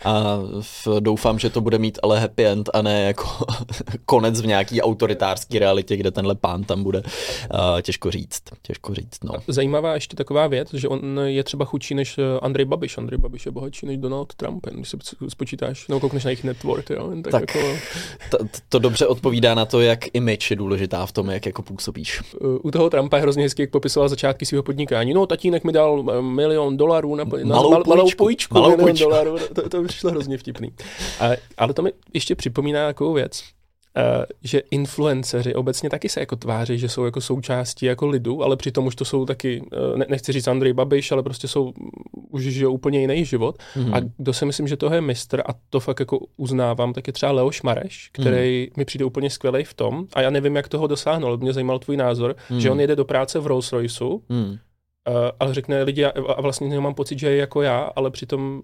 A 0.04 0.38
v, 0.60 0.88
doufám, 1.00 1.38
že 1.38 1.50
to 1.50 1.60
bude 1.60 1.78
mít 1.78 1.98
ale 2.02 2.20
happy 2.20 2.46
end 2.46 2.70
a 2.74 2.82
ne 2.82 3.02
jako 3.02 3.24
konec 4.06 4.40
v 4.40 4.46
nějaký 4.46 4.82
autoritářský 4.82 5.58
realitě, 5.58 5.96
kde 5.96 6.10
tenhle 6.10 6.34
pán 6.34 6.64
tam 6.64 6.82
bude. 6.82 6.98
Uh, 6.98 7.80
těžko 7.82 8.10
říct. 8.10 8.42
Těžko 8.62 8.94
říct, 8.94 9.24
no. 9.24 9.32
Zajímavá 9.48 9.94
ještě 9.94 10.16
taková 10.16 10.46
věc, 10.46 10.74
že 10.74 10.88
on 10.88 11.20
je 11.24 11.44
třeba 11.44 11.64
chudší 11.64 11.94
než 11.94 12.20
Andrej 12.42 12.64
Babiš. 12.64 12.98
Andrej 12.98 13.18
Babiš 13.18 13.46
je 13.46 13.52
bohatší 13.52 13.86
než 13.86 13.96
Donald 13.96 14.34
Trump, 14.34 14.66
když 14.70 14.88
se 14.88 14.96
spočítáš, 15.28 15.88
nebo 15.88 16.00
koukneš 16.00 16.24
na 16.24 16.30
jejich 16.30 16.44
network, 16.44 16.90
jo, 16.90 17.12
tak, 17.22 17.32
tak. 17.32 17.54
Jako 17.54 17.76
to, 18.30 18.38
to 18.68 18.78
dobře 18.78 19.06
odpovídá 19.06 19.54
na 19.54 19.64
to, 19.64 19.80
jak 19.80 19.98
image 20.12 20.50
je 20.50 20.56
důležitá 20.56 21.06
v 21.06 21.12
tom, 21.12 21.30
jak 21.30 21.46
jako 21.46 21.62
působíš. 21.62 22.22
U 22.62 22.70
toho 22.70 22.90
Trumpa 22.90 23.16
je 23.16 23.22
hrozně 23.22 23.42
hezky, 23.42 23.62
jak 23.62 23.70
popisoval 23.70 24.08
začátky 24.08 24.46
svého 24.46 24.62
podnikání. 24.62 25.14
No, 25.14 25.26
tatínek 25.26 25.64
mi 25.64 25.72
dal 25.72 26.04
eh, 26.10 26.22
milion 26.22 26.76
dolarů 26.76 27.14
na, 27.14 27.24
na 27.24 27.30
malou, 27.44 27.70
mal, 27.70 27.82
malou 27.86 28.10
půjčku, 28.18 28.54
malou 28.54 28.68
milion 28.68 28.88
půjčku. 28.88 29.10
dolarů. 29.10 29.36
To, 29.54 29.68
to 29.68 29.82
přišlo 29.84 30.10
hrozně 30.10 30.38
vtipný. 30.38 30.72
A, 31.20 31.30
ale 31.58 31.74
to 31.74 31.82
mi 31.82 31.92
ještě 32.14 32.34
připomíná 32.34 32.86
takovou 32.86 33.12
věc. 33.12 33.42
Uh, 33.96 34.24
že 34.42 34.58
influenceři 34.58 35.54
obecně 35.54 35.90
taky 35.90 36.08
se 36.08 36.20
jako 36.20 36.36
tváří, 36.36 36.78
že 36.78 36.88
jsou 36.88 37.04
jako 37.04 37.20
součástí 37.20 37.86
jako 37.86 38.06
lidu, 38.06 38.42
ale 38.42 38.56
přitom 38.56 38.86
už 38.86 38.94
to 38.94 39.04
jsou 39.04 39.26
taky, 39.26 39.60
uh, 39.60 39.98
ne, 39.98 40.06
nechci 40.08 40.32
říct 40.32 40.48
Andrej 40.48 40.72
Babiš, 40.72 41.12
ale 41.12 41.22
prostě 41.22 41.48
jsou, 41.48 41.72
už 42.30 42.42
žijou 42.42 42.72
úplně 42.72 43.00
jiný 43.00 43.24
život. 43.24 43.58
Mm-hmm. 43.76 43.96
A 43.96 44.00
kdo 44.18 44.32
si 44.32 44.46
myslím, 44.46 44.68
že 44.68 44.76
to 44.76 44.94
je 44.94 45.00
mistr 45.00 45.40
a 45.46 45.54
to 45.70 45.80
fakt 45.80 46.00
jako 46.00 46.18
uznávám, 46.36 46.92
tak 46.92 47.06
je 47.06 47.12
třeba 47.12 47.32
Leoš 47.32 47.62
Mareš, 47.62 48.10
který 48.12 48.66
mm. 48.66 48.72
mi 48.76 48.84
přijde 48.84 49.04
úplně 49.04 49.30
skvělý 49.30 49.64
v 49.64 49.74
tom 49.74 50.06
a 50.14 50.20
já 50.20 50.30
nevím, 50.30 50.56
jak 50.56 50.68
toho 50.68 50.86
dosáhnul, 50.86 51.36
mě 51.36 51.52
zajímal 51.52 51.78
tvůj 51.78 51.96
názor, 51.96 52.36
mm. 52.50 52.60
že 52.60 52.70
on 52.70 52.80
jede 52.80 52.96
do 52.96 53.04
práce 53.04 53.38
v 53.38 53.46
Rolls 53.46 53.72
Royceu, 53.72 54.22
mm. 54.28 54.38
uh, 54.38 54.56
ale 55.40 55.54
řekne 55.54 55.82
lidi, 55.82 56.04
a 56.04 56.40
vlastně 56.40 56.68
nemám 56.68 56.94
pocit, 56.94 57.18
že 57.18 57.30
je 57.30 57.36
jako 57.36 57.62
já, 57.62 57.78
ale 57.78 58.10
přitom 58.10 58.62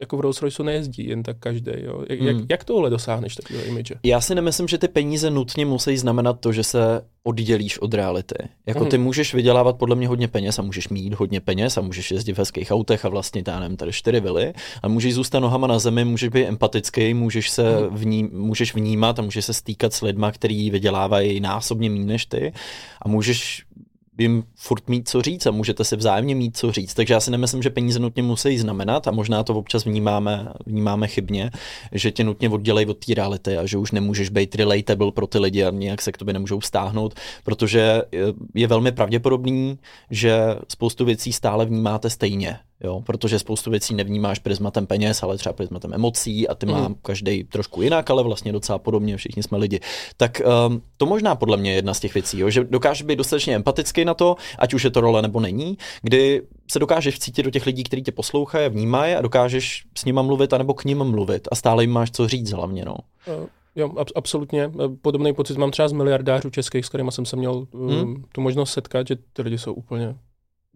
jako 0.00 0.16
v 0.16 0.20
Rolls 0.20 0.42
Royce 0.42 0.62
nejezdí 0.62 1.08
jen 1.08 1.22
tak 1.22 1.36
každý. 1.38 1.72
Jo? 1.76 2.04
Jak, 2.08 2.20
hmm. 2.20 2.28
jak, 2.28 2.36
jak 2.50 2.64
tohle 2.64 2.90
dosáhneš 2.90 3.34
takového 3.34 3.66
image? 3.66 3.92
Já 4.02 4.20
si 4.20 4.34
nemyslím, 4.34 4.68
že 4.68 4.78
ty 4.78 4.88
peníze 4.88 5.30
nutně 5.30 5.66
musí 5.66 5.96
znamenat 5.96 6.40
to, 6.40 6.52
že 6.52 6.64
se 6.64 7.02
oddělíš 7.22 7.78
od 7.78 7.94
reality. 7.94 8.48
Jako 8.66 8.80
hmm. 8.80 8.88
ty 8.88 8.98
můžeš 8.98 9.34
vydělávat 9.34 9.76
podle 9.76 9.96
mě 9.96 10.08
hodně 10.08 10.28
peněz 10.28 10.58
a 10.58 10.62
můžeš 10.62 10.88
mít 10.88 11.14
hodně 11.14 11.40
peněz 11.40 11.76
a 11.76 11.80
můžeš 11.80 12.10
jezdit 12.10 12.32
v 12.32 12.38
hezkých 12.38 12.70
autech 12.70 13.04
a 13.04 13.08
vlastně 13.08 13.42
já 13.46 13.60
nevím, 13.60 13.76
tady 13.76 13.92
čtyři 13.92 14.20
vily 14.20 14.52
a 14.82 14.88
můžeš 14.88 15.14
zůstat 15.14 15.40
nohama 15.40 15.66
na 15.66 15.78
zemi, 15.78 16.04
můžeš 16.04 16.28
být 16.28 16.46
empatický, 16.46 17.14
můžeš 17.14 17.50
se 17.50 17.76
hmm. 17.76 17.96
vní, 17.96 18.28
můžeš 18.32 18.74
vnímat 18.74 19.18
a 19.18 19.22
můžeš 19.22 19.44
se 19.44 19.54
stýkat 19.54 19.92
s 19.92 20.02
lidma, 20.02 20.32
kteří 20.32 20.70
vydělávají 20.70 21.40
násobně 21.40 21.90
méně 21.90 22.04
než 22.04 22.26
ty 22.26 22.52
a 23.02 23.08
můžeš 23.08 23.66
jim 24.18 24.44
furt 24.54 24.88
mít 24.88 25.08
co 25.08 25.22
říct 25.22 25.46
a 25.46 25.50
můžete 25.50 25.84
si 25.84 25.96
vzájemně 25.96 26.34
mít 26.34 26.56
co 26.56 26.72
říct. 26.72 26.94
Takže 26.94 27.14
já 27.14 27.20
si 27.20 27.30
nemyslím, 27.30 27.62
že 27.62 27.70
peníze 27.70 27.98
nutně 27.98 28.22
musí 28.22 28.58
znamenat 28.58 29.08
a 29.08 29.10
možná 29.10 29.42
to 29.42 29.54
občas 29.54 29.84
vnímáme, 29.84 30.48
vnímáme 30.66 31.08
chybně, 31.08 31.50
že 31.92 32.10
tě 32.10 32.24
nutně 32.24 32.48
oddělej 32.48 32.86
od 32.86 33.04
té 33.04 33.14
reality 33.14 33.56
a 33.56 33.66
že 33.66 33.78
už 33.78 33.92
nemůžeš 33.92 34.28
být 34.28 34.54
relatable 34.54 35.12
pro 35.12 35.26
ty 35.26 35.38
lidi 35.38 35.64
a 35.64 35.70
nějak 35.70 36.02
se 36.02 36.12
k 36.12 36.18
tobě 36.18 36.34
nemůžou 36.34 36.60
stáhnout, 36.60 37.14
protože 37.44 38.02
je 38.54 38.66
velmi 38.66 38.92
pravděpodobný, 38.92 39.78
že 40.10 40.38
spoustu 40.68 41.04
věcí 41.04 41.32
stále 41.32 41.66
vnímáte 41.66 42.10
stejně. 42.10 42.58
Jo, 42.84 43.02
protože 43.06 43.38
spoustu 43.38 43.70
věcí 43.70 43.94
nevnímáš 43.94 44.38
prismatem 44.38 44.86
peněz, 44.86 45.22
ale 45.22 45.38
třeba 45.38 45.52
prismatem 45.52 45.94
emocí 45.94 46.48
a 46.48 46.54
ty 46.54 46.66
mm. 46.66 46.72
má 46.72 46.94
každý 47.02 47.44
trošku 47.44 47.82
jinak, 47.82 48.10
ale 48.10 48.22
vlastně 48.22 48.52
docela 48.52 48.78
podobně, 48.78 49.16
všichni 49.16 49.42
jsme 49.42 49.58
lidi. 49.58 49.80
Tak 50.16 50.42
um, 50.68 50.82
to 50.96 51.06
možná 51.06 51.34
podle 51.34 51.56
mě 51.56 51.70
je 51.70 51.74
jedna 51.74 51.94
z 51.94 52.00
těch 52.00 52.14
věcí, 52.14 52.38
jo, 52.38 52.50
že 52.50 52.64
dokážeš 52.64 53.02
být 53.02 53.16
dostatečně 53.16 53.54
empatický 53.54 54.04
na 54.04 54.14
to, 54.14 54.36
ať 54.58 54.74
už 54.74 54.84
je 54.84 54.90
to 54.90 55.00
role 55.00 55.22
nebo 55.22 55.40
není, 55.40 55.78
kdy 56.02 56.42
se 56.70 56.78
dokážeš 56.78 57.14
vcítit 57.14 57.44
do 57.44 57.50
těch 57.50 57.66
lidí, 57.66 57.84
kteří 57.84 58.02
tě 58.02 58.12
poslouchají 58.12 58.66
a 58.66 58.68
vnímají 58.68 59.14
a 59.14 59.22
dokážeš 59.22 59.84
s 59.98 60.04
nima 60.04 60.22
mluvit 60.22 60.52
anebo 60.52 60.74
k 60.74 60.84
ním 60.84 61.04
mluvit 61.04 61.48
a 61.50 61.54
stále 61.54 61.82
jim 61.82 61.90
máš 61.90 62.10
co 62.10 62.28
říct 62.28 62.52
hlavně. 62.52 62.84
No. 62.84 62.96
Uh. 63.26 63.46
Jo, 63.78 63.88
ab- 63.88 64.12
absolutně. 64.14 64.72
Podobný 65.02 65.34
pocit 65.34 65.58
mám 65.58 65.70
třeba 65.70 65.88
z 65.88 65.92
miliardářů 65.92 66.50
českých, 66.50 66.86
s 66.86 66.88
kterými 66.88 67.12
jsem 67.12 67.26
se 67.26 67.36
měl 67.36 67.66
um, 67.72 67.88
hmm. 67.88 68.24
tu 68.32 68.40
možnost 68.40 68.72
setkat, 68.72 69.08
že 69.08 69.16
ty 69.32 69.42
lidi 69.42 69.58
jsou 69.58 69.72
úplně 69.72 70.16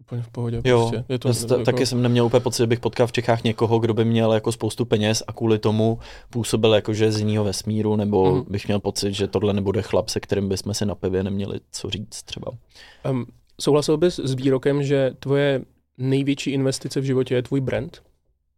úplně 0.01 0.21
v 0.21 0.29
pohodě. 0.29 0.61
Jo, 0.65 0.79
prostě. 0.79 1.05
je 1.13 1.19
to, 1.19 1.27
jako... 1.27 1.63
taky 1.63 1.85
jsem 1.85 2.01
neměl 2.01 2.25
úplně 2.25 2.39
pocit, 2.39 2.57
že 2.57 2.67
bych 2.67 2.79
potkal 2.79 3.07
v 3.07 3.11
Čechách 3.11 3.43
někoho, 3.43 3.79
kdo 3.79 3.93
by 3.93 4.05
měl 4.05 4.33
jako 4.33 4.51
spoustu 4.51 4.85
peněz 4.85 5.23
a 5.27 5.33
kvůli 5.33 5.59
tomu 5.59 5.99
působil 6.29 6.73
jako, 6.73 6.93
že 6.93 7.11
z 7.11 7.19
jiného 7.19 7.43
vesmíru, 7.45 7.95
nebo 7.95 8.35
mm. 8.35 8.45
bych 8.49 8.67
měl 8.67 8.79
pocit, 8.79 9.13
že 9.13 9.27
tohle 9.27 9.53
nebude 9.53 9.81
chlap, 9.81 10.09
se 10.09 10.19
kterým 10.19 10.49
bychom 10.49 10.73
si 10.73 10.85
na 10.85 10.95
pivě 10.95 11.23
neměli 11.23 11.59
co 11.71 11.89
říct 11.89 12.23
třeba. 12.23 12.51
Um, 13.09 13.25
souhlasil 13.61 13.97
bys 13.97 14.19
s 14.19 14.33
výrokem, 14.33 14.83
že 14.83 15.11
tvoje 15.19 15.61
největší 15.97 16.51
investice 16.51 16.99
v 16.99 17.03
životě 17.03 17.35
je 17.35 17.41
tvůj 17.41 17.61
brand? 17.61 18.03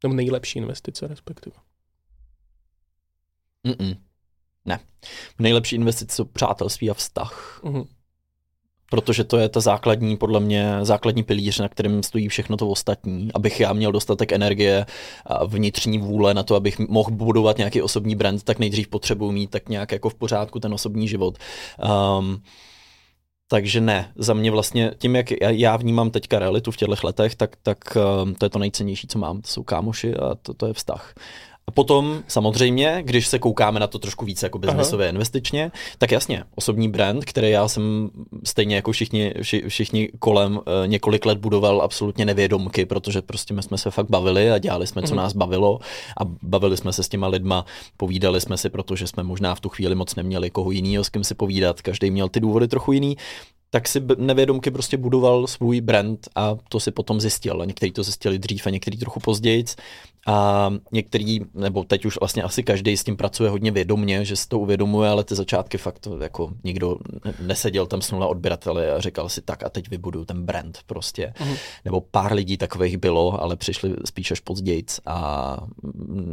Nebo 0.04 0.16
nejlepší 0.16 0.60
investice 0.60 1.08
respektive? 1.08 1.56
Mm-mm. 3.68 3.98
Ne. 4.66 4.80
Nejlepší 5.40 5.76
investice 5.76 6.16
jsou 6.16 6.26
přátelství 6.26 6.90
a 6.90 6.94
vztah. 6.94 7.62
Mm-hmm 7.64 7.86
protože 8.94 9.24
to 9.24 9.38
je 9.38 9.50
ta 9.50 9.60
základní, 9.60 10.18
podle 10.18 10.40
mě, 10.40 10.78
základní 10.82 11.24
pilíř, 11.24 11.60
na 11.60 11.70
kterém 11.70 12.04
stojí 12.04 12.28
všechno 12.28 12.58
to 12.58 12.70
ostatní, 12.70 13.30
abych 13.34 13.60
já 13.60 13.74
měl 13.74 13.92
dostatek 13.92 14.32
energie 14.32 14.86
a 15.26 15.46
vnitřní 15.46 15.98
vůle 15.98 16.34
na 16.34 16.44
to, 16.44 16.56
abych 16.56 16.80
mohl 16.80 17.12
budovat 17.12 17.58
nějaký 17.58 17.82
osobní 17.82 18.16
brand, 18.16 18.44
tak 18.44 18.60
nejdřív 18.60 18.88
potřebuji 18.88 19.32
mít 19.32 19.50
tak 19.50 19.70
nějak 19.70 19.92
jako 19.92 20.10
v 20.10 20.16
pořádku 20.16 20.60
ten 20.60 20.74
osobní 20.74 21.08
život. 21.08 21.38
Um, 22.20 22.42
takže 23.48 23.82
ne, 23.82 24.12
za 24.16 24.34
mě 24.34 24.52
vlastně 24.52 24.92
tím, 24.98 25.16
jak 25.16 25.28
já 25.42 25.78
vnímám 25.78 26.12
teďka 26.12 26.40
realitu 26.40 26.72
v 26.72 26.78
těchto 26.78 26.96
letech, 27.04 27.36
tak, 27.36 27.56
tak 27.64 27.78
um, 28.24 28.36
to 28.36 28.46
je 28.46 28.50
to 28.50 28.60
nejcennější, 28.60 29.08
co 29.08 29.20
mám. 29.20 29.42
To 29.42 29.48
jsou 29.48 29.64
kámoši 29.64 30.16
a 30.16 30.36
to, 30.36 30.54
to 30.54 30.66
je 30.68 30.74
vztah. 30.74 31.14
A 31.68 31.72
potom 31.72 32.24
samozřejmě, 32.28 33.02
když 33.06 33.28
se 33.28 33.40
koukáme 33.40 33.80
na 33.80 33.88
to 33.88 34.00
trošku 34.00 34.26
více 34.26 34.46
jako 34.46 34.60
biznesově 34.60 35.10
investičně, 35.10 35.72
tak 35.98 36.12
jasně, 36.12 36.44
osobní 36.56 36.90
brand, 36.90 37.26
který 37.26 37.50
já 37.50 37.68
jsem 37.68 38.10
stejně 38.44 38.76
jako 38.76 38.92
všichni, 38.92 39.34
vši, 39.42 39.64
všichni 39.68 40.10
kolem 40.20 40.60
e, 40.84 40.88
několik 40.88 41.26
let 41.26 41.38
budoval 41.38 41.82
absolutně 41.82 42.26
nevědomky, 42.26 42.86
protože 42.86 43.22
prostě 43.22 43.54
my 43.54 43.64
jsme 43.64 43.78
se 43.78 43.92
fakt 43.92 44.10
bavili 44.10 44.52
a 44.52 44.58
dělali 44.58 44.88
jsme, 44.88 45.02
co 45.02 45.14
mm. 45.14 45.18
nás 45.18 45.34
bavilo 45.34 45.80
a 46.22 46.26
bavili 46.42 46.78
jsme 46.78 46.94
se 46.94 47.04
s 47.04 47.10
těma 47.10 47.28
lidma, 47.28 47.66
povídali 47.98 48.42
jsme 48.42 48.58
si, 48.58 48.70
protože 48.70 49.08
jsme 49.08 49.24
možná 49.24 49.56
v 49.56 49.60
tu 49.60 49.70
chvíli 49.70 49.96
moc 49.96 50.16
neměli 50.16 50.50
koho 50.50 50.72
jiného, 50.72 51.04
s 51.04 51.10
kým 51.10 51.24
si 51.24 51.36
povídat, 51.36 51.82
každý 51.82 52.12
měl 52.12 52.30
ty 52.30 52.40
důvody 52.40 52.68
trochu 52.68 52.92
jiný, 52.92 53.18
tak 53.74 53.88
si 53.88 54.02
nevědomky 54.18 54.72
prostě 54.72 54.98
budoval 54.98 55.48
svůj 55.48 55.82
brand 55.82 56.28
a 56.36 56.56
to 56.70 56.80
si 56.80 56.92
potom 56.92 57.22
zjistil. 57.22 57.62
A 57.62 57.66
někteří 57.66 57.92
to 57.92 58.04
zjistili 58.04 58.40
dřív 58.40 58.68
a 58.68 58.70
někteří 58.70 58.98
trochu 58.98 59.20
později. 59.20 59.66
A 60.28 60.70
některý, 60.92 61.40
nebo 61.54 61.84
teď 61.84 62.06
už 62.06 62.20
vlastně 62.20 62.44
asi 62.44 62.64
každý 62.64 62.98
s 62.98 63.04
tím 63.04 63.18
pracuje 63.18 63.50
hodně 63.50 63.72
vědomně, 63.72 64.26
že 64.26 64.36
si 64.36 64.48
to 64.48 64.60
uvědomuje, 64.60 65.10
ale 65.10 65.24
ty 65.24 65.36
začátky 65.36 65.78
fakt 65.78 66.08
jako 66.22 66.52
nikdo 66.64 66.98
neseděl 67.40 67.86
tam 67.86 68.02
s 68.02 68.12
nula 68.12 68.28
odběrateli 68.28 68.92
a 68.92 69.00
říkal 69.00 69.30
si 69.30 69.42
tak 69.42 69.64
a 69.64 69.70
teď 69.70 69.90
vybudu 69.90 70.26
ten 70.26 70.46
brand 70.46 70.80
prostě. 70.86 71.34
Mm. 71.46 71.56
Nebo 71.86 72.02
pár 72.02 72.34
lidí 72.34 72.58
takových 72.58 72.98
bylo, 72.98 73.42
ale 73.42 73.56
přišli 73.56 73.96
spíš 74.06 74.32
až 74.32 74.40
později 74.40 74.86
a 75.06 75.58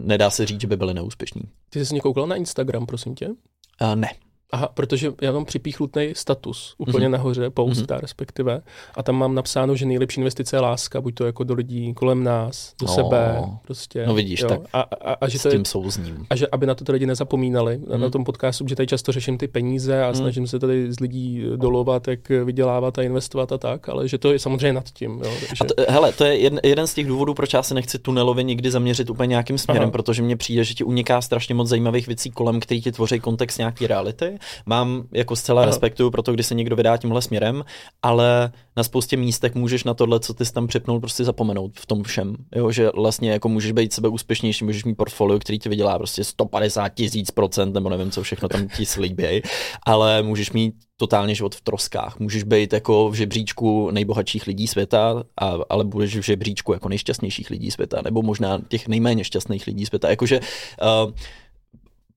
nedá 0.04 0.30
se 0.30 0.46
říct, 0.46 0.60
že 0.60 0.66
by 0.66 0.76
byli 0.76 0.94
neúspěšní. 0.94 1.42
Ty 1.70 1.86
jsi 1.86 2.00
koukal 2.00 2.26
na 2.26 2.36
Instagram, 2.36 2.86
prosím 2.86 3.14
tě? 3.14 3.28
Uh, 3.28 3.94
ne. 3.94 4.08
Aha, 4.52 4.68
protože 4.74 5.12
já 5.22 5.32
mám 5.32 5.44
připíchlutný 5.44 6.12
status 6.16 6.74
úplně 6.78 7.06
mm-hmm. 7.06 7.10
nahoře, 7.10 7.50
posta 7.50 7.96
mm-hmm. 7.96 8.00
respektive, 8.00 8.62
a 8.94 9.02
tam 9.02 9.16
mám 9.16 9.34
napsáno, 9.34 9.76
že 9.76 9.86
nejlepší 9.86 10.20
investice 10.20 10.56
je 10.56 10.60
láska, 10.60 11.00
buď 11.00 11.14
to 11.14 11.26
jako 11.26 11.44
do 11.44 11.54
lidí 11.54 11.94
kolem 11.94 12.24
nás, 12.24 12.74
do 12.80 12.86
no, 12.86 12.94
sebe, 12.94 13.42
prostě. 13.62 14.06
No 14.06 14.14
vidíš, 14.14 14.40
jo. 14.40 14.48
tak 14.48 14.60
a, 14.72 14.80
a, 14.80 15.12
a, 15.12 15.28
že 15.28 15.38
s 15.38 15.50
tím 15.50 15.64
souzním. 15.64 16.26
A 16.30 16.36
že 16.36 16.46
aby 16.52 16.66
na 16.66 16.74
to 16.74 16.84
ty 16.84 16.92
lidi 16.92 17.06
nezapomínali, 17.06 17.78
mm. 17.78 18.00
na 18.00 18.10
tom 18.10 18.24
podcastu, 18.24 18.68
že 18.68 18.76
tady 18.76 18.86
často 18.86 19.12
řeším 19.12 19.38
ty 19.38 19.48
peníze 19.48 20.04
a 20.04 20.08
mm. 20.08 20.14
snažím 20.14 20.46
se 20.46 20.58
tady 20.58 20.92
z 20.92 21.00
lidí 21.00 21.44
dolovat, 21.56 22.08
jak 22.08 22.28
vydělávat 22.28 22.98
a 22.98 23.02
investovat 23.02 23.52
a 23.52 23.58
tak, 23.58 23.88
ale 23.88 24.08
že 24.08 24.18
to 24.18 24.32
je 24.32 24.38
samozřejmě 24.38 24.72
nad 24.72 24.90
tím. 24.90 25.20
Jo, 25.24 25.30
že... 25.40 25.46
a 25.60 25.64
to, 25.64 25.74
hele, 25.88 26.12
to 26.12 26.24
je 26.24 26.38
jeden, 26.38 26.60
jeden 26.64 26.86
z 26.86 26.94
těch 26.94 27.06
důvodů, 27.06 27.34
proč 27.34 27.52
já 27.52 27.62
se 27.62 27.74
nechci 27.74 27.98
tunelově 27.98 28.44
nikdy 28.44 28.70
zaměřit 28.70 29.10
úplně 29.10 29.30
nějakým 29.30 29.58
směrem, 29.58 29.82
Aha. 29.82 29.90
protože 29.90 30.22
mně 30.22 30.36
přijde, 30.36 30.64
že 30.64 30.74
ti 30.74 30.84
uniká 30.84 31.20
strašně 31.20 31.54
moc 31.54 31.68
zajímavých 31.68 32.06
věcí 32.06 32.30
kolem, 32.30 32.60
který 32.60 32.82
ti 32.82 32.92
tvoří 32.92 33.20
kontext 33.20 33.58
nějaký 33.58 33.86
reality 33.86 34.39
mám 34.66 35.02
jako 35.12 35.36
zcela 35.36 35.62
Aha. 35.62 35.66
respektuju 35.66 36.10
pro 36.10 36.22
to, 36.22 36.32
když 36.32 36.46
se 36.46 36.54
někdo 36.54 36.76
vydá 36.76 36.96
tímhle 36.96 37.22
směrem, 37.22 37.64
ale 38.02 38.52
na 38.76 38.82
spoustě 38.82 39.16
místech 39.16 39.54
můžeš 39.54 39.84
na 39.84 39.94
tohle, 39.94 40.20
co 40.20 40.34
ty 40.34 40.44
jsi 40.44 40.52
tam 40.52 40.66
přepnul, 40.66 41.00
prostě 41.00 41.24
zapomenout 41.24 41.72
v 41.74 41.86
tom 41.86 42.02
všem. 42.02 42.36
Jo, 42.56 42.70
že 42.70 42.90
vlastně 42.94 43.30
jako 43.30 43.48
můžeš 43.48 43.72
být 43.72 43.92
sebe 43.92 44.08
úspěšnější, 44.08 44.64
můžeš 44.64 44.84
mít 44.84 44.94
portfolio, 44.94 45.38
který 45.38 45.58
ti 45.58 45.68
vydělá 45.68 45.98
prostě 45.98 46.24
150 46.24 46.88
tisíc 46.88 47.30
procent, 47.30 47.74
nebo 47.74 47.88
nevím, 47.88 48.10
co 48.10 48.22
všechno 48.22 48.48
tam 48.48 48.68
ti 48.76 48.86
slíbí, 48.86 49.42
ale 49.86 50.22
můžeš 50.22 50.52
mít 50.52 50.74
totálně 51.00 51.34
život 51.34 51.54
v 51.54 51.60
troskách. 51.60 52.20
Můžeš 52.20 52.42
být 52.44 52.72
jako 52.72 53.10
v 53.10 53.14
žebříčku 53.14 53.90
nejbohatších 53.90 54.46
lidí 54.46 54.66
světa, 54.66 55.24
a, 55.40 55.54
ale 55.68 55.84
budeš 55.84 56.16
v 56.16 56.22
žebříčku 56.22 56.72
jako 56.72 56.88
nejšťastnějších 56.88 57.50
lidí 57.50 57.70
světa, 57.70 58.00
nebo 58.04 58.22
možná 58.22 58.58
těch 58.68 58.88
nejméně 58.88 59.24
šťastných 59.24 59.66
lidí 59.66 59.86
světa. 59.86 60.10
Jakože 60.10 60.40
uh, 60.40 61.12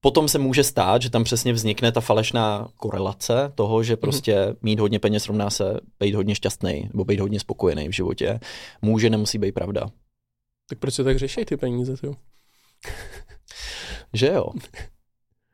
potom 0.04 0.28
se 0.28 0.38
může 0.40 0.64
stát, 0.64 1.02
že 1.02 1.10
tam 1.10 1.24
přesně 1.24 1.54
vznikne 1.54 1.92
ta 1.92 2.02
falešná 2.02 2.68
korelace 2.78 3.52
toho, 3.56 3.84
že 3.84 3.94
mhm. 3.94 4.00
prostě 4.00 4.56
mít 4.62 4.80
hodně 4.80 5.00
peněz 5.00 5.28
rovná 5.28 5.50
se 5.50 5.80
být 6.00 6.16
hodně 6.16 6.36
šťastný 6.36 6.90
nebo 6.94 7.06
být 7.06 7.20
hodně 7.20 7.40
spokojený 7.40 7.88
v 7.88 7.92
životě. 7.92 8.40
Může, 8.82 9.10
nemusí 9.10 9.38
být 9.38 9.52
pravda. 9.52 9.90
Tak 10.70 10.80
proč 10.80 10.94
se 10.94 11.04
tak 11.04 11.20
řeší 11.20 11.46
ty 11.46 11.58
peníze, 11.58 11.98
ty? 11.98 12.08
že 14.14 14.28
jo. 14.28 14.50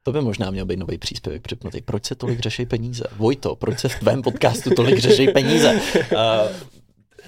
To 0.03 0.11
by 0.11 0.21
možná 0.21 0.51
měl 0.51 0.65
být 0.65 0.79
nový 0.79 0.97
příspěvek 0.97 1.41
připnutý. 1.41 1.81
Proč 1.81 2.05
se 2.05 2.15
tolik 2.15 2.39
řeší 2.39 2.65
peníze? 2.65 3.03
Vojto, 3.17 3.55
proč 3.55 3.79
se 3.79 3.89
v 3.89 3.99
tvém 3.99 4.21
podcastu 4.21 4.69
tolik 4.69 4.99
řeší 4.99 5.27
peníze? 5.27 5.73
Uh, 5.73 6.69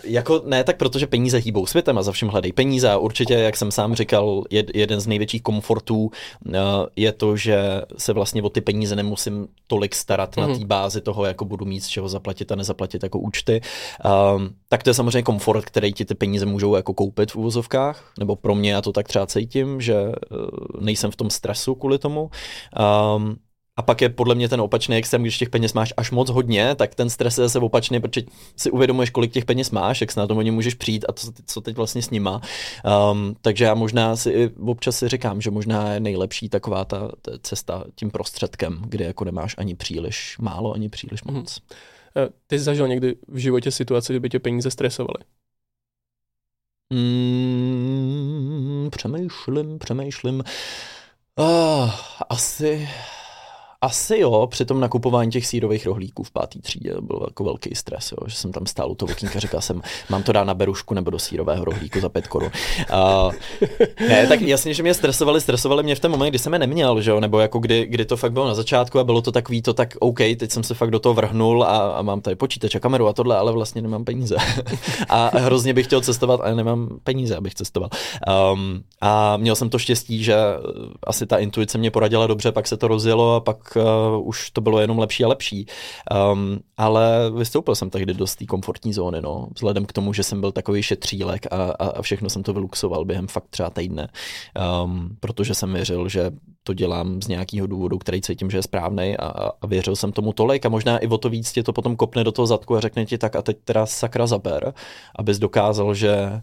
jako 0.04 0.42
ne 0.46 0.64
tak 0.64 0.78
protože 0.78 1.08
peníze 1.08 1.38
hýbou 1.38 1.66
světem 1.66 1.98
a 1.98 2.04
za 2.04 2.12
všem 2.12 2.30
hledají 2.30 2.54
peníze 2.54 2.90
a 2.90 2.98
určitě, 2.98 3.34
jak 3.34 3.58
jsem 3.58 3.72
sám 3.72 3.96
říkal, 3.96 4.44
jed, 4.50 4.76
jeden 4.76 5.00
z 5.00 5.08
největších 5.08 5.42
komfortů 5.42 6.00
uh, 6.02 6.54
je 6.96 7.12
to, 7.12 7.38
že 7.38 7.82
se 7.98 8.14
vlastně 8.14 8.42
o 8.42 8.50
ty 8.50 8.62
peníze 8.62 8.96
nemusím 8.96 9.48
tolik 9.68 9.96
starat 9.96 10.36
mm-hmm. 10.36 10.42
na 10.42 10.48
mhm. 10.48 10.60
té 10.60 10.66
bázi 10.66 11.02
toho, 11.02 11.26
jako 11.26 11.46
budu 11.46 11.66
mít 11.66 11.82
z 11.82 11.88
čeho 11.88 12.10
zaplatit 12.10 12.52
a 12.52 12.56
nezaplatit 12.56 13.04
jako 13.04 13.20
účty. 13.20 13.62
Um, 14.36 14.50
tak 14.70 14.84
to 14.84 14.90
je 14.90 14.94
samozřejmě 14.94 15.24
komfort, 15.24 15.66
který 15.66 15.94
ti 15.94 16.06
ty 16.06 16.16
peníze 16.16 16.46
můžou 16.46 16.76
jako 16.76 16.94
koupit 16.94 17.32
v 17.32 17.36
úvozovkách, 17.36 18.12
nebo 18.20 18.36
pro 18.36 18.56
mě 18.56 18.72
já 18.72 18.82
to 18.82 18.92
tak 18.92 19.08
třeba 19.08 19.28
cítím, 19.28 19.82
že 19.82 19.96
uh, 20.04 20.12
nejsem 20.80 21.12
v 21.12 21.16
tom 21.16 21.30
stresu 21.30 21.76
kvůli 21.76 22.00
tomu. 22.00 22.30
Um, 23.16 23.36
a 23.76 23.82
pak 23.82 24.02
je 24.02 24.10
podle 24.10 24.36
mě 24.36 24.50
ten 24.50 24.62
opačný 24.62 24.96
extrém, 24.96 25.22
když 25.22 25.38
těch 25.38 25.50
peněz 25.50 25.74
máš 25.74 25.94
až 25.98 26.12
moc 26.12 26.30
hodně, 26.30 26.76
tak 26.76 26.96
ten 26.96 27.10
stres 27.10 27.38
je 27.38 27.44
zase 27.44 27.60
opačný, 27.60 28.00
protože 28.00 28.26
si 28.56 28.72
uvědomuješ, 28.72 29.10
kolik 29.10 29.32
těch 29.32 29.46
peněz 29.46 29.72
máš, 29.72 30.02
jak 30.02 30.12
se 30.12 30.20
na 30.20 30.28
tom 30.28 30.38
oni 30.38 30.52
můžeš 30.52 30.74
přijít 30.74 31.06
a 31.10 31.12
to, 31.12 31.22
co 31.46 31.62
teď 31.62 31.76
vlastně 31.76 32.02
s 32.02 32.10
nima. 32.10 32.42
Um, 33.12 33.36
takže 33.42 33.66
já 33.66 33.74
možná 33.74 34.16
si 34.16 34.52
občas 34.66 34.98
si 34.98 35.08
říkám, 35.08 35.42
že 35.42 35.52
možná 35.52 35.94
je 35.94 36.00
nejlepší 36.00 36.50
taková 36.50 36.86
ta, 36.86 37.12
ta 37.22 37.32
cesta 37.44 37.84
tím 37.96 38.12
prostředkem, 38.12 38.82
kde 38.88 39.06
jako 39.06 39.26
nemáš 39.26 39.56
ani 39.58 39.76
příliš 39.76 40.38
málo, 40.40 40.74
ani 40.74 40.90
příliš 40.90 41.24
moc. 41.24 41.36
Hmm. 41.36 42.28
Ty 42.48 42.60
jsi 42.60 42.64
zažil 42.64 42.88
někdy 42.88 43.16
v 43.28 43.38
životě 43.38 43.72
situaci, 43.72 44.14
kdyby 44.14 44.30
tě 44.30 44.40
peníze 44.40 44.72
stresovaly? 44.72 45.24
Mm, 46.94 48.90
přemýšlím, 48.92 49.80
přemýšlím. 49.80 50.44
Uh, 51.40 51.92
asi, 52.30 52.90
asi 53.84 54.20
jo, 54.20 54.48
při 54.52 54.66
tom 54.66 54.80
nakupování 54.80 55.32
těch 55.32 55.48
sírových 55.48 55.86
rohlíků 55.86 56.24
v 56.24 56.32
pátý 56.32 56.62
třídě 56.62 56.94
byl 57.02 57.20
jako 57.28 57.44
velký 57.44 57.76
stres, 57.76 58.12
jo, 58.12 58.18
že 58.28 58.36
jsem 58.36 58.52
tam 58.52 58.66
stál 58.66 58.92
u 58.92 58.96
toho 58.96 59.12
okýnka, 59.12 59.40
říkal 59.40 59.62
jsem, 59.62 59.82
mám 60.10 60.24
to 60.24 60.32
dát 60.32 60.44
na 60.44 60.54
berušku 60.54 60.94
nebo 60.94 61.12
do 61.12 61.20
sírového 61.20 61.66
rohlíku 61.66 62.00
za 62.00 62.10
pět 62.10 62.28
korun. 62.28 62.52
Uh, 62.94 63.34
ne, 64.08 64.28
tak 64.28 64.42
jasně, 64.42 64.74
že 64.74 64.84
mě 64.84 64.94
stresovali, 64.94 65.42
stresovali 65.42 65.84
mě 65.84 65.96
v 65.96 66.00
ten 66.00 66.12
moment, 66.12 66.30
kdy 66.30 66.40
jsem 66.40 66.54
je 66.54 66.60
neměl, 66.60 67.02
že 67.02 67.12
jo, 67.12 67.20
nebo 67.20 67.40
jako 67.40 67.60
kdy, 67.60 67.86
kdy 67.86 68.06
to 68.06 68.18
fakt 68.18 68.32
bylo 68.32 68.48
na 68.48 68.56
začátku 68.56 69.00
a 69.00 69.04
bylo 69.04 69.22
to 69.22 69.32
takový 69.32 69.62
to 69.62 69.74
tak 69.74 69.94
OK, 70.00 70.18
teď 70.18 70.52
jsem 70.52 70.64
se 70.64 70.74
fakt 70.74 70.92
do 70.92 71.00
toho 71.00 71.14
vrhnul 71.14 71.64
a, 71.64 71.92
a 71.92 72.02
mám 72.02 72.22
tady 72.22 72.36
počítač 72.36 72.76
a 72.76 72.80
kameru 72.80 73.08
a 73.08 73.14
tohle, 73.14 73.38
ale 73.38 73.52
vlastně 73.52 73.82
nemám 73.82 74.06
peníze. 74.06 74.36
a 75.10 75.32
hrozně 75.38 75.74
bych 75.74 75.86
chtěl 75.86 76.02
cestovat, 76.02 76.40
ale 76.42 76.56
nemám 76.56 77.00
peníze, 77.04 77.36
abych 77.36 77.56
cestoval. 77.56 77.90
Um, 78.54 78.84
a 79.02 79.38
měl 79.38 79.56
jsem 79.56 79.70
to 79.70 79.80
štěstí, 79.80 80.24
že 80.24 80.36
asi 81.04 81.26
ta 81.26 81.38
intuice 81.38 81.78
mě 81.78 81.92
poradila 81.92 82.28
dobře, 82.28 82.52
pak 82.52 82.68
se 82.68 82.78
to 82.78 82.88
rozjelo 82.88 83.36
a 83.36 83.40
pak 83.40 83.71
uh, 83.76 84.28
už 84.28 84.52
to 84.52 84.62
bylo 84.62 84.80
jenom 84.80 85.00
lepší 85.00 85.24
a 85.24 85.28
lepší. 85.28 85.66
Um, 86.32 86.60
ale 86.78 87.32
vystoupil 87.32 87.76
jsem 87.76 87.90
tehdy 87.90 88.14
do 88.14 88.26
té 88.26 88.46
komfortní 88.46 88.94
zóny, 88.94 89.22
no, 89.22 89.48
vzhledem 89.56 89.86
k 89.86 89.94
tomu, 89.94 90.14
že 90.14 90.24
jsem 90.24 90.42
byl 90.42 90.52
takový 90.52 90.84
šetřílek 90.84 91.46
a, 91.52 91.56
a, 91.56 91.88
a 91.88 92.02
všechno 92.02 92.30
jsem 92.30 92.44
to 92.44 92.54
vyluxoval 92.54 93.06
během 93.06 93.28
fakt 93.28 93.48
třeba 93.50 93.70
týdne, 93.70 94.08
um, 94.84 95.10
protože 95.20 95.54
jsem 95.54 95.74
věřil, 95.74 96.10
že 96.10 96.32
to 96.64 96.74
dělám 96.74 97.22
z 97.22 97.28
nějakého 97.28 97.68
důvodu, 97.68 97.98
který 97.98 98.22
cítím, 98.22 98.50
že 98.50 98.58
je 98.58 98.64
správný 98.64 99.18
a, 99.18 99.26
a 99.62 99.68
věřil 99.68 99.96
jsem 99.96 100.12
tomu 100.12 100.34
tolik 100.34 100.66
a 100.66 100.70
možná 100.70 100.98
i 100.98 101.08
o 101.08 101.18
to 101.18 101.30
víc 101.30 101.52
tě 101.52 101.64
to 101.64 101.74
potom 101.74 101.96
kopne 101.96 102.24
do 102.24 102.32
toho 102.32 102.46
zadku 102.46 102.76
a 102.76 102.80
řekne 102.80 103.06
ti 103.06 103.18
tak 103.18 103.36
a 103.36 103.42
teď 103.42 103.58
teda 103.64 103.86
sakra 103.86 104.28
zaber, 104.28 104.74
abys 105.16 105.40
dokázal, 105.40 105.94
že 105.94 106.42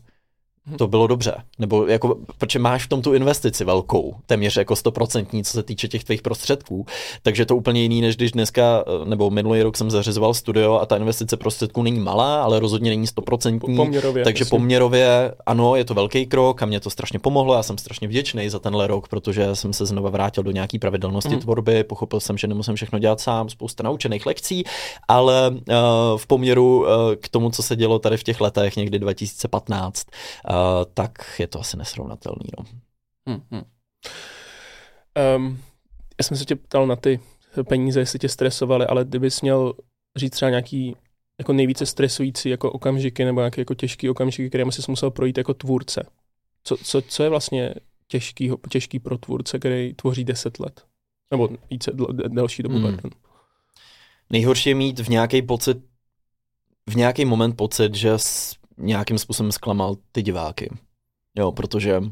to 0.77 0.89
bylo 0.89 1.07
dobře. 1.07 1.35
Nebo 1.59 1.86
jako, 1.86 2.16
protože 2.39 2.59
máš 2.59 2.85
v 2.85 2.89
tom 2.89 3.03
tu 3.03 3.15
investici 3.15 3.65
velkou, 3.65 4.15
téměř 4.27 4.57
jako 4.57 4.77
stoprocentní, 4.77 5.45
co 5.45 5.53
se 5.53 5.62
týče 5.62 5.89
těch 5.89 6.05
tvých 6.05 6.23
prostředků. 6.23 6.86
Takže 7.23 7.47
to 7.47 7.57
úplně 7.57 7.82
jiný, 7.82 8.01
než 8.01 8.16
když 8.16 8.32
dneska, 8.32 8.85
nebo 9.05 9.31
minulý 9.31 9.62
rok 9.62 9.77
jsem 9.77 9.90
zařizoval 9.90 10.35
studio 10.35 10.74
a 10.74 10.86
ta 10.86 10.97
investice 10.97 11.36
prostředků 11.36 11.82
není 11.82 12.01
malá, 12.01 12.43
ale 12.43 12.61
rozhodně 12.61 12.90
není 12.90 13.07
stoprocentní. 13.07 13.77
Poměrově. 13.77 14.24
Takže 14.24 14.45
myslím. 14.45 14.61
poměrově, 14.61 15.35
ano, 15.47 15.77
je 15.77 15.85
to 15.85 15.95
velký 15.95 16.27
krok 16.27 16.62
a 16.62 16.66
mě 16.66 16.81
to 16.81 16.90
strašně 16.90 17.19
pomohlo. 17.19 17.55
Já 17.55 17.62
jsem 17.62 17.78
strašně 17.78 18.09
vděčný 18.09 18.49
za 18.49 18.59
tenhle 18.59 18.86
rok, 18.86 19.09
protože 19.09 19.57
jsem 19.57 19.73
se 19.73 19.86
znova 19.86 20.11
vrátil 20.11 20.43
do 20.43 20.51
nějaký 20.51 20.78
pravidelnosti 20.78 21.35
mm. 21.35 21.40
tvorby. 21.40 21.85
Pochopil 21.85 22.20
jsem, 22.20 22.39
že 22.39 22.47
nemusím 22.47 22.74
všechno 22.74 22.99
dělat 22.99 23.20
sám, 23.20 23.49
spousta 23.49 23.82
naučených 23.82 24.27
lekcí, 24.27 24.65
ale 25.09 25.51
uh, 25.51 25.57
v 26.16 26.27
poměru 26.27 26.81
uh, 26.81 26.86
k 27.20 27.28
tomu, 27.28 27.51
co 27.51 27.62
se 27.62 27.77
dělo 27.77 27.99
tady 27.99 28.16
v 28.16 28.23
těch 28.23 28.40
letech, 28.40 28.77
někdy 28.77 28.99
2015, 28.99 30.07
uh, 30.51 30.57
tak 30.94 31.12
je 31.39 31.47
to 31.47 31.60
asi 31.60 31.76
nesrovnatelný. 31.76 32.51
No. 32.59 32.64
Hmm, 33.26 33.43
hmm. 33.51 33.62
Um, 35.36 35.62
já 36.18 36.24
jsem 36.24 36.36
se 36.36 36.44
tě 36.44 36.56
ptal 36.56 36.86
na 36.86 36.97
ty 36.97 37.20
peníze, 37.68 38.01
jestli 38.01 38.18
tě 38.18 38.28
stresovaly, 38.28 38.86
ale 38.86 39.05
kdybys 39.05 39.40
měl 39.40 39.72
říct 40.16 40.32
třeba 40.32 40.51
nějaký 40.51 40.97
jako 41.39 41.52
nejvíce 41.52 41.86
stresující 41.86 42.48
jako 42.48 42.72
okamžiky 42.72 43.24
nebo 43.24 43.40
nějaké 43.40 43.60
jako 43.60 43.74
těžký 43.74 44.10
okamžiky, 44.10 44.48
které 44.48 44.64
jsi 44.72 44.82
musel 44.89 45.10
projít 45.10 45.39
jako 45.39 45.55
tvůrce. 45.55 46.06
Co, 46.64 46.76
co, 46.76 47.02
co 47.02 47.22
je 47.22 47.28
vlastně 47.28 47.74
těžký, 48.09 48.51
těžký 48.70 48.98
pro 48.98 49.18
tvůrce, 49.18 49.59
který 49.59 49.94
tvoří 49.94 50.24
deset 50.24 50.60
let? 50.60 50.85
Nebo 51.30 51.48
více, 51.70 51.93
delší 52.28 52.62
dobu, 52.62 52.74
hmm. 52.74 52.85
pardon. 52.85 53.10
Nejhorší 54.30 54.68
je 54.68 54.74
mít 54.74 55.01
v 55.01 55.09
nějaký 55.09 55.43
pocit, 55.43 55.78
v 56.90 56.97
nějaký 56.97 57.24
moment 57.24 57.56
pocit, 57.56 57.94
že 57.94 58.12
nějakým 58.78 59.18
způsobem 59.18 59.52
zklamal 59.52 59.96
ty 60.12 60.22
diváky. 60.22 60.70
Jo, 61.36 61.52
protože 61.52 62.02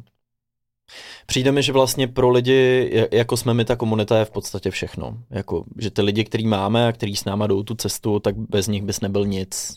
Přijde 1.26 1.52
mi, 1.52 1.62
že 1.62 1.72
vlastně 1.72 2.08
pro 2.08 2.30
lidi, 2.30 2.90
jako 3.12 3.36
jsme 3.36 3.54
my, 3.54 3.64
ta 3.64 3.76
komunita 3.76 4.18
je 4.18 4.24
v 4.24 4.30
podstatě 4.30 4.70
všechno. 4.70 5.18
Jako, 5.30 5.64
že 5.78 5.90
ty 5.90 6.02
lidi, 6.02 6.24
který 6.24 6.46
máme 6.46 6.88
a 6.88 6.92
který 6.92 7.16
s 7.16 7.24
náma 7.24 7.46
jdou 7.46 7.62
tu 7.62 7.74
cestu, 7.74 8.20
tak 8.20 8.36
bez 8.36 8.68
nich 8.68 8.82
bys 8.82 9.00
nebyl 9.00 9.26
nic. 9.26 9.74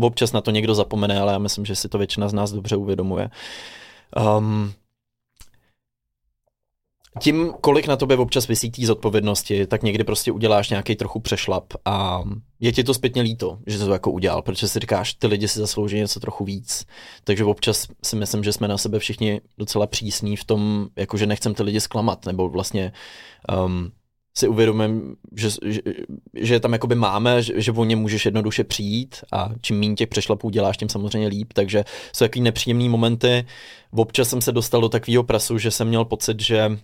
Občas 0.00 0.32
na 0.32 0.40
to 0.40 0.50
někdo 0.50 0.74
zapomene, 0.74 1.20
ale 1.20 1.32
já 1.32 1.38
myslím, 1.38 1.64
že 1.64 1.76
si 1.76 1.88
to 1.88 1.98
většina 1.98 2.28
z 2.28 2.32
nás 2.32 2.52
dobře 2.52 2.76
uvědomuje. 2.76 3.30
Um, 4.38 4.72
tím, 7.20 7.52
kolik 7.60 7.86
na 7.86 7.96
tobě 7.96 8.16
občas 8.16 8.48
vysí 8.48 8.70
té 8.70 8.86
zodpovědnosti, 8.86 9.66
tak 9.66 9.82
někdy 9.82 10.04
prostě 10.04 10.32
uděláš 10.32 10.70
nějaký 10.70 10.96
trochu 10.96 11.20
přešlap 11.20 11.64
a 11.84 12.22
je 12.60 12.72
ti 12.72 12.84
to 12.84 12.94
zpětně 12.94 13.22
líto, 13.22 13.58
že 13.66 13.78
to 13.78 13.92
jako 13.92 14.10
udělal, 14.10 14.42
protože 14.42 14.68
si 14.68 14.78
říkáš, 14.78 15.14
ty 15.14 15.26
lidi 15.26 15.48
si 15.48 15.58
zaslouží 15.58 15.96
něco 15.96 16.20
trochu 16.20 16.44
víc. 16.44 16.86
Takže 17.24 17.44
občas 17.44 17.86
si 18.04 18.16
myslím, 18.16 18.44
že 18.44 18.52
jsme 18.52 18.68
na 18.68 18.78
sebe 18.78 18.98
všichni 18.98 19.40
docela 19.58 19.86
přísní 19.86 20.36
v 20.36 20.44
tom, 20.44 20.88
jako 20.96 21.16
že 21.16 21.26
nechcem 21.26 21.54
ty 21.54 21.62
lidi 21.62 21.80
zklamat, 21.80 22.26
nebo 22.26 22.48
vlastně 22.48 22.92
um, 23.64 23.90
si 24.38 24.48
uvědomím, 24.48 25.16
že, 25.36 25.50
že, 25.64 25.80
že 26.34 26.60
tam 26.60 26.72
jakoby 26.72 26.94
máme, 26.94 27.42
že, 27.42 27.60
že 27.60 27.72
o 27.72 27.84
ně 27.84 27.96
můžeš 27.96 28.24
jednoduše 28.24 28.64
přijít 28.64 29.16
a 29.32 29.48
čím 29.60 29.80
méně 29.80 29.94
těch 29.94 30.08
přešlapů 30.08 30.50
děláš, 30.50 30.76
tím 30.76 30.88
samozřejmě 30.88 31.28
líp, 31.28 31.52
takže 31.52 31.84
jsou 32.12 32.24
takový 32.24 32.42
nepříjemný 32.42 32.88
momenty. 32.88 33.46
Občas 33.90 34.28
jsem 34.28 34.40
se 34.40 34.52
dostal 34.52 34.80
do 34.80 34.88
takového 34.88 35.24
prasu, 35.24 35.58
že 35.58 35.70
jsem 35.70 35.88
měl 35.88 36.04
pocit, 36.04 36.40
že 36.40 36.78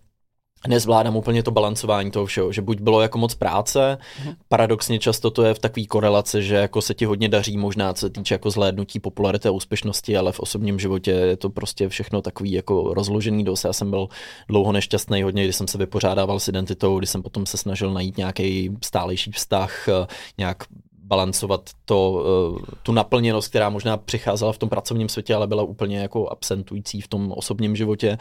nezvládám 0.68 1.16
úplně 1.16 1.42
to 1.42 1.50
balancování 1.50 2.10
toho 2.10 2.26
všeho, 2.26 2.52
že 2.52 2.62
buď 2.62 2.80
bylo 2.80 3.00
jako 3.00 3.18
moc 3.18 3.34
práce, 3.34 3.98
mm. 4.24 4.32
paradoxně 4.48 4.98
často 4.98 5.30
to 5.30 5.42
je 5.42 5.54
v 5.54 5.58
takové 5.58 5.86
korelaci, 5.86 6.42
že 6.42 6.54
jako 6.54 6.82
se 6.82 6.94
ti 6.94 7.04
hodně 7.04 7.28
daří 7.28 7.56
možná, 7.58 7.92
co 7.92 8.00
se 8.00 8.10
týče 8.10 8.34
jako 8.34 8.50
zhlédnutí 8.50 9.00
popularity 9.00 9.48
a 9.48 9.50
úspěšnosti, 9.50 10.16
ale 10.16 10.32
v 10.32 10.40
osobním 10.40 10.78
životě 10.78 11.10
je 11.10 11.36
to 11.36 11.50
prostě 11.50 11.88
všechno 11.88 12.22
takový 12.22 12.52
jako 12.52 12.94
rozložený 12.94 13.44
dost. 13.44 13.64
Já 13.64 13.72
jsem 13.72 13.90
byl 13.90 14.08
dlouho 14.48 14.72
nešťastný 14.72 15.22
hodně, 15.22 15.44
když 15.44 15.56
jsem 15.56 15.68
se 15.68 15.78
vypořádával 15.78 16.40
s 16.40 16.48
identitou, 16.48 16.98
když 16.98 17.10
jsem 17.10 17.22
potom 17.22 17.46
se 17.46 17.56
snažil 17.56 17.92
najít 17.92 18.16
nějaký 18.16 18.70
stálejší 18.84 19.32
vztah, 19.32 19.88
eh, 19.88 20.06
nějak 20.38 20.64
balancovat 21.02 21.70
to, 21.84 22.24
eh, 22.24 22.76
tu 22.82 22.92
naplněnost, 22.92 23.48
která 23.48 23.68
možná 23.68 23.96
přicházela 23.96 24.52
v 24.52 24.58
tom 24.58 24.68
pracovním 24.68 25.08
světě, 25.08 25.34
ale 25.34 25.46
byla 25.46 25.62
úplně 25.62 25.98
jako 25.98 26.28
absentující 26.28 27.00
v 27.00 27.08
tom 27.08 27.32
osobním 27.36 27.76
životě. 27.76 28.18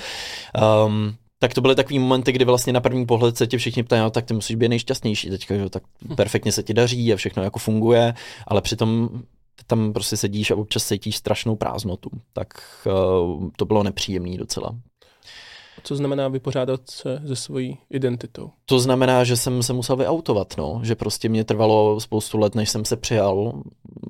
Um, 0.86 1.16
tak 1.42 1.54
to 1.54 1.62
byly 1.62 1.76
takový 1.76 2.00
momenty, 2.00 2.32
kdy 2.32 2.46
vlastně 2.46 2.74
na 2.74 2.82
první 2.82 3.06
pohled 3.06 3.38
se 3.38 3.48
tě 3.48 3.58
všichni 3.58 3.84
ptají, 3.84 4.02
no, 4.02 4.10
tak 4.10 4.26
ty 4.26 4.34
musíš 4.34 4.56
být 4.56 4.70
nejšťastnější 4.70 5.30
teďka, 5.30 5.56
že? 5.56 5.70
tak 5.70 5.84
hm. 6.10 6.16
perfektně 6.16 6.52
se 6.52 6.64
ti 6.64 6.74
daří 6.74 7.14
a 7.14 7.16
všechno 7.16 7.44
jako 7.44 7.60
funguje, 7.60 8.14
ale 8.48 8.62
přitom 8.62 9.10
tam 9.68 9.94
prostě 9.94 10.18
sedíš 10.18 10.52
a 10.52 10.56
občas 10.56 10.88
cítíš 10.88 11.18
strašnou 11.18 11.56
prázdnotu. 11.56 12.10
Tak 12.34 12.48
uh, 12.86 13.50
to 13.58 13.66
bylo 13.66 13.84
nepříjemný 13.84 14.38
docela. 14.38 14.76
Co 15.84 15.96
znamená 15.96 16.28
vypořádat 16.28 16.82
se 16.90 17.22
se 17.28 17.36
svojí 17.36 17.78
identitou? 17.90 18.50
To 18.66 18.80
znamená, 18.80 19.24
že 19.24 19.38
jsem 19.38 19.64
se 19.64 19.74
musel 19.74 19.96
vyautovat, 19.96 20.54
no. 20.58 20.80
že 20.84 20.96
prostě 20.96 21.30
mě 21.30 21.44
trvalo 21.44 22.00
spoustu 22.00 22.38
let, 22.38 22.56
než 22.56 22.70
jsem 22.70 22.86
se 22.86 22.96
přijal 22.96 23.54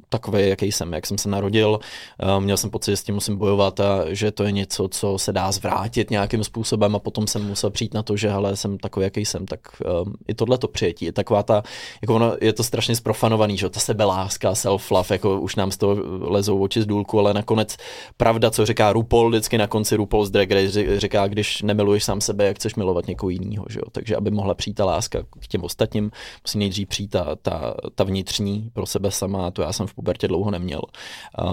takový, 0.09 0.49
jaký 0.49 0.71
jsem, 0.71 0.93
jak 0.93 1.07
jsem 1.07 1.17
se 1.17 1.29
narodil. 1.29 1.79
Uh, 2.23 2.43
měl 2.43 2.57
jsem 2.57 2.69
pocit, 2.69 2.91
že 2.91 2.97
s 2.97 3.03
tím 3.03 3.15
musím 3.15 3.37
bojovat 3.37 3.79
a 3.79 4.13
že 4.13 4.31
to 4.31 4.43
je 4.43 4.51
něco, 4.51 4.87
co 4.87 5.17
se 5.17 5.33
dá 5.33 5.51
zvrátit 5.51 6.09
nějakým 6.09 6.43
způsobem 6.43 6.95
a 6.95 6.99
potom 6.99 7.27
jsem 7.27 7.47
musel 7.47 7.69
přijít 7.69 7.93
na 7.93 8.03
to, 8.03 8.17
že 8.17 8.29
hele, 8.29 8.55
jsem 8.55 8.77
takový, 8.77 9.03
jaký 9.03 9.25
jsem, 9.25 9.45
tak 9.45 9.59
uh, 9.85 10.13
i 10.27 10.33
tohle 10.33 10.57
to 10.57 10.67
přijetí. 10.67 11.05
Je 11.05 11.11
taková 11.11 11.43
ta, 11.43 11.63
jako 12.01 12.15
ono, 12.15 12.33
je 12.41 12.53
to 12.53 12.63
strašně 12.63 12.95
zprofanovaný, 12.95 13.57
že 13.57 13.69
ta 13.69 13.79
sebeláska, 13.79 14.53
self-love, 14.53 15.13
jako 15.13 15.39
už 15.39 15.55
nám 15.55 15.71
z 15.71 15.77
toho 15.77 15.95
lezou 16.19 16.61
oči 16.61 16.81
z 16.81 16.85
důlku, 16.85 17.19
ale 17.19 17.33
nakonec 17.33 17.77
pravda, 18.17 18.51
co 18.51 18.65
říká 18.65 18.93
RuPaul, 18.93 19.29
vždycky 19.29 19.57
na 19.57 19.67
konci 19.67 19.95
RuPaul's 19.95 20.29
Drag 20.29 20.51
Race 20.51 20.99
říká, 20.99 21.27
když 21.27 21.60
nemiluješ 21.63 22.03
sám 22.03 22.21
sebe, 22.21 22.45
jak 22.45 22.55
chceš 22.55 22.75
milovat 22.75 23.07
někoho 23.07 23.29
jiného? 23.29 23.65
Takže 23.91 24.15
aby 24.15 24.31
mohla 24.31 24.53
přijít 24.53 24.73
ta 24.73 24.85
láska 24.85 25.23
k 25.39 25.47
těm 25.47 25.63
ostatním, 25.63 26.11
musí 26.45 26.57
nejdřív 26.57 26.87
přijít 26.87 27.07
ta, 27.07 27.35
ta, 27.41 27.73
ta 27.95 28.03
vnitřní 28.03 28.69
pro 28.73 28.85
sebe 28.85 29.11
sama, 29.11 29.51
to 29.51 29.61
já 29.61 29.73
jsem 29.73 29.87
v 29.87 29.93
pubertě 29.93 30.27
dlouho 30.27 30.51
neměl. 30.51 30.81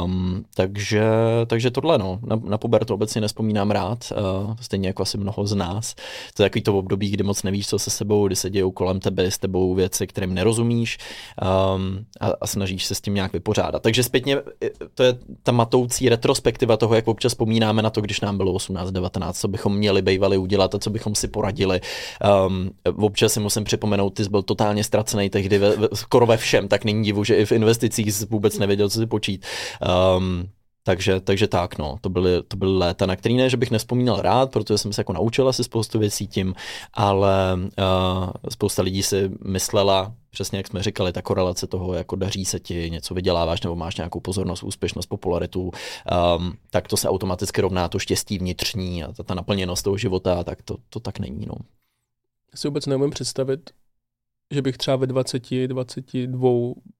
Um, 0.04 0.44
takže, 0.54 1.02
takže 1.46 1.70
tohle, 1.70 1.98
no, 1.98 2.18
na, 2.22 2.40
na 2.44 2.58
pubertu 2.58 2.94
obecně 2.94 3.20
nespomínám 3.20 3.70
rád, 3.70 4.12
uh, 4.12 4.54
stejně 4.60 4.88
jako 4.88 5.02
asi 5.02 5.18
mnoho 5.18 5.46
z 5.46 5.54
nás. 5.54 5.94
To 6.34 6.42
je 6.42 6.50
takový 6.50 6.62
to 6.62 6.78
období, 6.78 7.10
kdy 7.10 7.24
moc 7.24 7.42
nevíš, 7.42 7.68
co 7.68 7.78
se 7.78 7.90
sebou, 7.90 8.26
kdy 8.26 8.36
se 8.36 8.50
dějou 8.50 8.70
kolem 8.70 9.00
tebe, 9.00 9.30
s 9.30 9.38
tebou 9.38 9.74
věci, 9.74 10.06
kterým 10.06 10.34
nerozumíš 10.34 10.98
um, 11.76 12.04
a, 12.20 12.26
a 12.40 12.46
snažíš 12.46 12.84
se 12.84 12.94
s 12.94 13.00
tím 13.00 13.14
nějak 13.14 13.32
vypořádat. 13.32 13.82
Takže 13.82 14.02
zpětně 14.02 14.36
to 14.94 15.02
je 15.02 15.18
ta 15.42 15.52
matoucí 15.52 16.08
retrospektiva 16.08 16.76
toho, 16.76 16.94
jak 16.94 17.08
občas 17.08 17.32
vzpomínáme 17.32 17.82
na 17.82 17.90
to, 17.90 18.00
když 18.00 18.20
nám 18.20 18.36
bylo 18.36 18.52
18, 18.52 18.90
19, 18.90 19.40
co 19.40 19.48
bychom 19.48 19.76
měli 19.76 19.97
bývali 20.02 20.36
udělat 20.36 20.74
a 20.74 20.78
co 20.78 20.90
bychom 20.90 21.14
si 21.14 21.28
poradili. 21.28 21.80
Um, 22.46 22.70
občas 22.96 23.32
si 23.32 23.40
musím 23.40 23.64
připomenout, 23.64 24.10
ty 24.10 24.24
jsi 24.24 24.30
byl 24.30 24.42
totálně 24.42 24.84
ztracený 24.84 25.30
tehdy 25.30 25.58
ve, 25.58 25.76
ve, 25.76 25.88
skoro 25.94 26.26
ve 26.26 26.36
všem, 26.36 26.68
tak 26.68 26.84
není 26.84 27.04
divu, 27.04 27.24
že 27.24 27.36
i 27.36 27.44
v 27.44 27.52
investicích 27.52 28.14
jsi 28.14 28.26
vůbec 28.26 28.58
nevěděl, 28.58 28.88
co 28.88 28.98
si 28.98 29.06
počít. 29.06 29.46
Um, 30.16 30.48
Takže, 30.88 31.20
takže 31.20 31.48
tak, 31.48 31.78
no, 31.78 31.96
to 32.00 32.08
byly, 32.08 32.42
to 32.42 32.56
byly 32.56 32.78
léta, 32.78 33.06
na 33.06 33.16
který 33.16 33.36
ne, 33.36 33.50
že 33.50 33.56
bych 33.56 33.70
nespomínal 33.70 34.22
rád, 34.22 34.50
protože 34.50 34.78
jsem 34.78 34.92
se 34.92 35.00
jako 35.00 35.12
naučil 35.12 35.48
asi 35.48 35.64
spoustu 35.64 35.98
věcí 35.98 36.26
tím, 36.26 36.54
ale 36.94 37.54
uh, 37.54 38.30
spousta 38.48 38.82
lidí 38.82 39.02
si 39.02 39.30
myslela, 39.44 40.14
přesně 40.30 40.58
jak 40.58 40.66
jsme 40.66 40.82
říkali, 40.82 41.12
ta 41.12 41.22
korelace 41.22 41.66
toho, 41.66 41.94
jako 41.94 42.16
daří 42.16 42.44
se 42.44 42.60
ti, 42.60 42.90
něco 42.90 43.14
vyděláváš 43.14 43.62
nebo 43.62 43.76
máš 43.76 43.96
nějakou 43.96 44.20
pozornost, 44.20 44.62
úspěšnost, 44.62 45.06
popularitu, 45.06 45.62
um, 45.62 46.52
tak 46.70 46.88
to 46.88 46.96
se 46.96 47.08
automaticky 47.08 47.60
rovná 47.60 47.88
to 47.88 47.98
štěstí 47.98 48.38
vnitřní 48.38 49.04
a 49.04 49.12
ta, 49.12 49.22
ta 49.22 49.34
naplněnost 49.34 49.84
toho 49.84 49.96
života, 49.96 50.44
tak 50.44 50.62
to, 50.62 50.76
to 50.90 51.00
tak 51.00 51.18
není, 51.18 51.46
no. 51.46 51.54
Já 52.52 52.56
si 52.56 52.68
vůbec 52.68 52.86
neumím 52.86 53.10
představit, 53.10 53.70
že 54.54 54.62
bych 54.62 54.76
třeba 54.76 54.96
ve 54.96 55.06
20, 55.06 55.50
22 55.66 56.50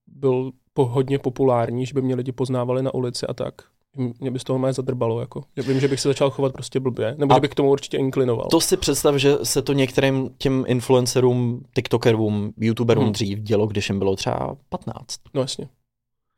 byl 0.06 0.52
po 0.74 0.86
hodně 0.86 1.19
populární, 1.19 1.86
že 1.86 1.94
by 1.94 2.02
mě 2.02 2.15
lidi 2.15 2.32
poznávali 2.32 2.82
na 2.82 2.94
ulici 2.94 3.27
a 3.27 3.35
tak. 3.35 3.77
Mě 3.97 4.31
by 4.31 4.39
z 4.39 4.44
toho 4.44 4.59
mé 4.59 4.73
zadrbalo, 4.73 5.20
jako. 5.20 5.44
Já 5.56 5.62
vím, 5.62 5.81
že 5.81 5.89
bych 5.89 6.01
se 6.01 6.09
začal 6.09 6.31
chovat 6.31 6.52
prostě 6.52 6.81
blbě, 6.81 7.15
nebo 7.19 7.35
a 7.35 7.36
že 7.36 7.40
bych 7.40 7.51
k 7.51 7.55
tomu 7.55 7.70
určitě 7.70 7.97
inklinoval. 7.97 8.48
To 8.51 8.60
si 8.60 8.77
představ, 8.77 9.16
že 9.16 9.36
se 9.43 9.62
to 9.62 9.73
některým 9.73 10.31
těm 10.39 10.65
influencerům, 10.66 11.62
tiktokerům, 11.74 12.52
youtuberům 12.56 13.05
hmm. 13.05 13.12
dřív 13.12 13.39
dělo, 13.39 13.66
když 13.66 13.89
jim 13.89 13.98
bylo 13.98 14.16
třeba 14.16 14.56
15. 14.69 15.20
No 15.35 15.40
jasně. 15.40 15.69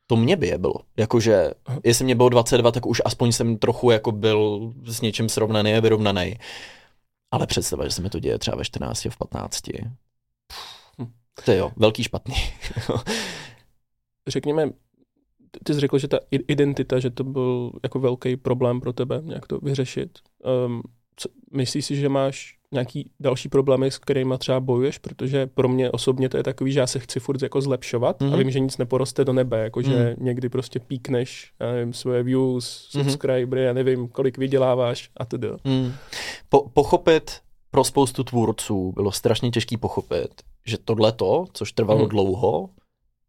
To 0.06 0.16
mě 0.16 0.36
by 0.36 0.48
je 0.48 0.58
bylo. 0.58 0.74
Jakože, 0.96 1.50
jestli 1.84 2.04
mě 2.04 2.14
bylo 2.14 2.28
22, 2.28 2.72
tak 2.72 2.86
už 2.86 3.02
aspoň 3.04 3.32
jsem 3.32 3.58
trochu 3.58 3.90
jako 3.90 4.12
byl 4.12 4.72
s 4.84 5.00
něčím 5.00 5.28
srovnaný 5.28 5.74
a 5.74 5.80
vyrovnaný. 5.80 6.36
Ale 7.30 7.46
představa, 7.46 7.84
že 7.84 7.90
se 7.90 8.02
mi 8.02 8.10
to 8.10 8.18
děje 8.18 8.38
třeba 8.38 8.56
ve 8.56 8.64
14, 8.64 9.04
v 9.04 9.16
15. 9.18 9.68
Hm. 10.98 11.12
To 11.44 11.50
je 11.50 11.58
jo, 11.58 11.70
velký 11.76 12.02
špatný. 12.02 12.34
Řekněme, 14.28 14.70
ty 15.64 15.74
jsi 15.74 15.80
řekl, 15.80 15.98
že 15.98 16.08
ta 16.08 16.18
identita, 16.30 16.98
že 16.98 17.10
to 17.10 17.24
byl 17.24 17.72
jako 17.82 18.00
velký 18.00 18.36
problém 18.36 18.80
pro 18.80 18.92
tebe, 18.92 19.22
nějak 19.24 19.46
to 19.46 19.58
vyřešit. 19.58 20.18
Um, 20.66 20.82
co, 21.16 21.28
myslíš 21.52 21.84
si, 21.84 21.96
že 21.96 22.08
máš 22.08 22.56
nějaký 22.72 23.10
další 23.20 23.48
problémy, 23.48 23.90
s 23.90 23.98
kterými 23.98 24.34
třeba 24.38 24.60
bojuješ, 24.60 24.98
protože 24.98 25.46
pro 25.46 25.68
mě 25.68 25.90
osobně 25.90 26.28
to 26.28 26.36
je 26.36 26.42
takový, 26.42 26.72
že 26.72 26.80
já 26.80 26.86
se 26.86 26.98
chci 26.98 27.20
furt 27.20 27.42
jako 27.42 27.60
zlepšovat 27.60 28.20
mm-hmm. 28.20 28.26
a 28.26 28.30
mhm. 28.30 28.38
vím, 28.38 28.50
že 28.50 28.60
nic 28.60 28.78
neporoste 28.78 29.24
do 29.24 29.32
nebe, 29.32 29.64
jako 29.64 29.82
že 29.82 30.16
mm. 30.18 30.26
někdy 30.26 30.48
prostě 30.48 30.80
píkneš, 30.80 31.52
já 31.60 31.72
nevím, 31.72 31.92
svoje 31.92 32.22
views, 32.22 32.90
mhm. 32.94 33.04
subscribery, 33.04 33.62
mm-hmm. 33.62 33.66
já 33.66 33.72
nevím, 33.72 34.08
kolik 34.08 34.38
vyděláváš 34.38 35.10
a 35.16 35.24
tedy. 35.24 35.48
Mm. 35.64 35.92
Po, 36.48 36.68
pochopit 36.68 37.30
pro 37.70 37.84
spoustu 37.84 38.24
tvůrců 38.24 38.92
bylo 38.92 39.12
strašně 39.12 39.50
těžký 39.50 39.76
pochopit, 39.76 40.30
že 40.66 40.78
tohleto, 40.78 41.44
což 41.52 41.72
trvalo 41.72 42.02
mm. 42.02 42.08
dlouho, 42.08 42.68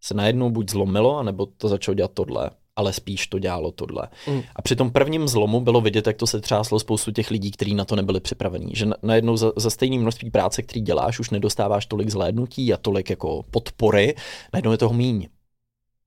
se 0.01 0.13
najednou 0.13 0.49
buď 0.49 0.69
zlomilo, 0.69 1.17
anebo 1.17 1.45
to 1.45 1.67
začalo 1.67 1.95
dělat 1.95 2.11
tohle 2.13 2.49
ale 2.75 2.93
spíš 2.93 3.27
to 3.27 3.39
dělalo 3.39 3.71
tohle. 3.71 4.07
Mm. 4.27 4.41
A 4.55 4.61
při 4.61 4.75
tom 4.75 4.91
prvním 4.91 5.27
zlomu 5.27 5.59
bylo 5.61 5.81
vidět, 5.81 6.07
jak 6.07 6.17
to 6.17 6.27
se 6.27 6.41
třáslo 6.41 6.79
spoustu 6.79 7.11
těch 7.11 7.31
lidí, 7.31 7.51
kteří 7.51 7.75
na 7.75 7.85
to 7.85 7.95
nebyli 7.95 8.19
připravení. 8.19 8.71
Že 8.75 8.87
najednou 9.03 9.37
za, 9.37 9.51
za 9.55 9.69
stejné 9.69 9.97
množství 9.97 10.31
práce, 10.31 10.61
který 10.61 10.81
děláš, 10.81 11.19
už 11.19 11.29
nedostáváš 11.29 11.85
tolik 11.85 12.09
zhlédnutí 12.09 12.73
a 12.73 12.77
tolik 12.77 13.09
jako 13.09 13.43
podpory, 13.51 14.15
najednou 14.53 14.71
je 14.71 14.77
toho 14.77 14.93
míň. 14.93 15.27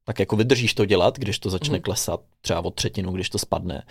Tak 0.05 0.19
jako 0.19 0.37
vydržíš 0.37 0.75
to 0.75 0.85
dělat, 0.85 1.19
když 1.19 1.39
to 1.39 1.51
začne 1.51 1.77
mm. 1.79 1.83
klesat, 1.83 2.21
třeba 2.41 2.65
o 2.65 2.71
třetinu, 2.71 3.13
když 3.13 3.31
to 3.31 3.39
spadne. 3.39 3.83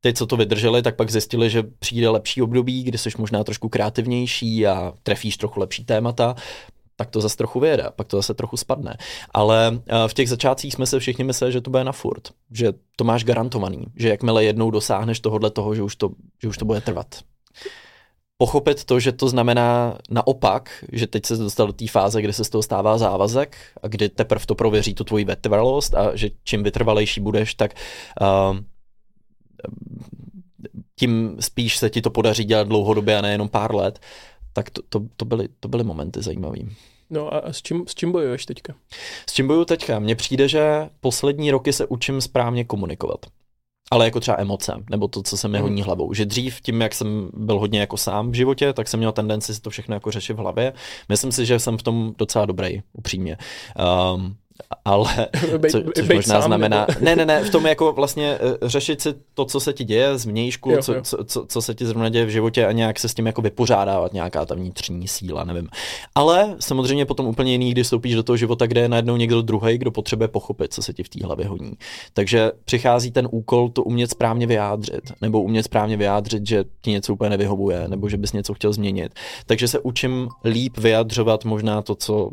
Ty, 0.00 0.14
co 0.14 0.26
to 0.26 0.36
vydrželi, 0.36 0.82
tak 0.82 0.96
pak 0.96 1.10
zjistili, 1.10 1.50
že 1.50 1.62
přijde 1.62 2.08
lepší 2.08 2.42
období, 2.42 2.82
kdy 2.82 2.98
jsi 2.98 3.10
možná 3.18 3.44
trošku 3.44 3.68
kreativnější 3.68 4.66
a 4.66 4.92
trefíš 5.02 5.36
trochu 5.36 5.60
lepší 5.60 5.84
témata 5.84 6.34
tak 6.96 7.10
to 7.10 7.20
zase 7.20 7.36
trochu 7.36 7.60
vyjede, 7.60 7.84
pak 7.96 8.06
to 8.06 8.16
zase 8.16 8.34
trochu 8.34 8.56
spadne. 8.56 8.96
Ale 9.34 9.80
eh, 9.86 10.08
v 10.08 10.14
těch 10.14 10.28
začátcích 10.28 10.74
jsme 10.74 10.86
se 10.86 11.00
všichni 11.00 11.24
mysleli, 11.24 11.52
že 11.52 11.60
to 11.60 11.70
bude 11.70 11.84
na 11.84 11.92
furt, 11.92 12.28
že 12.50 12.72
to 12.96 13.04
máš 13.04 13.24
garantovaný, 13.24 13.86
že 13.96 14.08
jakmile 14.08 14.44
jednou 14.44 14.70
dosáhneš 14.70 15.20
tohohle 15.20 15.50
toho, 15.50 15.74
že 15.74 15.82
už 15.82 15.96
to, 15.96 16.10
že 16.42 16.48
už 16.48 16.58
to 16.58 16.64
bude 16.64 16.80
trvat. 16.80 17.06
Pochopit 18.38 18.84
to, 18.84 19.00
že 19.00 19.12
to 19.12 19.28
znamená 19.28 19.98
naopak, 20.10 20.84
že 20.92 21.06
teď 21.06 21.26
se 21.26 21.36
dostal 21.36 21.66
do 21.66 21.72
té 21.72 21.88
fáze, 21.88 22.22
kdy 22.22 22.32
se 22.32 22.44
z 22.44 22.50
toho 22.50 22.62
stává 22.62 22.98
závazek 22.98 23.56
a 23.82 23.88
kdy 23.88 24.08
teprve 24.08 24.46
to 24.46 24.54
prověří 24.54 24.94
tu 24.94 25.04
tvoji 25.04 25.24
vytrvalost 25.24 25.94
a 25.94 26.16
že 26.16 26.30
čím 26.44 26.62
vytrvalejší 26.62 27.20
budeš, 27.20 27.54
tak 27.54 27.74
uh, 28.20 28.58
tím 30.98 31.36
spíš 31.40 31.78
se 31.78 31.90
ti 31.90 32.02
to 32.02 32.10
podaří 32.10 32.44
dělat 32.44 32.68
dlouhodobě 32.68 33.18
a 33.18 33.20
nejenom 33.20 33.48
pár 33.48 33.74
let 33.74 34.00
tak 34.56 34.70
to, 34.70 34.82
to, 34.88 35.00
to, 35.16 35.24
byly, 35.24 35.48
to 35.60 35.68
byly 35.68 35.84
momenty 35.84 36.22
zajímavé. 36.22 36.58
No 37.10 37.34
a 37.34 37.52
s 37.52 37.62
čím, 37.62 37.84
s 37.88 37.94
čím 37.94 38.12
bojuješ 38.12 38.46
teďka? 38.46 38.74
S 39.30 39.32
čím 39.32 39.46
bojuju 39.46 39.64
teďka? 39.64 39.98
Mně 39.98 40.14
přijde, 40.14 40.48
že 40.48 40.88
poslední 41.00 41.50
roky 41.50 41.72
se 41.72 41.86
učím 41.86 42.20
správně 42.20 42.64
komunikovat. 42.64 43.26
Ale 43.90 44.04
jako 44.04 44.20
třeba 44.20 44.40
emoce, 44.40 44.84
nebo 44.90 45.08
to, 45.08 45.22
co 45.22 45.36
se 45.36 45.48
mi 45.48 45.58
honí 45.58 45.82
hlavou. 45.82 46.12
Že 46.12 46.26
dřív 46.26 46.60
tím, 46.60 46.80
jak 46.80 46.94
jsem 46.94 47.30
byl 47.32 47.58
hodně 47.58 47.80
jako 47.80 47.96
sám 47.96 48.30
v 48.30 48.34
životě, 48.34 48.72
tak 48.72 48.88
jsem 48.88 49.00
měl 49.00 49.12
tendenci 49.12 49.54
si 49.54 49.60
to 49.60 49.70
všechno 49.70 49.94
jako 49.94 50.10
řešit 50.10 50.32
v 50.32 50.38
hlavě. 50.38 50.72
Myslím 51.08 51.32
si, 51.32 51.46
že 51.46 51.58
jsem 51.58 51.78
v 51.78 51.82
tom 51.82 52.14
docela 52.18 52.46
dobrý, 52.46 52.82
upřímně. 52.92 53.36
Um, 54.14 54.36
ale 54.84 55.28
co, 55.70 55.82
což 55.96 56.08
možná 56.14 56.40
znamená, 56.40 56.86
nebo... 56.88 57.04
ne, 57.04 57.16
ne, 57.16 57.26
ne, 57.26 57.44
v 57.44 57.50
tom 57.50 57.66
jako 57.66 57.92
vlastně 57.92 58.38
uh, 58.62 58.68
řešit 58.68 59.00
si 59.00 59.14
to, 59.34 59.44
co 59.44 59.60
se 59.60 59.72
ti 59.72 59.84
děje 59.84 60.18
z 60.18 60.26
vnějšku, 60.26 60.70
jo, 60.70 60.82
co, 60.82 60.94
jo. 60.94 61.00
Co, 61.02 61.24
co, 61.24 61.46
co 61.48 61.62
se 61.62 61.74
ti 61.74 61.86
zrovna 61.86 62.08
děje 62.08 62.26
v 62.26 62.30
životě 62.30 62.66
a 62.66 62.72
nějak 62.72 62.98
se 62.98 63.08
s 63.08 63.14
tím 63.14 63.26
jako 63.26 63.42
vypořádávat, 63.42 64.12
nějaká 64.12 64.46
ta 64.46 64.54
vnitřní 64.54 65.08
síla, 65.08 65.44
nevím. 65.44 65.68
Ale 66.14 66.56
samozřejmě 66.60 67.06
potom 67.06 67.26
úplně 67.26 67.52
jiný, 67.52 67.70
když 67.70 67.84
vstoupíš 67.84 68.14
do 68.14 68.22
toho 68.22 68.36
života, 68.36 68.66
kde 68.66 68.80
je 68.80 68.88
najednou 68.88 69.16
někdo 69.16 69.42
druhý, 69.42 69.78
kdo 69.78 69.90
potřebuje 69.90 70.28
pochopit, 70.28 70.72
co 70.72 70.82
se 70.82 70.92
ti 70.92 71.02
v 71.02 71.08
té 71.08 71.24
hlavě 71.24 71.46
honí. 71.46 71.72
Takže 72.12 72.52
přichází 72.64 73.10
ten 73.10 73.28
úkol 73.30 73.68
to 73.68 73.82
umět 73.82 74.10
správně 74.10 74.46
vyjádřit, 74.46 75.12
nebo 75.20 75.42
umět 75.42 75.62
správně 75.62 75.96
vyjádřit, 75.96 76.46
že 76.46 76.64
ti 76.80 76.90
něco 76.90 77.12
úplně 77.12 77.30
nevyhovuje, 77.30 77.88
nebo 77.88 78.08
že 78.08 78.16
bys 78.16 78.32
něco 78.32 78.54
chtěl 78.54 78.72
změnit. 78.72 79.14
Takže 79.46 79.68
se 79.68 79.80
učím 79.80 80.28
líp 80.44 80.78
vyjadřovat 80.78 81.44
možná 81.44 81.82
to, 81.82 81.94
co 81.94 82.30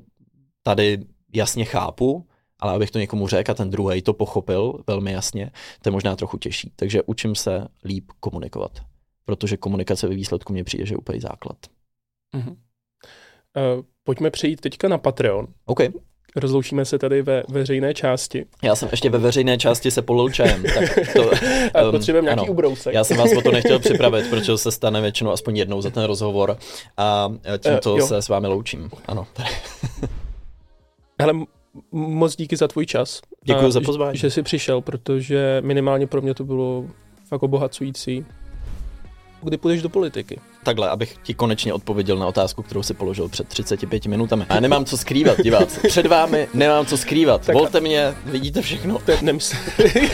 tady 0.64 0.98
jasně 1.34 1.66
chápu, 1.66 2.26
ale 2.60 2.74
abych 2.74 2.92
to 2.92 3.00
někomu 3.00 3.28
řekl 3.28 3.52
a 3.52 3.54
ten 3.54 3.70
druhý 3.70 4.02
to 4.02 4.14
pochopil 4.14 4.84
velmi 4.88 5.12
jasně, 5.12 5.52
to 5.82 5.90
je 5.90 5.92
možná 5.92 6.16
trochu 6.16 6.38
těžší. 6.38 6.72
Takže 6.76 7.02
učím 7.06 7.36
se 7.36 7.68
líp 7.86 8.12
komunikovat, 8.20 8.72
protože 9.26 9.58
komunikace 9.58 10.08
ve 10.08 10.16
výsledku 10.16 10.54
mě 10.54 10.64
přijde, 10.64 10.86
že 10.86 10.94
je 10.94 10.98
úplně 10.98 11.22
základ. 11.22 11.58
Uh-huh. 12.36 12.50
Uh, 12.50 13.84
pojďme 14.04 14.32
přejít 14.32 14.62
teďka 14.62 14.88
na 14.88 14.98
Patreon. 14.98 15.48
OK. 15.66 15.80
Rozloučíme 16.36 16.86
se 16.86 17.00
tady 17.00 17.22
ve 17.22 17.44
veřejné 17.50 17.94
části. 17.94 18.46
Já 18.64 18.76
jsem 18.76 18.90
ještě 18.92 19.10
ve 19.10 19.18
veřejné 19.18 19.58
části 19.58 19.92
se 19.92 20.02
polil 20.02 20.30
čajem. 20.30 20.64
Tak 20.64 21.14
to, 21.14 21.22
um, 21.24 21.92
Potřebujeme 21.92 22.26
nějaký 22.26 22.42
ano, 22.42 22.52
ubrousek. 22.52 22.94
Já 22.94 23.04
jsem 23.04 23.18
vás 23.18 23.32
o 23.38 23.42
to 23.42 23.52
nechtěl 23.52 23.80
připravit, 23.80 24.30
protože 24.30 24.58
se 24.58 24.72
stane 24.72 25.02
většinou 25.02 25.32
aspoň 25.32 25.58
jednou 25.58 25.82
za 25.82 25.90
ten 25.90 26.04
rozhovor 26.04 26.58
a 26.98 27.34
tímto 27.58 27.94
uh, 27.94 28.00
se 28.00 28.22
s 28.22 28.30
vámi 28.30 28.48
loučím. 28.48 28.92
Ano. 29.08 29.28
Hele, 31.24 31.46
moc 31.92 32.36
díky 32.36 32.58
za 32.58 32.68
tvůj 32.68 32.86
čas. 32.86 33.22
Děkuji 33.44 33.72
za 33.72 33.82
pozvání. 33.82 34.18
Že 34.18 34.30
jsi 34.30 34.44
přišel, 34.44 34.82
protože 34.82 35.62
minimálně 35.66 36.08
pro 36.08 36.22
mě 36.22 36.34
to 36.34 36.44
bylo 36.44 36.86
fakt 37.28 37.44
obohacující. 37.44 38.26
Kdy 39.42 39.58
půjdeš 39.58 39.82
do 39.82 39.90
politiky? 39.90 40.40
Takhle, 40.64 40.90
abych 40.90 41.18
ti 41.24 41.34
konečně 41.34 41.74
odpověděl 41.74 42.18
na 42.18 42.28
otázku, 42.28 42.64
kterou 42.64 42.84
si 42.84 42.94
položil 42.94 43.30
před 43.30 43.48
35 43.48 44.06
minutami. 44.06 44.46
Já 44.50 44.60
nemám 44.60 44.86
co 44.86 44.98
skrývat, 44.98 45.42
diváci. 45.42 45.80
Před 45.88 46.06
vámi 46.06 46.48
nemám 46.54 46.86
co 46.86 46.98
skrývat. 46.98 47.46
Tak 47.46 47.56
Volte 47.56 47.80
mě, 47.82 48.16
vidíte 48.26 48.62
všechno. 48.62 49.00
To 49.06 49.12
nemyslím. 49.22 49.60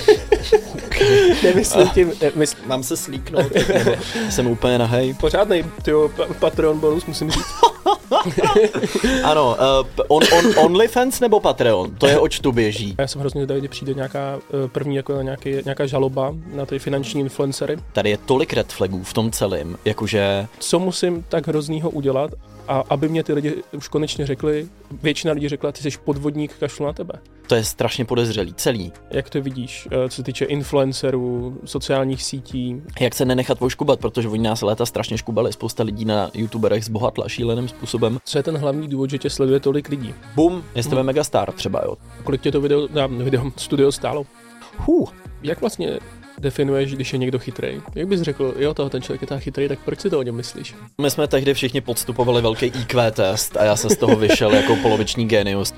nemyslím 1.43 1.89
tím. 1.89 2.11
Nemysl... 2.21 2.57
Mám 2.65 2.83
se 2.83 2.97
slíknout, 2.97 3.51
jsem 4.29 4.47
úplně 4.47 4.77
nahej. 4.77 5.13
Pořádnej, 5.13 5.65
tyjo, 5.81 6.11
Patreon 6.39 6.79
bonus 6.79 7.05
musím 7.05 7.31
říct. 7.31 7.45
ano, 9.23 9.57
uh, 9.59 10.05
on, 10.07 10.23
on, 10.37 10.65
OnlyFans 10.65 11.19
nebo 11.19 11.39
Patreon? 11.39 11.95
To 11.95 12.07
je 12.07 12.19
oč 12.19 12.39
tu 12.39 12.51
běží. 12.51 12.95
Já 12.97 13.07
jsem 13.07 13.21
hrozně 13.21 13.39
zvědavý, 13.39 13.59
kdy 13.59 13.67
přijde 13.67 13.93
nějaká 13.93 14.35
uh, 14.35 14.69
první 14.69 14.95
jako 14.95 15.21
nějaký, 15.21 15.55
nějaká 15.65 15.85
žaloba 15.85 16.35
na 16.53 16.65
ty 16.65 16.79
finanční 16.79 17.21
influencery. 17.21 17.77
Tady 17.93 18.09
je 18.09 18.17
tolik 18.17 18.53
red 18.53 18.73
flagů 18.73 19.03
v 19.03 19.13
tom 19.13 19.31
celém, 19.31 19.77
jakože... 19.85 20.47
Co 20.59 20.79
musím 20.79 21.23
tak 21.29 21.47
hroznýho 21.47 21.89
udělat, 21.89 22.31
a 22.69 22.83
aby 22.89 23.09
mě 23.09 23.23
ty 23.23 23.33
lidi 23.33 23.63
už 23.73 23.87
konečně 23.87 24.25
řekli, 24.25 24.67
většina 25.03 25.33
lidí 25.33 25.49
řekla, 25.49 25.71
ty 25.71 25.81
jsi 25.81 25.97
podvodník, 26.05 26.53
kašlu 26.59 26.85
na 26.85 26.93
tebe. 26.93 27.13
To 27.47 27.55
je 27.55 27.63
strašně 27.63 28.05
podezřelý, 28.05 28.53
celý. 28.53 28.93
Jak 29.11 29.29
to 29.29 29.41
vidíš, 29.41 29.87
eh, 29.91 30.09
co 30.09 30.15
se 30.15 30.23
týče 30.23 30.45
influencerů, 30.45 31.57
sociálních 31.65 32.23
sítí? 32.23 32.81
Jak 32.99 33.15
se 33.15 33.25
nenechat 33.25 33.59
voškubat, 33.59 33.99
protože 33.99 34.27
oni 34.27 34.43
nás 34.43 34.61
léta 34.61 34.85
strašně 34.85 35.17
škubali, 35.17 35.53
spousta 35.53 35.83
lidí 35.83 36.05
na 36.05 36.31
youtuberech 36.33 36.85
zbohatla 36.85 37.29
šíleným 37.29 37.67
způsobem. 37.67 38.19
Co 38.23 38.37
je 38.39 38.43
ten 38.43 38.57
hlavní 38.57 38.87
důvod, 38.87 39.09
že 39.09 39.17
tě 39.17 39.29
sleduje 39.29 39.59
tolik 39.59 39.89
lidí? 39.89 40.13
Bum, 40.35 40.63
je 40.75 40.83
hmm. 40.83 41.03
megastar 41.03 41.51
třeba, 41.51 41.81
jo. 41.85 41.97
Kolik 42.23 42.41
tě 42.41 42.51
to 42.51 42.61
video, 42.61 42.87
na, 42.93 43.07
video 43.07 43.51
studio 43.57 43.91
stálo? 43.91 44.25
Huh. 44.77 45.09
Jak 45.43 45.61
vlastně 45.61 45.99
definuješ, 46.39 46.95
když 46.95 47.13
je 47.13 47.19
někdo 47.19 47.39
chytrý? 47.39 47.81
Jak 47.95 48.07
bys 48.07 48.21
řekl, 48.21 48.53
jo, 48.57 48.73
toho 48.73 48.89
ten 48.89 49.01
člověk 49.01 49.21
je 49.21 49.27
tak 49.27 49.43
chytrý, 49.43 49.67
tak 49.67 49.79
proč 49.85 49.99
si 49.99 50.09
to 50.09 50.19
o 50.19 50.23
něm 50.23 50.35
myslíš? 50.35 50.75
My 51.01 51.11
jsme 51.11 51.27
tehdy 51.27 51.53
všichni 51.53 51.81
podstupovali 51.81 52.41
velký 52.41 52.65
IQ 52.65 53.11
test 53.11 53.57
a 53.57 53.63
já 53.63 53.75
jsem 53.75 53.89
z 53.89 53.97
toho 53.97 54.15
vyšel 54.15 54.53
jako 54.53 54.75
poloviční 54.75 55.25
genius. 55.27 55.73